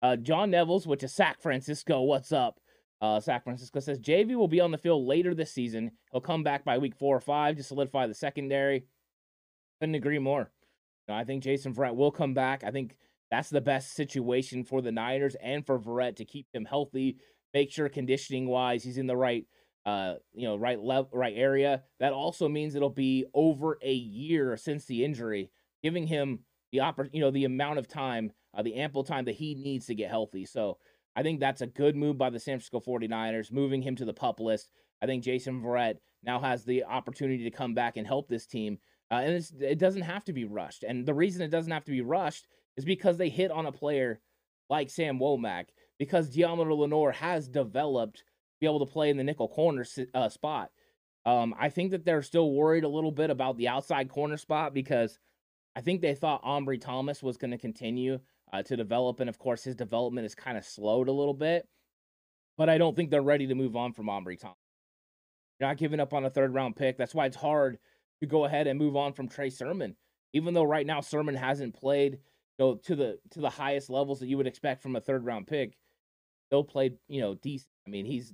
Uh, 0.00 0.16
John 0.16 0.50
Neville's, 0.50 0.86
which 0.86 1.02
is 1.02 1.12
Sac 1.12 1.42
Francisco. 1.42 2.02
What's 2.02 2.32
up? 2.32 2.60
Uh, 3.00 3.20
Francisco 3.20 3.80
says 3.80 3.98
JV 3.98 4.36
will 4.36 4.48
be 4.48 4.60
on 4.60 4.70
the 4.70 4.78
field 4.78 5.06
later 5.06 5.34
this 5.34 5.52
season. 5.52 5.90
He'll 6.10 6.20
come 6.20 6.42
back 6.42 6.64
by 6.64 6.78
week 6.78 6.96
four 6.96 7.16
or 7.16 7.20
five 7.20 7.56
to 7.56 7.62
solidify 7.62 8.06
the 8.06 8.14
secondary. 8.14 8.86
Couldn't 9.80 9.94
agree 9.94 10.18
more. 10.18 10.50
You 11.06 11.14
know, 11.14 11.20
I 11.20 11.24
think 11.24 11.42
Jason 11.42 11.74
Verrett 11.74 11.94
will 11.94 12.10
come 12.10 12.32
back. 12.32 12.64
I 12.64 12.70
think 12.70 12.96
that's 13.30 13.50
the 13.50 13.60
best 13.60 13.94
situation 13.94 14.64
for 14.64 14.80
the 14.80 14.92
Niners 14.92 15.36
and 15.42 15.66
for 15.66 15.78
Verrett 15.78 16.16
to 16.16 16.24
keep 16.24 16.46
him 16.54 16.64
healthy, 16.64 17.18
make 17.52 17.70
sure 17.70 17.88
conditioning 17.88 18.48
wise 18.48 18.82
he's 18.82 18.98
in 18.98 19.06
the 19.06 19.16
right 19.16 19.46
uh, 19.86 20.16
you 20.34 20.48
know, 20.48 20.56
right 20.56 20.80
level, 20.80 21.08
right 21.12 21.34
area. 21.36 21.84
That 22.00 22.12
also 22.12 22.48
means 22.48 22.74
it'll 22.74 22.90
be 22.90 23.24
over 23.32 23.78
a 23.82 23.92
year 23.92 24.56
since 24.56 24.84
the 24.84 25.04
injury, 25.04 25.52
giving 25.82 26.08
him 26.08 26.40
the 26.72 26.78
oppor- 26.78 27.08
you 27.12 27.20
know, 27.20 27.30
the 27.30 27.44
amount 27.44 27.78
of 27.78 27.86
time, 27.86 28.32
uh, 28.52 28.62
the 28.62 28.74
ample 28.74 29.04
time 29.04 29.26
that 29.26 29.36
he 29.36 29.54
needs 29.54 29.86
to 29.86 29.94
get 29.94 30.10
healthy. 30.10 30.44
So 30.44 30.78
I 31.16 31.22
think 31.22 31.40
that's 31.40 31.62
a 31.62 31.66
good 31.66 31.96
move 31.96 32.18
by 32.18 32.30
the 32.30 32.38
San 32.38 32.58
Francisco 32.58 32.80
49ers, 32.80 33.50
moving 33.50 33.82
him 33.82 33.96
to 33.96 34.04
the 34.04 34.12
pup 34.12 34.38
list. 34.38 34.68
I 35.02 35.06
think 35.06 35.24
Jason 35.24 35.62
Verrett 35.62 35.96
now 36.22 36.38
has 36.38 36.64
the 36.64 36.84
opportunity 36.84 37.44
to 37.44 37.50
come 37.50 37.74
back 37.74 37.96
and 37.96 38.06
help 38.06 38.28
this 38.28 38.46
team. 38.46 38.78
Uh, 39.10 39.16
and 39.16 39.44
it 39.60 39.78
doesn't 39.78 40.02
have 40.02 40.24
to 40.24 40.32
be 40.32 40.44
rushed. 40.44 40.84
And 40.84 41.06
the 41.06 41.14
reason 41.14 41.42
it 41.42 41.50
doesn't 41.50 41.72
have 41.72 41.84
to 41.84 41.92
be 41.92 42.02
rushed 42.02 42.46
is 42.76 42.84
because 42.84 43.16
they 43.16 43.30
hit 43.30 43.50
on 43.50 43.66
a 43.66 43.72
player 43.72 44.20
like 44.68 44.90
Sam 44.90 45.18
Womack, 45.18 45.66
because 45.98 46.30
Deommodore 46.30 46.76
Lenoir 46.76 47.12
has 47.12 47.48
developed 47.48 48.18
to– 48.18 48.22
be 48.60 48.66
able 48.66 48.84
to 48.84 48.92
play 48.92 49.10
in 49.10 49.16
the 49.16 49.24
nickel 49.24 49.48
corner 49.48 49.84
uh, 50.14 50.28
spot. 50.28 50.70
Um, 51.24 51.54
I 51.58 51.70
think 51.70 51.90
that 51.90 52.04
they're 52.04 52.22
still 52.22 52.52
worried 52.52 52.84
a 52.84 52.88
little 52.88 53.10
bit 53.10 53.30
about 53.30 53.56
the 53.56 53.68
outside 53.68 54.08
corner 54.08 54.36
spot 54.36 54.72
because 54.72 55.18
I 55.76 55.82
think 55.82 56.00
they 56.00 56.14
thought 56.14 56.42
Ambry 56.42 56.80
Thomas 56.80 57.22
was 57.22 57.36
going 57.36 57.50
to 57.50 57.58
continue 57.58 58.18
uh, 58.52 58.62
to 58.62 58.76
develop, 58.76 59.20
and 59.20 59.28
of 59.28 59.38
course 59.38 59.62
his 59.62 59.76
development 59.76 60.24
is 60.24 60.34
kind 60.34 60.56
of 60.56 60.64
slowed 60.64 61.08
a 61.08 61.12
little 61.12 61.34
bit. 61.34 61.68
But 62.56 62.70
I 62.70 62.78
don't 62.78 62.96
think 62.96 63.10
they're 63.10 63.20
ready 63.20 63.46
to 63.46 63.54
move 63.54 63.76
on 63.76 63.92
from 63.92 64.06
Ambry 64.06 64.40
Thomas. 64.40 64.56
You're 65.60 65.68
not 65.68 65.76
giving 65.76 66.00
up 66.00 66.14
on 66.14 66.24
a 66.24 66.30
third 66.30 66.54
round 66.54 66.76
pick. 66.76 66.96
That's 66.96 67.14
why 67.14 67.26
it's 67.26 67.36
hard 67.36 67.78
to 68.20 68.26
go 68.26 68.46
ahead 68.46 68.66
and 68.66 68.78
move 68.78 68.96
on 68.96 69.12
from 69.12 69.28
Trey 69.28 69.50
Sermon, 69.50 69.94
even 70.32 70.54
though 70.54 70.64
right 70.64 70.86
now 70.86 71.02
Sermon 71.02 71.34
hasn't 71.34 71.74
played 71.74 72.18
you 72.58 72.64
know, 72.64 72.74
to 72.84 72.96
the 72.96 73.18
to 73.32 73.40
the 73.40 73.50
highest 73.50 73.90
levels 73.90 74.20
that 74.20 74.28
you 74.28 74.38
would 74.38 74.46
expect 74.46 74.82
from 74.82 74.96
a 74.96 75.00
third 75.00 75.24
round 75.26 75.46
pick. 75.46 75.76
Still 76.46 76.64
played, 76.64 76.96
you 77.08 77.20
know, 77.20 77.34
decent. 77.34 77.68
I 77.86 77.90
mean, 77.90 78.06
he's 78.06 78.32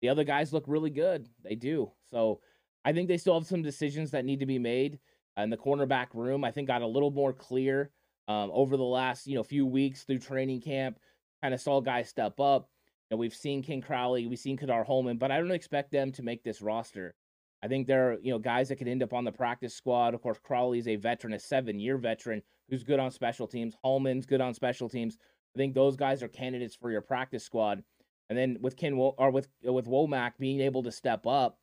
the 0.00 0.08
other 0.08 0.24
guys 0.24 0.52
look 0.52 0.64
really 0.66 0.90
good. 0.90 1.28
They 1.42 1.54
do. 1.54 1.92
So 2.10 2.40
I 2.84 2.92
think 2.92 3.08
they 3.08 3.18
still 3.18 3.34
have 3.34 3.46
some 3.46 3.62
decisions 3.62 4.12
that 4.12 4.24
need 4.24 4.40
to 4.40 4.46
be 4.46 4.58
made. 4.58 4.98
And 5.38 5.52
the 5.52 5.56
cornerback 5.56 6.08
room, 6.14 6.44
I 6.44 6.50
think, 6.50 6.66
got 6.66 6.82
a 6.82 6.86
little 6.86 7.12
more 7.12 7.32
clear 7.32 7.90
um, 8.26 8.50
over 8.52 8.76
the 8.76 8.82
last 8.82 9.26
you 9.26 9.36
know 9.36 9.42
few 9.42 9.64
weeks 9.64 10.02
through 10.04 10.18
training 10.18 10.60
camp. 10.60 10.98
Kind 11.42 11.54
of 11.54 11.60
saw 11.60 11.80
guys 11.80 12.08
step 12.08 12.40
up. 12.40 12.68
You 13.08 13.16
know, 13.16 13.18
we've 13.18 13.34
seen 13.34 13.62
Ken 13.62 13.80
Crawley, 13.80 14.26
we've 14.26 14.38
seen 14.38 14.58
Ka'dar 14.58 14.84
Hollman, 14.84 15.18
but 15.18 15.30
I 15.30 15.38
don't 15.38 15.52
expect 15.52 15.92
them 15.92 16.12
to 16.12 16.22
make 16.22 16.42
this 16.42 16.60
roster. 16.60 17.14
I 17.62 17.68
think 17.68 17.86
there 17.86 18.10
are 18.10 18.18
you 18.20 18.32
know 18.32 18.38
guys 18.38 18.68
that 18.68 18.76
could 18.76 18.88
end 18.88 19.02
up 19.02 19.14
on 19.14 19.24
the 19.24 19.32
practice 19.32 19.74
squad. 19.74 20.12
Of 20.12 20.22
course, 20.22 20.38
Crawley's 20.42 20.88
a 20.88 20.96
veteran, 20.96 21.32
a 21.32 21.38
seven-year 21.38 21.98
veteran 21.98 22.42
who's 22.68 22.82
good 22.82 23.00
on 23.00 23.10
special 23.12 23.46
teams. 23.46 23.74
Hollman's 23.84 24.26
good 24.26 24.40
on 24.40 24.54
special 24.54 24.88
teams. 24.88 25.16
I 25.54 25.58
think 25.58 25.74
those 25.74 25.96
guys 25.96 26.22
are 26.22 26.28
candidates 26.28 26.74
for 26.74 26.90
your 26.90 27.00
practice 27.00 27.44
squad. 27.44 27.82
And 28.28 28.36
then 28.36 28.58
with 28.60 28.76
Ken 28.76 28.92
or 28.94 29.30
with 29.30 29.48
with 29.62 29.86
Womack 29.86 30.32
being 30.38 30.60
able 30.60 30.82
to 30.82 30.92
step 30.92 31.26
up 31.26 31.58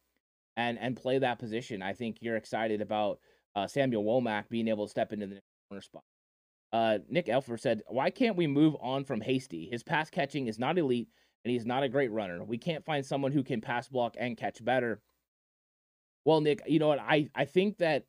and 0.56 0.80
and 0.80 0.96
play 0.96 1.20
that 1.20 1.40
position, 1.40 1.82
I 1.82 1.94
think 1.94 2.18
you're 2.22 2.38
excited 2.38 2.82
about 2.82 3.20
uh, 3.56 3.68
Samuel 3.68 4.04
Womack 4.04 4.50
being 4.50 4.68
able 4.68 4.86
to 4.86 4.90
step 4.90 5.14
into 5.14 5.28
the 5.28 5.42
corner 5.70 5.82
spot. 5.82 6.04
Uh, 6.74 7.00
Nick 7.10 7.28
Elfer 7.28 7.60
said, 7.60 7.82
"Why 7.88 8.10
can't 8.10 8.36
we 8.36 8.48
move 8.48 8.76
on 8.82 9.06
from 9.06 9.22
Hasty? 9.22 9.70
His 9.72 9.84
pass 9.84 10.10
catching 10.10 10.48
is 10.48 10.60
not 10.60 10.78
elite, 10.78 11.10
and 11.44 11.52
he's 11.52 11.66
not 11.66 11.84
a 11.84 11.90
great 11.90 12.12
runner. 12.12 12.44
We 12.44 12.58
can't 12.58 12.84
find 12.84 13.06
someone 13.06 13.32
who 13.32 13.44
can 13.44 13.62
pass 13.62 13.88
block 13.88 14.16
and 14.20 14.38
catch 14.38 14.64
better." 14.64 15.02
Well, 16.26 16.42
Nick, 16.42 16.62
you 16.68 16.80
know 16.80 16.88
what? 16.88 17.00
I 17.00 17.30
I 17.36 17.46
think 17.46 17.78
that 17.78 18.06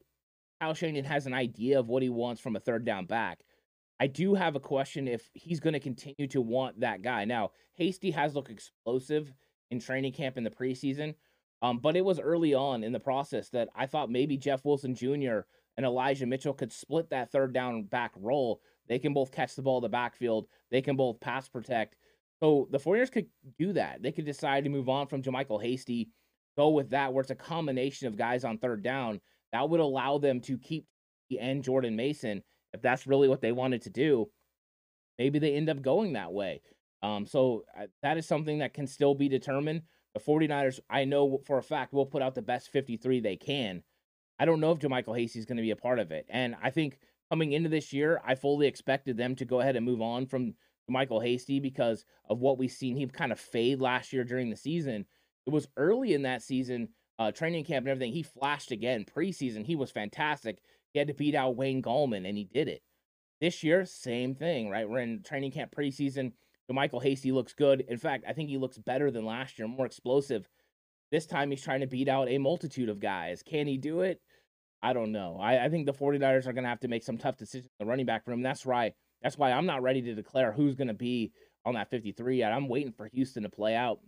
Kyle 0.61 0.75
Shanahan 0.75 1.05
has 1.05 1.27
an 1.27 1.35
idea 1.35 1.79
of 1.79 1.89
what 1.89 2.03
he 2.03 2.09
wants 2.09 2.41
from 2.41 2.57
a 2.57 2.61
third 2.61 2.85
down 2.85 3.07
back. 3.07 3.45
I 4.01 4.07
do 4.07 4.35
have 4.35 4.57
a 4.57 4.61
question 4.61 5.09
if 5.09 5.31
he's 5.35 5.61
going 5.61 5.73
to 5.75 5.81
continue 5.81 6.27
to 6.29 6.41
want 6.41 6.81
that 6.81 7.03
guy. 7.03 7.25
Now, 7.25 7.53
Hasty 7.75 8.11
has 8.11 8.35
looked 8.35 8.51
explosive 8.51 9.33
in 9.71 9.81
training 9.81 10.13
camp 10.13 10.37
in 10.37 10.45
the 10.45 10.51
preseason, 10.51 11.15
um, 11.62 11.79
but 11.79 11.97
it 11.97 12.05
was 12.05 12.21
early 12.21 12.55
on 12.55 12.85
in 12.85 12.92
the 12.92 13.01
process 13.01 13.49
that 13.51 13.69
I 13.75 13.87
thought 13.87 14.11
maybe 14.11 14.37
Jeff 14.37 14.64
Wilson 14.64 14.95
Jr. 14.95 15.40
and 15.77 15.85
Elijah 15.85 16.27
Mitchell 16.27 16.55
could 16.55 16.73
split 16.73 17.11
that 17.11 17.33
third 17.33 17.53
down 17.53 17.85
back 17.85 18.12
role. 18.16 18.61
They 18.88 18.99
can 18.99 19.14
both 19.14 19.33
catch 19.33 19.55
the 19.55 19.62
ball 19.62 19.79
in 19.79 19.83
the 19.83 19.88
backfield, 19.88 20.47
they 20.71 20.83
can 20.83 20.97
both 20.97 21.21
pass 21.21 21.49
protect. 21.49 21.97
So 22.40 22.69
the 22.71 22.79
49ers 22.79 23.11
could 23.11 23.27
do 23.59 23.73
that. 23.73 24.03
They 24.03 24.12
could 24.12 24.27
decide 24.27 24.64
to 24.64 24.71
move 24.71 24.90
on 24.90 25.07
from 25.07 25.23
JaMycal 25.23 25.62
Hasty, 25.62 26.11
go 26.57 26.69
with 26.69 26.90
that, 26.90 27.14
where 27.14 27.23
it's 27.23 27.31
a 27.31 27.35
combination 27.35 28.09
of 28.09 28.19
guys 28.19 28.45
on 28.45 28.59
third 28.59 28.83
down. 28.83 29.21
That 29.53 29.71
would 29.71 29.81
allow 29.81 30.19
them 30.19 30.40
to 30.42 30.59
keep 30.59 30.87
and 31.40 31.64
Jordan 31.64 31.97
Mason 31.97 32.42
if 32.77 32.83
that's 32.83 33.07
really 33.07 33.29
what 33.29 33.40
they 33.40 33.53
wanted 33.53 33.83
to 33.83 33.90
do, 33.90 34.29
maybe 35.19 35.38
they 35.38 35.55
end 35.55 35.71
up 35.71 35.83
going 35.83 36.12
that 36.12 36.33
way. 36.33 36.61
Um, 37.03 37.27
so 37.27 37.64
uh, 37.79 37.87
that 38.03 38.19
is 38.19 38.27
something 38.27 38.59
that 38.59 38.75
can 38.75 38.87
still 38.87 39.14
be 39.14 39.29
determined. 39.29 39.83
The 40.16 40.22
49ers, 40.22 40.81
I 40.88 41.05
know 41.05 41.42
for 41.44 41.59
a 41.59 41.62
fact, 41.62 41.92
will 41.92 42.07
put 42.07 42.22
out 42.22 42.35
the 42.35 42.40
best 42.40 42.72
53 42.72 43.20
they 43.20 43.37
can. 43.37 43.83
I 44.38 44.46
don't 44.46 44.61
know 44.61 44.72
if 44.72 44.79
JaMycal 44.79 45.14
Hasty 45.14 45.38
is 45.38 45.44
going 45.44 45.59
to 45.59 45.62
be 45.62 45.72
a 45.72 45.76
part 45.76 45.98
of 45.98 46.11
it. 46.11 46.24
And 46.31 46.57
I 46.62 46.70
think 46.70 47.00
coming 47.29 47.52
into 47.52 47.68
this 47.68 47.92
year, 47.92 48.22
I 48.24 48.35
fully 48.35 48.66
expected 48.66 49.18
them 49.18 49.37
to 49.37 49.44
go 49.44 49.61
ahead 49.61 49.76
and 49.76 49.85
move 49.85 50.00
on 50.00 50.24
from 50.24 50.55
Michael 50.88 51.20
Hasty 51.20 51.61
because 51.61 52.07
of 52.31 52.40
what 52.40 52.57
we've 52.57 52.72
seen. 52.72 52.96
He 52.96 53.05
kind 53.05 53.31
of 53.31 53.38
fade 53.38 53.83
last 53.83 54.14
year 54.14 54.24
during 54.24 54.48
the 54.48 54.57
season. 54.57 55.05
It 55.46 55.50
was 55.50 55.68
early 55.76 56.14
in 56.14 56.22
that 56.22 56.40
season, 56.40 56.88
uh, 57.18 57.31
training 57.31 57.64
camp 57.64 57.85
and 57.85 57.90
everything. 57.90 58.14
He 58.14 58.22
flashed 58.22 58.70
again 58.70 59.05
preseason. 59.05 59.66
He 59.66 59.76
was 59.76 59.90
fantastic. 59.90 60.61
He 60.94 60.98
had 60.98 61.09
to 61.09 61.14
beat 61.14 61.35
out 61.35 61.57
Wayne 61.57 61.83
Gallman, 61.83 62.26
and 62.26 62.38
he 62.38 62.44
did 62.44 62.68
it. 62.68 62.81
This 63.42 63.62
year, 63.62 63.85
same 63.85 64.35
thing, 64.35 64.70
right? 64.70 64.88
We're 64.88 65.00
in 65.00 65.22
training 65.22 65.52
camp 65.52 65.74
preseason. 65.76 66.33
Michael 66.74 67.00
Hasty 67.00 67.33
looks 67.33 67.52
good. 67.52 67.85
In 67.88 67.98
fact, 67.98 68.24
I 68.29 68.33
think 68.33 68.48
he 68.48 68.59
looks 68.59 68.79
better 68.79 69.11
than 69.11 69.24
last 69.24 69.59
year, 69.59 69.68
more 69.68 69.87
explosive. 69.87 70.48
This 71.12 71.26
time 71.26 71.50
he's 71.50 71.62
trying 71.62 71.81
to 71.81 71.87
beat 71.87 72.09
out 72.09 72.29
a 72.29 72.38
multitude 72.38 72.88
of 72.88 73.00
guys. 73.00 73.42
Can 73.42 73.66
he 73.66 73.79
do 73.79 74.00
it? 74.00 74.20
I 74.83 74.92
don't 74.92 75.12
know. 75.12 75.38
I, 75.40 75.64
I 75.64 75.68
think 75.68 75.87
the 75.87 75.92
49ers 75.92 76.46
are 76.46 76.52
going 76.52 76.64
to 76.64 76.68
have 76.68 76.81
to 76.81 76.88
make 76.88 77.02
some 77.02 77.18
tough 77.18 77.37
decisions 77.37 77.70
in 77.79 77.87
the 77.87 77.90
running 77.90 78.07
back 78.07 78.26
room. 78.26 78.42
That's 78.42 78.66
right. 78.66 78.92
That's 79.22 79.38
why 79.38 79.52
I'm 79.52 79.66
not 79.66 79.83
ready 79.83 80.02
to 80.02 80.14
declare 80.14 80.52
who's 80.52 80.74
going 80.74 80.88
to 80.88 80.94
be 80.94 81.33
on 81.64 81.74
that 81.74 81.90
53 81.90 82.38
yet. 82.38 82.52
I'm 82.52 82.68
waiting 82.68 82.92
for 82.92 83.09
Houston 83.09 83.44
to 83.44 83.48
play 83.48 83.74
out. 83.74 84.00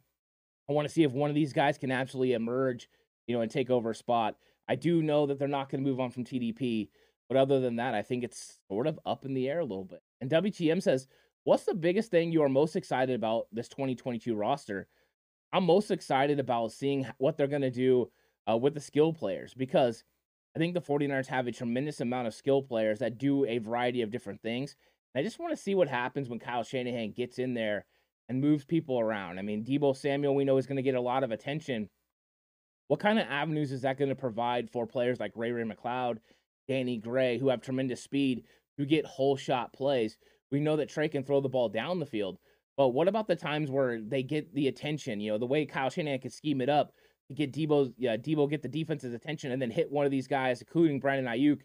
I 0.68 0.72
want 0.72 0.86
to 0.86 0.92
see 0.92 1.02
if 1.02 1.12
one 1.12 1.30
of 1.30 1.34
these 1.34 1.52
guys 1.52 1.78
can 1.78 1.90
actually 1.90 2.34
emerge, 2.34 2.88
you 3.26 3.34
know, 3.34 3.40
and 3.40 3.50
take 3.50 3.70
over 3.70 3.90
a 3.90 3.94
spot. 3.94 4.36
I 4.68 4.74
do 4.74 5.02
know 5.02 5.26
that 5.26 5.38
they're 5.38 5.48
not 5.48 5.70
going 5.70 5.82
to 5.82 5.88
move 5.88 5.98
on 5.98 6.10
from 6.10 6.24
TDP, 6.24 6.88
but 7.28 7.38
other 7.38 7.58
than 7.58 7.76
that, 7.76 7.94
I 7.94 8.02
think 8.02 8.22
it's 8.22 8.58
sort 8.68 8.86
of 8.86 9.00
up 9.06 9.24
in 9.24 9.34
the 9.34 9.48
air 9.48 9.60
a 9.60 9.64
little 9.64 9.84
bit. 9.84 10.02
And 10.20 10.30
WTM 10.30 10.82
says, 10.82 11.08
What's 11.48 11.64
the 11.64 11.72
biggest 11.72 12.10
thing 12.10 12.30
you 12.30 12.42
are 12.42 12.48
most 12.50 12.76
excited 12.76 13.14
about 13.14 13.46
this 13.50 13.70
2022 13.70 14.36
roster? 14.36 14.86
I'm 15.50 15.64
most 15.64 15.90
excited 15.90 16.38
about 16.40 16.72
seeing 16.72 17.06
what 17.16 17.38
they're 17.38 17.46
going 17.46 17.62
to 17.62 17.70
do 17.70 18.10
uh, 18.46 18.58
with 18.58 18.74
the 18.74 18.82
skill 18.82 19.14
players 19.14 19.54
because 19.54 20.04
I 20.54 20.58
think 20.58 20.74
the 20.74 20.82
49ers 20.82 21.28
have 21.28 21.46
a 21.46 21.52
tremendous 21.52 22.02
amount 22.02 22.26
of 22.26 22.34
skill 22.34 22.60
players 22.60 22.98
that 22.98 23.16
do 23.16 23.46
a 23.46 23.56
variety 23.56 24.02
of 24.02 24.10
different 24.10 24.42
things. 24.42 24.76
And 25.14 25.22
I 25.22 25.24
just 25.24 25.38
want 25.38 25.56
to 25.56 25.62
see 25.62 25.74
what 25.74 25.88
happens 25.88 26.28
when 26.28 26.38
Kyle 26.38 26.64
Shanahan 26.64 27.12
gets 27.12 27.38
in 27.38 27.54
there 27.54 27.86
and 28.28 28.42
moves 28.42 28.66
people 28.66 29.00
around. 29.00 29.38
I 29.38 29.42
mean, 29.42 29.64
Deebo 29.64 29.96
Samuel, 29.96 30.34
we 30.34 30.44
know, 30.44 30.58
is 30.58 30.66
going 30.66 30.76
to 30.76 30.82
get 30.82 30.96
a 30.96 31.00
lot 31.00 31.24
of 31.24 31.30
attention 31.30 31.88
what 32.88 33.00
kind 33.00 33.18
of 33.18 33.26
avenues 33.26 33.72
is 33.72 33.80
that 33.82 33.96
going 33.96 34.10
to 34.10 34.14
provide 34.14 34.68
for 34.68 34.86
players 34.86 35.18
like 35.18 35.32
Ray 35.34 35.52
Ray 35.52 35.64
McCloud, 35.64 36.18
Danny 36.68 36.98
Gray, 36.98 37.38
who 37.38 37.48
have 37.48 37.62
tremendous 37.62 38.02
speed, 38.02 38.44
who 38.76 38.84
get 38.84 39.06
whole 39.06 39.38
shot 39.38 39.72
plays? 39.72 40.18
We 40.50 40.60
know 40.60 40.76
that 40.76 40.88
Trey 40.88 41.08
can 41.08 41.24
throw 41.24 41.40
the 41.40 41.48
ball 41.48 41.68
down 41.68 41.98
the 41.98 42.06
field, 42.06 42.38
but 42.76 42.88
what 42.88 43.08
about 43.08 43.26
the 43.26 43.36
times 43.36 43.70
where 43.70 44.00
they 44.00 44.22
get 44.22 44.54
the 44.54 44.68
attention? 44.68 45.20
You 45.20 45.32
know, 45.32 45.38
the 45.38 45.46
way 45.46 45.66
Kyle 45.66 45.90
Shanahan 45.90 46.20
can 46.20 46.30
scheme 46.30 46.60
it 46.60 46.68
up 46.68 46.92
to 47.28 47.34
get 47.34 47.52
Deebo, 47.52 47.92
yeah, 47.98 48.16
Deebo 48.16 48.48
get 48.48 48.62
the 48.62 48.68
defense's 48.68 49.12
attention 49.12 49.52
and 49.52 49.60
then 49.60 49.70
hit 49.70 49.90
one 49.90 50.04
of 50.04 50.10
these 50.10 50.26
guys, 50.26 50.60
including 50.62 51.00
Brandon 51.00 51.26
Aiyuk, 51.26 51.60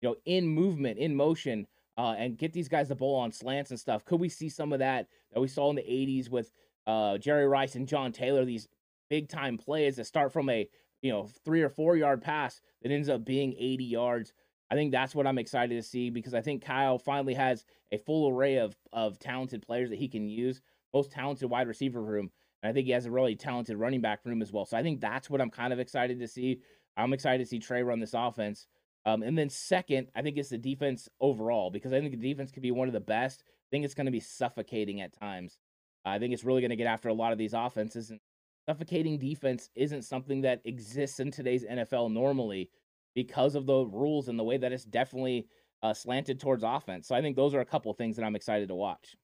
you 0.00 0.08
know, 0.08 0.16
in 0.24 0.46
movement, 0.46 0.98
in 0.98 1.14
motion, 1.14 1.66
uh, 1.96 2.14
and 2.16 2.38
get 2.38 2.52
these 2.52 2.68
guys 2.68 2.88
the 2.88 2.94
ball 2.94 3.16
on 3.16 3.32
slants 3.32 3.70
and 3.70 3.80
stuff. 3.80 4.04
Could 4.04 4.20
we 4.20 4.28
see 4.28 4.48
some 4.48 4.72
of 4.72 4.78
that 4.78 5.08
that 5.32 5.40
we 5.40 5.48
saw 5.48 5.70
in 5.70 5.76
the 5.76 5.82
80s 5.82 6.30
with 6.30 6.52
uh, 6.86 7.18
Jerry 7.18 7.46
Rice 7.46 7.74
and 7.74 7.88
John 7.88 8.12
Taylor, 8.12 8.44
these 8.44 8.68
big 9.10 9.28
time 9.28 9.58
plays 9.58 9.96
that 9.96 10.04
start 10.04 10.32
from 10.32 10.48
a 10.48 10.68
you 11.02 11.10
know 11.10 11.28
three 11.44 11.62
or 11.62 11.68
four 11.68 11.96
yard 11.96 12.22
pass 12.22 12.60
that 12.82 12.92
ends 12.92 13.08
up 13.08 13.24
being 13.24 13.54
80 13.58 13.84
yards. 13.84 14.32
I 14.70 14.74
think 14.74 14.92
that's 14.92 15.14
what 15.14 15.26
I'm 15.26 15.38
excited 15.38 15.74
to 15.74 15.82
see 15.82 16.10
because 16.10 16.34
I 16.34 16.40
think 16.40 16.64
Kyle 16.64 16.98
finally 16.98 17.34
has 17.34 17.64
a 17.92 17.98
full 17.98 18.28
array 18.28 18.56
of 18.56 18.76
of 18.92 19.18
talented 19.18 19.62
players 19.62 19.90
that 19.90 19.98
he 19.98 20.08
can 20.08 20.28
use, 20.28 20.60
most 20.92 21.10
talented 21.10 21.48
wide 21.48 21.68
receiver 21.68 22.02
room, 22.02 22.30
and 22.62 22.70
I 22.70 22.72
think 22.72 22.86
he 22.86 22.92
has 22.92 23.06
a 23.06 23.10
really 23.10 23.36
talented 23.36 23.76
running 23.76 24.00
back 24.00 24.20
room 24.24 24.42
as 24.42 24.52
well. 24.52 24.66
So 24.66 24.76
I 24.76 24.82
think 24.82 25.00
that's 25.00 25.30
what 25.30 25.40
I'm 25.40 25.50
kind 25.50 25.72
of 25.72 25.78
excited 25.78 26.18
to 26.20 26.28
see. 26.28 26.60
I'm 26.96 27.12
excited 27.12 27.38
to 27.44 27.48
see 27.48 27.58
Trey 27.58 27.82
run 27.82 28.00
this 28.00 28.14
offense. 28.14 28.66
Um, 29.06 29.22
and 29.22 29.38
then 29.38 29.48
second, 29.48 30.08
I 30.14 30.22
think 30.22 30.36
it's 30.36 30.50
the 30.50 30.58
defense 30.58 31.08
overall 31.20 31.70
because 31.70 31.92
I 31.92 32.00
think 32.00 32.10
the 32.10 32.28
defense 32.28 32.50
could 32.50 32.62
be 32.62 32.72
one 32.72 32.88
of 32.88 32.94
the 32.94 33.00
best. 33.00 33.42
I 33.46 33.68
think 33.70 33.84
it's 33.84 33.94
going 33.94 34.06
to 34.06 34.12
be 34.12 34.20
suffocating 34.20 35.00
at 35.00 35.18
times. 35.18 35.58
I 36.04 36.18
think 36.18 36.34
it's 36.34 36.44
really 36.44 36.60
going 36.60 36.70
to 36.70 36.76
get 36.76 36.86
after 36.86 37.08
a 37.08 37.14
lot 37.14 37.32
of 37.32 37.38
these 37.38 37.54
offenses. 37.54 38.10
And 38.10 38.20
suffocating 38.66 39.18
defense 39.18 39.70
isn't 39.74 40.02
something 40.02 40.42
that 40.42 40.60
exists 40.64 41.20
in 41.20 41.30
today's 41.30 41.64
NFL 41.64 42.12
normally 42.12 42.70
because 43.18 43.56
of 43.56 43.66
the 43.66 43.84
rules 43.84 44.28
and 44.28 44.38
the 44.38 44.44
way 44.44 44.56
that 44.56 44.70
it's 44.70 44.84
definitely 44.84 45.48
uh, 45.82 45.92
slanted 45.92 46.38
towards 46.38 46.62
offense. 46.62 47.08
So 47.08 47.16
I 47.16 47.20
think 47.20 47.34
those 47.34 47.52
are 47.52 47.58
a 47.58 47.64
couple 47.64 47.92
things 47.92 48.14
that 48.14 48.24
I'm 48.24 48.36
excited 48.36 48.68
to 48.68 48.76
watch. 48.76 49.16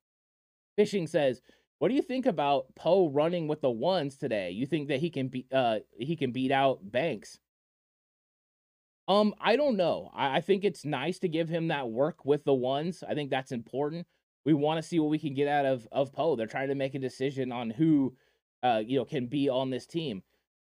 Fishing 0.75 1.07
says, 1.07 1.43
"What 1.79 1.91
do 1.91 1.95
you 1.95 2.03
think 2.03 2.27
about 2.27 2.75
Poe 2.75 3.09
running 3.09 3.47
with 3.47 3.61
the 3.61 3.71
ones 3.71 4.17
today? 4.17 4.51
You 4.51 4.67
think 4.67 4.89
that 4.89 4.99
he 4.99 5.11
can 5.11 5.29
beat 5.29 5.47
uh, 5.53 5.79
he 5.97 6.17
can 6.17 6.33
beat 6.33 6.51
out 6.51 6.81
Banks?" 6.83 7.39
Um, 9.07 9.33
I 9.41 9.55
don't 9.55 9.77
know. 9.77 10.11
I, 10.13 10.39
I 10.39 10.41
think 10.41 10.65
it's 10.65 10.85
nice 10.85 11.21
to 11.21 11.29
give 11.29 11.49
him 11.49 11.69
that 11.69 11.89
work 11.89 12.25
with 12.25 12.43
the 12.45 12.55
ones. 12.55 13.05
I 13.09 13.15
think 13.15 13.31
that's 13.31 13.53
important. 13.53 14.09
We 14.45 14.55
want 14.55 14.83
to 14.83 14.89
see 14.89 14.99
what 14.99 15.11
we 15.11 15.21
can 15.21 15.35
get 15.35 15.47
out 15.47 15.67
of 15.67 15.87
of 15.93 16.13
Poe. 16.13 16.35
They're 16.35 16.49
trying 16.49 16.71
to 16.71 16.75
make 16.75 16.97
a 16.97 16.99
decision 16.99 17.53
on 17.53 17.71
who, 17.71 18.17
uh, 18.65 18.83
you 18.85 18.99
know, 18.99 19.05
can 19.05 19.27
be 19.29 19.49
on 19.49 19.71
this 19.71 19.87
team. 19.87 20.25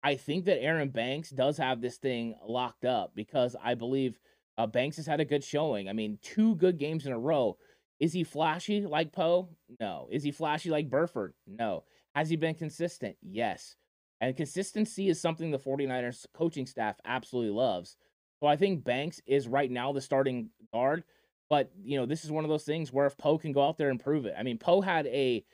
I 0.02 0.16
think 0.16 0.46
that 0.46 0.62
Aaron 0.62 0.88
Banks 0.88 1.30
does 1.30 1.56
have 1.58 1.80
this 1.80 1.96
thing 1.96 2.34
locked 2.46 2.84
up 2.84 3.12
because 3.14 3.54
I 3.62 3.74
believe 3.74 4.18
uh, 4.58 4.66
Banks 4.66 4.96
has 4.96 5.06
had 5.06 5.20
a 5.20 5.24
good 5.24 5.44
showing. 5.44 5.88
I 5.88 5.92
mean, 5.92 6.18
two 6.22 6.56
good 6.56 6.78
games 6.78 7.06
in 7.06 7.12
a 7.12 7.18
row. 7.18 7.56
Is 8.00 8.12
he 8.12 8.24
flashy 8.24 8.84
like 8.84 9.12
Poe? 9.12 9.48
No. 9.78 10.08
Is 10.10 10.24
he 10.24 10.32
flashy 10.32 10.70
like 10.70 10.90
Burford? 10.90 11.34
No. 11.46 11.84
Has 12.16 12.28
he 12.28 12.36
been 12.36 12.54
consistent? 12.54 13.16
Yes. 13.22 13.76
And 14.20 14.36
consistency 14.36 15.08
is 15.08 15.20
something 15.20 15.50
the 15.50 15.58
49ers 15.58 16.26
coaching 16.34 16.66
staff 16.66 16.96
absolutely 17.04 17.52
loves. 17.52 17.96
So 18.40 18.48
I 18.48 18.56
think 18.56 18.84
Banks 18.84 19.20
is 19.26 19.46
right 19.46 19.70
now 19.70 19.92
the 19.92 20.00
starting 20.00 20.50
guard. 20.72 21.04
But, 21.48 21.70
you 21.84 21.96
know, 21.96 22.06
this 22.06 22.24
is 22.24 22.32
one 22.32 22.44
of 22.44 22.50
those 22.50 22.64
things 22.64 22.92
where 22.92 23.06
if 23.06 23.16
Poe 23.16 23.38
can 23.38 23.52
go 23.52 23.62
out 23.62 23.78
there 23.78 23.90
and 23.90 24.00
prove 24.00 24.26
it. 24.26 24.34
I 24.36 24.42
mean, 24.42 24.58
Poe 24.58 24.80
had 24.80 25.06
a 25.06 25.44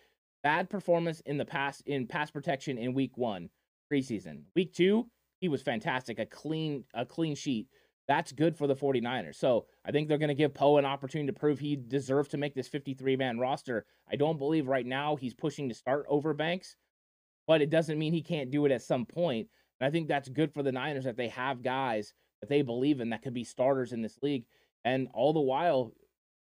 bad 0.43 0.71
performance 0.71 1.21
in 1.27 1.37
the 1.37 1.45
past 1.45 1.83
in 1.87 2.07
pass 2.07 2.31
protection 2.31 2.79
in 2.79 2.95
week 2.95 3.19
one 3.19 3.51
preseason. 3.93 4.43
Week 4.55 4.73
two, 4.73 5.07
he 5.41 5.49
was 5.49 5.63
fantastic. 5.63 6.19
A 6.19 6.27
clean, 6.27 6.85
a 6.95 7.05
clean 7.07 7.35
sheet. 7.35 7.69
That's 8.07 8.33
good 8.33 8.57
for 8.57 8.67
the 8.67 8.75
49ers. 8.75 9.35
So 9.37 9.67
I 9.85 9.91
think 9.93 10.09
they're 10.09 10.19
going 10.19 10.29
to 10.29 10.35
give 10.35 10.55
Poe 10.55 10.79
an 10.79 10.87
opportunity 10.87 11.31
to 11.31 11.39
prove 11.39 11.59
he 11.59 11.77
deserves 11.77 12.31
to 12.31 12.39
make 12.39 12.55
this 12.55 12.69
53 12.69 13.17
man 13.17 13.39
roster. 13.39 13.85
I 14.11 14.17
don't 14.17 14.39
believe 14.39 14.67
right 14.67 14.87
now 14.87 15.17
he's 15.17 15.35
pushing 15.35 15.69
to 15.69 15.75
start 15.75 16.07
over 16.09 16.33
Banks, 16.33 16.77
but 17.47 17.61
it 17.61 17.71
doesn't 17.71 17.99
mean 17.99 18.13
he 18.13 18.23
can't 18.23 18.51
do 18.51 18.65
it 18.65 18.73
at 18.73 18.83
some 18.83 19.05
point. 19.05 19.49
And 19.81 19.87
I 19.87 19.91
think 19.91 20.09
that's 20.09 20.29
good 20.29 20.53
for 20.53 20.63
the 20.63 20.73
Niners 20.73 21.05
that 21.05 21.17
they 21.17 21.29
have 21.29 21.63
guys 21.63 22.15
that 22.41 22.49
they 22.49 22.63
believe 22.63 23.01
in 23.01 23.11
that 23.11 23.23
could 23.23 23.35
be 23.35 23.45
starters 23.45 23.93
in 23.93 24.01
this 24.01 24.19
league. 24.23 24.45
And 24.85 25.09
all 25.13 25.33
the 25.33 25.41
while, 25.41 25.93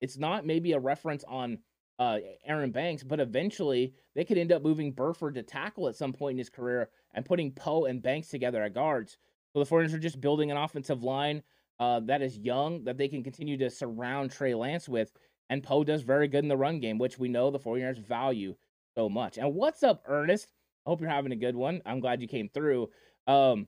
it's 0.01 0.17
not 0.17 0.45
maybe 0.45 0.73
a 0.73 0.79
reference 0.79 1.23
on 1.27 1.59
uh, 1.99 2.17
Aaron 2.45 2.71
Banks, 2.71 3.03
but 3.03 3.19
eventually 3.19 3.93
they 4.15 4.25
could 4.25 4.37
end 4.37 4.51
up 4.51 4.63
moving 4.63 4.91
Burford 4.91 5.35
to 5.35 5.43
tackle 5.43 5.87
at 5.87 5.95
some 5.95 6.13
point 6.13 6.33
in 6.33 6.39
his 6.39 6.49
career 6.49 6.89
and 7.13 7.25
putting 7.25 7.51
Poe 7.51 7.85
and 7.85 8.01
Banks 8.01 8.29
together 8.29 8.63
at 8.63 8.73
guards. 8.73 9.17
So 9.53 9.63
the 9.63 9.69
49ers 9.69 9.93
are 9.93 9.99
just 9.99 10.21
building 10.21 10.51
an 10.51 10.57
offensive 10.57 11.03
line 11.03 11.43
uh, 11.79 11.99
that 12.01 12.21
is 12.21 12.37
young 12.37 12.83
that 12.85 12.97
they 12.97 13.07
can 13.07 13.23
continue 13.23 13.57
to 13.57 13.69
surround 13.69 14.31
Trey 14.31 14.53
Lance 14.53 14.87
with. 14.87 15.11
And 15.49 15.63
Poe 15.63 15.83
does 15.83 16.01
very 16.01 16.27
good 16.27 16.43
in 16.43 16.47
the 16.47 16.57
run 16.57 16.79
game, 16.79 16.97
which 16.97 17.19
we 17.19 17.27
know 17.27 17.51
the 17.51 17.59
49ers 17.59 17.99
value 17.99 18.55
so 18.95 19.09
much. 19.09 19.37
And 19.37 19.53
what's 19.53 19.83
up, 19.83 20.03
Ernest? 20.07 20.51
I 20.85 20.89
hope 20.89 21.01
you're 21.01 21.09
having 21.09 21.31
a 21.31 21.37
good 21.37 21.55
one. 21.55 21.81
I'm 21.85 21.99
glad 21.99 22.21
you 22.21 22.27
came 22.27 22.49
through. 22.49 22.89
Um, 23.27 23.67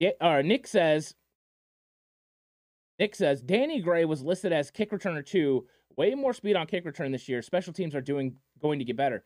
it, 0.00 0.16
uh, 0.20 0.42
Nick 0.42 0.66
says, 0.66 1.14
Nick 2.98 3.14
says 3.14 3.42
Danny 3.42 3.80
Gray 3.80 4.04
was 4.04 4.22
listed 4.22 4.52
as 4.52 4.70
kick 4.70 4.90
returner 4.90 5.24
two. 5.24 5.66
Way 5.96 6.14
more 6.14 6.34
speed 6.34 6.56
on 6.56 6.66
kick 6.66 6.84
return 6.84 7.12
this 7.12 7.28
year. 7.28 7.42
Special 7.42 7.72
teams 7.72 7.94
are 7.94 8.00
doing 8.00 8.36
going 8.60 8.78
to 8.78 8.84
get 8.84 8.96
better. 8.96 9.24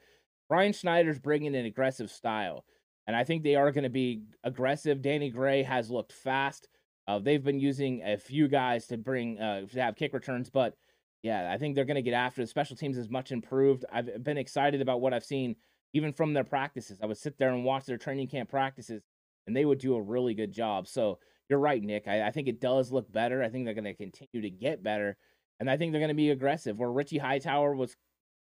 Brian 0.49 0.73
Schneider's 0.73 1.19
bringing 1.19 1.55
an 1.55 1.65
aggressive 1.65 2.11
style, 2.11 2.65
and 3.11 3.17
I 3.17 3.25
think 3.25 3.43
they 3.43 3.57
are 3.57 3.73
going 3.73 3.83
to 3.83 3.91
be 3.91 4.23
aggressive. 4.45 5.03
Danny 5.03 5.31
Gray 5.31 5.65
has 5.65 5.91
looked 5.91 6.13
fast. 6.13 6.69
Uh, 7.09 7.19
they've 7.19 7.43
been 7.43 7.59
using 7.59 8.05
a 8.05 8.17
few 8.17 8.47
guys 8.47 8.87
to 8.87 8.97
bring 8.97 9.37
uh, 9.37 9.67
to 9.67 9.83
have 9.83 9.97
kick 9.97 10.15
returns, 10.15 10.49
but 10.49 10.77
yeah, 11.25 11.51
I 11.53 11.59
think 11.59 11.75
they're 11.75 11.85
going 11.85 11.97
to 11.97 12.03
get 12.03 12.15
after 12.15 12.41
the 12.41 12.47
special 12.47 12.77
teams 12.77 12.97
is 12.97 13.11
much 13.11 13.33
improved. 13.33 13.85
I've 13.93 14.23
been 14.23 14.39
excited 14.39 14.81
about 14.81 15.01
what 15.01 15.13
I've 15.13 15.25
seen 15.25 15.57
even 15.93 16.13
from 16.13 16.35
their 16.35 16.45
practices. 16.45 17.01
I 17.03 17.07
would 17.07 17.19
sit 17.19 17.37
there 17.37 17.51
and 17.53 17.65
watch 17.65 17.85
their 17.85 17.99
training 17.99 18.29
camp 18.29 18.49
practices, 18.49 19.03
and 19.49 19.57
they 19.57 19.65
would 19.65 19.81
do 19.81 19.97
a 19.97 20.01
really 20.01 20.35
good 20.35 20.53
job. 20.53 20.87
So 20.87 21.19
you're 21.49 21.59
right, 21.59 21.83
Nick. 21.83 22.07
I, 22.07 22.29
I 22.29 22.31
think 22.31 22.47
it 22.47 22.61
does 22.61 22.93
look 22.93 23.11
better. 23.11 23.43
I 23.43 23.49
think 23.49 23.65
they're 23.65 23.75
going 23.75 23.83
to 23.87 23.95
continue 23.95 24.49
to 24.49 24.51
get 24.51 24.85
better, 24.85 25.17
and 25.59 25.69
I 25.69 25.77
think 25.77 25.91
they're 25.91 26.01
going 26.01 26.11
to 26.11 26.15
be 26.15 26.31
aggressive. 26.31 26.79
Where 26.79 26.93
Richie 26.93 27.19
Hightower 27.19 27.75
was 27.75 27.97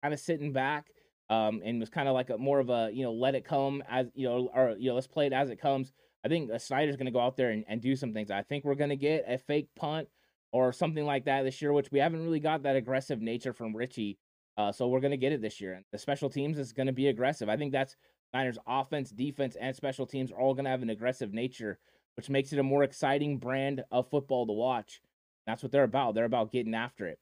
kind 0.02 0.14
of 0.14 0.20
sitting 0.20 0.52
back 0.52 0.88
um, 1.30 1.62
and 1.64 1.80
was 1.80 1.90
kind 1.90 2.08
of 2.08 2.14
like 2.14 2.30
a 2.30 2.38
more 2.38 2.60
of 2.60 2.70
a 2.70 2.90
you 2.94 3.04
know 3.04 3.14
let 3.14 3.36
it 3.36 3.46
come 3.46 3.84
as 3.90 4.08
you 4.16 4.28
know 4.28 4.50
or 4.54 4.76
you 4.78 4.90
know 4.90 4.96
let's 4.96 5.08
play 5.08 5.28
it 5.28 5.34
as 5.34 5.50
it 5.50 5.62
comes. 5.62 5.94
I 6.24 6.28
think 6.28 6.52
Schneider's 6.60 6.98
going 6.98 7.06
to 7.06 7.12
go 7.12 7.20
out 7.20 7.38
there 7.38 7.52
and, 7.52 7.64
and 7.68 7.82
do 7.82 7.96
some 7.96 8.14
things. 8.14 8.30
I 8.30 8.42
think 8.42 8.66
we're 8.66 8.76
going 8.76 8.90
to 8.90 8.98
get 8.98 9.24
a 9.28 9.38
fake 9.38 9.70
punt 9.76 10.10
or 10.52 10.74
something 10.74 11.06
like 11.06 11.26
that 11.26 11.44
this 11.44 11.62
year, 11.62 11.72
which 11.72 11.92
we 11.92 12.00
haven't 12.00 12.24
really 12.24 12.42
got 12.42 12.64
that 12.64 12.76
aggressive 12.76 13.22
nature 13.22 13.54
from 13.54 13.76
Richie. 13.76 14.18
Uh, 14.58 14.72
so 14.72 14.88
we're 14.88 15.00
going 15.00 15.12
to 15.12 15.18
get 15.18 15.32
it 15.32 15.42
this 15.42 15.62
year. 15.62 15.76
And 15.76 15.86
the 15.94 15.98
special 15.98 16.30
teams 16.30 16.58
is 16.58 16.74
going 16.74 16.88
to 16.88 16.94
be 16.94 17.08
aggressive. 17.08 17.48
I 17.48 17.56
think 17.56 17.72
that's 17.72 17.96
Niners 18.34 18.58
offense, 18.68 19.12
defense, 19.12 19.56
and 19.56 19.74
special 19.76 20.06
teams 20.06 20.32
are 20.32 20.40
all 20.40 20.54
going 20.54 20.66
to 20.66 20.72
have 20.72 20.82
an 20.82 20.90
aggressive 20.90 21.34
nature, 21.34 21.80
which 22.16 22.30
makes 22.30 22.52
it 22.52 22.60
a 22.60 22.64
more 22.64 22.84
exciting 22.84 23.38
brand 23.38 23.84
of 23.92 24.10
football 24.10 24.46
to 24.46 24.54
watch. 24.54 25.02
That's 25.48 25.64
what 25.64 25.72
they're 25.72 25.84
about. 25.84 26.16
They're 26.16 26.26
about 26.26 26.52
getting 26.52 26.76
after 26.76 27.08
it. 27.08 27.20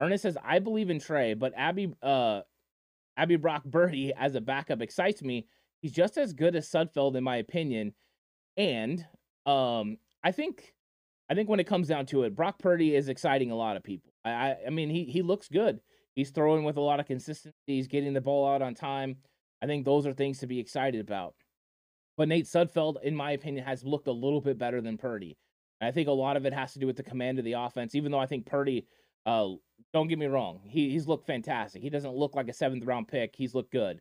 Ernest 0.00 0.22
says, 0.22 0.38
I 0.42 0.60
believe 0.60 0.90
in 0.90 1.00
Trey, 1.00 1.34
but 1.34 1.52
Abby 1.56 1.92
uh 2.02 2.40
Abby 3.18 3.36
Brock 3.36 3.64
Purdy 3.70 4.12
as 4.16 4.36
a 4.36 4.40
backup 4.40 4.80
excites 4.80 5.22
me. 5.22 5.46
He's 5.82 5.92
just 5.92 6.16
as 6.16 6.32
good 6.32 6.56
as 6.56 6.70
Sudfeld, 6.70 7.16
in 7.16 7.24
my 7.24 7.36
opinion. 7.36 7.92
And 8.56 9.04
um, 9.44 9.98
I 10.22 10.32
think 10.32 10.72
I 11.28 11.34
think 11.34 11.48
when 11.48 11.60
it 11.60 11.66
comes 11.66 11.88
down 11.88 12.06
to 12.06 12.22
it, 12.22 12.34
Brock 12.34 12.58
Purdy 12.58 12.94
is 12.94 13.08
exciting 13.08 13.50
a 13.50 13.56
lot 13.56 13.76
of 13.76 13.82
people. 13.82 14.12
I, 14.24 14.56
I, 14.66 14.70
mean, 14.70 14.88
he 14.88 15.04
he 15.04 15.20
looks 15.20 15.48
good. 15.48 15.80
He's 16.14 16.30
throwing 16.30 16.64
with 16.64 16.76
a 16.76 16.80
lot 16.80 17.00
of 17.00 17.06
consistency. 17.06 17.54
He's 17.66 17.86
getting 17.88 18.14
the 18.14 18.20
ball 18.20 18.48
out 18.48 18.62
on 18.62 18.74
time. 18.74 19.16
I 19.62 19.66
think 19.66 19.84
those 19.84 20.06
are 20.06 20.12
things 20.12 20.38
to 20.38 20.46
be 20.46 20.58
excited 20.58 21.00
about. 21.00 21.34
But 22.16 22.28
Nate 22.28 22.46
Sudfeld, 22.46 23.02
in 23.02 23.14
my 23.14 23.32
opinion, 23.32 23.64
has 23.64 23.84
looked 23.84 24.08
a 24.08 24.12
little 24.12 24.40
bit 24.40 24.58
better 24.58 24.80
than 24.80 24.96
Purdy. 24.96 25.36
I 25.80 25.92
think 25.92 26.08
a 26.08 26.12
lot 26.12 26.36
of 26.36 26.46
it 26.46 26.52
has 26.52 26.72
to 26.72 26.80
do 26.80 26.86
with 26.86 26.96
the 26.96 27.04
command 27.04 27.38
of 27.38 27.44
the 27.44 27.52
offense. 27.52 27.94
Even 27.94 28.10
though 28.10 28.18
I 28.18 28.26
think 28.26 28.46
Purdy, 28.46 28.86
uh, 29.28 29.54
don't 29.92 30.08
get 30.08 30.18
me 30.18 30.26
wrong, 30.26 30.60
he, 30.64 30.90
he's 30.90 31.06
looked 31.06 31.26
fantastic. 31.26 31.82
He 31.82 31.90
doesn't 31.90 32.14
look 32.14 32.34
like 32.34 32.48
a 32.48 32.52
seventh 32.52 32.84
round 32.86 33.08
pick. 33.08 33.36
He's 33.36 33.54
looked 33.54 33.72
good. 33.72 34.00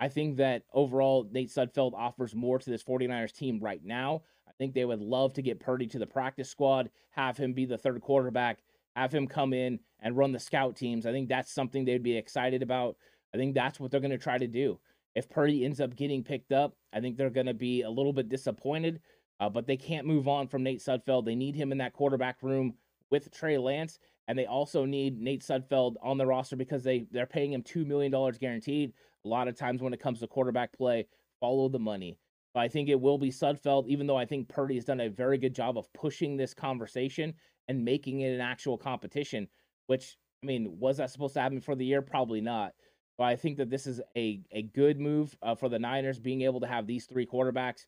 I 0.00 0.08
think 0.08 0.38
that 0.38 0.62
overall, 0.72 1.28
Nate 1.30 1.50
Sudfeld 1.50 1.92
offers 1.92 2.34
more 2.34 2.58
to 2.58 2.70
this 2.70 2.82
49ers 2.82 3.32
team 3.32 3.60
right 3.60 3.84
now. 3.84 4.22
I 4.48 4.52
think 4.58 4.74
they 4.74 4.86
would 4.86 5.00
love 5.00 5.34
to 5.34 5.42
get 5.42 5.60
Purdy 5.60 5.86
to 5.88 5.98
the 5.98 6.06
practice 6.06 6.48
squad, 6.48 6.90
have 7.10 7.36
him 7.36 7.52
be 7.52 7.66
the 7.66 7.76
third 7.76 8.00
quarterback, 8.00 8.60
have 8.96 9.12
him 9.12 9.26
come 9.26 9.52
in 9.52 9.78
and 10.00 10.16
run 10.16 10.32
the 10.32 10.38
scout 10.38 10.74
teams. 10.74 11.04
I 11.04 11.12
think 11.12 11.28
that's 11.28 11.52
something 11.52 11.84
they'd 11.84 12.02
be 12.02 12.16
excited 12.16 12.62
about. 12.62 12.96
I 13.34 13.36
think 13.36 13.54
that's 13.54 13.78
what 13.78 13.90
they're 13.90 14.00
going 14.00 14.10
to 14.10 14.18
try 14.18 14.38
to 14.38 14.46
do. 14.46 14.80
If 15.14 15.28
Purdy 15.28 15.66
ends 15.66 15.80
up 15.80 15.96
getting 15.96 16.24
picked 16.24 16.52
up, 16.52 16.74
I 16.94 17.00
think 17.00 17.16
they're 17.18 17.30
going 17.30 17.46
to 17.46 17.54
be 17.54 17.82
a 17.82 17.90
little 17.90 18.12
bit 18.14 18.30
disappointed, 18.30 19.00
uh, 19.38 19.50
but 19.50 19.66
they 19.66 19.76
can't 19.76 20.06
move 20.06 20.28
on 20.28 20.48
from 20.48 20.62
Nate 20.62 20.80
Sudfeld. 20.80 21.26
They 21.26 21.34
need 21.34 21.54
him 21.54 21.72
in 21.72 21.78
that 21.78 21.92
quarterback 21.92 22.42
room 22.42 22.74
with 23.12 23.30
Trey 23.30 23.58
Lance, 23.58 24.00
and 24.26 24.36
they 24.36 24.46
also 24.46 24.84
need 24.84 25.20
Nate 25.20 25.42
Sudfeld 25.42 25.94
on 26.02 26.16
the 26.16 26.26
roster 26.26 26.56
because 26.56 26.82
they, 26.82 27.06
they're 27.12 27.26
paying 27.26 27.52
him 27.52 27.62
$2 27.62 27.86
million 27.86 28.10
guaranteed. 28.40 28.94
A 29.24 29.28
lot 29.28 29.46
of 29.46 29.54
times 29.54 29.82
when 29.82 29.92
it 29.92 30.00
comes 30.00 30.18
to 30.20 30.26
quarterback 30.26 30.72
play, 30.72 31.06
follow 31.38 31.68
the 31.68 31.78
money. 31.78 32.18
But 32.54 32.60
I 32.60 32.68
think 32.68 32.88
it 32.88 33.00
will 33.00 33.18
be 33.18 33.30
Sudfeld, 33.30 33.86
even 33.86 34.06
though 34.06 34.16
I 34.16 34.24
think 34.24 34.48
Purdy 34.48 34.74
has 34.76 34.84
done 34.84 35.00
a 35.00 35.08
very 35.08 35.38
good 35.38 35.54
job 35.54 35.78
of 35.78 35.92
pushing 35.92 36.36
this 36.36 36.54
conversation 36.54 37.34
and 37.68 37.84
making 37.84 38.20
it 38.20 38.34
an 38.34 38.40
actual 38.40 38.76
competition, 38.76 39.46
which, 39.86 40.16
I 40.42 40.46
mean, 40.46 40.78
was 40.78 40.96
that 40.96 41.10
supposed 41.10 41.34
to 41.34 41.40
happen 41.40 41.60
for 41.60 41.74
the 41.74 41.84
year? 41.84 42.02
Probably 42.02 42.40
not. 42.40 42.72
But 43.18 43.24
I 43.24 43.36
think 43.36 43.58
that 43.58 43.70
this 43.70 43.86
is 43.86 44.00
a, 44.16 44.40
a 44.52 44.62
good 44.62 44.98
move 44.98 45.36
uh, 45.42 45.54
for 45.54 45.68
the 45.68 45.78
Niners 45.78 46.18
being 46.18 46.42
able 46.42 46.60
to 46.60 46.66
have 46.66 46.86
these 46.86 47.04
three 47.06 47.26
quarterbacks. 47.26 47.84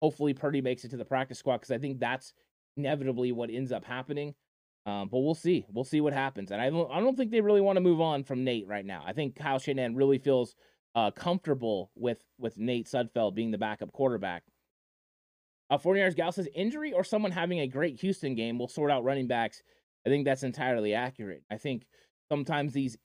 Hopefully, 0.00 0.34
Purdy 0.34 0.60
makes 0.60 0.84
it 0.84 0.90
to 0.90 0.96
the 0.96 1.04
practice 1.04 1.38
squad 1.38 1.58
because 1.58 1.72
I 1.72 1.78
think 1.78 1.98
that's 1.98 2.32
inevitably 2.76 3.32
what 3.32 3.50
ends 3.50 3.72
up 3.72 3.84
happening. 3.84 4.34
Um, 4.88 5.08
but 5.08 5.18
we'll 5.18 5.34
see. 5.34 5.66
We'll 5.70 5.84
see 5.84 6.00
what 6.00 6.14
happens. 6.14 6.50
And 6.50 6.62
I 6.62 6.70
don't, 6.70 6.90
I 6.90 7.00
don't 7.00 7.14
think 7.14 7.30
they 7.30 7.42
really 7.42 7.60
want 7.60 7.76
to 7.76 7.82
move 7.82 8.00
on 8.00 8.24
from 8.24 8.42
Nate 8.42 8.66
right 8.66 8.86
now. 8.86 9.02
I 9.06 9.12
think 9.12 9.36
Kyle 9.36 9.58
Shanahan 9.58 9.94
really 9.94 10.16
feels 10.16 10.54
uh, 10.94 11.10
comfortable 11.10 11.90
with 11.94 12.24
with 12.38 12.56
Nate 12.56 12.86
Sudfeld 12.86 13.34
being 13.34 13.50
the 13.50 13.58
backup 13.58 13.92
quarterback. 13.92 14.44
Uh, 15.68 15.76
49ers 15.76 16.16
Gal 16.16 16.32
says 16.32 16.48
injury 16.54 16.94
or 16.94 17.04
someone 17.04 17.30
having 17.30 17.60
a 17.60 17.66
great 17.66 18.00
Houston 18.00 18.34
game 18.34 18.58
will 18.58 18.68
sort 18.68 18.90
out 18.90 19.04
running 19.04 19.26
backs. 19.26 19.62
I 20.06 20.08
think 20.08 20.24
that's 20.24 20.42
entirely 20.42 20.94
accurate. 20.94 21.42
I 21.50 21.58
think 21.58 21.84
sometimes 22.30 22.72
these 22.72 22.96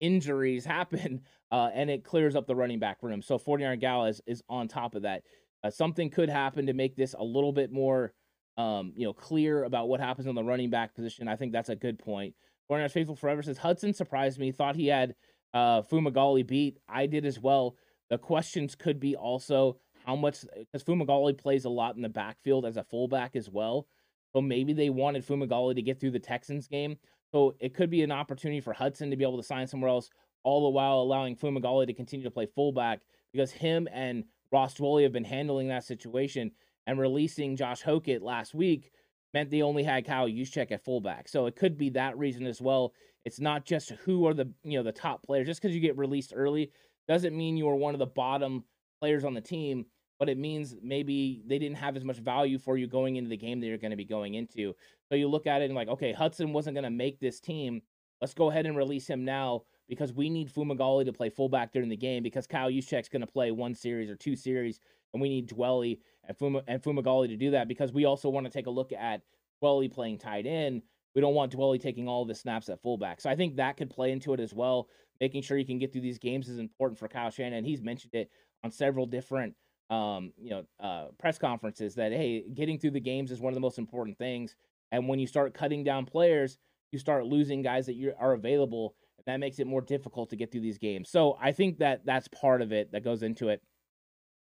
injuries 0.00 0.64
happen 0.64 1.20
uh, 1.52 1.70
and 1.72 1.88
it 1.88 2.02
clears 2.02 2.34
up 2.34 2.48
the 2.48 2.56
running 2.56 2.80
back 2.80 2.98
room. 3.02 3.22
So 3.22 3.38
49er 3.38 3.78
Gal 3.78 4.06
is, 4.06 4.20
is 4.26 4.42
on 4.48 4.66
top 4.66 4.96
of 4.96 5.02
that. 5.02 5.22
Uh, 5.62 5.70
something 5.70 6.10
could 6.10 6.28
happen 6.28 6.66
to 6.66 6.72
make 6.72 6.96
this 6.96 7.14
a 7.16 7.22
little 7.22 7.52
bit 7.52 7.70
more 7.70 8.12
um, 8.56 8.92
you 8.96 9.06
know, 9.06 9.12
clear 9.12 9.64
about 9.64 9.88
what 9.88 10.00
happens 10.00 10.26
on 10.26 10.34
the 10.34 10.44
running 10.44 10.70
back 10.70 10.94
position. 10.94 11.28
I 11.28 11.36
think 11.36 11.52
that's 11.52 11.68
a 11.68 11.76
good 11.76 11.98
point. 11.98 12.34
49ers 12.70 12.92
Faithful 12.92 13.16
Forever 13.16 13.42
says 13.42 13.58
Hudson 13.58 13.92
surprised 13.92 14.38
me. 14.38 14.50
Thought 14.50 14.76
he 14.76 14.88
had 14.88 15.14
uh, 15.54 15.82
Fumagalli 15.82 16.46
beat. 16.46 16.78
I 16.88 17.06
did 17.06 17.24
as 17.24 17.38
well. 17.38 17.76
The 18.10 18.18
questions 18.18 18.74
could 18.74 19.00
be 19.00 19.16
also 19.16 19.78
how 20.04 20.16
much 20.16 20.44
because 20.54 20.84
Fumagalli 20.84 21.36
plays 21.36 21.64
a 21.64 21.70
lot 21.70 21.96
in 21.96 22.02
the 22.02 22.08
backfield 22.08 22.64
as 22.64 22.76
a 22.76 22.84
fullback 22.84 23.36
as 23.36 23.50
well. 23.50 23.86
So 24.32 24.40
maybe 24.40 24.72
they 24.72 24.90
wanted 24.90 25.26
Fumagalli 25.26 25.74
to 25.74 25.82
get 25.82 26.00
through 26.00 26.12
the 26.12 26.18
Texans 26.18 26.66
game. 26.66 26.96
So 27.32 27.54
it 27.58 27.74
could 27.74 27.90
be 27.90 28.02
an 28.02 28.12
opportunity 28.12 28.60
for 28.60 28.72
Hudson 28.72 29.10
to 29.10 29.16
be 29.16 29.24
able 29.24 29.38
to 29.38 29.42
sign 29.42 29.66
somewhere 29.66 29.90
else, 29.90 30.10
all 30.44 30.64
the 30.64 30.70
while 30.70 31.00
allowing 31.00 31.36
Fumagalli 31.36 31.86
to 31.86 31.94
continue 31.94 32.24
to 32.24 32.30
play 32.30 32.46
fullback 32.46 33.00
because 33.32 33.50
him 33.50 33.88
and 33.92 34.24
Ross 34.52 34.74
Dwelley 34.74 35.02
have 35.02 35.12
been 35.12 35.24
handling 35.24 35.68
that 35.68 35.84
situation 35.84 36.52
and 36.86 36.98
releasing 36.98 37.56
Josh 37.56 37.82
Hokit 37.82 38.22
last 38.22 38.54
week 38.54 38.92
meant 39.34 39.50
they 39.50 39.62
only 39.62 39.82
had 39.82 40.06
Kyle 40.06 40.28
Juszczyk 40.28 40.70
at 40.70 40.84
fullback. 40.84 41.28
So 41.28 41.46
it 41.46 41.56
could 41.56 41.76
be 41.76 41.90
that 41.90 42.16
reason 42.16 42.46
as 42.46 42.60
well. 42.60 42.92
It's 43.24 43.40
not 43.40 43.64
just 43.64 43.90
who 44.04 44.26
are 44.26 44.34
the 44.34 44.52
you 44.62 44.78
know 44.78 44.82
the 44.82 44.92
top 44.92 45.22
players. 45.24 45.46
Just 45.46 45.60
because 45.60 45.74
you 45.74 45.80
get 45.80 45.98
released 45.98 46.32
early 46.34 46.70
doesn't 47.08 47.36
mean 47.36 47.56
you 47.56 47.68
are 47.68 47.76
one 47.76 47.94
of 47.94 47.98
the 47.98 48.06
bottom 48.06 48.64
players 49.00 49.24
on 49.24 49.34
the 49.34 49.40
team, 49.40 49.84
but 50.18 50.28
it 50.28 50.38
means 50.38 50.74
maybe 50.82 51.42
they 51.46 51.58
didn't 51.58 51.76
have 51.76 51.96
as 51.96 52.04
much 52.04 52.18
value 52.18 52.58
for 52.58 52.76
you 52.76 52.86
going 52.86 53.16
into 53.16 53.28
the 53.28 53.36
game 53.36 53.60
that 53.60 53.66
you're 53.66 53.78
going 53.78 53.90
to 53.90 53.96
be 53.96 54.04
going 54.04 54.34
into. 54.34 54.74
So 55.08 55.14
you 55.14 55.28
look 55.28 55.46
at 55.46 55.62
it 55.62 55.66
and 55.66 55.74
like, 55.74 55.88
okay, 55.88 56.12
Hudson 56.12 56.52
wasn't 56.52 56.74
going 56.74 56.84
to 56.84 56.90
make 56.90 57.20
this 57.20 57.40
team. 57.40 57.82
Let's 58.20 58.34
go 58.34 58.50
ahead 58.50 58.66
and 58.66 58.76
release 58.76 59.06
him 59.06 59.24
now 59.24 59.62
because 59.88 60.12
we 60.12 60.30
need 60.30 60.52
Fumagalli 60.52 61.04
to 61.04 61.12
play 61.12 61.28
fullback 61.28 61.72
during 61.72 61.88
the 61.88 61.96
game 61.96 62.22
because 62.22 62.46
Kyle 62.46 62.70
Juszczyk's 62.70 63.08
going 63.08 63.20
to 63.20 63.26
play 63.26 63.50
one 63.50 63.74
series 63.74 64.10
or 64.10 64.16
two 64.16 64.34
series, 64.34 64.80
and 65.16 65.22
we 65.22 65.30
need 65.30 65.48
Dwelley 65.48 66.00
and, 66.28 66.36
Fuma, 66.36 66.62
and 66.68 66.82
Fumagalli 66.82 67.28
to 67.28 67.36
do 67.36 67.52
that 67.52 67.68
because 67.68 67.90
we 67.92 68.04
also 68.04 68.28
want 68.28 68.44
to 68.44 68.52
take 68.52 68.66
a 68.66 68.70
look 68.70 68.92
at 68.92 69.22
Dwelley 69.62 69.90
playing 69.90 70.18
tight 70.18 70.46
end. 70.46 70.82
We 71.14 71.22
don't 71.22 71.34
want 71.34 71.56
Dwelley 71.56 71.80
taking 71.80 72.06
all 72.06 72.26
the 72.26 72.34
snaps 72.34 72.68
at 72.68 72.82
fullback. 72.82 73.22
So 73.22 73.30
I 73.30 73.36
think 73.36 73.56
that 73.56 73.78
could 73.78 73.88
play 73.88 74.12
into 74.12 74.34
it 74.34 74.40
as 74.40 74.52
well. 74.52 74.88
Making 75.18 75.40
sure 75.40 75.56
you 75.56 75.64
can 75.64 75.78
get 75.78 75.90
through 75.90 76.02
these 76.02 76.18
games 76.18 76.50
is 76.50 76.58
important 76.58 76.98
for 76.98 77.08
Kyle 77.08 77.30
Shanahan. 77.30 77.64
He's 77.64 77.80
mentioned 77.80 78.14
it 78.14 78.30
on 78.62 78.70
several 78.70 79.06
different 79.06 79.54
um, 79.88 80.32
you 80.36 80.50
know, 80.50 80.64
uh, 80.80 81.06
press 81.18 81.38
conferences 81.38 81.94
that 81.94 82.12
hey, 82.12 82.44
getting 82.52 82.78
through 82.78 82.90
the 82.90 83.00
games 83.00 83.30
is 83.30 83.40
one 83.40 83.52
of 83.52 83.54
the 83.54 83.60
most 83.60 83.78
important 83.78 84.18
things. 84.18 84.54
And 84.92 85.08
when 85.08 85.18
you 85.18 85.26
start 85.26 85.54
cutting 85.54 85.84
down 85.84 86.04
players, 86.04 86.58
you 86.92 86.98
start 86.98 87.24
losing 87.26 87.62
guys 87.62 87.86
that 87.86 87.94
you 87.94 88.12
are 88.18 88.32
available, 88.32 88.94
and 89.16 89.24
that 89.26 89.40
makes 89.40 89.58
it 89.58 89.66
more 89.66 89.80
difficult 89.80 90.30
to 90.30 90.36
get 90.36 90.52
through 90.52 90.60
these 90.60 90.78
games. 90.78 91.08
So 91.08 91.38
I 91.40 91.52
think 91.52 91.78
that 91.78 92.04
that's 92.04 92.28
part 92.28 92.62
of 92.62 92.72
it 92.72 92.92
that 92.92 93.04
goes 93.04 93.22
into 93.22 93.48
it. 93.48 93.62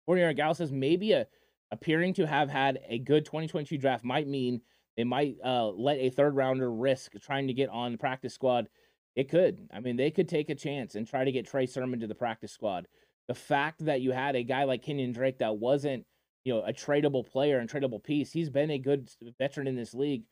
49 0.06 0.36
Gal 0.36 0.54
says 0.54 0.72
maybe 0.72 1.12
a 1.12 1.26
appearing 1.72 2.14
to 2.14 2.26
have 2.26 2.48
had 2.48 2.78
a 2.88 2.98
good 2.98 3.24
2022 3.24 3.78
draft 3.78 4.04
might 4.04 4.28
mean 4.28 4.60
they 4.96 5.04
might 5.04 5.36
uh, 5.44 5.68
let 5.68 5.98
a 5.98 6.10
third 6.10 6.36
rounder 6.36 6.72
risk 6.72 7.12
trying 7.20 7.48
to 7.48 7.52
get 7.52 7.68
on 7.68 7.92
the 7.92 7.98
practice 7.98 8.34
squad. 8.34 8.68
It 9.14 9.28
could. 9.28 9.68
I 9.72 9.80
mean, 9.80 9.96
they 9.96 10.10
could 10.10 10.28
take 10.28 10.50
a 10.50 10.54
chance 10.54 10.94
and 10.94 11.06
try 11.06 11.24
to 11.24 11.32
get 11.32 11.46
Trey 11.46 11.66
Sermon 11.66 12.00
to 12.00 12.06
the 12.06 12.14
practice 12.14 12.52
squad. 12.52 12.86
The 13.28 13.34
fact 13.34 13.84
that 13.84 14.00
you 14.00 14.12
had 14.12 14.36
a 14.36 14.42
guy 14.42 14.64
like 14.64 14.84
Kenyan 14.84 15.12
Drake 15.12 15.38
that 15.38 15.58
wasn't, 15.58 16.04
you 16.44 16.54
know, 16.54 16.62
a 16.62 16.72
tradable 16.72 17.26
player 17.26 17.58
and 17.58 17.68
tradable 17.68 18.02
piece, 18.02 18.30
he's 18.30 18.50
been 18.50 18.70
a 18.70 18.78
good 18.78 19.10
veteran 19.38 19.66
in 19.66 19.76
this 19.76 19.94
league, 19.94 20.24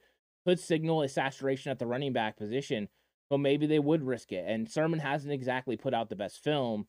could 0.46 0.60
signal 0.60 1.02
a 1.02 1.08
saturation 1.08 1.70
at 1.70 1.78
the 1.78 1.86
running 1.86 2.12
back 2.12 2.36
position. 2.36 2.88
So 3.30 3.38
maybe 3.38 3.66
they 3.66 3.78
would 3.78 4.02
risk 4.02 4.32
it. 4.32 4.44
And 4.46 4.70
Sermon 4.70 5.00
hasn't 5.00 5.32
exactly 5.32 5.76
put 5.76 5.94
out 5.94 6.08
the 6.08 6.16
best 6.16 6.44
film. 6.44 6.86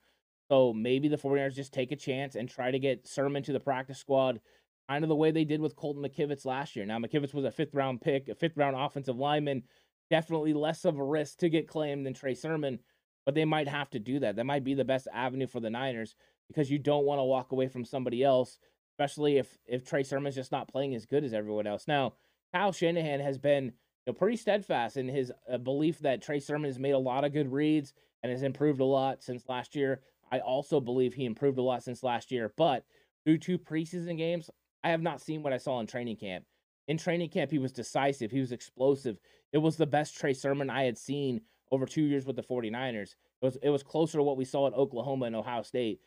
So 0.50 0.74
maybe 0.74 1.08
the 1.08 1.18
49ers 1.18 1.56
just 1.56 1.74
take 1.74 1.92
a 1.92 1.96
chance 1.96 2.36
and 2.36 2.48
try 2.48 2.72
to 2.72 2.80
get 2.80 3.08
Sermon 3.08 3.44
to 3.44 3.54
the 3.54 3.60
practice 3.60 3.98
squad 3.98 4.40
kind 4.88 5.04
of 5.04 5.10
the 5.10 5.16
way 5.16 5.32
they 5.32 5.46
did 5.46 5.62
with 5.62 5.76
Colton 5.76 6.04
McKivitz 6.04 6.46
last 6.46 6.76
year. 6.76 6.86
Now, 6.86 7.00
McKivitz 7.00 7.34
was 7.34 7.46
a 7.46 7.52
fifth 7.52 7.74
round 7.74 8.02
pick, 8.02 8.30
a 8.30 8.36
fifth 8.36 8.58
round 8.58 8.76
offensive 8.76 9.18
lineman, 9.18 9.64
definitely 10.10 10.54
less 10.54 10.86
of 10.86 10.98
a 10.98 11.04
risk 11.04 11.40
to 11.40 11.50
get 11.50 11.68
claimed 11.68 12.06
than 12.06 12.14
Trey 12.14 12.36
Sermon, 12.36 12.80
but 13.26 13.34
they 13.34 13.46
might 13.46 13.68
have 13.68 13.90
to 13.92 14.00
do 14.00 14.20
that. 14.20 14.36
That 14.36 14.46
might 14.46 14.64
be 14.64 14.76
the 14.76 14.86
best 14.86 15.08
avenue 15.14 15.48
for 15.48 15.60
the 15.60 15.70
Niners 15.70 16.16
because 16.48 16.70
you 16.70 16.78
don't 16.78 17.06
want 17.06 17.20
to 17.20 17.24
walk 17.24 17.52
away 17.52 17.68
from 17.68 17.86
somebody 17.86 18.24
else, 18.24 18.60
especially 18.94 19.38
if 19.38 19.58
if 19.66 19.86
Trey 19.86 20.04
Sermon's 20.04 20.36
just 20.36 20.52
not 20.52 20.68
playing 20.68 20.94
as 20.94 21.06
good 21.06 21.24
as 21.24 21.34
everyone 21.34 21.68
else. 21.68 21.88
Now, 21.88 22.14
Kyle 22.54 22.72
Shanahan 22.72 23.20
has 23.20 23.38
been 23.38 23.66
you 23.66 23.72
know, 24.08 24.14
pretty 24.14 24.38
steadfast 24.38 24.98
in 24.98 25.08
his 25.08 25.32
uh, 25.52 25.58
belief 25.58 26.00
that 26.00 26.22
Trey 26.22 26.40
Sermon 26.40 26.70
has 26.70 26.80
made 26.80 26.92
a 26.92 27.00
lot 27.00 27.24
of 27.24 27.34
good 27.34 27.52
reads 27.52 27.94
and 28.22 28.32
has 28.32 28.44
improved 28.44 28.80
a 28.80 28.86
lot 28.86 29.24
since 29.24 29.50
last 29.50 29.76
year. 29.76 30.02
I 30.32 30.40
also 30.40 30.80
believe 30.80 31.14
he 31.14 31.26
improved 31.26 31.58
a 31.58 31.62
lot 31.62 31.84
since 31.84 32.04
last 32.04 32.32
year, 32.32 32.54
but 32.58 32.84
through 33.24 33.40
two 33.40 33.58
preseason 33.58 34.18
games, 34.18 34.50
I 34.84 34.90
have 34.90 35.02
not 35.02 35.22
seen 35.22 35.44
what 35.44 35.54
I 35.54 35.58
saw 35.58 35.80
in 35.80 35.88
training 35.88 36.18
camp. 36.18 36.46
In 36.88 36.98
training 36.98 37.30
camp, 37.30 37.52
he 37.52 37.60
was 37.60 37.72
decisive, 37.72 38.32
he 38.32 38.40
was 38.40 38.52
explosive. 38.52 39.18
It 39.52 39.58
was 39.58 39.78
the 39.78 39.88
best 39.88 40.18
Trey 40.18 40.34
Sermon 40.34 40.70
I 40.70 40.84
had 40.84 40.98
seen 40.98 41.42
over 41.72 41.86
two 41.86 42.04
years 42.04 42.26
with 42.26 42.36
the 42.36 42.44
49ers. 42.44 43.16
It 43.42 43.46
was, 43.46 43.58
it 43.64 43.70
was 43.70 43.84
closer 43.84 44.18
to 44.20 44.24
what 44.24 44.38
we 44.38 44.46
saw 44.46 44.68
at 44.68 44.74
Oklahoma 44.74 45.26
and 45.26 45.36
Ohio 45.36 45.64
State. 45.64 46.00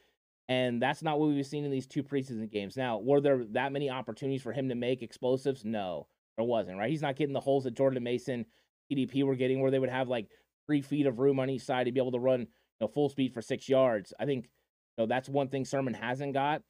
And 0.49 0.81
that's 0.81 1.03
not 1.03 1.19
what 1.19 1.29
we've 1.29 1.45
seen 1.45 1.65
in 1.65 1.71
these 1.71 1.87
two 1.87 2.03
preseason 2.03 2.51
games. 2.51 2.77
Now, 2.77 2.99
were 2.99 3.21
there 3.21 3.45
that 3.51 3.73
many 3.73 3.91
opportunities 3.91 4.43
for 4.43 4.53
him 4.53 4.69
to 4.69 4.75
make 4.75 5.03
explosives? 5.03 5.65
No, 5.65 6.07
there 6.37 6.47
wasn't, 6.47 6.79
right? 6.79 6.91
He's 6.91 7.03
not 7.03 7.17
getting 7.17 7.35
the 7.35 7.41
holes 7.41 7.65
that 7.65 7.75
Jordan 7.75 8.03
Mason, 8.03 8.47
TDP 8.91 9.25
were 9.25 9.37
getting 9.37 9.61
where 9.61 9.71
they 9.71 9.79
would 9.79 9.91
have 9.91 10.09
like 10.09 10.29
three 10.67 10.81
feet 10.81 11.07
of 11.07 11.19
room 11.19 11.39
on 11.39 11.51
each 11.51 11.63
side 11.63 11.85
to 11.85 11.93
be 11.93 12.01
able 12.01 12.13
to 12.13 12.19
run 12.19 12.47
know, 12.81 12.89
full 12.89 13.09
speed 13.09 13.33
for 13.33 13.43
six 13.43 13.69
yards. 13.69 14.13
I 14.19 14.25
think 14.25 14.45
you 14.97 15.05
know, 15.05 15.07
that's 15.07 15.29
one 15.29 15.49
thing 15.49 15.65
Sermon 15.65 15.95
hasn't 15.95 16.35
got. 16.35 16.63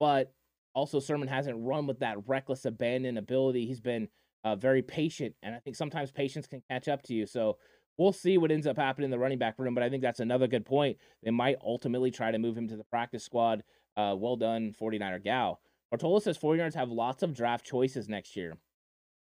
But 0.00 0.32
also, 0.74 1.00
Sermon 1.00 1.28
hasn't 1.28 1.56
run 1.60 1.86
with 1.86 2.00
that 2.00 2.16
reckless 2.26 2.64
abandon 2.64 3.16
ability. 3.16 3.66
He's 3.66 3.80
been 3.80 4.08
uh, 4.42 4.56
very 4.56 4.82
patient, 4.82 5.34
and 5.42 5.54
I 5.54 5.58
think 5.58 5.76
sometimes 5.76 6.10
patience 6.10 6.46
can 6.46 6.62
catch 6.68 6.88
up 6.88 7.02
to 7.04 7.14
you. 7.14 7.26
So 7.26 7.58
we'll 7.96 8.12
see 8.12 8.38
what 8.38 8.50
ends 8.50 8.66
up 8.66 8.76
happening 8.76 9.06
in 9.06 9.10
the 9.10 9.18
running 9.18 9.38
back 9.38 9.58
room. 9.58 9.74
But 9.74 9.84
I 9.84 9.88
think 9.88 10.02
that's 10.02 10.20
another 10.20 10.46
good 10.46 10.66
point. 10.66 10.98
They 11.22 11.30
might 11.30 11.56
ultimately 11.62 12.10
try 12.10 12.30
to 12.30 12.38
move 12.38 12.56
him 12.56 12.68
to 12.68 12.76
the 12.76 12.84
practice 12.84 13.24
squad. 13.24 13.62
Uh, 13.96 14.14
well 14.18 14.36
done, 14.36 14.74
49er 14.80 15.22
Gal. 15.22 15.60
Bartola 15.94 16.20
says 16.20 16.36
49ers 16.36 16.74
have 16.74 16.90
lots 16.90 17.22
of 17.22 17.34
draft 17.34 17.64
choices 17.64 18.08
next 18.08 18.34
year. 18.34 18.56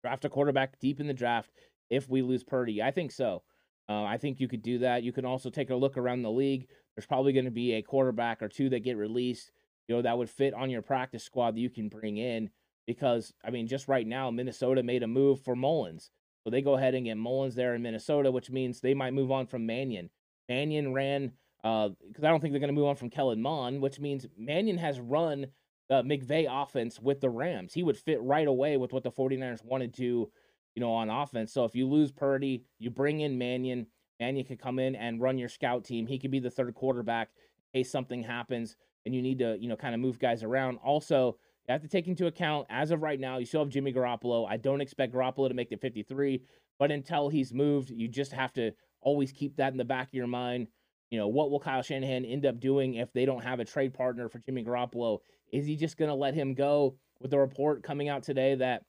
Draft 0.01 0.25
a 0.25 0.29
quarterback 0.29 0.79
deep 0.79 0.99
in 0.99 1.07
the 1.07 1.13
draft 1.13 1.51
if 1.89 2.09
we 2.09 2.21
lose 2.21 2.43
Purdy. 2.43 2.81
I 2.81 2.91
think 2.91 3.11
so. 3.11 3.43
Uh, 3.87 4.03
I 4.03 4.17
think 4.17 4.39
you 4.39 4.47
could 4.47 4.63
do 4.63 4.79
that. 4.79 5.03
You 5.03 5.11
can 5.11 5.25
also 5.25 5.49
take 5.49 5.69
a 5.69 5.75
look 5.75 5.97
around 5.97 6.23
the 6.23 6.31
league. 6.31 6.67
There's 6.95 7.05
probably 7.05 7.33
going 7.33 7.45
to 7.45 7.51
be 7.51 7.73
a 7.73 7.81
quarterback 7.81 8.41
or 8.41 8.47
two 8.47 8.69
that 8.69 8.83
get 8.83 8.97
released 8.97 9.51
you 9.87 9.95
know, 9.95 10.01
that 10.01 10.17
would 10.17 10.29
fit 10.29 10.53
on 10.53 10.69
your 10.69 10.81
practice 10.81 11.23
squad 11.23 11.55
that 11.55 11.59
you 11.59 11.69
can 11.69 11.89
bring 11.89 12.17
in. 12.17 12.49
Because, 12.87 13.33
I 13.43 13.49
mean, 13.49 13.67
just 13.67 13.87
right 13.87 14.05
now, 14.05 14.29
Minnesota 14.29 14.83
made 14.83 15.03
a 15.03 15.07
move 15.07 15.41
for 15.41 15.55
Mullens. 15.55 16.11
So 16.43 16.51
they 16.51 16.61
go 16.61 16.75
ahead 16.75 16.93
and 16.93 17.05
get 17.05 17.17
Mullens 17.17 17.55
there 17.55 17.73
in 17.73 17.81
Minnesota, 17.81 18.31
which 18.31 18.51
means 18.51 18.79
they 18.79 18.93
might 18.93 19.13
move 19.13 19.31
on 19.31 19.47
from 19.47 19.65
Mannion. 19.65 20.11
Mannion 20.47 20.93
ran, 20.93 21.31
because 21.63 21.95
uh, 22.23 22.27
I 22.27 22.29
don't 22.29 22.41
think 22.41 22.53
they're 22.53 22.59
going 22.59 22.73
to 22.73 22.79
move 22.79 22.85
on 22.85 22.95
from 22.95 23.09
Kellen 23.09 23.41
Mond, 23.41 23.81
which 23.81 23.99
means 23.99 24.27
Mannion 24.37 24.77
has 24.77 24.99
run 24.99 25.47
the 25.89 26.03
McVay 26.03 26.45
offense 26.47 26.99
with 26.99 27.21
the 27.21 27.29
Rams. 27.29 27.73
He 27.73 27.81
would 27.81 27.97
fit 27.97 28.21
right 28.21 28.47
away 28.47 28.77
with 28.77 28.93
what 28.93 29.03
the 29.03 29.11
49ers 29.11 29.65
wanted 29.65 29.95
to, 29.95 30.29
you 30.75 30.81
know, 30.81 30.91
on 30.91 31.09
offense. 31.09 31.53
So 31.53 31.63
if 31.63 31.73
you 31.73 31.87
lose 31.87 32.11
Purdy, 32.11 32.63
you 32.77 32.89
bring 32.89 33.21
in 33.21 33.37
Mannion. 33.37 33.87
Mannion 34.19 34.45
could 34.45 34.61
come 34.61 34.79
in 34.79 34.95
and 34.95 35.21
run 35.21 35.37
your 35.37 35.49
scout 35.49 35.83
team. 35.83 36.05
He 36.05 36.19
could 36.19 36.31
be 36.31 36.39
the 36.39 36.51
third 36.51 36.73
quarterback 36.75 37.29
in 37.73 37.79
case 37.79 37.91
something 37.91 38.23
happens 38.23 38.75
and 39.05 39.13
you 39.13 39.21
need 39.21 39.39
to, 39.39 39.57
you 39.59 39.69
know, 39.69 39.75
kind 39.75 39.93
of 39.93 40.01
move 40.01 40.19
guys 40.19 40.43
around. 40.43 40.77
Also, 40.83 41.37
you 41.67 41.71
have 41.71 41.81
to 41.81 41.87
take 41.87 42.07
into 42.07 42.27
account 42.27 42.67
as 42.69 42.91
of 42.91 43.01
right 43.01 43.19
now, 43.19 43.37
you 43.37 43.45
still 43.45 43.61
have 43.61 43.69
Jimmy 43.69 43.93
Garoppolo. 43.93 44.47
I 44.49 44.57
don't 44.57 44.81
expect 44.81 45.13
Garoppolo 45.13 45.47
to 45.47 45.53
make 45.53 45.69
the 45.69 45.77
53, 45.77 46.41
but 46.77 46.91
until 46.91 47.29
he's 47.29 47.53
moved, 47.53 47.89
you 47.89 48.07
just 48.07 48.31
have 48.33 48.53
to 48.53 48.71
always 49.01 49.31
keep 49.31 49.55
that 49.57 49.71
in 49.71 49.77
the 49.77 49.85
back 49.85 50.07
of 50.07 50.13
your 50.13 50.27
mind. 50.27 50.67
You 51.11 51.19
know, 51.19 51.27
what 51.27 51.51
will 51.51 51.59
Kyle 51.59 51.81
Shanahan 51.81 52.25
end 52.25 52.45
up 52.45 52.59
doing 52.59 52.95
if 52.95 53.13
they 53.13 53.25
don't 53.25 53.43
have 53.43 53.59
a 53.59 53.65
trade 53.65 53.93
partner 53.93 54.27
for 54.27 54.39
Jimmy 54.39 54.63
Garoppolo? 54.63 55.19
Is 55.51 55.65
he 55.65 55.75
just 55.75 55.97
going 55.97 56.09
to 56.09 56.15
let 56.15 56.33
him 56.33 56.53
go 56.53 56.95
with 57.19 57.31
the 57.31 57.37
report 57.37 57.83
coming 57.83 58.09
out 58.09 58.23
today 58.23 58.55
that 58.55 58.83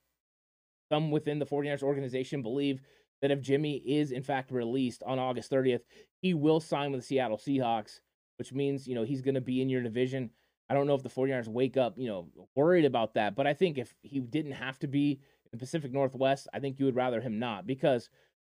some 0.88 1.10
within 1.10 1.38
the 1.38 1.46
49ers 1.46 1.82
organization 1.82 2.42
believe 2.42 2.80
that 3.22 3.30
if 3.30 3.40
Jimmy 3.40 3.76
is 3.86 4.12
in 4.12 4.22
fact 4.22 4.50
released 4.50 5.02
on 5.04 5.18
August 5.18 5.50
30th, 5.50 5.80
he 6.20 6.34
will 6.34 6.60
sign 6.60 6.92
with 6.92 7.00
the 7.00 7.06
Seattle 7.06 7.38
Seahawks 7.38 8.00
which 8.38 8.52
means, 8.52 8.86
you 8.86 8.94
know, 8.94 9.02
he's 9.02 9.22
going 9.22 9.34
to 9.34 9.40
be 9.40 9.60
in 9.60 9.68
your 9.68 9.82
division. 9.82 10.30
I 10.68 10.74
don't 10.74 10.86
know 10.86 10.94
if 10.94 11.02
the 11.02 11.08
49ers 11.08 11.48
wake 11.48 11.76
up, 11.76 11.94
you 11.96 12.08
know, 12.08 12.28
worried 12.54 12.84
about 12.84 13.14
that, 13.14 13.36
but 13.36 13.46
I 13.46 13.54
think 13.54 13.78
if 13.78 13.94
he 14.02 14.20
didn't 14.20 14.52
have 14.52 14.78
to 14.80 14.86
be 14.86 15.12
in 15.12 15.50
the 15.52 15.58
Pacific 15.58 15.92
Northwest, 15.92 16.48
I 16.52 16.60
think 16.60 16.78
you 16.78 16.86
would 16.86 16.96
rather 16.96 17.20
him 17.20 17.38
not 17.38 17.66
because 17.66 18.08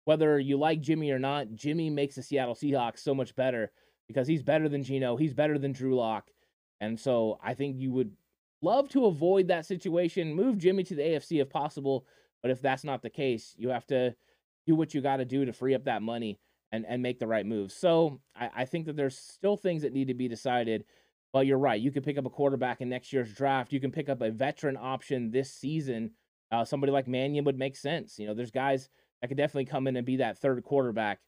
whether 0.05 0.39
you 0.39 0.57
like 0.57 0.81
Jimmy 0.81 1.11
or 1.11 1.19
not, 1.19 1.53
Jimmy 1.55 1.89
makes 1.89 2.15
the 2.15 2.23
Seattle 2.23 2.55
Seahawks 2.55 2.99
so 2.99 3.15
much 3.15 3.35
better 3.35 3.71
because 4.07 4.27
he's 4.27 4.43
better 4.43 4.69
than 4.69 4.83
Geno, 4.83 5.15
he's 5.15 5.33
better 5.33 5.57
than 5.57 5.71
Drew 5.71 5.95
Lock. 5.95 6.29
And 6.81 6.99
so 6.99 7.39
I 7.41 7.53
think 7.53 7.77
you 7.79 7.91
would 7.91 8.11
love 8.61 8.89
to 8.89 9.05
avoid 9.05 9.47
that 9.47 9.65
situation, 9.65 10.35
move 10.35 10.57
Jimmy 10.57 10.83
to 10.83 10.95
the 10.95 11.01
AFC 11.01 11.41
if 11.41 11.49
possible, 11.49 12.05
but 12.43 12.51
if 12.51 12.61
that's 12.61 12.83
not 12.83 13.01
the 13.01 13.09
case, 13.09 13.55
you 13.57 13.69
have 13.69 13.87
to 13.87 14.15
do 14.67 14.75
what 14.75 14.93
you 14.93 15.01
got 15.01 15.17
to 15.17 15.25
do 15.25 15.45
to 15.45 15.53
free 15.53 15.73
up 15.73 15.85
that 15.85 16.03
money 16.03 16.39
and, 16.71 16.85
and 16.87 17.01
make 17.01 17.19
the 17.19 17.27
right 17.27 17.45
moves. 17.45 17.73
So 17.73 18.19
I, 18.35 18.49
I 18.57 18.65
think 18.65 18.85
that 18.85 18.95
there's 18.95 19.17
still 19.17 19.57
things 19.57 19.81
that 19.81 19.93
need 19.93 20.09
to 20.09 20.13
be 20.13 20.27
decided. 20.27 20.85
But 21.33 21.47
you're 21.47 21.57
right. 21.57 21.81
You 21.81 21.91
can 21.91 22.03
pick 22.03 22.19
up 22.19 22.27
a 22.27 22.29
quarterback 22.29 22.79
in 22.81 22.89
next 22.89 23.11
year's 23.11 23.33
draft. 23.33 23.73
You 23.73 23.79
can 23.79 23.91
pick 23.91 24.07
up 24.07 24.21
a 24.21 24.29
veteran 24.29 24.77
option 24.79 25.31
this 25.31 25.51
season 25.51 26.11
Uh, 26.51 26.63
somebody 26.63 26.91
like 26.91 27.07
Mannion 27.07 27.45
would 27.45 27.57
make 27.57 27.75
sense. 27.75 28.19
You 28.19 28.27
know, 28.27 28.35
there's 28.35 28.51
guys 28.51 28.89
that 29.21 29.27
could 29.29 29.37
definitely 29.37 29.65
come 29.65 29.87
in 29.87 29.95
and 29.95 30.05
be 30.05 30.17
that 30.17 30.37
third 30.37 30.63
quarterback 30.63 31.19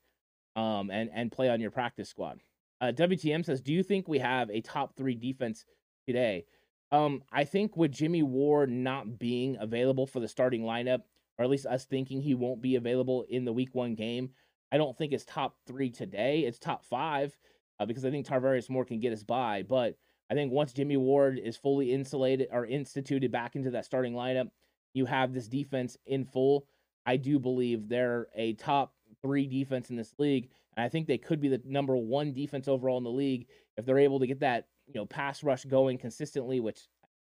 um, 0.55 0.91
and, 0.91 1.09
and 1.13 1.31
play 1.31 1.49
on 1.49 1.59
your 1.59 1.71
practice 1.71 2.09
squad. 2.09 2.41
Uh, 2.81 2.91
WTM 2.91 3.43
says, 3.43 3.61
Do 3.61 3.73
you 3.73 3.81
think 3.81 4.07
we 4.07 4.19
have 4.19 4.51
a 4.51 4.61
top 4.61 4.95
three 4.95 5.15
defense 5.15 5.65
today? 6.05 6.45
Um, 6.91 7.23
I 7.31 7.43
think 7.43 7.75
with 7.75 7.91
Jimmy 7.91 8.23
Ward 8.23 8.69
not 8.69 9.19
being 9.19 9.57
available 9.59 10.07
for 10.07 10.19
the 10.19 10.27
starting 10.27 10.61
lineup, 10.61 11.01
or 11.37 11.43
at 11.43 11.51
least 11.51 11.65
us 11.65 11.85
thinking 11.85 12.21
he 12.21 12.35
won't 12.35 12.61
be 12.61 12.75
available 12.75 13.25
in 13.29 13.45
the 13.45 13.53
week 13.53 13.73
one 13.73 13.95
game, 13.95 14.29
I 14.71 14.77
don't 14.77 14.97
think 14.97 15.13
it's 15.13 15.25
top 15.25 15.57
three 15.67 15.89
today. 15.89 16.41
It's 16.41 16.59
top 16.59 16.85
five 16.85 17.37
uh, 17.79 17.85
because 17.85 18.05
I 18.05 18.11
think 18.11 18.25
Tarvarius 18.25 18.69
Moore 18.69 18.85
can 18.85 18.99
get 18.99 19.13
us 19.13 19.23
by. 19.23 19.63
But 19.63 19.95
I 20.29 20.33
think 20.33 20.51
once 20.51 20.73
Jimmy 20.73 20.97
Ward 20.97 21.39
is 21.39 21.57
fully 21.57 21.91
insulated 21.91 22.47
or 22.51 22.65
instituted 22.65 23.31
back 23.31 23.55
into 23.55 23.71
that 23.71 23.85
starting 23.85 24.13
lineup, 24.13 24.49
you 24.93 25.05
have 25.05 25.33
this 25.33 25.47
defense 25.47 25.97
in 26.05 26.25
full. 26.25 26.67
I 27.05 27.17
do 27.17 27.37
believe 27.39 27.87
they're 27.87 28.27
a 28.35 28.53
top 28.53 28.93
three 29.21 29.45
defense 29.47 29.89
in 29.89 29.95
this 29.95 30.13
league. 30.17 30.49
And 30.75 30.83
I 30.83 30.89
think 30.89 31.07
they 31.07 31.17
could 31.17 31.41
be 31.41 31.49
the 31.49 31.61
number 31.65 31.95
one 31.95 32.33
defense 32.33 32.67
overall 32.67 32.97
in 32.97 33.03
the 33.03 33.09
league 33.11 33.47
if 33.77 33.85
they're 33.85 33.99
able 33.99 34.19
to 34.19 34.27
get 34.27 34.39
that, 34.39 34.67
you 34.87 34.93
know, 34.95 35.05
pass 35.05 35.43
rush 35.43 35.65
going 35.65 35.97
consistently, 35.97 36.59
which 36.59 36.81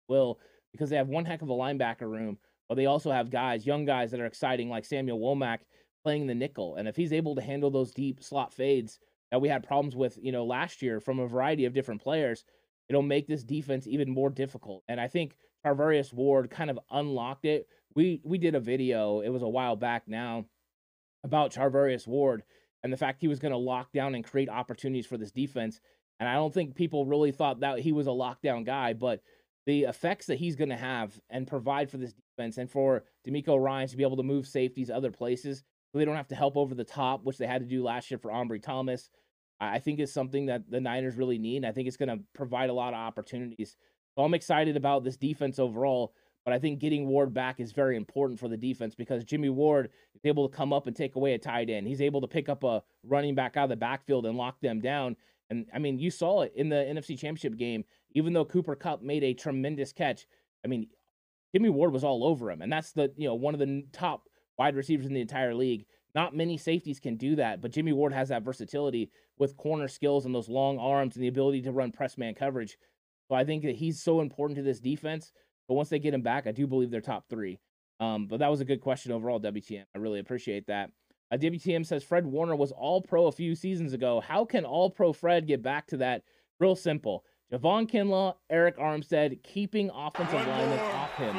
will, 0.07 0.39
because 0.71 0.89
they 0.89 0.95
have 0.97 1.07
one 1.07 1.25
heck 1.25 1.41
of 1.41 1.49
a 1.49 1.53
linebacker 1.53 2.09
room, 2.09 2.37
but 2.67 2.75
they 2.75 2.85
also 2.85 3.11
have 3.11 3.29
guys, 3.29 3.65
young 3.65 3.85
guys 3.85 4.11
that 4.11 4.19
are 4.19 4.25
exciting, 4.25 4.69
like 4.69 4.85
Samuel 4.85 5.19
Womack 5.19 5.59
playing 6.03 6.27
the 6.27 6.35
nickel. 6.35 6.75
And 6.75 6.87
if 6.87 6.95
he's 6.95 7.13
able 7.13 7.35
to 7.35 7.41
handle 7.41 7.71
those 7.71 7.91
deep 7.91 8.23
slot 8.23 8.53
fades 8.53 8.99
that 9.31 9.41
we 9.41 9.49
had 9.49 9.63
problems 9.63 9.95
with, 9.95 10.17
you 10.21 10.31
know, 10.31 10.45
last 10.45 10.81
year 10.81 10.99
from 10.99 11.19
a 11.19 11.27
variety 11.27 11.65
of 11.65 11.73
different 11.73 12.01
players, 12.01 12.43
it'll 12.89 13.01
make 13.01 13.27
this 13.27 13.43
defense 13.43 13.87
even 13.87 14.09
more 14.09 14.29
difficult. 14.29 14.83
And 14.87 14.99
I 14.99 15.07
think 15.07 15.35
Tarvarius 15.65 16.13
Ward 16.13 16.49
kind 16.49 16.69
of 16.69 16.79
unlocked 16.91 17.45
it. 17.45 17.67
We 17.95 18.21
we 18.23 18.37
did 18.37 18.55
a 18.55 18.59
video, 18.59 19.21
it 19.21 19.29
was 19.29 19.41
a 19.41 19.47
while 19.47 19.75
back 19.75 20.03
now, 20.07 20.45
about 21.23 21.53
Charvarius 21.53 22.07
Ward 22.07 22.43
and 22.83 22.93
the 22.93 22.97
fact 22.97 23.19
he 23.19 23.27
was 23.27 23.39
going 23.39 23.51
to 23.51 23.57
lock 23.57 23.91
down 23.91 24.13
and 24.13 24.23
create 24.23 24.47
opportunities 24.47 25.07
for 25.07 25.17
this 25.17 25.31
defense. 25.31 25.81
And 26.19 26.29
I 26.29 26.35
don't 26.35 26.53
think 26.53 26.75
people 26.75 27.05
really 27.05 27.31
thought 27.31 27.59
that 27.59 27.79
he 27.79 27.91
was 27.91 28.07
a 28.07 28.11
lockdown 28.11 28.65
guy, 28.65 28.93
but 28.93 29.21
the 29.65 29.83
effects 29.83 30.27
that 30.27 30.37
he's 30.37 30.55
going 30.55 30.69
to 30.69 30.75
have 30.75 31.19
and 31.29 31.47
provide 31.47 31.89
for 31.89 31.97
this 31.97 32.13
defense 32.13 32.57
and 32.57 32.69
for 32.69 33.03
DeMeco 33.27 33.61
Ryan 33.61 33.87
to 33.87 33.97
be 33.97 34.03
able 34.03 34.17
to 34.17 34.23
move 34.23 34.47
safeties 34.47 34.89
other 34.89 35.11
places 35.11 35.63
so 35.91 35.97
they 35.97 36.05
don't 36.05 36.15
have 36.15 36.27
to 36.27 36.35
help 36.35 36.55
over 36.55 36.75
the 36.75 36.83
top, 36.83 37.23
which 37.23 37.37
they 37.37 37.47
had 37.47 37.61
to 37.61 37.67
do 37.67 37.83
last 37.83 38.11
year 38.11 38.17
for 38.17 38.31
Ambry 38.31 38.61
Thomas, 38.61 39.09
I 39.59 39.79
think 39.79 39.99
is 39.99 40.13
something 40.13 40.45
that 40.47 40.69
the 40.69 40.81
Niners 40.81 41.15
really 41.15 41.39
need. 41.39 41.65
I 41.65 41.71
think 41.71 41.87
it's 41.87 41.97
going 41.97 42.09
to 42.09 42.23
provide 42.33 42.69
a 42.69 42.73
lot 42.73 42.93
of 42.93 42.99
opportunities. 42.99 43.75
So 44.15 44.23
I'm 44.23 44.33
excited 44.33 44.77
about 44.77 45.03
this 45.03 45.17
defense 45.17 45.59
overall. 45.59 46.13
But 46.45 46.53
I 46.53 46.59
think 46.59 46.79
getting 46.79 47.07
Ward 47.07 47.33
back 47.33 47.59
is 47.59 47.71
very 47.71 47.97
important 47.97 48.39
for 48.39 48.47
the 48.47 48.55
defense 48.55 48.93
because 48.93 49.23
Jimmy 49.23 49.49
Ward 49.49 49.89
is 50.13 50.21
able 50.25 50.47
to 50.47 50.55
come 50.55 50.73
up 50.73 50.85
and 50.85 50.95
take 50.95 51.15
away 51.15 51.33
a 51.33 51.39
tight 51.39 51.71
end. 51.71 51.87
He's 51.87 52.01
able 52.01 52.21
to 52.21 52.27
pick 52.27 52.49
up 52.49 52.63
a 52.63 52.83
running 53.03 53.33
back 53.33 53.57
out 53.57 53.63
of 53.63 53.69
the 53.71 53.75
backfield 53.75 54.27
and 54.27 54.37
lock 54.37 54.61
them 54.61 54.79
down. 54.79 55.15
And 55.49 55.65
I 55.73 55.79
mean, 55.79 55.99
you 55.99 56.09
saw 56.09 56.41
it 56.41 56.53
in 56.55 56.69
the 56.69 56.75
NFC 56.75 57.17
Championship 57.17 57.57
game. 57.57 57.83
Even 58.13 58.33
though 58.33 58.45
Cooper 58.45 58.75
Kupp 58.75 59.01
made 59.01 59.23
a 59.23 59.33
tremendous 59.33 59.91
catch, 59.91 60.25
I 60.63 60.67
mean, 60.67 60.87
Jimmy 61.53 61.69
Ward 61.69 61.91
was 61.93 62.03
all 62.03 62.23
over 62.23 62.49
him, 62.49 62.61
and 62.61 62.71
that's 62.71 62.91
the 62.91 63.13
you 63.17 63.27
know 63.27 63.35
one 63.35 63.53
of 63.53 63.59
the 63.59 63.83
top 63.91 64.23
wide 64.57 64.75
receivers 64.75 65.05
in 65.05 65.13
the 65.13 65.21
entire 65.21 65.53
league. 65.53 65.85
Not 66.13 66.35
many 66.35 66.57
safeties 66.57 66.99
can 66.99 67.17
do 67.17 67.35
that, 67.35 67.61
but 67.61 67.71
Jimmy 67.71 67.91
Ward 67.91 68.13
has 68.13 68.29
that 68.29 68.43
versatility 68.43 69.11
with 69.37 69.57
corner 69.57 69.89
skills 69.89 70.25
and 70.25 70.33
those 70.33 70.47
long 70.47 70.79
arms 70.79 71.15
and 71.15 71.23
the 71.23 71.27
ability 71.27 71.61
to 71.63 71.71
run 71.73 71.91
press 71.91 72.17
man 72.17 72.33
coverage. 72.33 72.77
So 73.27 73.35
I 73.35 73.43
think 73.43 73.63
that 73.63 73.75
he's 73.75 74.01
so 74.01 74.21
important 74.21 74.57
to 74.57 74.63
this 74.63 74.79
defense. 74.79 75.33
But 75.67 75.75
once 75.75 75.89
they 75.89 75.99
get 75.99 76.13
him 76.13 76.21
back, 76.21 76.47
I 76.47 76.51
do 76.51 76.67
believe 76.67 76.91
they're 76.91 77.01
top 77.01 77.27
three. 77.29 77.59
Um, 77.99 78.27
but 78.27 78.39
that 78.39 78.51
was 78.51 78.61
a 78.61 78.65
good 78.65 78.81
question 78.81 79.11
overall, 79.11 79.39
WTN. 79.39 79.85
I 79.93 79.97
really 79.97 80.19
appreciate 80.19 80.67
that. 80.67 80.91
Uh, 81.31 81.37
WTM 81.37 81.85
says 81.85 82.03
Fred 82.03 82.25
Warner 82.25 82.55
was 82.55 82.71
all 82.71 83.01
pro 83.01 83.27
a 83.27 83.31
few 83.31 83.55
seasons 83.55 83.93
ago. 83.93 84.21
How 84.21 84.45
can 84.45 84.65
all 84.65 84.89
pro 84.89 85.13
Fred 85.13 85.47
get 85.47 85.61
back 85.61 85.87
to 85.87 85.97
that? 85.97 86.23
Real 86.59 86.75
simple. 86.75 87.25
Javon 87.51 87.89
Kinlaw, 87.89 88.35
Arik 88.51 88.77
Armstead, 88.77 89.41
keeping 89.43 89.91
offensive 89.93 90.47
linemen 90.47 90.79
off 90.79 91.15
him. 91.15 91.35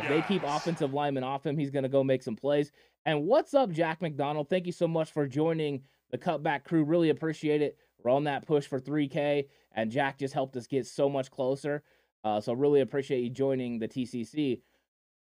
If 0.00 0.08
they 0.08 0.22
keep 0.22 0.42
offensive 0.42 0.94
linemen 0.94 1.22
off 1.22 1.44
him, 1.44 1.56
he's 1.56 1.70
going 1.70 1.82
to 1.82 1.88
go 1.88 2.02
make 2.02 2.22
some 2.22 2.36
plays. 2.36 2.72
And 3.04 3.26
what's 3.26 3.52
up, 3.52 3.70
Jack 3.70 4.00
McDonald? 4.00 4.48
Thank 4.48 4.66
you 4.66 4.72
so 4.72 4.88
much 4.88 5.12
for 5.12 5.26
joining 5.26 5.82
the 6.10 6.18
cutback 6.18 6.64
crew. 6.64 6.84
Really 6.84 7.10
appreciate 7.10 7.60
it. 7.60 7.76
We're 8.02 8.10
on 8.10 8.24
that 8.24 8.46
push 8.46 8.66
for 8.66 8.80
3K, 8.80 9.46
and 9.72 9.90
Jack 9.90 10.18
just 10.18 10.32
helped 10.32 10.56
us 10.56 10.66
get 10.66 10.86
so 10.86 11.08
much 11.08 11.30
closer. 11.30 11.82
Uh, 12.24 12.40
so 12.40 12.52
really 12.52 12.80
appreciate 12.80 13.20
you 13.20 13.30
joining 13.30 13.78
the 13.78 13.88
TCC. 13.88 14.60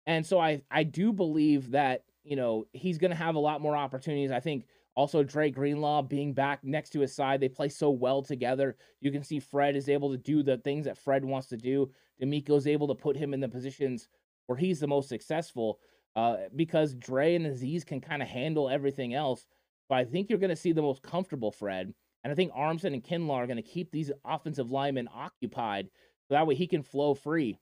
And 0.05 0.25
so 0.25 0.39
I 0.39 0.61
I 0.71 0.83
do 0.83 1.11
believe 1.11 1.71
that 1.71 2.03
you 2.27 2.35
know 2.35 2.67
he's 2.73 2.97
going 2.97 3.11
to 3.11 3.17
have 3.17 3.35
a 3.35 3.39
lot 3.39 3.61
more 3.61 3.75
opportunities. 3.75 4.31
I 4.31 4.39
think 4.39 4.65
also 4.95 5.23
Dre 5.23 5.49
Greenlaw 5.49 6.01
being 6.01 6.33
back 6.33 6.63
next 6.63 6.89
to 6.91 6.99
his 6.99 7.15
side, 7.15 7.39
they 7.39 7.49
play 7.49 7.69
so 7.69 7.89
well 7.89 8.21
together. 8.21 8.75
You 8.99 9.11
can 9.11 9.23
see 9.23 9.39
Fred 9.39 9.75
is 9.75 9.89
able 9.89 10.11
to 10.11 10.17
do 10.17 10.43
the 10.43 10.57
things 10.57 10.85
that 10.85 10.97
Fred 10.97 11.23
wants 11.23 11.47
to 11.49 11.57
do. 11.57 11.89
DeMeco 12.21 12.57
is 12.57 12.67
able 12.67 12.87
to 12.87 12.95
put 12.95 13.15
him 13.15 13.33
in 13.33 13.39
the 13.39 13.47
positions 13.47 14.09
where 14.47 14.57
he's 14.57 14.79
the 14.79 14.87
most 14.87 15.07
successful 15.07 15.79
uh, 16.15 16.37
because 16.55 16.95
Dre 16.95 17.35
and 17.35 17.45
Azeez 17.45 17.85
can 17.85 18.01
kind 18.01 18.21
of 18.21 18.27
handle 18.27 18.69
everything 18.69 19.13
else. 19.13 19.45
But 19.87 19.99
I 19.99 20.05
think 20.05 20.29
you're 20.29 20.39
going 20.39 20.49
to 20.49 20.55
see 20.55 20.71
the 20.71 20.81
most 20.81 21.03
comfortable 21.03 21.51
Fred. 21.51 21.93
And 22.23 22.31
I 22.31 22.35
think 22.35 22.51
Armstead 22.51 22.93
and 22.93 23.03
Kinlaw 23.03 23.35
are 23.35 23.47
going 23.47 23.57
to 23.57 23.61
keep 23.61 23.91
these 23.91 24.11
offensive 24.25 24.71
linemen 24.71 25.07
occupied 25.13 25.89
so 26.27 26.33
that 26.33 26.47
way 26.47 26.55
he 26.55 26.67
can 26.67 26.81
flow 26.81 27.13
free. 27.13 27.59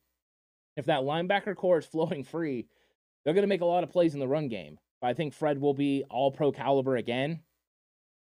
If 0.78 0.86
that 0.86 1.02
linebacker 1.02 1.56
corps 1.56 1.80
is 1.80 1.86
flowing 1.92 2.24
free, 2.24 2.68
they're 3.26 3.34
going 3.34 3.44
to 3.44 3.48
make 3.48 3.62
a 3.62 3.66
lot 3.66 3.84
of 3.84 3.90
plays 3.90 4.14
in 4.14 4.20
the 4.20 4.28
run 4.28 4.48
game. 4.48 4.78
But 5.02 5.08
I 5.08 5.14
think 5.14 5.34
Fred 5.34 5.60
will 5.60 5.74
be 5.74 6.04
all 6.10 6.32
pro 6.32 6.52
caliber 6.52 6.96
again. 6.96 7.42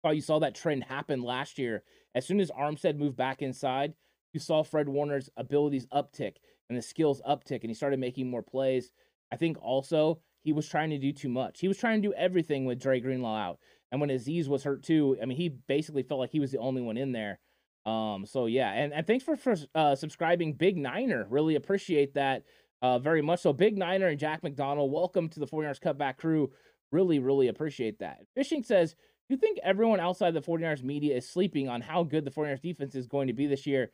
Thought 0.02 0.16
you 0.16 0.22
saw 0.22 0.40
that 0.40 0.56
trend 0.56 0.86
happen 0.86 1.22
last 1.22 1.60
year. 1.60 1.84
As 2.16 2.26
soon 2.26 2.40
as 2.40 2.52
Armstead 2.52 2.98
moved 2.98 3.16
back 3.16 3.42
inside, 3.42 3.94
you 4.34 4.40
saw 4.40 4.64
Fred 4.64 4.90
Warner's 4.90 5.30
abilities 5.38 5.88
uptick 5.94 6.38
and 6.70 6.78
the 6.78 6.82
skills 6.82 7.22
uptick, 7.28 7.62
and 7.62 7.70
he 7.70 7.74
started 7.74 8.00
making 8.00 8.30
more 8.30 8.42
plays. 8.42 8.92
I 9.32 9.36
think 9.36 9.58
also 9.62 10.22
he 10.44 10.54
was 10.54 10.68
trying 10.68 10.90
to 10.90 10.98
do 10.98 11.12
too 11.14 11.30
much. 11.30 11.60
He 11.60 11.68
was 11.68 11.78
trying 11.78 12.02
to 12.02 12.08
do 12.08 12.14
everything 12.16 12.66
with 12.66 12.82
Dre 12.82 13.00
Greenlaw 13.00 13.38
out. 13.38 13.60
And 13.92 14.02
when 14.02 14.10
Azeez 14.10 14.48
was 14.48 14.64
hurt 14.64 14.84
too, 14.84 15.18
I 15.22 15.26
mean, 15.26 15.38
he 15.38 15.50
basically 15.50 16.04
felt 16.04 16.20
like 16.20 16.32
he 16.32 16.40
was 16.40 16.52
the 16.52 16.58
only 16.58 16.82
one 16.82 16.98
in 16.98 17.12
there. 17.12 17.40
Um, 17.86 18.26
so 18.26 18.46
yeah, 18.46 18.72
and, 18.72 18.94
and 18.94 19.06
thanks 19.06 19.24
for, 19.24 19.36
for 19.36 19.56
uh, 19.76 19.96
subscribing, 19.96 20.54
Big 20.54 20.78
Niner. 20.78 21.28
Really 21.30 21.56
appreciate 21.56 22.14
that 22.14 22.44
uh, 22.84 23.00
very 23.00 23.22
much. 23.22 23.40
So 23.40 23.54
Big 23.54 23.78
Niner 23.78 24.08
and 24.08 24.20
Jack 24.20 24.44
McDonald, 24.44 24.92
welcome 24.92 25.30
to 25.30 25.40
the 25.40 25.48
49ers 25.48 25.80
Cutback 25.80 26.18
crew. 26.18 26.52
Really, 26.92 27.18
really 27.18 27.48
appreciate 27.48 27.98
that. 28.00 28.20
Fishing 28.36 28.62
says, 28.62 28.96
you 29.30 29.38
think 29.38 29.58
everyone 29.64 30.02
outside 30.02 30.34
the 30.34 30.42
49ers 30.42 30.84
media 30.84 31.16
is 31.16 31.28
sleeping 31.28 31.70
on 31.70 31.80
how 31.80 32.04
good 32.04 32.26
the 32.26 32.30
49ers 32.30 32.62
defense 32.62 32.94
is 32.94 33.08
going 33.08 33.28
to 33.28 33.34
be 33.34 33.48
this 33.48 33.66
year? 33.66 33.92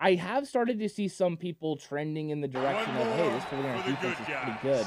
I 0.00 0.14
have 0.14 0.48
started 0.48 0.78
to 0.80 0.88
see 0.88 1.08
some 1.08 1.36
people 1.36 1.76
trending 1.76 2.30
in 2.30 2.40
the 2.40 2.48
direction 2.48 2.96
of, 2.96 3.06
hey, 3.16 3.28
this 3.28 3.44
49ers 3.44 3.84
defense 3.84 4.18
is 4.18 4.26
pretty 4.26 4.58
good. 4.62 4.86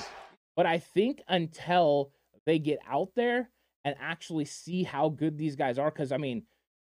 But 0.55 0.65
I 0.65 0.79
think 0.79 1.21
until 1.27 2.11
they 2.47 2.57
get 2.57 2.79
out 2.89 3.09
there 3.15 3.51
and 3.85 3.95
actually 4.01 4.45
see 4.45 4.83
how 4.83 5.09
good 5.09 5.37
these 5.37 5.55
guys 5.55 5.77
are, 5.77 5.91
because 5.91 6.11
I 6.11 6.17
mean, 6.17 6.43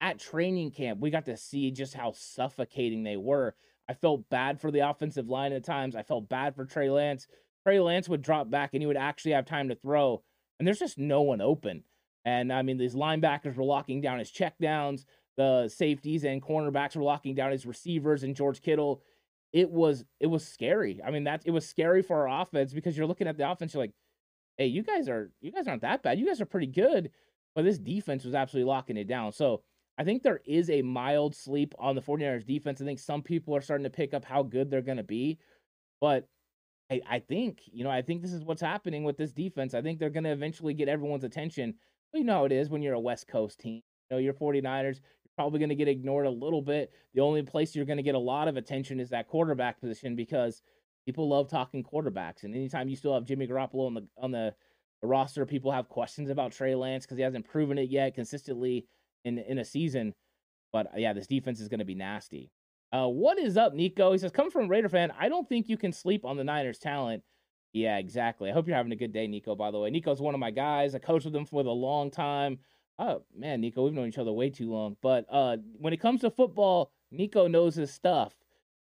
at 0.01 0.19
training 0.19 0.73
camp, 0.73 0.99
we 0.99 1.11
got 1.11 1.27
to 1.27 1.37
see 1.37 1.71
just 1.71 1.95
how 1.95 2.13
suffocating 2.13 3.05
they 3.05 3.17
were. 3.17 3.55
I 3.91 3.95
felt 3.95 4.31
bad 4.31 4.61
for 4.61 4.71
the 4.71 4.89
offensive 4.89 5.29
line 5.29 5.53
at 5.53 5.65
times. 5.65 5.97
I 5.97 6.05
felt 6.05 6.29
bad 6.29 6.55
for 6.55 6.65
Trey 6.65 6.89
Lance. 6.91 7.27
Trey 7.67 7.81
Lance 7.81 8.09
would 8.09 8.23
drop 8.23 8.49
back 8.49 8.71
and 8.73 8.81
he 8.81 8.87
would 8.87 8.97
actually 8.97 9.33
have 9.33 9.47
time 9.47 9.69
to 9.69 9.75
throw, 9.75 10.23
and 10.59 10.67
there's 10.67 10.79
just 10.79 10.97
no 10.97 11.23
one 11.23 11.41
open. 11.41 11.83
And 12.25 12.53
I 12.53 12.63
mean, 12.63 12.79
these 12.79 12.95
linebackers 12.95 13.57
were 13.57 13.65
locking 13.65 14.01
down 14.01 14.21
his 14.21 14.31
checkdowns. 14.31 15.07
The 15.37 15.69
safeties 15.69 16.23
and 16.23 16.41
cornerbacks 16.41 16.95
were 16.95 17.03
locking 17.03 17.35
down 17.35 17.51
his 17.51 17.67
receivers 17.67 18.23
and 18.23 18.37
George 18.37 18.63
Kittle. 18.63 19.03
It 19.53 19.73
was 19.73 20.05
it 20.21 20.29
was 20.29 20.47
scary. 20.47 21.01
I 21.05 21.11
mean, 21.11 21.25
that's 21.25 21.45
it 21.45 21.51
was 21.51 21.67
scary 21.67 22.03
for 22.03 22.29
our 22.29 22.43
offense 22.43 22.73
because 22.73 22.97
you're 22.97 23.09
looking 23.09 23.27
at 23.27 23.39
the 23.39 23.51
offense, 23.51 23.75
you're 23.75 23.83
like, 23.83 23.95
hey, 24.57 24.67
you 24.67 24.85
guys 24.85 25.09
are 25.09 25.33
you 25.41 25.51
guys 25.51 25.67
aren't 25.67 25.83
that 25.83 26.05
bad. 26.05 26.21
You 26.21 26.27
guys 26.27 26.41
are 26.41 26.47
pretty 26.47 26.69
good. 26.69 27.11
But 27.57 27.65
this 27.65 27.79
defense 27.79 28.25
was 28.25 28.37
absolutely 28.37 28.69
locking 28.69 28.97
it 28.97 29.09
down. 29.09 29.33
So 29.33 29.63
I 30.01 30.05
think 30.05 30.23
there 30.23 30.41
is 30.47 30.71
a 30.71 30.81
mild 30.81 31.37
sleep 31.37 31.75
on 31.79 31.95
the 31.95 32.01
49ers 32.01 32.47
defense. 32.47 32.81
I 32.81 32.87
think 32.87 32.99
some 32.99 33.21
people 33.21 33.55
are 33.55 33.61
starting 33.61 33.85
to 33.85 33.91
pick 33.91 34.15
up 34.15 34.25
how 34.25 34.43
good 34.43 34.71
they're 34.71 34.81
going 34.81 34.97
to 34.97 35.03
be. 35.03 35.39
But 36.01 36.27
I, 36.91 37.03
I 37.07 37.19
think, 37.19 37.61
you 37.71 37.85
know, 37.85 37.91
I 37.91 38.01
think 38.01 38.23
this 38.23 38.33
is 38.33 38.43
what's 38.43 38.63
happening 38.63 39.05
with 39.05 39.19
this 39.19 39.33
defense. 39.33 39.75
I 39.75 39.83
think 39.83 39.99
they're 39.99 40.09
going 40.09 40.25
to 40.25 40.33
eventually 40.33 40.73
get 40.73 40.89
everyone's 40.89 41.25
attention. 41.25 41.75
But 42.11 42.21
you 42.21 42.25
know 42.25 42.33
how 42.33 42.45
it 42.47 42.53
is 42.53 42.71
when 42.71 42.81
you're 42.81 42.95
a 42.95 43.01
West 43.01 43.29
Coast 43.29 43.61
team. 43.61 43.83
You 44.09 44.17
know, 44.17 44.19
you're 44.21 44.33
49ers, 44.33 44.97
you're 44.97 45.35
probably 45.37 45.59
going 45.59 45.69
to 45.69 45.75
get 45.75 45.87
ignored 45.87 46.25
a 46.25 46.31
little 46.31 46.63
bit. 46.63 46.95
The 47.13 47.21
only 47.21 47.43
place 47.43 47.77
you're 47.77 47.85
going 47.85 47.99
to 47.99 48.03
get 48.03 48.15
a 48.15 48.19
lot 48.19 48.49
of 48.49 48.57
attention 48.57 49.01
is 49.01 49.11
that 49.11 49.29
quarterback 49.29 49.83
position 49.83 50.17
because 50.17 50.63
people 51.05 51.29
love 51.29 51.51
talking 51.51 51.85
quarterbacks. 51.85 52.45
And 52.45 52.55
anytime 52.55 52.89
you 52.89 52.97
still 52.97 53.13
have 53.13 53.27
Jimmy 53.27 53.47
Garoppolo 53.47 53.87
on 53.87 53.93
the 53.93 54.07
on 54.17 54.31
the, 54.31 54.55
the 55.03 55.09
roster, 55.09 55.45
people 55.45 55.71
have 55.71 55.91
questions 55.91 56.31
about 56.31 56.53
Trey 56.53 56.75
Lance 56.75 57.05
because 57.05 57.19
he 57.19 57.23
hasn't 57.23 57.47
proven 57.47 57.77
it 57.77 57.91
yet 57.91 58.15
consistently 58.15 58.87
in 59.25 59.39
in 59.39 59.59
a 59.59 59.65
season. 59.65 60.15
But 60.73 60.87
uh, 60.87 60.99
yeah, 60.99 61.13
this 61.13 61.27
defense 61.27 61.61
is 61.61 61.69
going 61.69 61.81
to 61.81 61.85
be 61.85 61.95
nasty. 61.95 62.51
Uh, 62.93 63.07
what 63.07 63.39
is 63.39 63.57
up, 63.57 63.75
Nico? 63.75 64.13
He 64.13 64.19
says, 64.19 64.33
"Come 64.33 64.51
from 64.51 64.69
Raider 64.69 64.89
fan. 64.89 65.13
I 65.19 65.29
don't 65.29 65.49
think 65.49 65.69
you 65.69 65.77
can 65.77 65.93
sleep 65.93 66.25
on 66.25 66.37
the 66.37 66.45
Niners' 66.45 66.79
talent. 66.79 67.23
Yeah, 67.73 67.99
exactly. 67.99 68.51
I 68.51 68.53
hope 68.53 68.67
you're 68.67 68.77
having 68.77 68.93
a 68.93 68.97
good 68.97 69.13
day, 69.13 69.27
Nico, 69.27 69.55
by 69.55 69.71
the 69.71 69.79
way. 69.79 69.91
Nico's 69.91 70.21
one 70.21 70.35
of 70.35 70.41
my 70.41 70.51
guys. 70.51 70.95
I 70.95 70.99
coached 70.99 71.25
with 71.25 71.37
him 71.37 71.47
for 71.47 71.61
a 71.61 71.71
long 71.71 72.11
time. 72.11 72.59
Oh, 72.99 73.23
man, 73.35 73.61
Nico, 73.61 73.85
we've 73.85 73.93
known 73.93 74.09
each 74.09 74.19
other 74.19 74.33
way 74.33 74.51
too 74.51 74.71
long. 74.71 74.97
But 75.01 75.25
uh, 75.31 75.59
when 75.79 75.93
it 75.93 76.01
comes 76.01 76.21
to 76.23 76.31
football, 76.31 76.93
Nico 77.13 77.47
knows 77.47 77.77
his 77.77 77.93
stuff. 77.93 78.35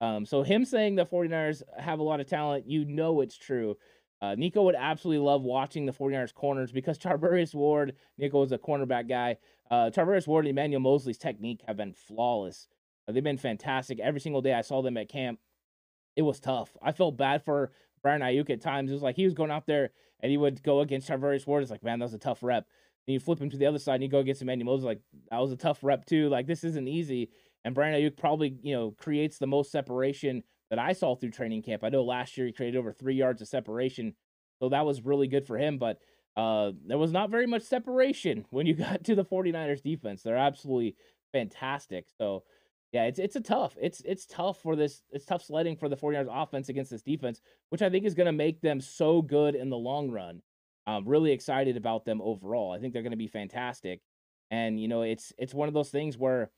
Um, 0.02 0.26
so 0.26 0.42
him 0.42 0.66
saying 0.66 0.96
the 0.96 1.06
49ers 1.06 1.62
have 1.78 2.00
a 2.00 2.04
lot 2.04 2.20
of 2.20 2.28
talent, 2.28 2.68
you 2.68 2.86
know 2.86 3.22
it's 3.22 3.38
true. 3.38 3.78
Uh, 4.22 4.36
Nico 4.36 4.61
would 4.63 4.76
absolutely 4.76 5.26
love 5.26 5.41
watching 5.41 5.86
the 5.86 5.91
49ers 5.91 6.34
corners 6.34 6.72
because 6.72 6.97
Charvarius 6.99 7.55
Ward, 7.55 7.95
Nico 8.17 8.43
is 8.43 8.51
a 8.51 8.57
cornerback 8.57 9.09
guy. 9.09 9.38
Uh, 9.69 9.89
Charvarius 9.89 10.28
Ward 10.28 10.45
and 10.45 10.51
Emmanuel 10.51 10.82
Moseley's 10.82 11.17
technique 11.17 11.61
have 11.67 11.78
been 11.78 11.93
flawless. 11.93 12.67
Uh, 13.07 13.13
they've 13.13 13.24
been 13.24 13.38
fantastic. 13.38 13.99
Every 13.99 14.19
single 14.19 14.41
day 14.41 14.53
I 14.53 14.61
saw 14.61 14.82
them 14.82 14.97
at 14.97 15.09
camp, 15.09 15.39
it 16.15 16.22
was 16.22 16.39
tough. 16.39 16.78
I 16.84 16.91
felt 16.91 17.17
bad 17.17 17.43
for 17.43 17.72
Brian 18.03 18.22
Aiyuk 18.22 18.49
at 18.49 18.61
times. 18.61 18.91
It 18.91 18.93
was 18.93 19.01
like 19.01 19.15
he 19.15 19.26
was 19.26 19.34
going 19.34 19.51
out 19.51 19.65
there 19.65 19.91
and 20.19 20.30
he 20.30 20.38
would 20.38 20.61
go 20.61 20.82
against 20.82 21.09
Charvarius 21.09 21.47
Ward. 21.47 21.63
It's 21.63 21.72
like, 21.72 21.84
man, 21.84 21.99
that 21.99 22.05
was 22.05 22.13
a 22.13 22.19
tough 22.19 22.43
rep. 22.43 22.67
And 23.07 23.13
you 23.13 23.19
flip 23.19 23.39
him 23.39 23.49
to 23.49 23.57
the 23.57 23.65
other 23.65 23.80
side 23.80 23.95
and 23.95 24.03
you 24.03 24.09
go 24.09 24.19
against 24.19 24.43
Emmanuel 24.43 24.74
Moseley, 24.74 24.88
like, 24.89 25.01
that 25.32 25.39
was 25.39 25.51
a 25.51 25.57
tough 25.57 25.80
rep 25.84 26.05
too. 26.05 26.30
Like, 26.30 26.45
this 26.45 26.63
isn't 26.63 26.88
easy. 26.88 27.32
And 27.63 27.74
Brian 27.74 27.99
Aiyuk 27.99 28.17
probably, 28.17 28.57
you 28.61 28.76
know, 28.76 28.91
creates 28.91 29.39
the 29.39 29.47
most 29.47 29.72
separation 29.72 30.43
that 30.72 30.80
I 30.80 30.93
saw 30.93 31.15
through 31.15 31.32
training 31.32 31.61
camp. 31.61 31.84
I 31.84 31.89
know 31.89 32.03
last 32.03 32.38
year 32.38 32.47
he 32.47 32.53
created 32.53 32.80
over 32.80 32.91
three 32.91 33.13
yards 33.13 33.41
of 33.41 33.47
separation. 33.49 34.15
So 34.59 34.69
that 34.69 34.86
was 34.86 35.05
really 35.05 35.28
good 35.28 35.45
for 35.45 35.57
him. 35.57 35.78
But 35.78 35.99
uh, 36.38 36.72
there 36.88 36.97
was 36.97 37.11
not 37.11 37.30
very 37.30 37.45
much 37.45 37.61
separation 37.63 38.45
when 38.49 38.65
you 38.65 38.74
got 38.76 39.03
to 39.03 39.13
the 39.13 39.26
49ers 39.26 39.84
defense. 39.84 40.24
They're 40.24 40.38
absolutely 40.38 40.95
fantastic. 41.34 42.07
So 42.17 42.43
yeah, 42.93 43.05
it's 43.05 43.19
it's 43.19 43.36
a 43.36 43.41
tough. 43.41 43.78
It's 43.82 44.01
it's 44.05 44.26
tough 44.26 44.61
for 44.61 44.76
this. 44.76 45.01
It's 45.11 45.26
tough 45.26 45.43
sledding 45.43 45.76
for 45.76 45.88
the 45.88 45.95
49ers 45.95 46.43
offense 46.43 46.69
against 46.69 46.91
this 46.91 47.03
defense, 47.03 47.41
which 47.69 47.82
I 47.82 47.89
think 47.89 48.05
is 48.05 48.15
going 48.15 48.26
to 48.26 48.32
make 48.32 48.61
them 48.61 48.82
so 48.82 49.22
good 49.22 49.55
in 49.55 49.69
the 49.69 49.78
long 49.78 50.09
run. 50.09 50.41
I'm 50.88 51.07
really 51.07 51.32
excited 51.32 51.78
about 51.78 52.05
them 52.05 52.22
overall. 52.22 52.72
I 52.72 52.80
think 52.80 52.93
they're 52.93 53.03
going 53.03 53.11
to 53.11 53.17
be 53.17 53.28
fantastic. 53.28 54.01
And 54.49 54.80
you 54.80 54.88
know, 54.88 55.03
it's 55.03 55.32
it's 55.38 55.53
one 55.53 55.67
of 55.67 55.74
those 55.74 55.89
things 55.89 56.17
where 56.17 56.51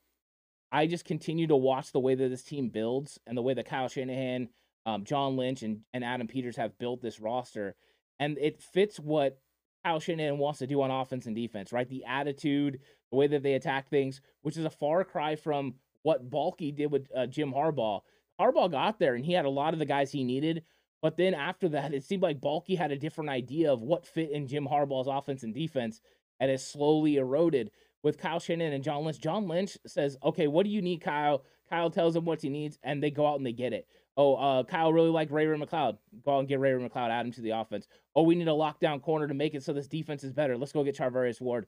I 0.74 0.88
just 0.88 1.04
continue 1.04 1.46
to 1.46 1.56
watch 1.56 1.92
the 1.92 2.00
way 2.00 2.16
that 2.16 2.28
this 2.28 2.42
team 2.42 2.68
builds 2.68 3.20
and 3.28 3.38
the 3.38 3.42
way 3.42 3.54
that 3.54 3.68
Kyle 3.68 3.86
Shanahan, 3.86 4.48
um, 4.84 5.04
John 5.04 5.36
Lynch, 5.36 5.62
and, 5.62 5.82
and 5.92 6.02
Adam 6.02 6.26
Peters 6.26 6.56
have 6.56 6.76
built 6.78 7.00
this 7.00 7.20
roster. 7.20 7.76
And 8.18 8.36
it 8.38 8.60
fits 8.60 8.98
what 8.98 9.38
Kyle 9.84 10.00
Shanahan 10.00 10.38
wants 10.38 10.58
to 10.58 10.66
do 10.66 10.82
on 10.82 10.90
offense 10.90 11.26
and 11.26 11.36
defense, 11.36 11.72
right? 11.72 11.88
The 11.88 12.04
attitude, 12.04 12.80
the 13.12 13.16
way 13.16 13.28
that 13.28 13.44
they 13.44 13.54
attack 13.54 13.88
things, 13.88 14.20
which 14.42 14.56
is 14.56 14.64
a 14.64 14.70
far 14.70 15.04
cry 15.04 15.36
from 15.36 15.74
what 16.02 16.28
Baalke 16.28 16.74
did 16.74 16.90
with 16.90 17.06
uh, 17.14 17.26
Jim 17.26 17.52
Harbaugh. 17.52 18.00
Harbaugh 18.40 18.68
got 18.68 18.98
there 18.98 19.14
and 19.14 19.24
he 19.24 19.32
had 19.32 19.44
a 19.44 19.50
lot 19.50 19.74
of 19.74 19.78
the 19.78 19.86
guys 19.86 20.10
he 20.10 20.24
needed. 20.24 20.64
But 21.00 21.16
then 21.16 21.34
after 21.34 21.68
that, 21.68 21.94
it 21.94 22.02
seemed 22.02 22.24
like 22.24 22.40
Baalke 22.40 22.76
had 22.76 22.90
a 22.90 22.98
different 22.98 23.30
idea 23.30 23.72
of 23.72 23.80
what 23.80 24.08
fit 24.08 24.32
in 24.32 24.48
Jim 24.48 24.66
Harbaugh's 24.66 25.06
offense 25.06 25.44
and 25.44 25.54
defense 25.54 26.00
and 26.40 26.50
it 26.50 26.60
slowly 26.60 27.16
eroded 27.16 27.70
with 28.04 28.18
Kyle 28.18 28.38
Shanahan 28.38 28.74
and 28.74 28.84
John 28.84 29.04
Lynch. 29.04 29.18
John 29.18 29.48
Lynch 29.48 29.76
says, 29.86 30.16
okay, 30.22 30.46
what 30.46 30.64
do 30.64 30.70
you 30.70 30.82
need, 30.82 31.00
Kyle? 31.00 31.42
Kyle 31.68 31.90
tells 31.90 32.14
him 32.14 32.26
what 32.26 32.42
he 32.42 32.50
needs, 32.50 32.78
and 32.84 33.02
they 33.02 33.10
go 33.10 33.26
out 33.26 33.38
and 33.38 33.46
they 33.46 33.52
get 33.52 33.72
it. 33.72 33.88
Oh, 34.16 34.36
uh, 34.36 34.62
Kyle 34.62 34.92
really 34.92 35.10
liked 35.10 35.32
Ray 35.32 35.46
Ray 35.46 35.58
McCloud. 35.58 35.96
Go 36.24 36.36
out 36.36 36.40
and 36.40 36.48
get 36.48 36.60
Ray 36.60 36.72
Ray 36.72 36.88
McCloud, 36.88 37.10
add 37.10 37.26
him 37.26 37.32
to 37.32 37.40
the 37.40 37.50
offense. 37.50 37.88
Oh, 38.14 38.22
we 38.22 38.36
need 38.36 38.46
a 38.46 38.52
lockdown 38.52 39.02
corner 39.02 39.26
to 39.26 39.34
make 39.34 39.54
it 39.54 39.64
so 39.64 39.72
this 39.72 39.88
defense 39.88 40.22
is 40.22 40.32
better. 40.32 40.56
Let's 40.56 40.70
go 40.70 40.84
get 40.84 40.96
Charvarius 40.96 41.40
Ward. 41.40 41.66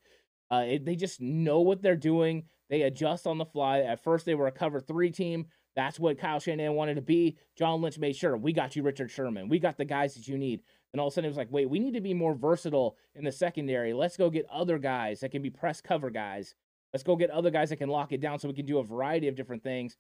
Uh, 0.53 0.65
it, 0.69 0.85
they 0.85 0.95
just 0.95 1.21
know 1.21 1.61
what 1.61 1.83
they're 1.83 1.97
doing. 1.97 2.45
They 2.69 2.83
adjust 2.83 3.27
on 3.27 3.39
the 3.39 3.47
fly. 3.47 3.81
At 3.81 4.05
first, 4.05 4.27
they 4.27 4.35
were 4.35 4.47
a 4.47 4.53
cover 4.53 4.79
three 4.81 5.11
team. 5.11 5.47
That's 5.75 5.99
what 5.99 6.19
Kyle 6.19 6.39
Shanahan 6.39 6.75
wanted 6.75 6.95
to 6.95 7.03
be. 7.03 7.37
John 7.57 7.83
Lynch 7.83 7.99
made 7.99 8.17
sure 8.17 8.37
we 8.37 8.53
got 8.53 8.77
you 8.77 8.83
Richard 8.83 9.11
Sherman. 9.11 9.49
We 9.49 9.59
got 9.59 9.77
the 9.77 9.85
guys 9.85 10.15
that 10.15 10.29
you 10.29 10.39
need. 10.39 10.63
And 10.93 11.01
all 11.01 11.09
of 11.09 11.13
a 11.13 11.15
sudden, 11.15 11.27
it 11.27 11.31
was 11.31 11.37
like, 11.37 11.53
wait, 11.53 11.69
we 11.69 11.79
need 11.79 11.95
to 11.95 12.01
be 12.01 12.15
more 12.15 12.35
versatile 12.35 12.97
in 13.15 13.25
the 13.25 13.33
secondary. 13.33 13.93
Let's 13.93 14.17
go 14.17 14.31
get 14.31 14.47
other 14.51 14.79
guys 14.79 15.21
that 15.21 15.31
can 15.31 15.43
be 15.43 15.51
press 15.51 15.81
cover 15.81 16.11
guys. 16.11 16.55
Let's 16.93 17.03
go 17.03 17.17
get 17.17 17.31
other 17.31 17.51
guys 17.51 17.71
that 17.71 17.77
can 17.77 17.89
lock 17.89 18.13
it 18.13 18.21
down 18.21 18.39
so 18.39 18.49
we 18.49 18.55
can 18.55 18.67
do 18.67 18.79
a 18.79 18.85
variety 18.85 19.29
of 19.29 19.37
different 19.37 19.63
things. 19.63 19.99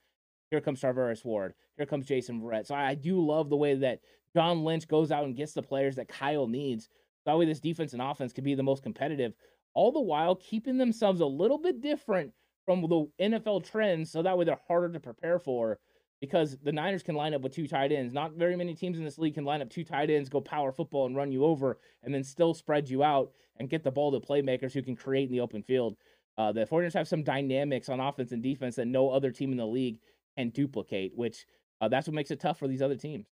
Here 0.50 0.60
comes 0.60 0.80
Charvarius 0.80 1.24
Ward. 1.24 1.54
Here 1.76 1.86
comes 1.86 2.06
Jason 2.06 2.40
Verrett. 2.40 2.66
So 2.66 2.74
I 2.74 2.94
do 2.94 3.20
love 3.20 3.50
the 3.50 3.56
way 3.56 3.74
that 3.74 4.00
John 4.34 4.64
Lynch 4.64 4.86
goes 4.88 5.10
out 5.10 5.24
and 5.24 5.36
gets 5.36 5.52
the 5.52 5.62
players 5.62 5.96
that 5.96 6.08
Kyle 6.08 6.46
needs. 6.46 6.88
That 7.24 7.36
way, 7.36 7.44
this 7.44 7.60
defense 7.60 7.92
and 7.92 8.00
offense 8.00 8.32
can 8.32 8.44
be 8.44 8.54
the 8.54 8.62
most 8.62 8.82
competitive, 8.82 9.34
all 9.74 9.90
the 9.90 10.00
while 10.00 10.36
keeping 10.36 10.78
themselves 10.78 11.20
a 11.20 11.26
little 11.26 11.58
bit 11.58 11.80
different 11.80 12.32
from 12.64 12.82
the 12.82 13.06
NFL 13.20 13.64
trends, 13.64 14.10
so 14.10 14.22
that 14.22 14.38
way 14.38 14.44
they're 14.44 14.58
harder 14.66 14.92
to 14.92 15.00
prepare 15.00 15.38
for. 15.38 15.78
Because 16.20 16.56
the 16.62 16.72
Niners 16.72 17.02
can 17.02 17.14
line 17.14 17.34
up 17.34 17.42
with 17.42 17.54
two 17.54 17.68
tight 17.68 17.92
ends. 17.92 18.14
Not 18.14 18.32
very 18.32 18.56
many 18.56 18.74
teams 18.74 18.96
in 18.96 19.04
this 19.04 19.18
league 19.18 19.34
can 19.34 19.44
line 19.44 19.60
up 19.60 19.68
two 19.68 19.84
tight 19.84 20.08
ends, 20.08 20.30
go 20.30 20.40
power 20.40 20.72
football, 20.72 21.06
and 21.06 21.14
run 21.14 21.30
you 21.30 21.44
over, 21.44 21.78
and 22.02 22.14
then 22.14 22.24
still 22.24 22.54
spread 22.54 22.88
you 22.88 23.02
out 23.04 23.32
and 23.58 23.68
get 23.68 23.84
the 23.84 23.90
ball 23.90 24.12
to 24.12 24.26
playmakers 24.26 24.72
who 24.72 24.82
can 24.82 24.96
create 24.96 25.28
in 25.28 25.32
the 25.32 25.40
open 25.40 25.62
field. 25.62 25.96
Uh, 26.38 26.52
the 26.52 26.66
49ers 26.66 26.94
have 26.94 27.08
some 27.08 27.22
dynamics 27.22 27.88
on 27.88 28.00
offense 28.00 28.32
and 28.32 28.42
defense 28.42 28.76
that 28.76 28.86
no 28.86 29.10
other 29.10 29.30
team 29.30 29.52
in 29.52 29.58
the 29.58 29.66
league 29.66 29.98
can 30.36 30.50
duplicate, 30.50 31.12
which 31.14 31.46
uh, 31.80 31.88
that's 31.88 32.06
what 32.06 32.14
makes 32.14 32.30
it 32.30 32.40
tough 32.40 32.58
for 32.58 32.68
these 32.68 32.82
other 32.82 32.96
teams. 32.96 33.26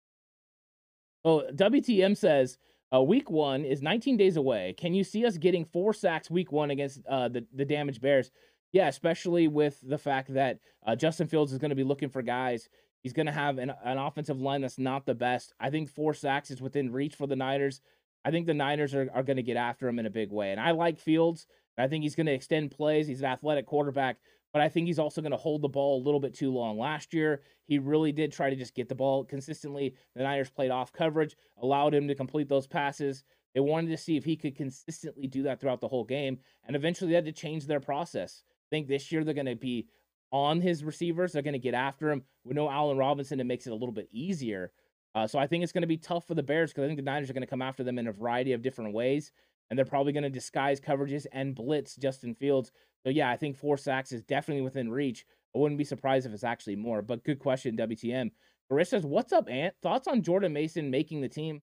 Oh, 1.25 1.43
WTM 1.53 2.17
says 2.17 2.57
uh, 2.93 3.01
week 3.01 3.29
one 3.29 3.65
is 3.65 3.81
19 3.81 4.17
days 4.17 4.37
away. 4.37 4.75
Can 4.77 4.93
you 4.93 5.03
see 5.03 5.25
us 5.25 5.37
getting 5.37 5.65
four 5.65 5.93
sacks 5.93 6.29
week 6.29 6.51
one 6.51 6.71
against 6.71 7.01
uh, 7.07 7.29
the 7.29 7.45
the 7.53 7.65
damaged 7.65 8.01
Bears? 8.01 8.31
Yeah, 8.73 8.87
especially 8.87 9.47
with 9.47 9.79
the 9.83 9.99
fact 9.99 10.33
that 10.33 10.59
uh, 10.85 10.95
Justin 10.95 11.27
Fields 11.27 11.53
is 11.53 11.59
going 11.59 11.69
to 11.69 11.75
be 11.75 11.83
looking 11.83 12.09
for 12.09 12.23
guys. 12.23 12.67
He's 13.03 13.13
going 13.13 13.27
to 13.27 13.31
have 13.31 13.59
an, 13.59 13.71
an 13.83 13.97
offensive 13.99 14.41
line 14.41 14.61
that's 14.61 14.79
not 14.79 15.05
the 15.05 15.13
best. 15.13 15.53
I 15.59 15.69
think 15.69 15.89
four 15.89 16.13
sacks 16.13 16.49
is 16.49 16.61
within 16.61 16.91
reach 16.91 17.15
for 17.15 17.27
the 17.27 17.35
Niners. 17.35 17.81
I 18.25 18.31
think 18.31 18.47
the 18.47 18.53
Niners 18.53 18.95
are, 18.95 19.09
are 19.13 19.23
going 19.23 19.37
to 19.37 19.43
get 19.43 19.57
after 19.57 19.87
him 19.87 19.99
in 19.99 20.07
a 20.07 20.09
big 20.09 20.31
way. 20.31 20.51
And 20.51 20.59
I 20.59 20.71
like 20.71 20.99
Fields. 20.99 21.45
I 21.77 21.87
think 21.87 22.03
he's 22.03 22.15
going 22.15 22.25
to 22.25 22.33
extend 22.33 22.71
plays. 22.71 23.07
He's 23.07 23.19
an 23.19 23.27
athletic 23.27 23.67
quarterback, 23.67 24.17
but 24.53 24.61
I 24.61 24.69
think 24.69 24.87
he's 24.87 24.99
also 24.99 25.21
going 25.21 25.31
to 25.31 25.37
hold 25.37 25.61
the 25.61 25.69
ball 25.69 26.01
a 26.01 26.03
little 26.03 26.19
bit 26.19 26.33
too 26.33 26.51
long. 26.51 26.79
Last 26.79 27.13
year, 27.13 27.41
he 27.65 27.77
really 27.77 28.11
did 28.11 28.31
try 28.31 28.49
to 28.49 28.55
just 28.55 28.75
get 28.75 28.89
the 28.89 28.95
ball 28.95 29.23
consistently. 29.23 29.93
The 30.15 30.23
Niners 30.23 30.49
played 30.49 30.71
off 30.71 30.93
coverage, 30.93 31.35
allowed 31.61 31.93
him 31.93 32.07
to 32.07 32.15
complete 32.15 32.49
those 32.49 32.67
passes. 32.67 33.23
They 33.53 33.59
wanted 33.59 33.89
to 33.89 33.97
see 33.97 34.17
if 34.17 34.23
he 34.23 34.35
could 34.35 34.55
consistently 34.55 35.27
do 35.27 35.43
that 35.43 35.59
throughout 35.59 35.81
the 35.81 35.87
whole 35.87 36.05
game, 36.05 36.39
and 36.65 36.75
eventually 36.75 37.09
they 37.09 37.15
had 37.15 37.25
to 37.25 37.31
change 37.31 37.67
their 37.67 37.79
process 37.79 38.41
think 38.73 38.87
this 38.87 39.11
year 39.11 39.23
they're 39.23 39.35
going 39.35 39.45
to 39.45 39.55
be 39.55 39.87
on 40.31 40.59
his 40.59 40.83
receivers. 40.83 41.31
They're 41.31 41.43
going 41.43 41.53
to 41.53 41.59
get 41.59 41.75
after 41.75 42.09
him. 42.09 42.23
We 42.43 42.55
know 42.55 42.69
Allen 42.69 42.97
Robinson. 42.97 43.39
It 43.39 43.45
makes 43.45 43.67
it 43.67 43.69
a 43.69 43.75
little 43.75 43.91
bit 43.91 44.09
easier. 44.11 44.71
Uh, 45.13 45.27
so 45.27 45.37
I 45.37 45.45
think 45.45 45.63
it's 45.63 45.71
going 45.71 45.83
to 45.83 45.87
be 45.87 45.97
tough 45.97 46.27
for 46.27 46.33
the 46.33 46.41
Bears 46.41 46.71
because 46.71 46.83
I 46.83 46.87
think 46.87 46.97
the 46.97 47.03
Niners 47.03 47.29
are 47.29 47.33
going 47.33 47.43
to 47.43 47.47
come 47.47 47.61
after 47.61 47.83
them 47.83 47.99
in 47.99 48.07
a 48.07 48.11
variety 48.11 48.53
of 48.53 48.63
different 48.63 48.95
ways, 48.95 49.31
and 49.69 49.77
they're 49.77 49.85
probably 49.85 50.11
going 50.11 50.23
to 50.23 50.29
disguise 50.29 50.81
coverages 50.81 51.27
and 51.31 51.53
blitz 51.53 51.95
Justin 51.95 52.33
Fields. 52.33 52.71
So 53.03 53.11
yeah, 53.11 53.29
I 53.29 53.37
think 53.37 53.55
four 53.55 53.77
sacks 53.77 54.11
is 54.11 54.23
definitely 54.23 54.63
within 54.63 54.89
reach. 54.89 55.23
I 55.55 55.59
wouldn't 55.59 55.77
be 55.77 55.83
surprised 55.83 56.25
if 56.25 56.33
it's 56.33 56.43
actually 56.43 56.77
more. 56.77 57.03
But 57.03 57.23
good 57.23 57.37
question, 57.37 57.77
WTM. 57.77 58.31
Chris 58.71 58.89
says, 58.89 59.05
"What's 59.05 59.33
up, 59.33 59.47
Ant? 59.51 59.75
Thoughts 59.83 60.07
on 60.07 60.23
Jordan 60.23 60.51
Mason 60.51 60.89
making 60.89 61.21
the 61.21 61.29
team? 61.29 61.61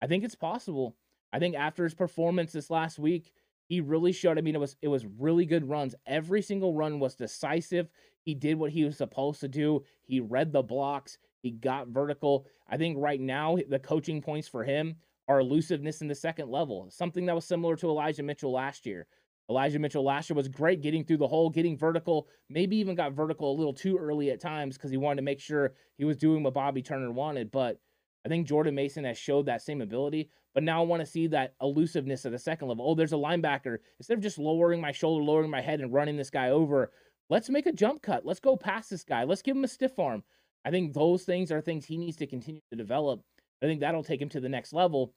I 0.00 0.06
think 0.06 0.24
it's 0.24 0.34
possible. 0.34 0.96
I 1.34 1.38
think 1.38 1.54
after 1.54 1.84
his 1.84 1.94
performance 1.94 2.52
this 2.52 2.70
last 2.70 2.98
week, 2.98 3.30
he 3.66 3.80
really 3.80 4.12
showed. 4.12 4.38
I 4.38 4.40
mean, 4.40 4.54
it 4.54 4.60
was 4.60 4.76
it 4.82 4.88
was 4.88 5.06
really 5.18 5.44
good 5.44 5.68
runs. 5.68 5.94
Every 6.06 6.42
single 6.42 6.74
run 6.74 6.98
was 6.98 7.14
decisive. 7.14 7.88
He 8.22 8.34
did 8.34 8.58
what 8.58 8.70
he 8.70 8.84
was 8.84 8.96
supposed 8.96 9.40
to 9.40 9.48
do. 9.48 9.82
He 10.04 10.20
read 10.20 10.52
the 10.52 10.62
blocks. 10.62 11.18
He 11.42 11.50
got 11.50 11.88
vertical. 11.88 12.46
I 12.68 12.76
think 12.76 12.96
right 12.98 13.20
now 13.20 13.56
the 13.68 13.78
coaching 13.78 14.20
points 14.20 14.48
for 14.48 14.64
him 14.64 14.96
are 15.28 15.40
elusiveness 15.40 16.00
in 16.00 16.08
the 16.08 16.14
second 16.14 16.50
level, 16.50 16.88
something 16.90 17.26
that 17.26 17.34
was 17.34 17.44
similar 17.44 17.76
to 17.76 17.88
Elijah 17.88 18.22
Mitchell 18.22 18.52
last 18.52 18.86
year. 18.86 19.06
Elijah 19.48 19.78
Mitchell 19.78 20.04
last 20.04 20.28
year 20.28 20.36
was 20.36 20.48
great 20.48 20.82
getting 20.82 21.04
through 21.04 21.18
the 21.18 21.28
hole, 21.28 21.50
getting 21.50 21.76
vertical, 21.76 22.26
maybe 22.48 22.76
even 22.76 22.96
got 22.96 23.12
vertical 23.12 23.52
a 23.52 23.56
little 23.56 23.72
too 23.72 23.96
early 23.96 24.30
at 24.30 24.40
times 24.40 24.76
because 24.76 24.90
he 24.90 24.96
wanted 24.96 25.16
to 25.16 25.22
make 25.22 25.38
sure 25.40 25.74
he 25.98 26.04
was 26.04 26.16
doing 26.16 26.42
what 26.42 26.54
Bobby 26.54 26.82
Turner 26.82 27.12
wanted. 27.12 27.52
But 27.52 27.80
I 28.24 28.28
think 28.28 28.48
Jordan 28.48 28.74
Mason 28.74 29.04
has 29.04 29.18
showed 29.18 29.46
that 29.46 29.62
same 29.62 29.82
ability, 29.82 30.30
but 30.56 30.64
now 30.64 30.80
I 30.80 30.86
want 30.86 31.00
to 31.00 31.06
see 31.06 31.26
that 31.26 31.52
elusiveness 31.60 32.24
at 32.24 32.32
the 32.32 32.38
second 32.38 32.68
level. 32.68 32.88
Oh, 32.88 32.94
there's 32.94 33.12
a 33.12 33.16
linebacker. 33.16 33.76
Instead 34.00 34.16
of 34.16 34.22
just 34.22 34.38
lowering 34.38 34.80
my 34.80 34.90
shoulder, 34.90 35.22
lowering 35.22 35.50
my 35.50 35.60
head, 35.60 35.82
and 35.82 35.92
running 35.92 36.16
this 36.16 36.30
guy 36.30 36.48
over, 36.48 36.92
let's 37.28 37.50
make 37.50 37.66
a 37.66 37.72
jump 37.72 38.00
cut. 38.00 38.24
Let's 38.24 38.40
go 38.40 38.56
past 38.56 38.88
this 38.88 39.04
guy. 39.04 39.24
Let's 39.24 39.42
give 39.42 39.54
him 39.54 39.64
a 39.64 39.68
stiff 39.68 39.98
arm. 39.98 40.22
I 40.64 40.70
think 40.70 40.94
those 40.94 41.24
things 41.24 41.52
are 41.52 41.60
things 41.60 41.84
he 41.84 41.98
needs 41.98 42.16
to 42.16 42.26
continue 42.26 42.62
to 42.70 42.76
develop. 42.76 43.20
I 43.62 43.66
think 43.66 43.80
that'll 43.80 44.02
take 44.02 44.22
him 44.22 44.30
to 44.30 44.40
the 44.40 44.48
next 44.48 44.72
level. 44.72 45.12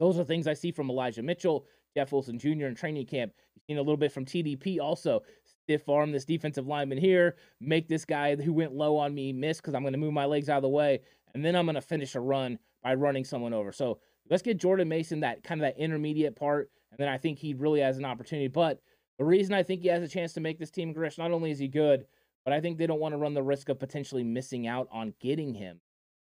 Those 0.00 0.18
are 0.18 0.24
things 0.24 0.46
I 0.46 0.54
see 0.54 0.72
from 0.72 0.88
Elijah 0.88 1.22
Mitchell, 1.22 1.66
Jeff 1.94 2.10
Wilson 2.10 2.38
Jr. 2.38 2.64
in 2.64 2.74
training 2.74 3.04
camp. 3.04 3.32
You've 3.54 3.64
seen 3.68 3.76
a 3.76 3.82
little 3.82 3.98
bit 3.98 4.10
from 4.10 4.24
TDP 4.24 4.80
also. 4.80 5.20
Stiff 5.64 5.86
arm 5.86 6.12
this 6.12 6.24
defensive 6.24 6.66
lineman 6.66 6.96
here, 6.96 7.36
make 7.60 7.88
this 7.88 8.06
guy 8.06 8.36
who 8.36 8.54
went 8.54 8.72
low 8.72 8.96
on 8.96 9.14
me 9.14 9.34
miss 9.34 9.58
because 9.58 9.74
I'm 9.74 9.82
going 9.82 9.92
to 9.92 9.98
move 9.98 10.14
my 10.14 10.24
legs 10.24 10.48
out 10.48 10.56
of 10.56 10.62
the 10.62 10.70
way 10.70 11.02
and 11.34 11.44
then 11.44 11.54
I'm 11.56 11.66
going 11.66 11.74
to 11.74 11.82
finish 11.82 12.14
a 12.14 12.20
run 12.20 12.58
by 12.82 12.94
running 12.94 13.24
someone 13.24 13.52
over. 13.52 13.70
So 13.70 13.98
let's 14.30 14.42
get 14.42 14.58
Jordan 14.58 14.88
Mason 14.88 15.20
that 15.20 15.42
kind 15.42 15.60
of 15.60 15.66
that 15.66 15.80
intermediate 15.82 16.36
part, 16.36 16.70
and 16.90 16.98
then 16.98 17.08
I 17.08 17.18
think 17.18 17.38
he 17.38 17.54
really 17.54 17.80
has 17.80 17.98
an 17.98 18.04
opportunity. 18.04 18.48
But 18.48 18.80
the 19.18 19.24
reason 19.24 19.54
I 19.54 19.62
think 19.62 19.82
he 19.82 19.88
has 19.88 20.02
a 20.02 20.08
chance 20.08 20.32
to 20.34 20.40
make 20.40 20.58
this 20.58 20.70
team, 20.70 20.92
Grish, 20.92 21.18
not 21.18 21.32
only 21.32 21.50
is 21.50 21.58
he 21.58 21.68
good, 21.68 22.06
but 22.44 22.52
I 22.54 22.60
think 22.60 22.78
they 22.78 22.86
don't 22.86 23.00
want 23.00 23.12
to 23.12 23.18
run 23.18 23.34
the 23.34 23.42
risk 23.42 23.68
of 23.68 23.78
potentially 23.78 24.24
missing 24.24 24.66
out 24.66 24.88
on 24.92 25.14
getting 25.20 25.54
him. 25.54 25.80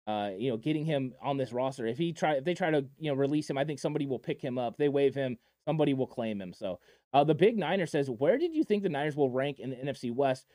uh, 0.07 0.31
you 0.37 0.49
know, 0.49 0.57
getting 0.57 0.85
him 0.85 1.13
on 1.21 1.37
this 1.37 1.53
roster. 1.53 1.85
If 1.85 1.97
he 1.97 2.11
try, 2.11 2.33
if 2.35 2.43
they 2.43 2.53
try 2.53 2.71
to, 2.71 2.85
you 2.97 3.11
know, 3.11 3.15
release 3.15 3.49
him, 3.49 3.57
I 3.57 3.65
think 3.65 3.79
somebody 3.79 4.05
will 4.07 4.19
pick 4.19 4.41
him 4.41 4.57
up. 4.57 4.77
They 4.77 4.89
waive 4.89 5.15
him, 5.15 5.37
somebody 5.65 5.93
will 5.93 6.07
claim 6.07 6.41
him. 6.41 6.53
So, 6.53 6.79
uh, 7.13 7.23
the 7.23 7.35
big 7.35 7.57
Niner 7.57 7.85
says, 7.85 8.09
where 8.09 8.37
did 8.37 8.53
you 8.55 8.63
think 8.63 8.83
the 8.83 8.89
Niners 8.89 9.15
will 9.15 9.29
rank 9.29 9.59
in 9.59 9.69
the 9.69 9.75
NFC 9.75 10.13
West? 10.13 10.45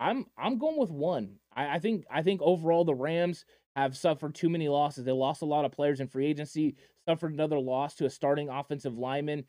I'm 0.00 0.26
I'm 0.36 0.58
going 0.58 0.78
with 0.78 0.90
one. 0.90 1.36
I, 1.54 1.76
I 1.76 1.78
think 1.78 2.04
I 2.10 2.22
think 2.22 2.40
overall 2.42 2.84
the 2.84 2.94
Rams 2.94 3.44
have 3.82 3.96
suffered 3.96 4.34
too 4.34 4.48
many 4.48 4.68
losses. 4.68 5.04
They 5.04 5.12
lost 5.12 5.42
a 5.42 5.46
lot 5.46 5.64
of 5.64 5.72
players 5.72 6.00
in 6.00 6.08
free 6.08 6.26
agency, 6.26 6.76
suffered 7.06 7.32
another 7.32 7.58
loss 7.58 7.94
to 7.96 8.06
a 8.06 8.10
starting 8.10 8.48
offensive 8.48 8.98
lineman. 8.98 9.44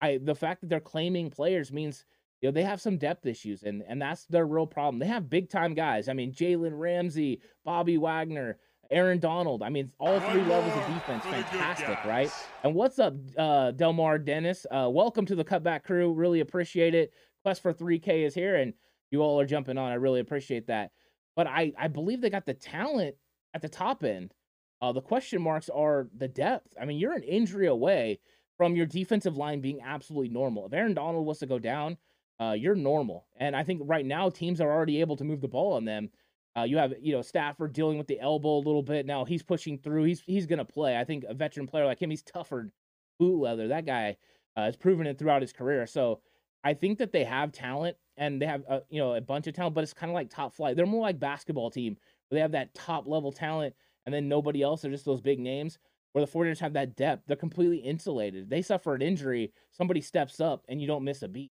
I 0.00 0.18
the 0.22 0.34
fact 0.34 0.60
that 0.60 0.68
they're 0.68 0.80
claiming 0.80 1.30
players 1.30 1.72
means 1.72 2.04
you 2.40 2.48
know 2.48 2.52
they 2.52 2.62
have 2.62 2.80
some 2.80 2.98
depth 2.98 3.26
issues, 3.26 3.62
and 3.62 3.82
and 3.86 4.00
that's 4.00 4.26
their 4.26 4.46
real 4.46 4.66
problem. 4.66 4.98
They 4.98 5.06
have 5.06 5.30
big 5.30 5.48
time 5.48 5.74
guys. 5.74 6.08
I 6.08 6.12
mean, 6.12 6.32
Jalen 6.32 6.78
Ramsey, 6.78 7.40
Bobby 7.64 7.96
Wagner, 7.98 8.58
Aaron 8.90 9.18
Donald. 9.18 9.62
I 9.62 9.68
mean, 9.68 9.90
all 9.98 10.20
three 10.20 10.42
levels 10.42 10.74
of 10.74 10.86
defense, 10.94 11.24
fantastic, 11.24 12.04
right? 12.04 12.30
And 12.62 12.74
what's 12.74 12.98
up, 12.98 13.14
uh, 13.38 13.70
Delmar 13.72 14.18
Dennis? 14.18 14.66
Uh, 14.70 14.88
welcome 14.90 15.26
to 15.26 15.34
the 15.34 15.44
Cutback 15.44 15.84
Crew. 15.84 16.12
Really 16.12 16.40
appreciate 16.40 16.94
it. 16.94 17.12
Quest 17.44 17.62
for 17.62 17.72
3K 17.72 18.24
is 18.24 18.34
here, 18.34 18.56
and 18.56 18.74
you 19.10 19.20
all 19.20 19.40
are 19.40 19.46
jumping 19.46 19.78
on. 19.78 19.92
I 19.92 19.96
really 19.96 20.20
appreciate 20.20 20.66
that. 20.66 20.90
But 21.36 21.46
I 21.46 21.72
I 21.78 21.88
believe 21.88 22.20
they 22.20 22.30
got 22.30 22.46
the 22.46 22.54
talent 22.54 23.16
at 23.54 23.62
the 23.62 23.68
top 23.68 24.04
end. 24.04 24.34
Uh, 24.82 24.92
the 24.92 25.00
question 25.00 25.40
marks 25.40 25.70
are 25.70 26.08
the 26.16 26.28
depth. 26.28 26.74
I 26.80 26.84
mean, 26.84 26.98
you're 26.98 27.14
an 27.14 27.22
injury 27.22 27.68
away 27.68 28.18
from 28.58 28.76
your 28.76 28.86
defensive 28.86 29.36
line 29.36 29.60
being 29.60 29.80
absolutely 29.80 30.28
normal. 30.28 30.66
If 30.66 30.72
Aaron 30.72 30.94
Donald 30.94 31.24
was 31.24 31.38
to 31.38 31.46
go 31.46 31.58
down, 31.58 31.96
uh, 32.40 32.52
you're 32.52 32.74
normal. 32.74 33.26
And 33.36 33.56
I 33.56 33.62
think 33.62 33.82
right 33.84 34.04
now 34.04 34.28
teams 34.28 34.60
are 34.60 34.70
already 34.70 35.00
able 35.00 35.16
to 35.16 35.24
move 35.24 35.40
the 35.40 35.48
ball 35.48 35.74
on 35.74 35.84
them. 35.84 36.10
Uh, 36.56 36.62
you 36.62 36.76
have 36.76 36.94
you 37.00 37.12
know 37.12 37.22
Stafford 37.22 37.72
dealing 37.72 37.98
with 37.98 38.06
the 38.06 38.20
elbow 38.20 38.56
a 38.56 38.58
little 38.58 38.82
bit 38.82 39.06
now. 39.06 39.24
He's 39.24 39.42
pushing 39.42 39.78
through. 39.78 40.04
He's 40.04 40.20
he's 40.20 40.46
gonna 40.46 40.64
play. 40.64 40.96
I 40.96 41.04
think 41.04 41.24
a 41.26 41.34
veteran 41.34 41.66
player 41.66 41.84
like 41.84 42.00
him, 42.00 42.10
he's 42.10 42.22
tougher 42.22 42.70
boot 43.18 43.40
leather. 43.40 43.68
That 43.68 43.86
guy 43.86 44.16
uh, 44.56 44.64
has 44.64 44.76
proven 44.76 45.06
it 45.06 45.18
throughout 45.18 45.42
his 45.42 45.52
career. 45.52 45.86
So 45.86 46.20
I 46.62 46.74
think 46.74 46.98
that 46.98 47.10
they 47.10 47.24
have 47.24 47.50
talent 47.50 47.96
and 48.16 48.40
they 48.40 48.46
have 48.46 48.62
uh, 48.68 48.80
you 48.88 49.00
know 49.00 49.14
a 49.14 49.20
bunch 49.20 49.48
of 49.48 49.54
talent, 49.54 49.74
but 49.74 49.82
it's 49.82 49.92
kind 49.92 50.10
of 50.10 50.14
like 50.14 50.30
top 50.30 50.54
flight. 50.54 50.76
They're 50.76 50.86
more 50.86 51.02
like 51.02 51.18
basketball 51.18 51.70
team 51.70 51.96
they 52.34 52.40
have 52.40 52.52
that 52.52 52.74
top 52.74 53.06
level 53.06 53.32
talent 53.32 53.74
and 54.06 54.14
then 54.14 54.28
nobody 54.28 54.62
else. 54.62 54.82
They're 54.82 54.90
just 54.90 55.04
those 55.04 55.20
big 55.20 55.40
names. 55.40 55.78
Where 56.12 56.24
the 56.24 56.30
49ers 56.30 56.60
have 56.60 56.74
that 56.74 56.94
depth, 56.94 57.24
they're 57.26 57.36
completely 57.36 57.78
insulated. 57.78 58.48
They 58.48 58.62
suffer 58.62 58.94
an 58.94 59.02
injury, 59.02 59.52
somebody 59.72 60.00
steps 60.00 60.38
up, 60.40 60.64
and 60.68 60.80
you 60.80 60.86
don't 60.86 61.02
miss 61.02 61.22
a 61.22 61.28
beat. 61.28 61.50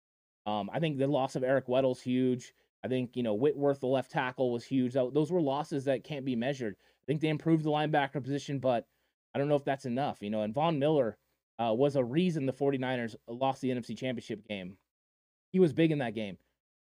Um, 0.46 0.70
I 0.74 0.80
think 0.80 0.98
the 0.98 1.08
loss 1.08 1.38
of 1.38 1.46
Eric 1.46 1.70
Weddle's 1.70 2.02
huge. 2.02 2.54
I 2.84 2.90
think, 2.90 3.16
you 3.16 3.24
know, 3.24 3.36
Whitworth, 3.36 3.80
the 3.80 3.88
left 3.88 4.12
tackle, 4.12 4.52
was 4.52 4.66
huge. 4.66 4.94
Those 4.94 5.32
were 5.32 5.40
losses 5.40 5.86
that 5.86 6.04
can't 6.04 6.26
be 6.26 6.36
measured. 6.36 6.76
I 6.78 7.06
think 7.08 7.22
they 7.22 7.30
improved 7.30 7.64
the 7.64 7.70
linebacker 7.70 8.22
position, 8.22 8.60
but 8.60 8.86
I 9.34 9.40
don't 9.40 9.48
know 9.48 9.56
if 9.56 9.64
that's 9.64 9.86
enough, 9.86 10.18
you 10.22 10.30
know. 10.30 10.42
And 10.42 10.54
Von 10.54 10.78
Miller 10.78 11.18
uh, 11.58 11.74
was 11.74 11.96
a 11.96 12.04
reason 12.04 12.46
the 12.46 12.52
49ers 12.52 13.16
lost 13.28 13.62
the 13.62 13.70
NFC 13.70 13.98
Championship 13.98 14.46
game. 14.48 14.76
He 15.52 15.60
was 15.60 15.72
big 15.72 15.92
in 15.92 16.00
that 16.00 16.16
game. 16.16 16.38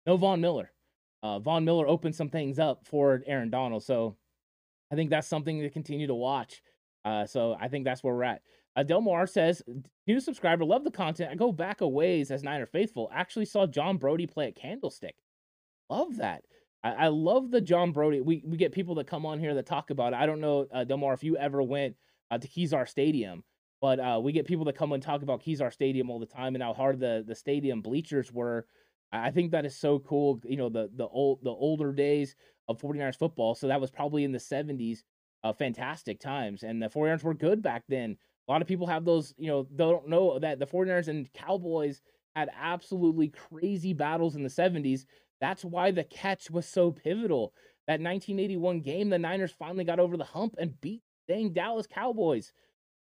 No 0.06 0.16
Von 0.16 0.40
Miller. 0.40 0.72
Uh, 1.26 1.40
Von 1.40 1.66
Miller 1.66 1.88
opened 1.88 2.14
some 2.14 2.30
things 2.30 2.60
up 2.60 2.86
for 2.86 3.24
Aaron 3.26 3.50
Donald. 3.50 3.84
So 3.84 4.16
I 4.92 4.96
think 4.96 5.10
that's 5.10 5.28
something 5.28 5.60
to 5.62 5.72
continue 5.72 6.06
to 6.06 6.14
watch. 6.14 6.62
Uh, 7.04 7.26
so 7.26 7.58
I 7.60 7.68
think 7.68 7.84
that's 7.84 8.04
where 8.04 8.14
we're 8.14 8.24
at. 8.24 8.44
Uh, 8.76 8.84
Delmar 8.84 9.26
says, 9.26 9.64
new 10.06 10.20
subscriber, 10.20 10.64
love 10.64 10.84
the 10.84 10.92
content. 10.92 11.32
I 11.32 11.36
go 11.36 11.52
back 11.52 11.82
a 11.82 11.88
ways 11.88 12.30
as 12.30 12.44
Niner 12.44 12.68
faithful. 12.68 13.10
Actually 13.12 13.46
saw 13.46 13.66
John 13.66 13.98
Brodie 13.98 14.28
play 14.28 14.50
at 14.50 14.56
Candlestick. 14.56 15.16
Love 15.90 16.18
that. 16.18 16.44
I, 16.84 16.92
I 16.92 17.08
love 17.08 17.50
the 17.50 17.62
John 17.62 17.92
Brodie. 17.92 18.22
We 18.22 18.44
we 18.46 18.58
get 18.58 18.72
people 18.72 18.94
that 18.96 19.08
come 19.08 19.26
on 19.26 19.40
here 19.40 19.56
that 19.56 19.66
talk 19.66 19.90
about 19.90 20.14
it. 20.14 20.18
I 20.18 20.28
don't 20.28 20.42
know, 20.42 20.68
uh, 20.72 20.84
Delmar, 20.84 21.14
if 21.14 21.24
you 21.24 21.38
ever 21.38 21.64
went 21.64 21.96
uh, 22.30 22.38
to 22.38 22.48
Kezar 22.48 22.88
Stadium, 22.88 23.44
but 23.82 24.00
uh, 24.00 24.20
we 24.22 24.32
get 24.32 24.46
people 24.46 24.66
that 24.66 24.78
come 24.78 24.92
and 24.92 25.02
talk 25.02 25.24
about 25.24 25.42
Kezar 25.42 25.72
Stadium 25.72 26.12
all 26.12 26.20
the 26.20 26.26
time 26.28 26.54
and 26.54 26.64
how 26.64 26.74
hard 26.74 27.00
the 27.00 27.24
the 27.26 27.34
stadium 27.36 27.82
bleachers 27.82 28.32
were. 28.32 28.68
I 29.24 29.32
think 29.32 29.52
that 29.52 29.66
is 29.66 29.76
so 29.76 30.00
cool. 30.00 30.42
You 30.44 30.58
know, 30.58 30.70
the 30.70 30.90
the 30.96 31.08
old 31.08 31.40
the 31.44 31.52
older 31.52 31.92
days 31.92 32.36
of 32.68 32.80
49ers 32.80 33.18
football. 33.18 33.56
So 33.56 33.68
that 33.68 33.82
was 33.82 33.92
probably 33.92 34.24
in 34.24 34.32
the 34.32 34.40
70s. 34.40 35.04
Uh, 35.44 35.54
fantastic 35.54 36.20
times. 36.20 36.64
And 36.64 36.82
the 36.82 36.90
49ers 36.90 37.24
were 37.24 37.36
good 37.36 37.62
back 37.62 37.84
then. 37.88 38.18
A 38.48 38.52
lot 38.52 38.62
of 38.62 38.68
people 38.68 38.88
have 38.88 39.06
those, 39.06 39.34
you 39.38 39.48
know, 39.48 39.68
they 39.72 39.84
don't 39.84 40.08
know 40.08 40.40
that 40.40 40.60
the 40.60 40.66
49ers 40.66 41.08
and 41.08 41.32
Cowboys 41.34 42.02
had 42.36 42.50
absolutely 42.60 43.30
crazy 43.30 43.94
battles 43.94 44.36
in 44.36 44.44
the 44.44 44.50
70s. 44.50 45.06
That's 45.40 45.64
why 45.64 45.92
the 45.92 46.04
catch 46.04 46.50
was 46.50 46.66
so 46.66 46.92
pivotal. 46.92 47.54
That 47.88 48.02
1981 48.02 48.82
game, 48.82 49.10
the 49.10 49.20
Niners 49.20 49.52
finally 49.52 49.84
got 49.84 50.00
over 50.00 50.18
the 50.18 50.24
hump 50.24 50.56
and 50.58 50.80
beat 50.82 51.04
dang 51.28 51.54
Dallas 51.54 51.88
Cowboys. 51.88 52.52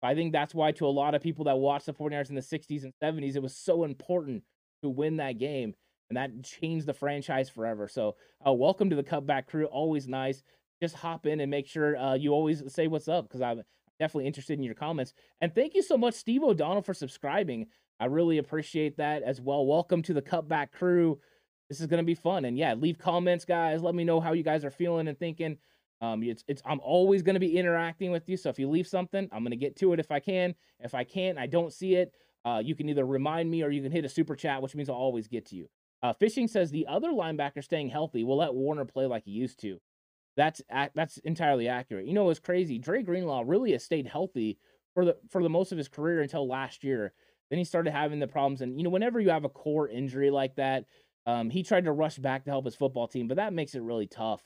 I 0.03 0.15
think 0.15 0.33
that's 0.33 0.55
why, 0.55 0.73
to 0.73 0.87
a 0.87 0.89
lot 0.89 1.15
of 1.15 1.23
people 1.23 1.47
that 1.47 1.59
watched 1.59 1.87
the 1.87 1.95
49ers 1.95 2.29
in 2.29 2.35
the 2.35 2.43
60s 2.43 2.85
and 2.85 2.93
70s, 3.03 3.35
it 3.35 3.43
was 3.43 3.57
so 3.57 3.85
important 3.85 4.43
to 4.83 4.91
win 4.91 5.17
that 5.17 5.39
game 5.39 5.75
and 6.09 6.17
that 6.17 6.43
changed 6.43 6.87
the 6.87 6.95
franchise 6.95 7.49
forever. 7.49 7.89
So, 7.89 8.17
uh, 8.47 8.53
welcome 8.53 8.91
to 8.91 8.97
the 8.97 9.03
Cutback 9.03 9.47
Crew. 9.47 9.67
Always 9.67 10.09
nice. 10.09 10.43
Just 10.81 10.95
hop 10.95 11.27
in 11.27 11.41
and 11.41 11.51
make 11.51 11.67
sure 11.67 11.97
uh, 11.97 12.15
you 12.15 12.33
always 12.33 12.63
say 12.73 12.87
what's 12.87 13.09
up 13.09 13.29
because 13.29 13.41
I'm 13.41 13.63
definitely 13.99 14.27
interested 14.27 14.59
in 14.59 14.63
your 14.63 14.75
comments. 14.75 15.15
And 15.41 15.55
thank 15.55 15.75
you 15.75 15.83
so 15.83 15.97
much, 15.97 16.15
Steve 16.15 16.43
O'Donnell, 16.43 16.83
for 16.83 16.95
subscribing. 16.95 17.67
I 17.99 18.07
really 18.07 18.39
appreciate 18.39 18.99
that 18.99 19.23
as 19.23 19.41
well. 19.41 19.65
Welcome 19.65 20.03
to 20.03 20.13
the 20.13 20.23
Cutback 20.23 20.73
Crew. 20.73 21.19
This 21.69 21.81
is 21.81 21.87
gonna 21.87 22.05
be 22.05 22.15
fun, 22.15 22.45
and 22.45 22.57
yeah, 22.57 22.75
leave 22.75 22.99
comments, 22.99 23.45
guys. 23.45 23.83
Let 23.83 23.95
me 23.95 24.05
know 24.05 24.21
how 24.21 24.33
you 24.35 24.45
guys 24.45 24.65
are 24.65 24.71
feeling 24.71 25.09
and 25.09 25.19
thinking. 25.19 25.57
Um, 26.01 26.23
it's 26.23 26.45
it's 26.47 26.63
I'm 26.65 26.79
always 26.81 27.23
gonna 27.23 27.41
be 27.41 27.57
interacting 27.57 28.13
with 28.13 28.29
you. 28.29 28.37
So 28.37 28.51
if 28.51 28.59
you 28.59 28.69
leave 28.69 28.87
something, 28.87 29.29
I'm 29.33 29.43
gonna 29.43 29.57
get 29.57 29.77
to 29.77 29.93
it 29.93 29.99
if 29.99 30.13
I 30.13 30.21
can. 30.21 30.55
If 30.79 30.95
I 30.95 31.03
can't, 31.03 31.39
I 31.39 31.47
don't 31.47 31.73
see 31.73 31.97
it. 31.97 32.13
Uh, 32.45 32.63
you 32.65 32.77
can 32.77 32.89
either 32.89 33.05
remind 33.05 33.51
me 33.51 33.65
or 33.65 33.71
you 33.71 33.83
can 33.83 33.91
hit 33.91 34.05
a 34.05 34.09
super 34.09 34.37
chat, 34.37 34.63
which 34.63 34.77
means 34.77 34.89
I'll 34.89 34.95
always 34.95 35.27
get 35.27 35.47
to 35.47 35.57
you. 35.57 35.69
Uh, 36.03 36.13
Fishing 36.13 36.49
says 36.49 36.71
the 36.71 36.87
other 36.87 37.11
linebacker 37.11 37.63
staying 37.63 37.89
healthy 37.89 38.25
will 38.25 38.37
let 38.37 38.55
Warner 38.55 38.85
play 38.85 39.07
like 39.07 39.25
he 39.25 39.31
used 39.31 39.61
to. 39.61 39.79
That's 40.37 40.61
that's 40.95 41.17
entirely 41.19 41.69
accurate. 41.69 42.07
You 42.07 42.13
know, 42.13 42.29
it's 42.29 42.41
crazy. 42.41 42.79
Dre 42.79 43.03
Greenlaw 43.03 43.45
really 43.47 43.73
has 43.73 43.85
stayed 43.85 44.07
healthy 44.07 44.59
for 44.95 45.05
the 45.05 45.17
for 45.31 45.43
the 45.43 45.49
most 45.49 45.73
of 45.73 45.79
his 45.79 45.89
career 45.89 46.21
until 46.21 46.47
last 46.47 46.85
year. 46.85 47.13
Then 47.49 47.59
he 47.59 47.65
started 47.65 47.93
having 47.93 48.19
the 48.19 48.27
problems, 48.27 48.61
and 48.61 48.77
you 48.77 48.85
know, 48.85 48.91
whenever 48.91 49.21
you 49.21 49.31
have 49.31 49.45
a 49.45 49.49
core 49.49 49.89
injury 49.89 50.31
like 50.31 50.57
that, 50.57 50.85
um, 51.27 51.49
he 51.49 51.63
tried 51.63 51.85
to 51.85 51.93
rush 51.93 52.17
back 52.19 52.45
to 52.45 52.51
help 52.51 52.65
his 52.65 52.75
football 52.75 53.09
team, 53.09 53.29
but 53.29 53.37
that 53.37 53.53
makes 53.53 53.75
it 53.75 53.83
really 53.83 54.07
tough. 54.07 54.43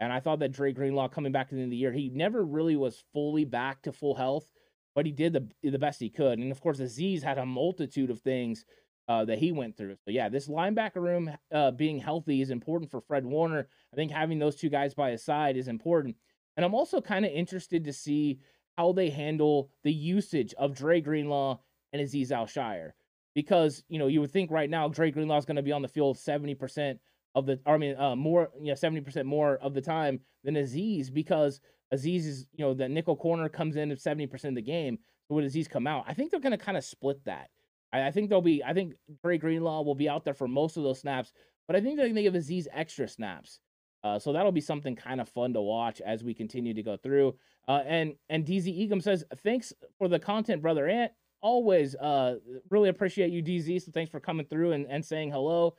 And 0.00 0.12
I 0.12 0.20
thought 0.20 0.38
that 0.38 0.52
Dre 0.52 0.72
Greenlaw 0.72 1.08
coming 1.08 1.32
back 1.32 1.48
to 1.48 1.54
the 1.54 1.60
end 1.60 1.68
of 1.68 1.70
the 1.70 1.76
year, 1.76 1.92
he 1.92 2.10
never 2.10 2.44
really 2.44 2.76
was 2.76 3.04
fully 3.12 3.44
back 3.44 3.82
to 3.82 3.92
full 3.92 4.14
health, 4.14 4.50
but 4.94 5.04
he 5.04 5.12
did 5.12 5.32
the 5.32 5.48
the 5.68 5.78
best 5.78 6.00
he 6.00 6.10
could. 6.10 6.38
And 6.38 6.50
of 6.50 6.60
course, 6.60 6.78
Azeez 6.78 7.22
had 7.22 7.38
a 7.38 7.46
multitude 7.46 8.10
of 8.10 8.20
things 8.20 8.64
uh, 9.08 9.24
that 9.24 9.38
he 9.38 9.52
went 9.52 9.76
through. 9.76 9.96
So 10.04 10.10
yeah, 10.10 10.28
this 10.28 10.48
linebacker 10.48 10.96
room 10.96 11.30
uh, 11.52 11.70
being 11.72 11.98
healthy 11.98 12.40
is 12.40 12.50
important 12.50 12.90
for 12.90 13.00
Fred 13.00 13.24
Warner. 13.24 13.68
I 13.92 13.96
think 13.96 14.10
having 14.10 14.38
those 14.38 14.56
two 14.56 14.68
guys 14.70 14.94
by 14.94 15.10
his 15.10 15.24
side 15.24 15.56
is 15.56 15.68
important. 15.68 16.16
And 16.56 16.64
I'm 16.64 16.74
also 16.74 17.00
kind 17.00 17.24
of 17.24 17.32
interested 17.32 17.84
to 17.84 17.92
see 17.92 18.38
how 18.76 18.92
they 18.92 19.10
handle 19.10 19.70
the 19.82 19.92
usage 19.92 20.54
of 20.54 20.74
Dre 20.74 21.00
Greenlaw 21.00 21.58
and 21.92 22.02
Azeez 22.02 22.30
Al-Shaair. 22.30 22.90
Because, 23.34 23.82
you 23.88 23.98
know, 23.98 24.06
you 24.06 24.20
would 24.20 24.30
think 24.30 24.50
right 24.50 24.70
now 24.70 24.88
Dre 24.88 25.10
Greenlaw 25.10 25.38
is 25.38 25.44
going 25.44 25.56
to 25.56 25.62
be 25.62 25.72
on 25.72 25.82
the 25.82 25.88
field 25.88 26.16
70% 26.16 26.98
of 27.34 27.46
the, 27.46 27.58
I 27.66 27.76
mean, 27.76 27.96
uh, 27.96 28.14
more, 28.14 28.50
yeah, 28.60 28.74
70% 28.74 29.24
more 29.24 29.56
of 29.56 29.74
the 29.74 29.80
time 29.80 30.20
than 30.44 30.54
Azeez 30.54 31.12
because 31.12 31.60
Azeez 31.92 32.26
is, 32.26 32.46
you 32.52 32.64
know, 32.64 32.74
the 32.74 32.88
nickel 32.88 33.16
corner 33.16 33.48
comes 33.48 33.74
in 33.76 33.90
at 33.90 33.98
70% 33.98 34.44
of 34.44 34.54
the 34.54 34.62
game. 34.62 34.98
So 35.26 35.34
when 35.34 35.44
Azeez 35.44 35.68
come 35.68 35.86
out, 35.86 36.04
I 36.06 36.14
think 36.14 36.30
they're 36.30 36.40
going 36.40 36.56
to 36.56 36.64
kind 36.64 36.76
of 36.76 36.84
split 36.84 37.24
that. 37.24 37.50
I, 37.94 38.08
I 38.08 38.10
think 38.10 38.28
they'll 38.28 38.42
be. 38.42 38.62
I 38.62 38.74
think 38.74 38.94
Dre 39.22 39.38
Greenlaw 39.38 39.82
will 39.82 39.94
be 39.94 40.08
out 40.08 40.24
there 40.24 40.34
for 40.34 40.48
most 40.48 40.76
of 40.76 40.82
those 40.82 41.00
snaps, 41.00 41.32
but 41.66 41.76
I 41.76 41.80
think 41.80 41.96
they're 41.96 42.06
going 42.06 42.16
to 42.16 42.22
give 42.22 42.34
Azeez 42.34 42.66
extra 42.72 43.08
snaps. 43.08 43.60
Uh, 44.02 44.18
so 44.18 44.32
that'll 44.32 44.52
be 44.52 44.60
something 44.60 44.94
kind 44.94 45.20
of 45.20 45.28
fun 45.30 45.54
to 45.54 45.62
watch 45.62 46.02
as 46.02 46.22
we 46.22 46.34
continue 46.34 46.74
to 46.74 46.82
go 46.82 46.96
through. 46.96 47.34
Uh, 47.66 47.82
and 47.86 48.14
and 48.28 48.44
DZ 48.44 48.88
Egum 48.88 49.02
says, 49.02 49.24
thanks 49.42 49.72
for 49.96 50.08
the 50.08 50.18
content, 50.18 50.60
brother 50.60 50.86
Ant. 50.86 51.12
Always 51.40 51.94
uh, 51.94 52.36
really 52.70 52.88
appreciate 52.88 53.30
you, 53.30 53.42
DZ. 53.42 53.82
So 53.82 53.92
thanks 53.92 54.10
for 54.10 54.20
coming 54.20 54.46
through 54.46 54.72
and, 54.72 54.86
and 54.86 55.04
saying 55.04 55.30
hello. 55.30 55.74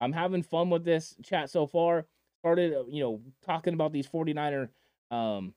I'm 0.00 0.12
having 0.12 0.42
fun 0.42 0.70
with 0.70 0.84
this 0.84 1.14
chat 1.22 1.50
so 1.50 1.66
far. 1.66 2.06
Started, 2.40 2.74
uh, 2.74 2.84
you 2.88 3.02
know, 3.02 3.20
talking 3.44 3.74
about 3.74 3.92
these 3.92 4.08
49er 4.08 4.68
um, 5.10 5.54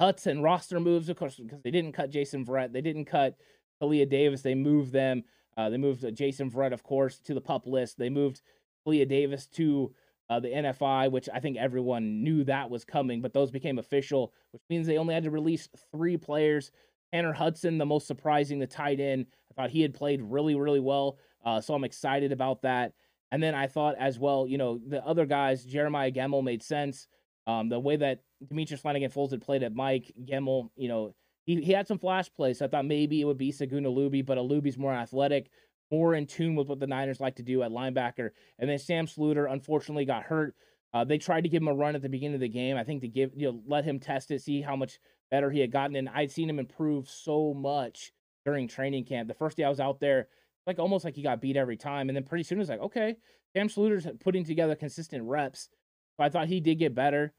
cuts 0.00 0.26
and 0.26 0.42
roster 0.42 0.80
moves, 0.80 1.08
of 1.08 1.16
course, 1.16 1.36
because 1.36 1.62
they 1.62 1.70
didn't 1.70 1.92
cut 1.92 2.10
Jason 2.10 2.44
Verrett. 2.44 2.72
They 2.72 2.80
didn't 2.80 3.04
cut 3.04 3.36
Kalia 3.82 4.08
Davis. 4.08 4.42
They 4.42 4.54
moved 4.54 4.92
them. 4.92 5.24
Uh, 5.56 5.68
they 5.70 5.76
moved 5.76 6.04
uh, 6.04 6.10
Jason 6.10 6.50
Verrett, 6.50 6.72
of 6.72 6.82
course, 6.82 7.18
to 7.20 7.34
the 7.34 7.40
pup 7.40 7.66
list. 7.66 7.98
They 7.98 8.08
moved 8.08 8.42
Kalia 8.86 9.08
Davis 9.08 9.46
to 9.48 9.92
uh, 10.30 10.40
the 10.40 10.48
NFI, 10.48 11.10
which 11.10 11.28
I 11.32 11.40
think 11.40 11.56
everyone 11.58 12.22
knew 12.22 12.44
that 12.44 12.70
was 12.70 12.84
coming, 12.84 13.20
but 13.20 13.34
those 13.34 13.50
became 13.50 13.78
official, 13.78 14.32
which 14.52 14.62
means 14.70 14.86
they 14.86 14.96
only 14.98 15.14
had 15.14 15.24
to 15.24 15.30
release 15.30 15.68
three 15.90 16.16
players. 16.16 16.70
Tanner 17.12 17.32
Hudson, 17.32 17.76
the 17.76 17.84
most 17.84 18.06
surprising, 18.06 18.58
the 18.58 18.66
tight 18.66 18.98
end. 18.98 19.26
I 19.50 19.54
thought 19.54 19.70
he 19.70 19.82
had 19.82 19.92
played 19.92 20.22
really, 20.22 20.54
really 20.54 20.80
well. 20.80 21.18
Uh, 21.44 21.60
so 21.60 21.74
I'm 21.74 21.84
excited 21.84 22.32
about 22.32 22.62
that. 22.62 22.94
And 23.30 23.42
then 23.42 23.54
I 23.54 23.66
thought 23.66 23.96
as 23.98 24.18
well, 24.18 24.46
you 24.46 24.56
know, 24.56 24.78
the 24.78 25.04
other 25.04 25.26
guys, 25.26 25.64
Jeremiah 25.64 26.10
Gemmel 26.10 26.42
made 26.42 26.62
sense. 26.62 27.08
Um, 27.46 27.68
the 27.68 27.80
way 27.80 27.96
that 27.96 28.20
Demetrius 28.46 28.80
Flannigan-Fowles 28.80 29.32
had 29.32 29.42
played 29.42 29.62
at 29.62 29.74
Mike 29.74 30.12
Gemmel, 30.24 30.70
you 30.76 30.88
know, 30.88 31.14
he, 31.44 31.60
he 31.60 31.72
had 31.72 31.88
some 31.88 31.98
flash 31.98 32.32
plays. 32.32 32.62
I 32.62 32.68
thought 32.68 32.84
maybe 32.84 33.20
it 33.20 33.24
would 33.24 33.38
be 33.38 33.52
Segun 33.52 33.84
Olubi, 33.84 34.24
but 34.24 34.38
Olubi's 34.38 34.78
more 34.78 34.92
athletic, 34.92 35.50
more 35.90 36.14
in 36.14 36.26
tune 36.26 36.54
with 36.54 36.68
what 36.68 36.80
the 36.80 36.86
Niners 36.86 37.20
like 37.20 37.36
to 37.36 37.42
do 37.42 37.62
at 37.62 37.70
linebacker. 37.70 38.30
And 38.58 38.68
then 38.70 38.78
Sam 38.78 39.06
Sluter 39.06 39.50
unfortunately 39.50 40.04
got 40.04 40.24
hurt. 40.24 40.54
Uh, 40.94 41.04
they 41.04 41.18
tried 41.18 41.42
to 41.42 41.48
give 41.48 41.62
him 41.62 41.68
a 41.68 41.74
run 41.74 41.94
at 41.94 42.02
the 42.02 42.08
beginning 42.08 42.34
of 42.34 42.40
the 42.40 42.48
game. 42.48 42.76
I 42.76 42.84
think 42.84 43.00
to 43.00 43.08
give 43.08 43.32
you 43.34 43.50
know 43.50 43.62
let 43.66 43.84
him 43.84 43.98
test 43.98 44.30
it, 44.30 44.42
see 44.42 44.60
how 44.60 44.76
much 44.76 44.98
better 45.30 45.50
he 45.50 45.60
had 45.60 45.72
gotten. 45.72 45.96
And 45.96 46.08
I'd 46.08 46.30
seen 46.30 46.50
him 46.50 46.58
improve 46.58 47.08
so 47.08 47.54
much 47.54 48.12
during 48.44 48.68
training 48.68 49.04
camp. 49.04 49.28
The 49.28 49.34
first 49.34 49.56
day 49.56 49.64
I 49.64 49.70
was 49.70 49.80
out 49.80 50.00
there, 50.00 50.28
like 50.66 50.78
almost 50.78 51.04
like 51.04 51.16
he 51.16 51.22
got 51.22 51.40
beat 51.40 51.56
every 51.56 51.76
time. 51.76 52.08
And 52.08 52.16
then 52.16 52.24
pretty 52.24 52.44
soon 52.44 52.58
it 52.58 52.60
was 52.60 52.68
like, 52.68 52.80
okay, 52.80 53.16
Sam 53.54 53.68
Sluter's 53.68 54.06
putting 54.20 54.44
together 54.44 54.74
consistent 54.74 55.24
reps. 55.24 55.68
So 56.16 56.24
I 56.24 56.28
thought 56.28 56.48
he 56.48 56.60
did 56.60 56.78
get 56.78 56.94
better, 56.94 57.32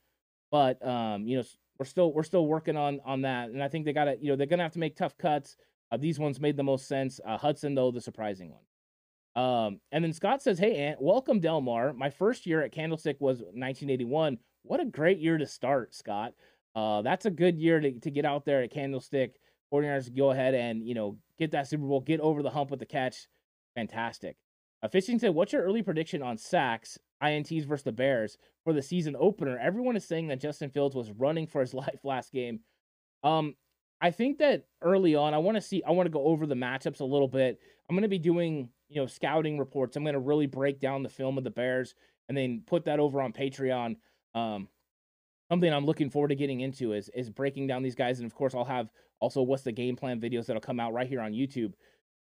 but 0.52 0.86
um, 0.86 1.28
you 1.28 1.38
know, 1.38 1.44
we're 1.80 1.86
still 1.86 2.14
we're 2.14 2.24
still 2.24 2.46
working 2.46 2.78
on 2.78 3.00
on 3.06 3.22
that. 3.22 3.50
And 3.50 3.64
I 3.64 3.68
think 3.68 3.86
they 3.86 3.94
got 3.94 4.06
to, 4.06 4.18
you 4.20 4.30
know, 4.30 4.36
they're 4.36 4.48
gonna 4.48 4.64
have 4.64 4.74
to 4.74 4.80
make 4.80 4.96
tough 4.96 5.18
cuts. 5.18 5.58
Uh, 5.92 5.98
these 5.98 6.20
ones 6.20 6.40
made 6.40 6.58
the 6.58 6.64
most 6.64 6.88
sense. 6.88 7.20
Uh, 7.26 7.38
Hudson 7.38 7.76
though, 7.76 7.92
the 7.92 8.02
surprising 8.02 8.52
one. 8.52 8.64
Um, 9.36 9.80
and 9.92 10.04
then 10.04 10.14
Scott 10.14 10.42
says, 10.44 10.60
"Hey, 10.60 10.76
Ant, 10.76 11.02
welcome 11.02 11.40
Delmar. 11.40 11.94
My 11.94 12.10
first 12.10 12.46
year 12.46 12.62
at 12.62 12.72
Candlestick 12.72 13.18
was 13.20 13.40
1981. 13.40 14.38
What 14.64 14.80
a 14.80 14.86
great 14.86 15.20
year 15.20 15.38
to 15.38 15.48
start, 15.48 15.94
Scott. 15.96 16.34
Uh, 16.76 17.02
that's 17.02 17.26
a 17.26 17.32
good 17.32 17.58
year 17.60 17.80
to, 17.80 17.92
to 18.00 18.12
get 18.12 18.26
out 18.26 18.46
there 18.46 18.64
at 18.64 18.72
Candlestick. 18.72 19.36
49ers 19.74 20.16
go 20.16 20.32
ahead 20.32 20.54
and 20.54 20.88
you 20.88 20.94
know 20.94 21.18
get 21.40 21.52
that 21.52 21.68
Super 21.68 21.86
Bowl, 21.86 22.00
get 22.00 22.20
over 22.20 22.44
the 22.44 22.50
hump 22.50 22.70
with 22.70 22.80
the 22.80 22.86
catch. 22.86 23.28
Fantastic. 23.76 24.38
Uh, 24.84 24.88
Fishing 24.88 25.18
said, 25.18 25.34
"What's 25.34 25.54
your 25.54 25.64
early 25.64 25.82
prediction 25.82 26.22
on 26.22 26.38
sacks, 26.38 27.00
ints 27.32 27.66
versus 27.66 27.84
the 27.84 27.92
Bears 27.92 28.38
for 28.64 28.74
the 28.74 28.82
season 28.82 29.16
opener?" 29.18 29.58
Everyone 29.60 29.96
is 29.96 30.06
saying 30.06 30.28
that 30.28 30.42
Justin 30.42 30.70
Fields 30.70 30.96
was 30.96 31.12
running 31.12 31.48
for 31.48 31.62
his 31.62 31.74
life 31.74 32.00
last 32.04 32.32
game. 32.32 32.60
Um, 33.24 33.56
I 34.02 34.12
think 34.12 34.40
that 34.40 34.66
early 34.82 35.16
on, 35.16 35.34
I 35.34 35.38
want 35.38 35.56
to 35.56 35.62
see, 35.62 35.82
I 35.88 35.92
want 35.92 36.08
to 36.08 36.12
go 36.12 36.26
over 36.26 36.46
the 36.46 36.56
matchups 36.56 37.00
a 37.00 37.06
little 37.06 37.30
bit. 37.30 37.60
I'm 37.90 37.96
going 37.96 38.02
to 38.04 38.10
be 38.10 38.20
doing, 38.20 38.70
you 38.90 39.00
know, 39.00 39.08
scouting 39.08 39.58
reports. 39.58 39.96
I'm 39.96 40.04
going 40.04 40.14
to 40.14 40.20
really 40.20 40.46
break 40.46 40.82
down 40.82 41.04
the 41.04 41.10
film 41.10 41.38
of 41.38 41.46
the 41.46 41.50
Bears 41.50 41.96
and 42.28 42.38
then 42.38 42.64
put 42.66 42.86
that 42.86 43.00
over 43.00 43.22
on 43.22 43.32
Patreon. 43.32 43.96
Um, 44.36 44.68
something 45.50 45.74
I'm 45.74 45.86
looking 45.86 46.10
forward 46.10 46.30
to 46.30 46.36
getting 46.36 46.62
into 46.62 46.94
is 46.94 47.10
is 47.10 47.30
breaking 47.30 47.68
down 47.68 47.84
these 47.84 47.96
guys, 47.96 48.20
and 48.20 48.26
of 48.26 48.36
course, 48.36 48.56
I'll 48.56 48.66
have 48.66 48.92
also 49.20 49.42
what's 49.42 49.64
the 49.64 49.72
game 49.72 49.96
plan 49.96 50.20
videos 50.20 50.48
that'll 50.48 50.62
come 50.62 50.80
out 50.80 50.94
right 50.94 51.08
here 51.08 51.22
on 51.22 51.32
YouTube. 51.32 51.74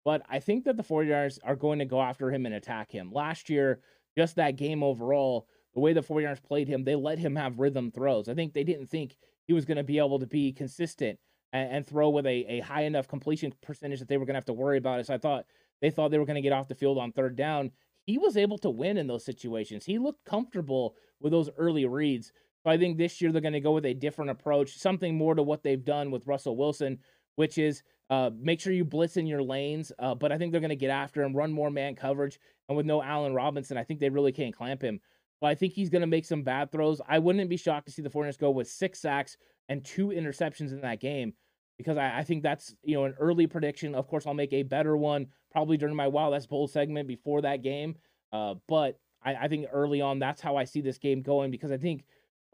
But 0.05 0.23
I 0.31 0.39
think 0.39 0.65
that 0.65 0.77
the 0.77 0.85
49ers 0.85 1.41
are 1.45 1.57
going 1.57 1.81
to 1.81 1.85
go 1.85 2.01
after 2.01 2.31
him 2.31 2.47
and 2.47 2.55
attack 2.55 2.91
him. 2.91 3.11
Last 3.13 3.51
year, 3.51 3.81
just 4.17 4.37
that 4.37 4.57
game 4.57 4.83
overall, 4.83 5.47
the 5.75 5.81
way 5.81 5.93
the 5.93 6.03
49ers 6.03 6.43
played 6.43 6.69
him, 6.69 6.85
they 6.85 6.95
let 6.95 7.19
him 7.19 7.37
have 7.37 7.59
rhythm 7.59 7.91
throws. 7.91 8.29
I 8.29 8.35
think 8.35 8.55
they 8.55 8.65
didn't 8.65 8.87
think 8.87 9.17
he 9.47 9.53
was 9.53 9.65
going 9.65 9.77
to 9.77 9.85
be 9.85 9.99
able 9.99 10.19
to 10.19 10.27
be 10.27 10.53
consistent 10.53 11.19
and, 11.53 11.71
and 11.71 11.87
throw 11.87 12.09
with 12.09 12.27
a, 12.27 12.47
a 12.49 12.61
high 12.61 12.83
enough 12.83 13.09
completion 13.09 13.53
percentage 13.63 13.99
that 14.01 14.09
they 14.09 14.17
were 14.17 14.25
going 14.25 14.35
to 14.35 14.39
have 14.39 14.47
to 14.47 14.53
worry 14.53 14.79
about. 14.79 15.05
So 15.07 15.15
I 15.15 15.19
thought 15.19 15.45
they 15.81 15.91
thought 15.91 16.11
they 16.11 16.19
were 16.19 16.25
going 16.27 16.37
to 16.37 16.43
get 16.43 16.53
off 16.53 16.69
the 16.69 16.75
field 16.75 16.99
on 16.99 17.13
third 17.13 17.37
down. 17.37 17.71
He 18.07 18.19
was 18.19 18.37
able 18.37 18.59
to 18.59 18.71
win 18.71 18.97
in 18.97 19.07
those 19.07 19.25
situations. 19.25 19.85
He 19.85 19.99
looked 19.99 20.25
comfortable 20.25 20.95
with 21.21 21.33
those 21.33 21.51
early 21.57 21.87
reads. 21.87 22.33
So 22.65 22.71
I 22.71 22.79
think 22.79 22.97
this 22.97 23.21
year 23.21 23.33
they're 23.33 23.41
going 23.41 23.53
to 23.53 23.61
go 23.61 23.73
with 23.73 23.87
a 23.87 23.95
different 23.95 24.31
approach, 24.31 24.79
something 24.79 25.17
more 25.17 25.35
to 25.35 25.43
what 25.43 25.63
they've 25.63 25.85
done 25.85 26.11
with 26.11 26.27
Russell 26.27 26.57
Wilson, 26.57 26.99
which 27.35 27.59
is 27.59 27.83
uh, 28.09 28.31
make 28.39 28.61
sure 28.61 28.73
you 28.73 28.85
blitz 28.85 29.17
in 29.17 29.27
your 29.27 29.43
lanes, 29.43 29.93
uh, 29.99 30.15
but 30.15 30.31
I 30.31 30.39
think 30.39 30.53
they're 30.53 30.61
going 30.61 30.69
to 30.71 30.77
get 30.77 30.91
after 30.91 31.23
him, 31.23 31.35
run 31.35 31.53
more 31.53 31.71
man 31.71 31.97
coverage, 31.97 32.39
and 32.69 32.77
with 32.77 32.87
no 32.87 33.03
Allen 33.03 33.35
Robinson, 33.35 33.77
I 33.77 33.85
think 33.85 34.01
they 34.01 34.11
really 34.11 34.33
can't 34.33 34.55
clamp 34.55 34.83
him. 34.83 35.01
But 35.41 35.49
I 35.49 35.55
think 35.55 35.73
he's 35.73 35.91
going 35.91 36.01
to 36.01 36.07
make 36.07 36.25
some 36.25 36.43
bad 36.43 36.73
throws. 36.73 37.01
I 37.09 37.19
wouldn't 37.19 37.51
be 37.51 37.57
shocked 37.57 37.87
to 37.87 37.93
see 37.93 38.03
the 38.03 38.11
49ers 38.11 38.39
go 38.39 38.51
with 38.51 38.69
six 38.69 39.01
sacks 39.01 39.37
and 39.69 39.85
two 39.85 40.09
interceptions 40.09 40.71
in 40.71 40.81
that 40.81 41.01
game 41.01 41.35
because 41.79 41.99
I, 41.99 42.19
I, 42.19 42.25
think 42.25 42.43
that's 42.43 42.75
you 42.83 42.95
know 42.95 43.05
an 43.05 43.15
early 43.19 43.47
prediction. 43.47 43.95
Of 43.95 44.07
course, 44.09 44.27
I'll 44.27 44.35
make 44.35 44.53
a 44.53 44.63
better 44.63 44.97
one 44.97 45.27
probably 45.51 45.77
during 45.77 45.97
my 45.97 46.07
Wow 46.07 46.31
That's 46.31 46.47
Bold 46.47 46.71
segment 46.71 47.09
before 47.09 47.43
that 47.43 47.63
game. 47.63 47.97
Uh, 48.33 48.55
but 48.69 48.99
I, 49.23 49.35
I, 49.35 49.49
think 49.49 49.67
early 49.73 50.01
on, 50.01 50.19
that's 50.19 50.41
how 50.41 50.57
I 50.57 50.65
see 50.65 50.81
this 50.81 50.99
game 50.99 51.23
going 51.23 51.51
because 51.51 51.73
I 51.73 51.77
think 51.77 52.05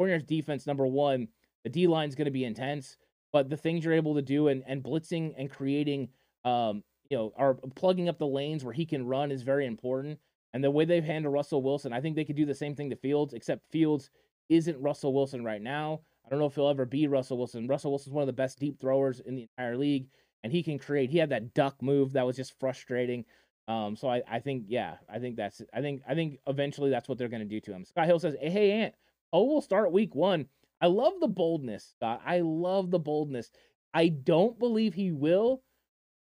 49ers 0.01 0.27
defense, 0.27 0.67
number 0.67 0.87
one, 0.87 1.29
the 1.65 1.71
D 1.71 1.87
line 1.87 2.09
is 2.09 2.15
going 2.15 2.27
to 2.27 2.33
be 2.33 2.45
intense 2.45 2.97
but 3.33 3.49
the 3.49 3.57
things 3.57 3.85
you're 3.85 3.95
able 3.95 4.15
to 4.15 4.23
do 4.23 4.49
and, 4.49 4.63
and 4.67 4.83
blitzing 4.83 5.35
and 5.37 5.51
creating 5.51 6.09
um 6.45 6.83
you 7.09 7.17
know 7.17 7.33
are 7.37 7.55
plugging 7.75 8.09
up 8.09 8.19
the 8.19 8.27
lanes 8.27 8.65
where 8.65 8.75
he 8.75 8.87
can 8.87 9.07
run 9.07 9.31
is 9.31 9.43
very 9.43 9.67
important. 9.67 10.19
And 10.55 10.63
the 10.63 10.71
way 10.71 10.85
they've 10.85 11.05
handled 11.05 11.35
Russell 11.35 11.63
Wilson 11.63 11.93
I 11.93 12.01
think 12.01 12.17
they 12.17 12.25
could 12.25 12.37
do 12.37 12.47
the 12.47 12.55
same 12.55 12.75
thing 12.75 12.91
to 12.91 12.97
Fields 12.97 13.35
except 13.35 13.71
Fields 13.71 14.11
isn't 14.49 14.81
Russell 14.81 15.15
Wilson 15.15 15.45
right 15.45 15.63
now. 15.63 16.01
I 16.25 16.29
don't 16.31 16.39
know 16.39 16.47
if 16.47 16.55
he'll 16.55 16.69
ever 16.69 16.85
be 16.85 17.07
Russell 17.09 17.39
Wilson. 17.39 17.67
Russell 17.67 17.91
Wilson's 17.91 18.15
one 18.15 18.23
of 18.23 18.27
the 18.27 18.33
best 18.33 18.59
deep 18.59 18.79
throwers 18.81 19.21
in 19.21 19.35
the 19.35 19.43
entire 19.43 19.77
league 19.77 20.09
and 20.45 20.53
he 20.53 20.63
can 20.63 20.79
create. 20.79 21.11
He 21.11 21.19
had 21.19 21.31
that 21.31 21.55
duck 21.55 21.81
move 21.83 22.13
that 22.13 22.27
was 22.27 22.37
just 22.37 22.59
frustrating. 22.61 23.25
Um 23.69 23.97
so 23.97 24.09
I 24.09 24.23
I 24.31 24.41
think 24.41 24.65
yeah 24.69 24.97
I 25.09 25.19
think 25.19 25.37
that's 25.37 25.63
I 25.73 25.81
think 25.81 26.03
I 26.07 26.15
think 26.15 26.39
eventually 26.47 26.91
that's 26.91 27.09
what 27.09 27.19
they're 27.19 27.29
going 27.29 27.43
to 27.43 27.49
do 27.49 27.61
to 27.61 27.73
him. 27.73 27.85
Scott 27.85 28.07
Hill 28.07 28.19
says 28.19 28.37
hey 28.41 28.73
Ant 28.73 28.95
oh 29.33 29.45
we'll 29.45 29.63
start 29.63 29.93
week 29.93 30.15
1 30.15 30.47
I 30.83 30.87
love 30.87 31.15
the 31.21 31.29
boldness, 31.29 31.95
Scott. 31.97 32.21
I 32.27 32.41
love 32.41 32.91
the 32.91 32.99
boldness. 32.99 33.51
I 33.95 34.09
don't 34.09 34.59
believe 34.59 34.95
he 34.95 35.13
will, 35.13 35.63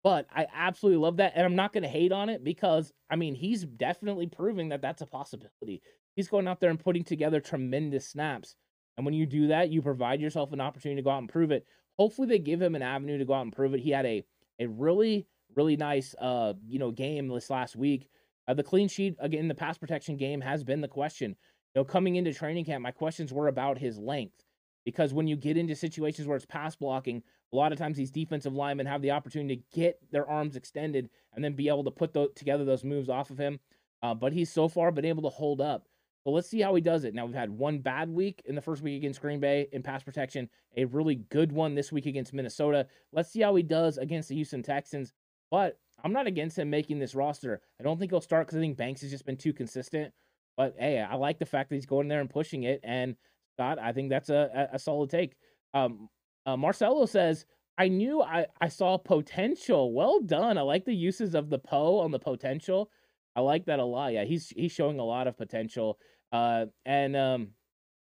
but 0.04 0.26
I 0.36 0.48
absolutely 0.54 1.02
love 1.02 1.18
that. 1.18 1.34
And 1.36 1.46
I'm 1.46 1.56
not 1.56 1.72
going 1.72 1.84
to 1.84 1.90
hate 1.90 2.12
on 2.12 2.30
it 2.30 2.44
because, 2.44 2.92
I 3.12 3.16
mean, 3.16 3.36
he's 3.36 3.64
definitely 3.64 4.26
proving 4.26 4.70
that 4.70 4.82
that's 4.82 5.04
a 5.04 5.06
possibility. 5.06 5.84
He's 6.16 6.30
going 6.30 6.48
out 6.48 6.60
there 6.60 6.72
and 6.72 6.80
putting 6.80 7.04
together 7.04 7.40
tremendous 7.40 8.08
snaps. 8.10 8.56
And 8.98 9.06
when 9.06 9.14
you 9.14 9.28
do 9.28 9.48
that, 9.48 9.70
you 9.70 9.82
provide 9.82 10.20
yourself 10.20 10.52
an 10.52 10.62
opportunity 10.62 11.00
to 11.00 11.06
go 11.06 11.12
out 11.12 11.20
and 11.20 11.30
prove 11.30 11.52
it. 11.52 11.66
Hopefully, 11.98 12.28
they 12.28 12.40
give 12.40 12.62
him 12.62 12.76
an 12.76 12.82
avenue 12.82 13.18
to 13.18 13.26
go 13.26 13.34
out 13.34 13.44
and 13.44 13.54
prove 13.56 13.74
it. 13.74 13.82
He 13.82 13.92
had 13.92 14.06
a, 14.06 14.26
a 14.60 14.68
really, 14.68 15.28
really 15.56 15.78
nice, 15.78 16.16
uh, 16.20 16.54
you 16.68 16.80
know, 16.80 16.92
game 16.92 17.28
this 17.28 17.50
last 17.50 17.76
week. 17.76 18.10
Uh, 18.48 18.56
the 18.56 18.64
clean 18.64 18.88
sheet 18.88 19.16
again, 19.20 19.48
the 19.48 19.54
pass 19.56 19.78
protection 19.78 20.18
game 20.18 20.42
has 20.42 20.64
been 20.64 20.82
the 20.82 20.88
question. 20.88 21.36
Know, 21.80 21.86
coming 21.86 22.18
into 22.18 22.34
training 22.34 22.66
camp, 22.66 22.84
my 22.84 22.92
questions 22.92 23.32
were 23.32 23.48
about 23.48 23.78
his 23.78 23.98
length 23.98 24.44
because 24.84 25.14
when 25.14 25.30
you 25.30 25.38
get 25.38 25.56
into 25.56 25.78
situations 25.78 26.28
where 26.28 26.36
it's 26.36 26.46
pass 26.46 26.76
blocking, 26.76 27.24
a 27.54 27.56
lot 27.56 27.72
of 27.72 27.78
times 27.78 27.96
these 27.96 28.12
defensive 28.12 28.54
linemen 28.54 28.86
have 28.86 29.02
the 29.02 29.12
opportunity 29.12 29.56
to 29.56 29.80
get 29.80 29.98
their 30.12 30.30
arms 30.30 30.58
extended 30.58 31.10
and 31.34 31.42
then 31.42 31.54
be 31.54 31.70
able 31.70 31.86
to 31.86 31.92
put 31.92 32.12
the, 32.12 32.28
together 32.36 32.66
those 32.66 32.84
moves 32.84 33.08
off 33.08 33.30
of 33.30 33.38
him. 33.38 33.62
Uh, 34.04 34.14
but 34.14 34.34
he's 34.34 34.52
so 34.52 34.68
far 34.68 34.92
been 34.92 35.06
able 35.06 35.24
to 35.24 35.30
hold 35.30 35.62
up. 35.62 35.88
So 36.26 36.32
let's 36.32 36.50
see 36.50 36.60
how 36.60 36.76
he 36.76 36.82
does 36.82 37.06
it. 37.06 37.14
Now 37.14 37.26
we've 37.26 37.34
had 37.34 37.50
one 37.50 37.80
bad 37.80 38.10
week 38.10 38.42
in 38.44 38.56
the 38.56 38.62
first 38.62 38.84
week 38.84 38.98
against 38.98 39.22
Green 39.22 39.40
Bay 39.40 39.70
in 39.72 39.82
pass 39.82 40.04
protection, 40.04 40.50
a 40.76 40.84
really 40.84 41.16
good 41.16 41.54
one 41.54 41.76
this 41.76 41.94
week 41.94 42.08
against 42.08 42.34
Minnesota. 42.34 42.88
Let's 43.14 43.32
see 43.32 43.40
how 43.40 43.56
he 43.56 43.64
does 43.64 43.98
against 43.98 44.28
the 44.28 44.36
Houston 44.36 44.64
Texans. 44.64 45.14
But 45.50 45.80
I'm 46.04 46.12
not 46.12 46.28
against 46.28 46.60
him 46.60 46.70
making 46.70 47.00
this 47.00 47.16
roster. 47.16 47.62
I 47.80 47.84
don't 47.84 47.98
think 47.98 48.12
he'll 48.12 48.20
start 48.20 48.48
because 48.48 48.58
I 48.58 48.62
think 48.62 48.76
Banks 48.76 49.00
has 49.00 49.12
just 49.12 49.26
been 49.26 49.38
too 49.38 49.54
consistent. 49.54 50.14
But 50.60 50.76
hey, 50.78 51.00
I 51.00 51.16
like 51.16 51.40
the 51.40 51.46
fact 51.46 51.70
that 51.70 51.76
he's 51.76 51.86
going 51.86 52.10
there 52.10 52.20
and 52.20 52.30
pushing 52.30 52.64
it. 52.64 52.82
And 52.84 53.16
Scott, 53.56 53.80
I 53.80 53.94
think 53.94 54.10
that's 54.10 54.30
a, 54.30 54.68
a, 54.74 54.78
solid 54.78 55.10
take. 55.10 55.38
Um, 55.74 56.10
uh, 56.46 56.58
Marcelo 56.58 57.06
says, 57.06 57.46
I 57.78 57.88
knew 57.88 58.22
I, 58.22 58.46
I 58.60 58.68
saw 58.68 58.98
potential. 58.98 59.94
Well 59.94 60.20
done. 60.20 60.58
I 60.58 60.62
like 60.64 60.84
the 60.84 60.94
uses 60.94 61.34
of 61.34 61.50
the 61.50 61.60
Poe 61.60 62.00
on 62.00 62.12
the 62.12 62.20
potential. 62.20 62.92
I 63.38 63.40
like 63.40 63.68
that 63.68 63.80
a 63.80 63.86
lot. 63.86 64.12
Yeah, 64.12 64.26
he's 64.26 64.50
he's 64.50 64.74
showing 64.74 65.00
a 65.00 65.06
lot 65.06 65.28
of 65.28 65.38
potential. 65.38 65.98
Uh, 66.34 66.66
and 66.86 67.16
um, 67.16 67.52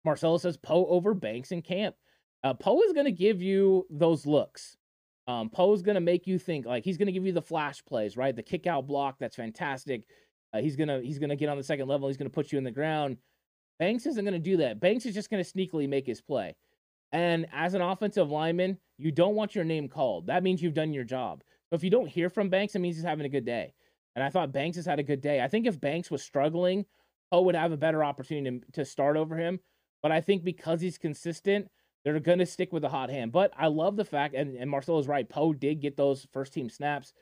Marcelo 0.05 0.39
says 0.39 0.57
Poe 0.57 0.87
over 0.87 1.15
Banks 1.15 1.51
and 1.51 1.65
Camp. 1.65 1.97
Uh, 2.45 2.55
Poe 2.55 2.81
is 2.83 2.93
going 2.93 3.07
to 3.07 3.11
give 3.11 3.43
you 3.43 3.89
those 3.91 4.25
looks. 4.25 4.77
Um, 5.27 5.51
Poe 5.51 5.73
is 5.73 5.83
going 5.83 5.97
to 5.97 6.01
make 6.01 6.29
you 6.29 6.39
think 6.39 6.65
like 6.65 6.85
he's 6.85 6.97
going 6.97 7.07
to 7.07 7.13
give 7.13 7.27
you 7.27 7.33
the 7.33 7.43
flash 7.43 7.85
plays, 7.85 8.17
right? 8.17 8.37
The 8.37 8.45
kick 8.45 8.69
out 8.69 8.87
block 8.87 9.17
that's 9.19 9.35
fantastic. 9.35 10.05
Uh, 10.57 10.63
he's 10.63 10.77
gonna 10.77 11.01
he's 11.01 11.19
gonna 11.19 11.37
get 11.37 11.49
on 11.49 11.57
the 11.57 11.63
second 11.63 11.89
level. 11.89 12.09
He's 12.09 12.17
gonna 12.17 12.31
put 12.31 12.53
you 12.53 12.59
in 12.59 12.65
the 12.65 12.71
ground. 12.71 13.19
Banks 13.79 14.07
isn't 14.07 14.25
gonna 14.25 14.39
do 14.39 14.57
that. 14.59 14.81
Banks 14.81 15.07
is 15.07 15.15
just 15.15 15.31
gonna 15.31 15.43
sneakily 15.43 15.89
make 15.89 16.07
his 16.07 16.21
play. 16.21 16.55
And 17.13 17.47
as 17.53 17.75
an 17.75 17.83
offensive 17.83 18.31
lineman, 18.31 18.79
you 18.99 19.13
don't 19.13 19.35
want 19.35 19.55
your 19.55 19.65
name 19.65 19.89
called. 19.89 20.27
That 20.27 20.43
means 20.43 20.63
you've 20.63 20.75
done 20.75 20.93
your 20.93 21.05
job. 21.05 21.43
So 21.69 21.77
if 21.77 21.85
you 21.85 21.91
don't 21.91 22.09
hear 22.09 22.29
from 22.29 22.49
Banks, 22.49 22.75
it 22.75 22.81
means 22.81 22.97
he's 22.97 23.05
having 23.05 23.27
a 23.27 23.31
good 23.31 23.45
day. 23.45 23.75
And 24.15 24.25
I 24.25 24.31
thought 24.31 24.53
Banks 24.53 24.77
has 24.77 24.87
had 24.87 24.99
a 24.99 25.05
good 25.05 25.21
day. 25.21 25.41
I 25.41 25.49
think 25.49 25.67
if 25.67 25.81
Banks 25.81 26.11
was 26.11 26.23
struggling, 26.23 26.85
Poe 27.31 27.43
would 27.43 27.55
have 27.55 27.73
a 27.73 27.77
better 27.77 28.03
opportunity 28.03 28.61
to, 28.61 28.73
to 28.73 28.85
start 28.85 29.17
over 29.17 29.37
him. 29.37 29.61
But 30.03 30.13
I 30.13 30.21
think 30.21 30.43
because 30.43 30.81
he's 30.81 30.99
consistent, 30.99 31.69
they're 32.05 32.21
going 32.21 32.39
to 32.39 32.47
stick 32.47 32.73
with 32.73 32.83
the 32.83 32.89
hot 32.89 33.11
hand. 33.11 33.33
But 33.33 33.53
I 33.57 33.67
love 33.67 33.97
the 33.97 34.05
fact, 34.05 34.35
and, 34.35 34.57
and 34.57 34.71
Marcelo's 34.71 35.09
right, 35.09 35.29
Poe 35.29 35.53
did 35.53 35.81
get 35.81 35.97
those 35.97 36.27
first 36.33 36.53
team 36.53 36.71
snaps. 36.71 37.13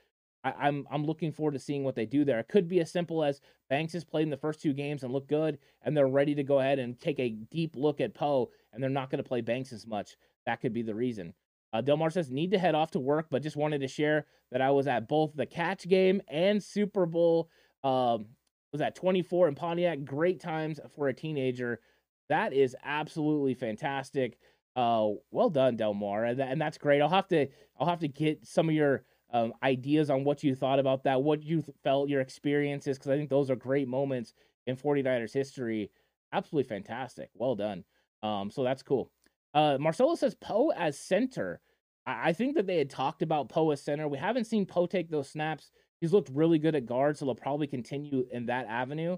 I, 0.44 0.50
am 0.50 0.56
I'm, 0.60 0.86
I'm 0.90 1.04
looking 1.04 1.32
forward 1.32 1.52
to 1.52 1.58
seeing 1.58 1.82
what 1.82 1.94
they 1.94 2.06
do 2.06 2.24
there. 2.24 2.38
It 2.38 2.48
could 2.48 2.68
be 2.68 2.80
as 2.80 2.92
simple 2.92 3.24
as 3.24 3.40
Banks 3.70 3.94
has 3.94 4.04
played 4.04 4.24
in 4.24 4.30
the 4.30 4.36
first 4.36 4.60
two 4.60 4.72
games 4.72 5.02
and 5.02 5.12
looked 5.12 5.28
good, 5.28 5.58
and 5.82 5.96
they're 5.96 6.06
ready 6.06 6.34
to 6.34 6.44
go 6.44 6.60
ahead 6.60 6.78
and 6.78 7.00
take 7.00 7.18
a 7.18 7.30
deep 7.30 7.74
look 7.76 8.00
at 8.00 8.14
Poe, 8.14 8.50
and 8.72 8.82
they're 8.82 8.90
not 8.90 9.10
going 9.10 9.22
to 9.22 9.28
play 9.28 9.40
Banks 9.40 9.72
as 9.72 9.86
much. 9.86 10.16
That 10.46 10.60
could 10.60 10.74
be 10.74 10.82
the 10.82 10.94
reason. 10.94 11.32
Uh, 11.72 11.80
Delmar 11.80 12.10
says 12.10 12.30
need 12.30 12.52
to 12.52 12.58
head 12.58 12.74
off 12.74 12.92
to 12.92 13.00
work, 13.00 13.26
but 13.30 13.42
just 13.42 13.56
wanted 13.56 13.80
to 13.80 13.88
share 13.88 14.26
that 14.52 14.60
I 14.60 14.70
was 14.70 14.86
at 14.86 15.08
both 15.08 15.34
the 15.34 15.46
catch 15.46 15.88
game 15.88 16.20
and 16.28 16.62
Super 16.62 17.06
Bowl. 17.06 17.48
Um, 17.82 18.26
was 18.74 18.80
at 18.80 18.96
24 18.96 19.48
in 19.48 19.54
Pontiac. 19.54 20.04
Great 20.04 20.40
times 20.40 20.80
for 20.96 21.06
a 21.06 21.14
teenager. 21.14 21.80
That 22.28 22.52
is 22.52 22.76
absolutely 22.84 23.54
fantastic. 23.54 24.36
Uh, 24.74 25.10
well 25.30 25.48
done, 25.48 25.76
Delmar, 25.76 26.24
and, 26.24 26.40
and 26.40 26.60
that's 26.60 26.76
great. 26.76 27.00
I'll 27.00 27.08
have 27.08 27.28
to 27.28 27.46
I'll 27.78 27.86
have 27.86 28.00
to 28.00 28.08
get 28.08 28.44
some 28.44 28.68
of 28.68 28.74
your 28.74 29.04
um, 29.34 29.52
ideas 29.64 30.10
on 30.10 30.22
what 30.22 30.44
you 30.44 30.54
thought 30.54 30.78
about 30.78 31.02
that, 31.04 31.20
what 31.20 31.42
you 31.42 31.62
felt, 31.82 32.08
your 32.08 32.20
experiences, 32.20 32.96
because 32.96 33.10
I 33.10 33.16
think 33.16 33.28
those 33.28 33.50
are 33.50 33.56
great 33.56 33.88
moments 33.88 34.32
in 34.66 34.76
49ers 34.76 35.34
history. 35.34 35.90
Absolutely 36.32 36.68
fantastic. 36.68 37.30
Well 37.34 37.56
done. 37.56 37.84
Um, 38.22 38.48
so 38.50 38.62
that's 38.62 38.84
cool. 38.84 39.10
Uh, 39.52 39.76
Marcelo 39.78 40.14
says 40.14 40.36
Poe 40.36 40.70
as 40.70 40.96
center. 40.96 41.60
I, 42.06 42.30
I 42.30 42.32
think 42.32 42.54
that 42.54 42.68
they 42.68 42.78
had 42.78 42.88
talked 42.88 43.22
about 43.22 43.48
Poe 43.48 43.72
as 43.72 43.82
center. 43.82 44.06
We 44.06 44.18
haven't 44.18 44.44
seen 44.44 44.66
Poe 44.66 44.86
take 44.86 45.10
those 45.10 45.28
snaps. 45.28 45.72
He's 46.00 46.12
looked 46.12 46.30
really 46.32 46.60
good 46.60 46.76
at 46.76 46.86
guard, 46.86 47.18
so 47.18 47.24
they'll 47.24 47.34
probably 47.34 47.66
continue 47.66 48.26
in 48.30 48.46
that 48.46 48.66
avenue. 48.66 49.16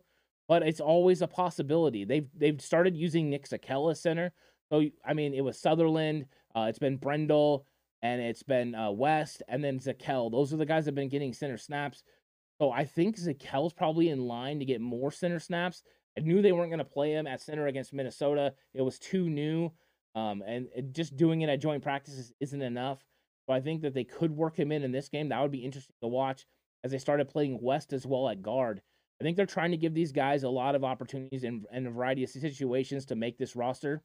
But 0.48 0.62
it's 0.62 0.80
always 0.80 1.20
a 1.20 1.26
possibility. 1.26 2.04
They've 2.04 2.28
they've 2.34 2.60
started 2.60 2.96
using 2.96 3.28
Nick 3.28 3.48
Zakelj 3.48 3.90
as 3.92 4.00
center. 4.00 4.32
So 4.70 4.82
I 5.04 5.12
mean, 5.12 5.34
it 5.34 5.42
was 5.42 5.58
Sutherland. 5.58 6.26
Uh, 6.54 6.66
it's 6.68 6.78
been 6.78 6.96
Brendel 6.96 7.66
and 8.06 8.22
it's 8.22 8.42
been 8.42 8.74
uh, 8.74 8.90
West, 8.90 9.42
and 9.48 9.62
then 9.62 9.78
Zakelj. 9.80 10.30
Those 10.30 10.52
are 10.52 10.56
the 10.56 10.66
guys 10.66 10.84
that 10.84 10.90
have 10.90 10.94
been 10.94 11.08
getting 11.08 11.32
center 11.32 11.58
snaps. 11.58 12.04
So 12.60 12.70
I 12.70 12.84
think 12.84 13.18
Zakelj's 13.18 13.72
probably 13.72 14.08
in 14.10 14.20
line 14.20 14.60
to 14.60 14.64
get 14.64 14.80
more 14.80 15.10
center 15.10 15.40
snaps. 15.40 15.82
I 16.16 16.20
knew 16.20 16.40
they 16.40 16.52
weren't 16.52 16.70
going 16.70 16.78
to 16.78 16.84
play 16.84 17.12
him 17.12 17.26
at 17.26 17.42
center 17.42 17.66
against 17.66 17.92
Minnesota. 17.92 18.54
It 18.74 18.82
was 18.82 18.98
too 18.98 19.28
new, 19.28 19.72
um, 20.14 20.42
and 20.46 20.68
just 20.92 21.16
doing 21.16 21.42
it 21.42 21.50
at 21.50 21.60
joint 21.60 21.82
practices 21.82 22.32
isn't 22.40 22.62
enough. 22.62 23.04
So 23.46 23.52
I 23.52 23.60
think 23.60 23.82
that 23.82 23.92
they 23.92 24.04
could 24.04 24.30
work 24.30 24.56
him 24.56 24.72
in 24.72 24.82
in 24.82 24.92
this 24.92 25.08
game. 25.08 25.28
That 25.28 25.42
would 25.42 25.52
be 25.52 25.64
interesting 25.64 25.94
to 26.00 26.08
watch 26.08 26.46
as 26.84 26.92
they 26.92 26.98
started 26.98 27.28
playing 27.28 27.58
West 27.60 27.92
as 27.92 28.06
well 28.06 28.28
at 28.28 28.42
guard. 28.42 28.80
I 29.20 29.24
think 29.24 29.36
they're 29.36 29.46
trying 29.46 29.72
to 29.72 29.76
give 29.76 29.94
these 29.94 30.12
guys 30.12 30.42
a 30.42 30.48
lot 30.48 30.74
of 30.74 30.84
opportunities 30.84 31.44
and, 31.44 31.64
and 31.72 31.86
a 31.86 31.90
variety 31.90 32.22
of 32.22 32.30
situations 32.30 33.06
to 33.06 33.16
make 33.16 33.36
this 33.36 33.56
roster. 33.56 34.02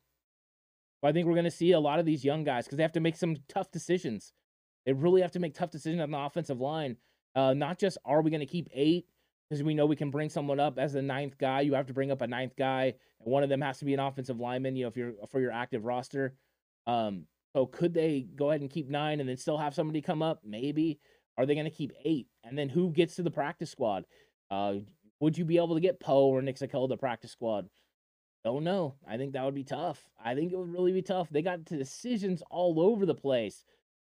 But 1.01 1.09
I 1.09 1.11
think 1.11 1.27
we're 1.27 1.33
going 1.33 1.45
to 1.45 1.51
see 1.51 1.71
a 1.71 1.79
lot 1.79 1.99
of 1.99 2.05
these 2.05 2.23
young 2.23 2.43
guys 2.43 2.65
because 2.65 2.77
they 2.77 2.83
have 2.83 2.91
to 2.93 2.99
make 2.99 3.15
some 3.15 3.37
tough 3.47 3.71
decisions. 3.71 4.33
They 4.85 4.93
really 4.93 5.21
have 5.21 5.31
to 5.31 5.39
make 5.39 5.53
tough 5.53 5.71
decisions 5.71 6.01
on 6.01 6.11
the 6.11 6.17
offensive 6.17 6.59
line. 6.59 6.97
Uh, 7.35 7.53
not 7.53 7.79
just 7.79 7.97
are 8.05 8.21
we 8.21 8.29
going 8.29 8.41
to 8.41 8.45
keep 8.45 8.67
eight 8.73 9.05
because 9.49 9.63
we 9.63 9.73
know 9.73 9.85
we 9.85 9.95
can 9.95 10.11
bring 10.11 10.29
someone 10.29 10.59
up 10.59 10.77
as 10.77 10.93
the 10.93 11.01
ninth 11.01 11.37
guy. 11.37 11.61
You 11.61 11.73
have 11.73 11.87
to 11.87 11.93
bring 11.93 12.11
up 12.11 12.21
a 12.21 12.27
ninth 12.27 12.55
guy, 12.57 12.93
and 13.19 13.31
one 13.31 13.43
of 13.43 13.49
them 13.49 13.61
has 13.61 13.79
to 13.79 13.85
be 13.85 13.93
an 13.93 13.99
offensive 13.99 14.39
lineman. 14.39 14.75
You 14.75 14.83
know, 14.83 14.87
if 14.89 14.97
you're 14.97 15.13
for 15.29 15.39
your 15.39 15.51
active 15.51 15.85
roster. 15.85 16.35
Um, 16.87 17.25
so 17.53 17.65
could 17.65 17.93
they 17.93 18.27
go 18.35 18.49
ahead 18.49 18.61
and 18.61 18.69
keep 18.69 18.89
nine 18.89 19.19
and 19.19 19.27
then 19.27 19.37
still 19.37 19.57
have 19.57 19.73
somebody 19.75 20.01
come 20.01 20.21
up? 20.21 20.41
Maybe. 20.45 20.99
Are 21.37 21.45
they 21.45 21.55
going 21.55 21.65
to 21.65 21.71
keep 21.71 21.91
eight? 22.05 22.27
And 22.43 22.57
then 22.57 22.69
who 22.69 22.91
gets 22.91 23.15
to 23.15 23.23
the 23.23 23.31
practice 23.31 23.71
squad? 23.71 24.05
Uh, 24.49 24.75
would 25.19 25.37
you 25.37 25.45
be 25.45 25.57
able 25.57 25.75
to 25.75 25.81
get 25.81 25.99
Poe 25.99 26.27
or 26.27 26.41
Nick 26.41 26.57
Zakelj 26.57 26.89
to 26.89 26.97
practice 26.97 27.31
squad? 27.31 27.67
Don't 28.43 28.63
know. 28.63 28.95
I 29.07 29.17
think 29.17 29.33
that 29.33 29.45
would 29.45 29.53
be 29.53 29.63
tough. 29.63 30.03
I 30.23 30.33
think 30.33 30.51
it 30.51 30.57
would 30.57 30.71
really 30.71 30.91
be 30.91 31.03
tough. 31.03 31.29
They 31.29 31.41
got 31.43 31.65
to 31.67 31.77
decisions 31.77 32.41
all 32.49 32.81
over 32.81 33.05
the 33.05 33.13
place. 33.13 33.65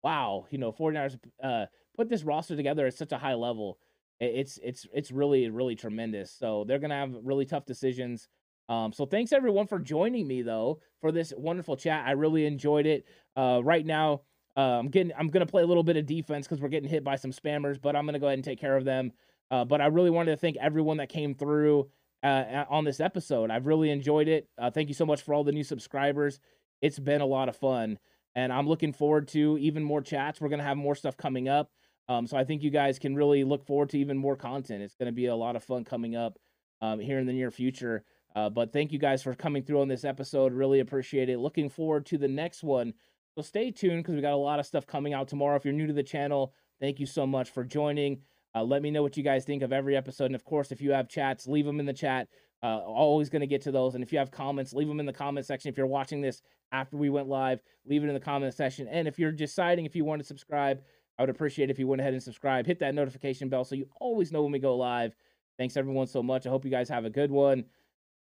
Wow, 0.03 0.45
you 0.51 0.59
know, 0.59 0.71
49ers 0.71 1.17
uh, 1.43 1.65
put 1.95 2.09
this 2.09 2.23
roster 2.23 2.55
together 2.55 2.85
at 2.85 2.93
such 2.93 3.11
a 3.11 3.17
high 3.17 3.33
level. 3.33 3.79
It's 4.19 4.59
it's 4.61 4.85
it's 4.93 5.11
really 5.11 5.49
really 5.49 5.75
tremendous. 5.75 6.31
So 6.31 6.65
they're 6.67 6.79
gonna 6.79 6.95
have 6.95 7.15
really 7.23 7.45
tough 7.45 7.65
decisions. 7.65 8.27
Um, 8.67 8.93
so 8.93 9.05
thanks 9.05 9.31
everyone 9.31 9.65
for 9.65 9.79
joining 9.79 10.27
me 10.27 10.41
though 10.41 10.81
for 11.01 11.11
this 11.11 11.33
wonderful 11.35 11.75
chat. 11.75 12.05
I 12.05 12.11
really 12.11 12.45
enjoyed 12.45 12.85
it. 12.85 13.05
Uh, 13.35 13.61
right 13.63 13.85
now, 13.85 14.21
uh, 14.57 14.77
I'm 14.79 14.89
getting 14.89 15.13
I'm 15.17 15.29
gonna 15.29 15.45
play 15.45 15.63
a 15.63 15.65
little 15.65 15.83
bit 15.83 15.97
of 15.97 16.05
defense 16.05 16.45
because 16.45 16.61
we're 16.61 16.67
getting 16.69 16.89
hit 16.89 17.03
by 17.03 17.15
some 17.15 17.31
spammers, 17.31 17.81
but 17.81 17.95
I'm 17.95 18.05
gonna 18.05 18.19
go 18.19 18.27
ahead 18.27 18.37
and 18.37 18.43
take 18.43 18.59
care 18.59 18.75
of 18.75 18.83
them. 18.85 19.11
Uh, 19.49 19.65
but 19.65 19.81
I 19.81 19.87
really 19.87 20.11
wanted 20.11 20.31
to 20.31 20.37
thank 20.37 20.57
everyone 20.57 20.97
that 20.97 21.09
came 21.09 21.33
through 21.33 21.89
uh, 22.23 22.65
on 22.69 22.83
this 22.83 22.99
episode. 22.99 23.51
I've 23.51 23.65
really 23.65 23.89
enjoyed 23.89 24.27
it. 24.27 24.47
Uh, 24.57 24.71
thank 24.71 24.89
you 24.89 24.93
so 24.93 25.05
much 25.05 25.21
for 25.21 25.33
all 25.33 25.43
the 25.43 25.51
new 25.51 25.63
subscribers. 25.63 26.39
It's 26.81 26.99
been 26.99 27.21
a 27.21 27.25
lot 27.25 27.49
of 27.49 27.55
fun, 27.55 27.99
and 28.35 28.53
I'm 28.53 28.67
looking 28.67 28.93
forward 28.93 29.27
to 29.29 29.57
even 29.59 29.83
more 29.83 30.01
chats. 30.01 30.39
We're 30.39 30.49
gonna 30.49 30.63
have 30.63 30.77
more 30.77 30.95
stuff 30.95 31.17
coming 31.17 31.49
up, 31.49 31.71
um, 32.07 32.27
so 32.27 32.37
I 32.37 32.43
think 32.43 32.63
you 32.63 32.69
guys 32.69 32.99
can 32.99 33.15
really 33.15 33.43
look 33.43 33.65
forward 33.65 33.89
to 33.89 33.99
even 33.99 34.17
more 34.17 34.35
content. 34.35 34.81
It's 34.81 34.95
gonna 34.95 35.11
be 35.11 35.27
a 35.27 35.35
lot 35.35 35.55
of 35.55 35.63
fun 35.63 35.83
coming 35.83 36.15
up 36.15 36.37
um, 36.81 36.99
here 36.99 37.19
in 37.19 37.27
the 37.27 37.33
near 37.33 37.51
future. 37.51 38.03
Uh, 38.35 38.49
but 38.49 38.71
thank 38.71 38.91
you 38.91 38.99
guys 38.99 39.23
for 39.23 39.33
coming 39.33 39.63
through 39.63 39.81
on 39.81 39.87
this 39.87 40.05
episode. 40.05 40.53
Really 40.53 40.79
appreciate 40.79 41.29
it. 41.29 41.39
Looking 41.39 41.69
forward 41.69 42.05
to 42.07 42.17
the 42.17 42.27
next 42.27 42.63
one. 42.63 42.93
So 43.35 43.41
stay 43.41 43.71
tuned 43.71 44.03
because 44.03 44.15
we 44.15 44.21
got 44.21 44.33
a 44.33 44.35
lot 44.35 44.59
of 44.59 44.65
stuff 44.65 44.85
coming 44.85 45.13
out 45.13 45.27
tomorrow. 45.27 45.55
If 45.55 45.65
you're 45.65 45.73
new 45.73 45.87
to 45.87 45.93
the 45.93 46.03
channel, 46.03 46.53
thank 46.79 46.99
you 46.99 47.05
so 47.05 47.25
much 47.25 47.49
for 47.49 47.63
joining. 47.63 48.21
Uh, 48.55 48.63
let 48.63 48.81
me 48.81 48.91
know 48.91 49.03
what 49.03 49.17
you 49.17 49.23
guys 49.23 49.45
think 49.45 49.61
of 49.61 49.71
every 49.71 49.95
episode. 49.95 50.25
And 50.25 50.35
of 50.35 50.43
course, 50.43 50.71
if 50.71 50.81
you 50.81 50.91
have 50.91 51.07
chats, 51.07 51.47
leave 51.47 51.65
them 51.65 51.79
in 51.79 51.85
the 51.85 51.93
chat. 51.93 52.27
Uh, 52.61 52.79
always 52.79 53.29
going 53.29 53.41
to 53.41 53.47
get 53.47 53.61
to 53.61 53.71
those. 53.71 53.95
And 53.95 54.03
if 54.03 54.11
you 54.11 54.19
have 54.19 54.31
comments, 54.31 54.73
leave 54.73 54.87
them 54.87 54.99
in 54.99 55.05
the 55.05 55.13
comment 55.13 55.45
section. 55.45 55.69
If 55.69 55.77
you're 55.77 55.87
watching 55.87 56.21
this 56.21 56.41
after 56.71 56.97
we 56.97 57.09
went 57.09 57.27
live, 57.27 57.61
leave 57.85 58.03
it 58.03 58.07
in 58.07 58.13
the 58.13 58.19
comment 58.19 58.53
section. 58.53 58.87
And 58.87 59.07
if 59.07 59.17
you're 59.17 59.31
deciding 59.31 59.85
if 59.85 59.95
you 59.95 60.03
want 60.03 60.21
to 60.21 60.27
subscribe, 60.27 60.81
I 61.17 61.23
would 61.23 61.29
appreciate 61.29 61.69
if 61.69 61.79
you 61.79 61.87
went 61.87 62.01
ahead 62.01 62.13
and 62.13 62.23
subscribe. 62.23 62.65
Hit 62.65 62.79
that 62.79 62.95
notification 62.95 63.49
bell 63.49 63.63
so 63.63 63.75
you 63.75 63.87
always 63.99 64.31
know 64.31 64.43
when 64.43 64.51
we 64.51 64.59
go 64.59 64.75
live. 64.75 65.15
Thanks 65.57 65.77
everyone 65.77 66.07
so 66.07 66.23
much. 66.23 66.45
I 66.45 66.49
hope 66.49 66.65
you 66.65 66.71
guys 66.71 66.89
have 66.89 67.05
a 67.05 67.09
good 67.09 67.31
one. 67.31 67.65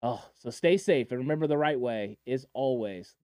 Oh, 0.03 0.23
so 0.35 0.49
stay 0.49 0.77
safe 0.77 1.11
and 1.11 1.19
remember 1.19 1.47
the 1.47 1.57
right 1.57 1.79
way 1.79 2.17
is 2.25 2.45
always 2.53 3.15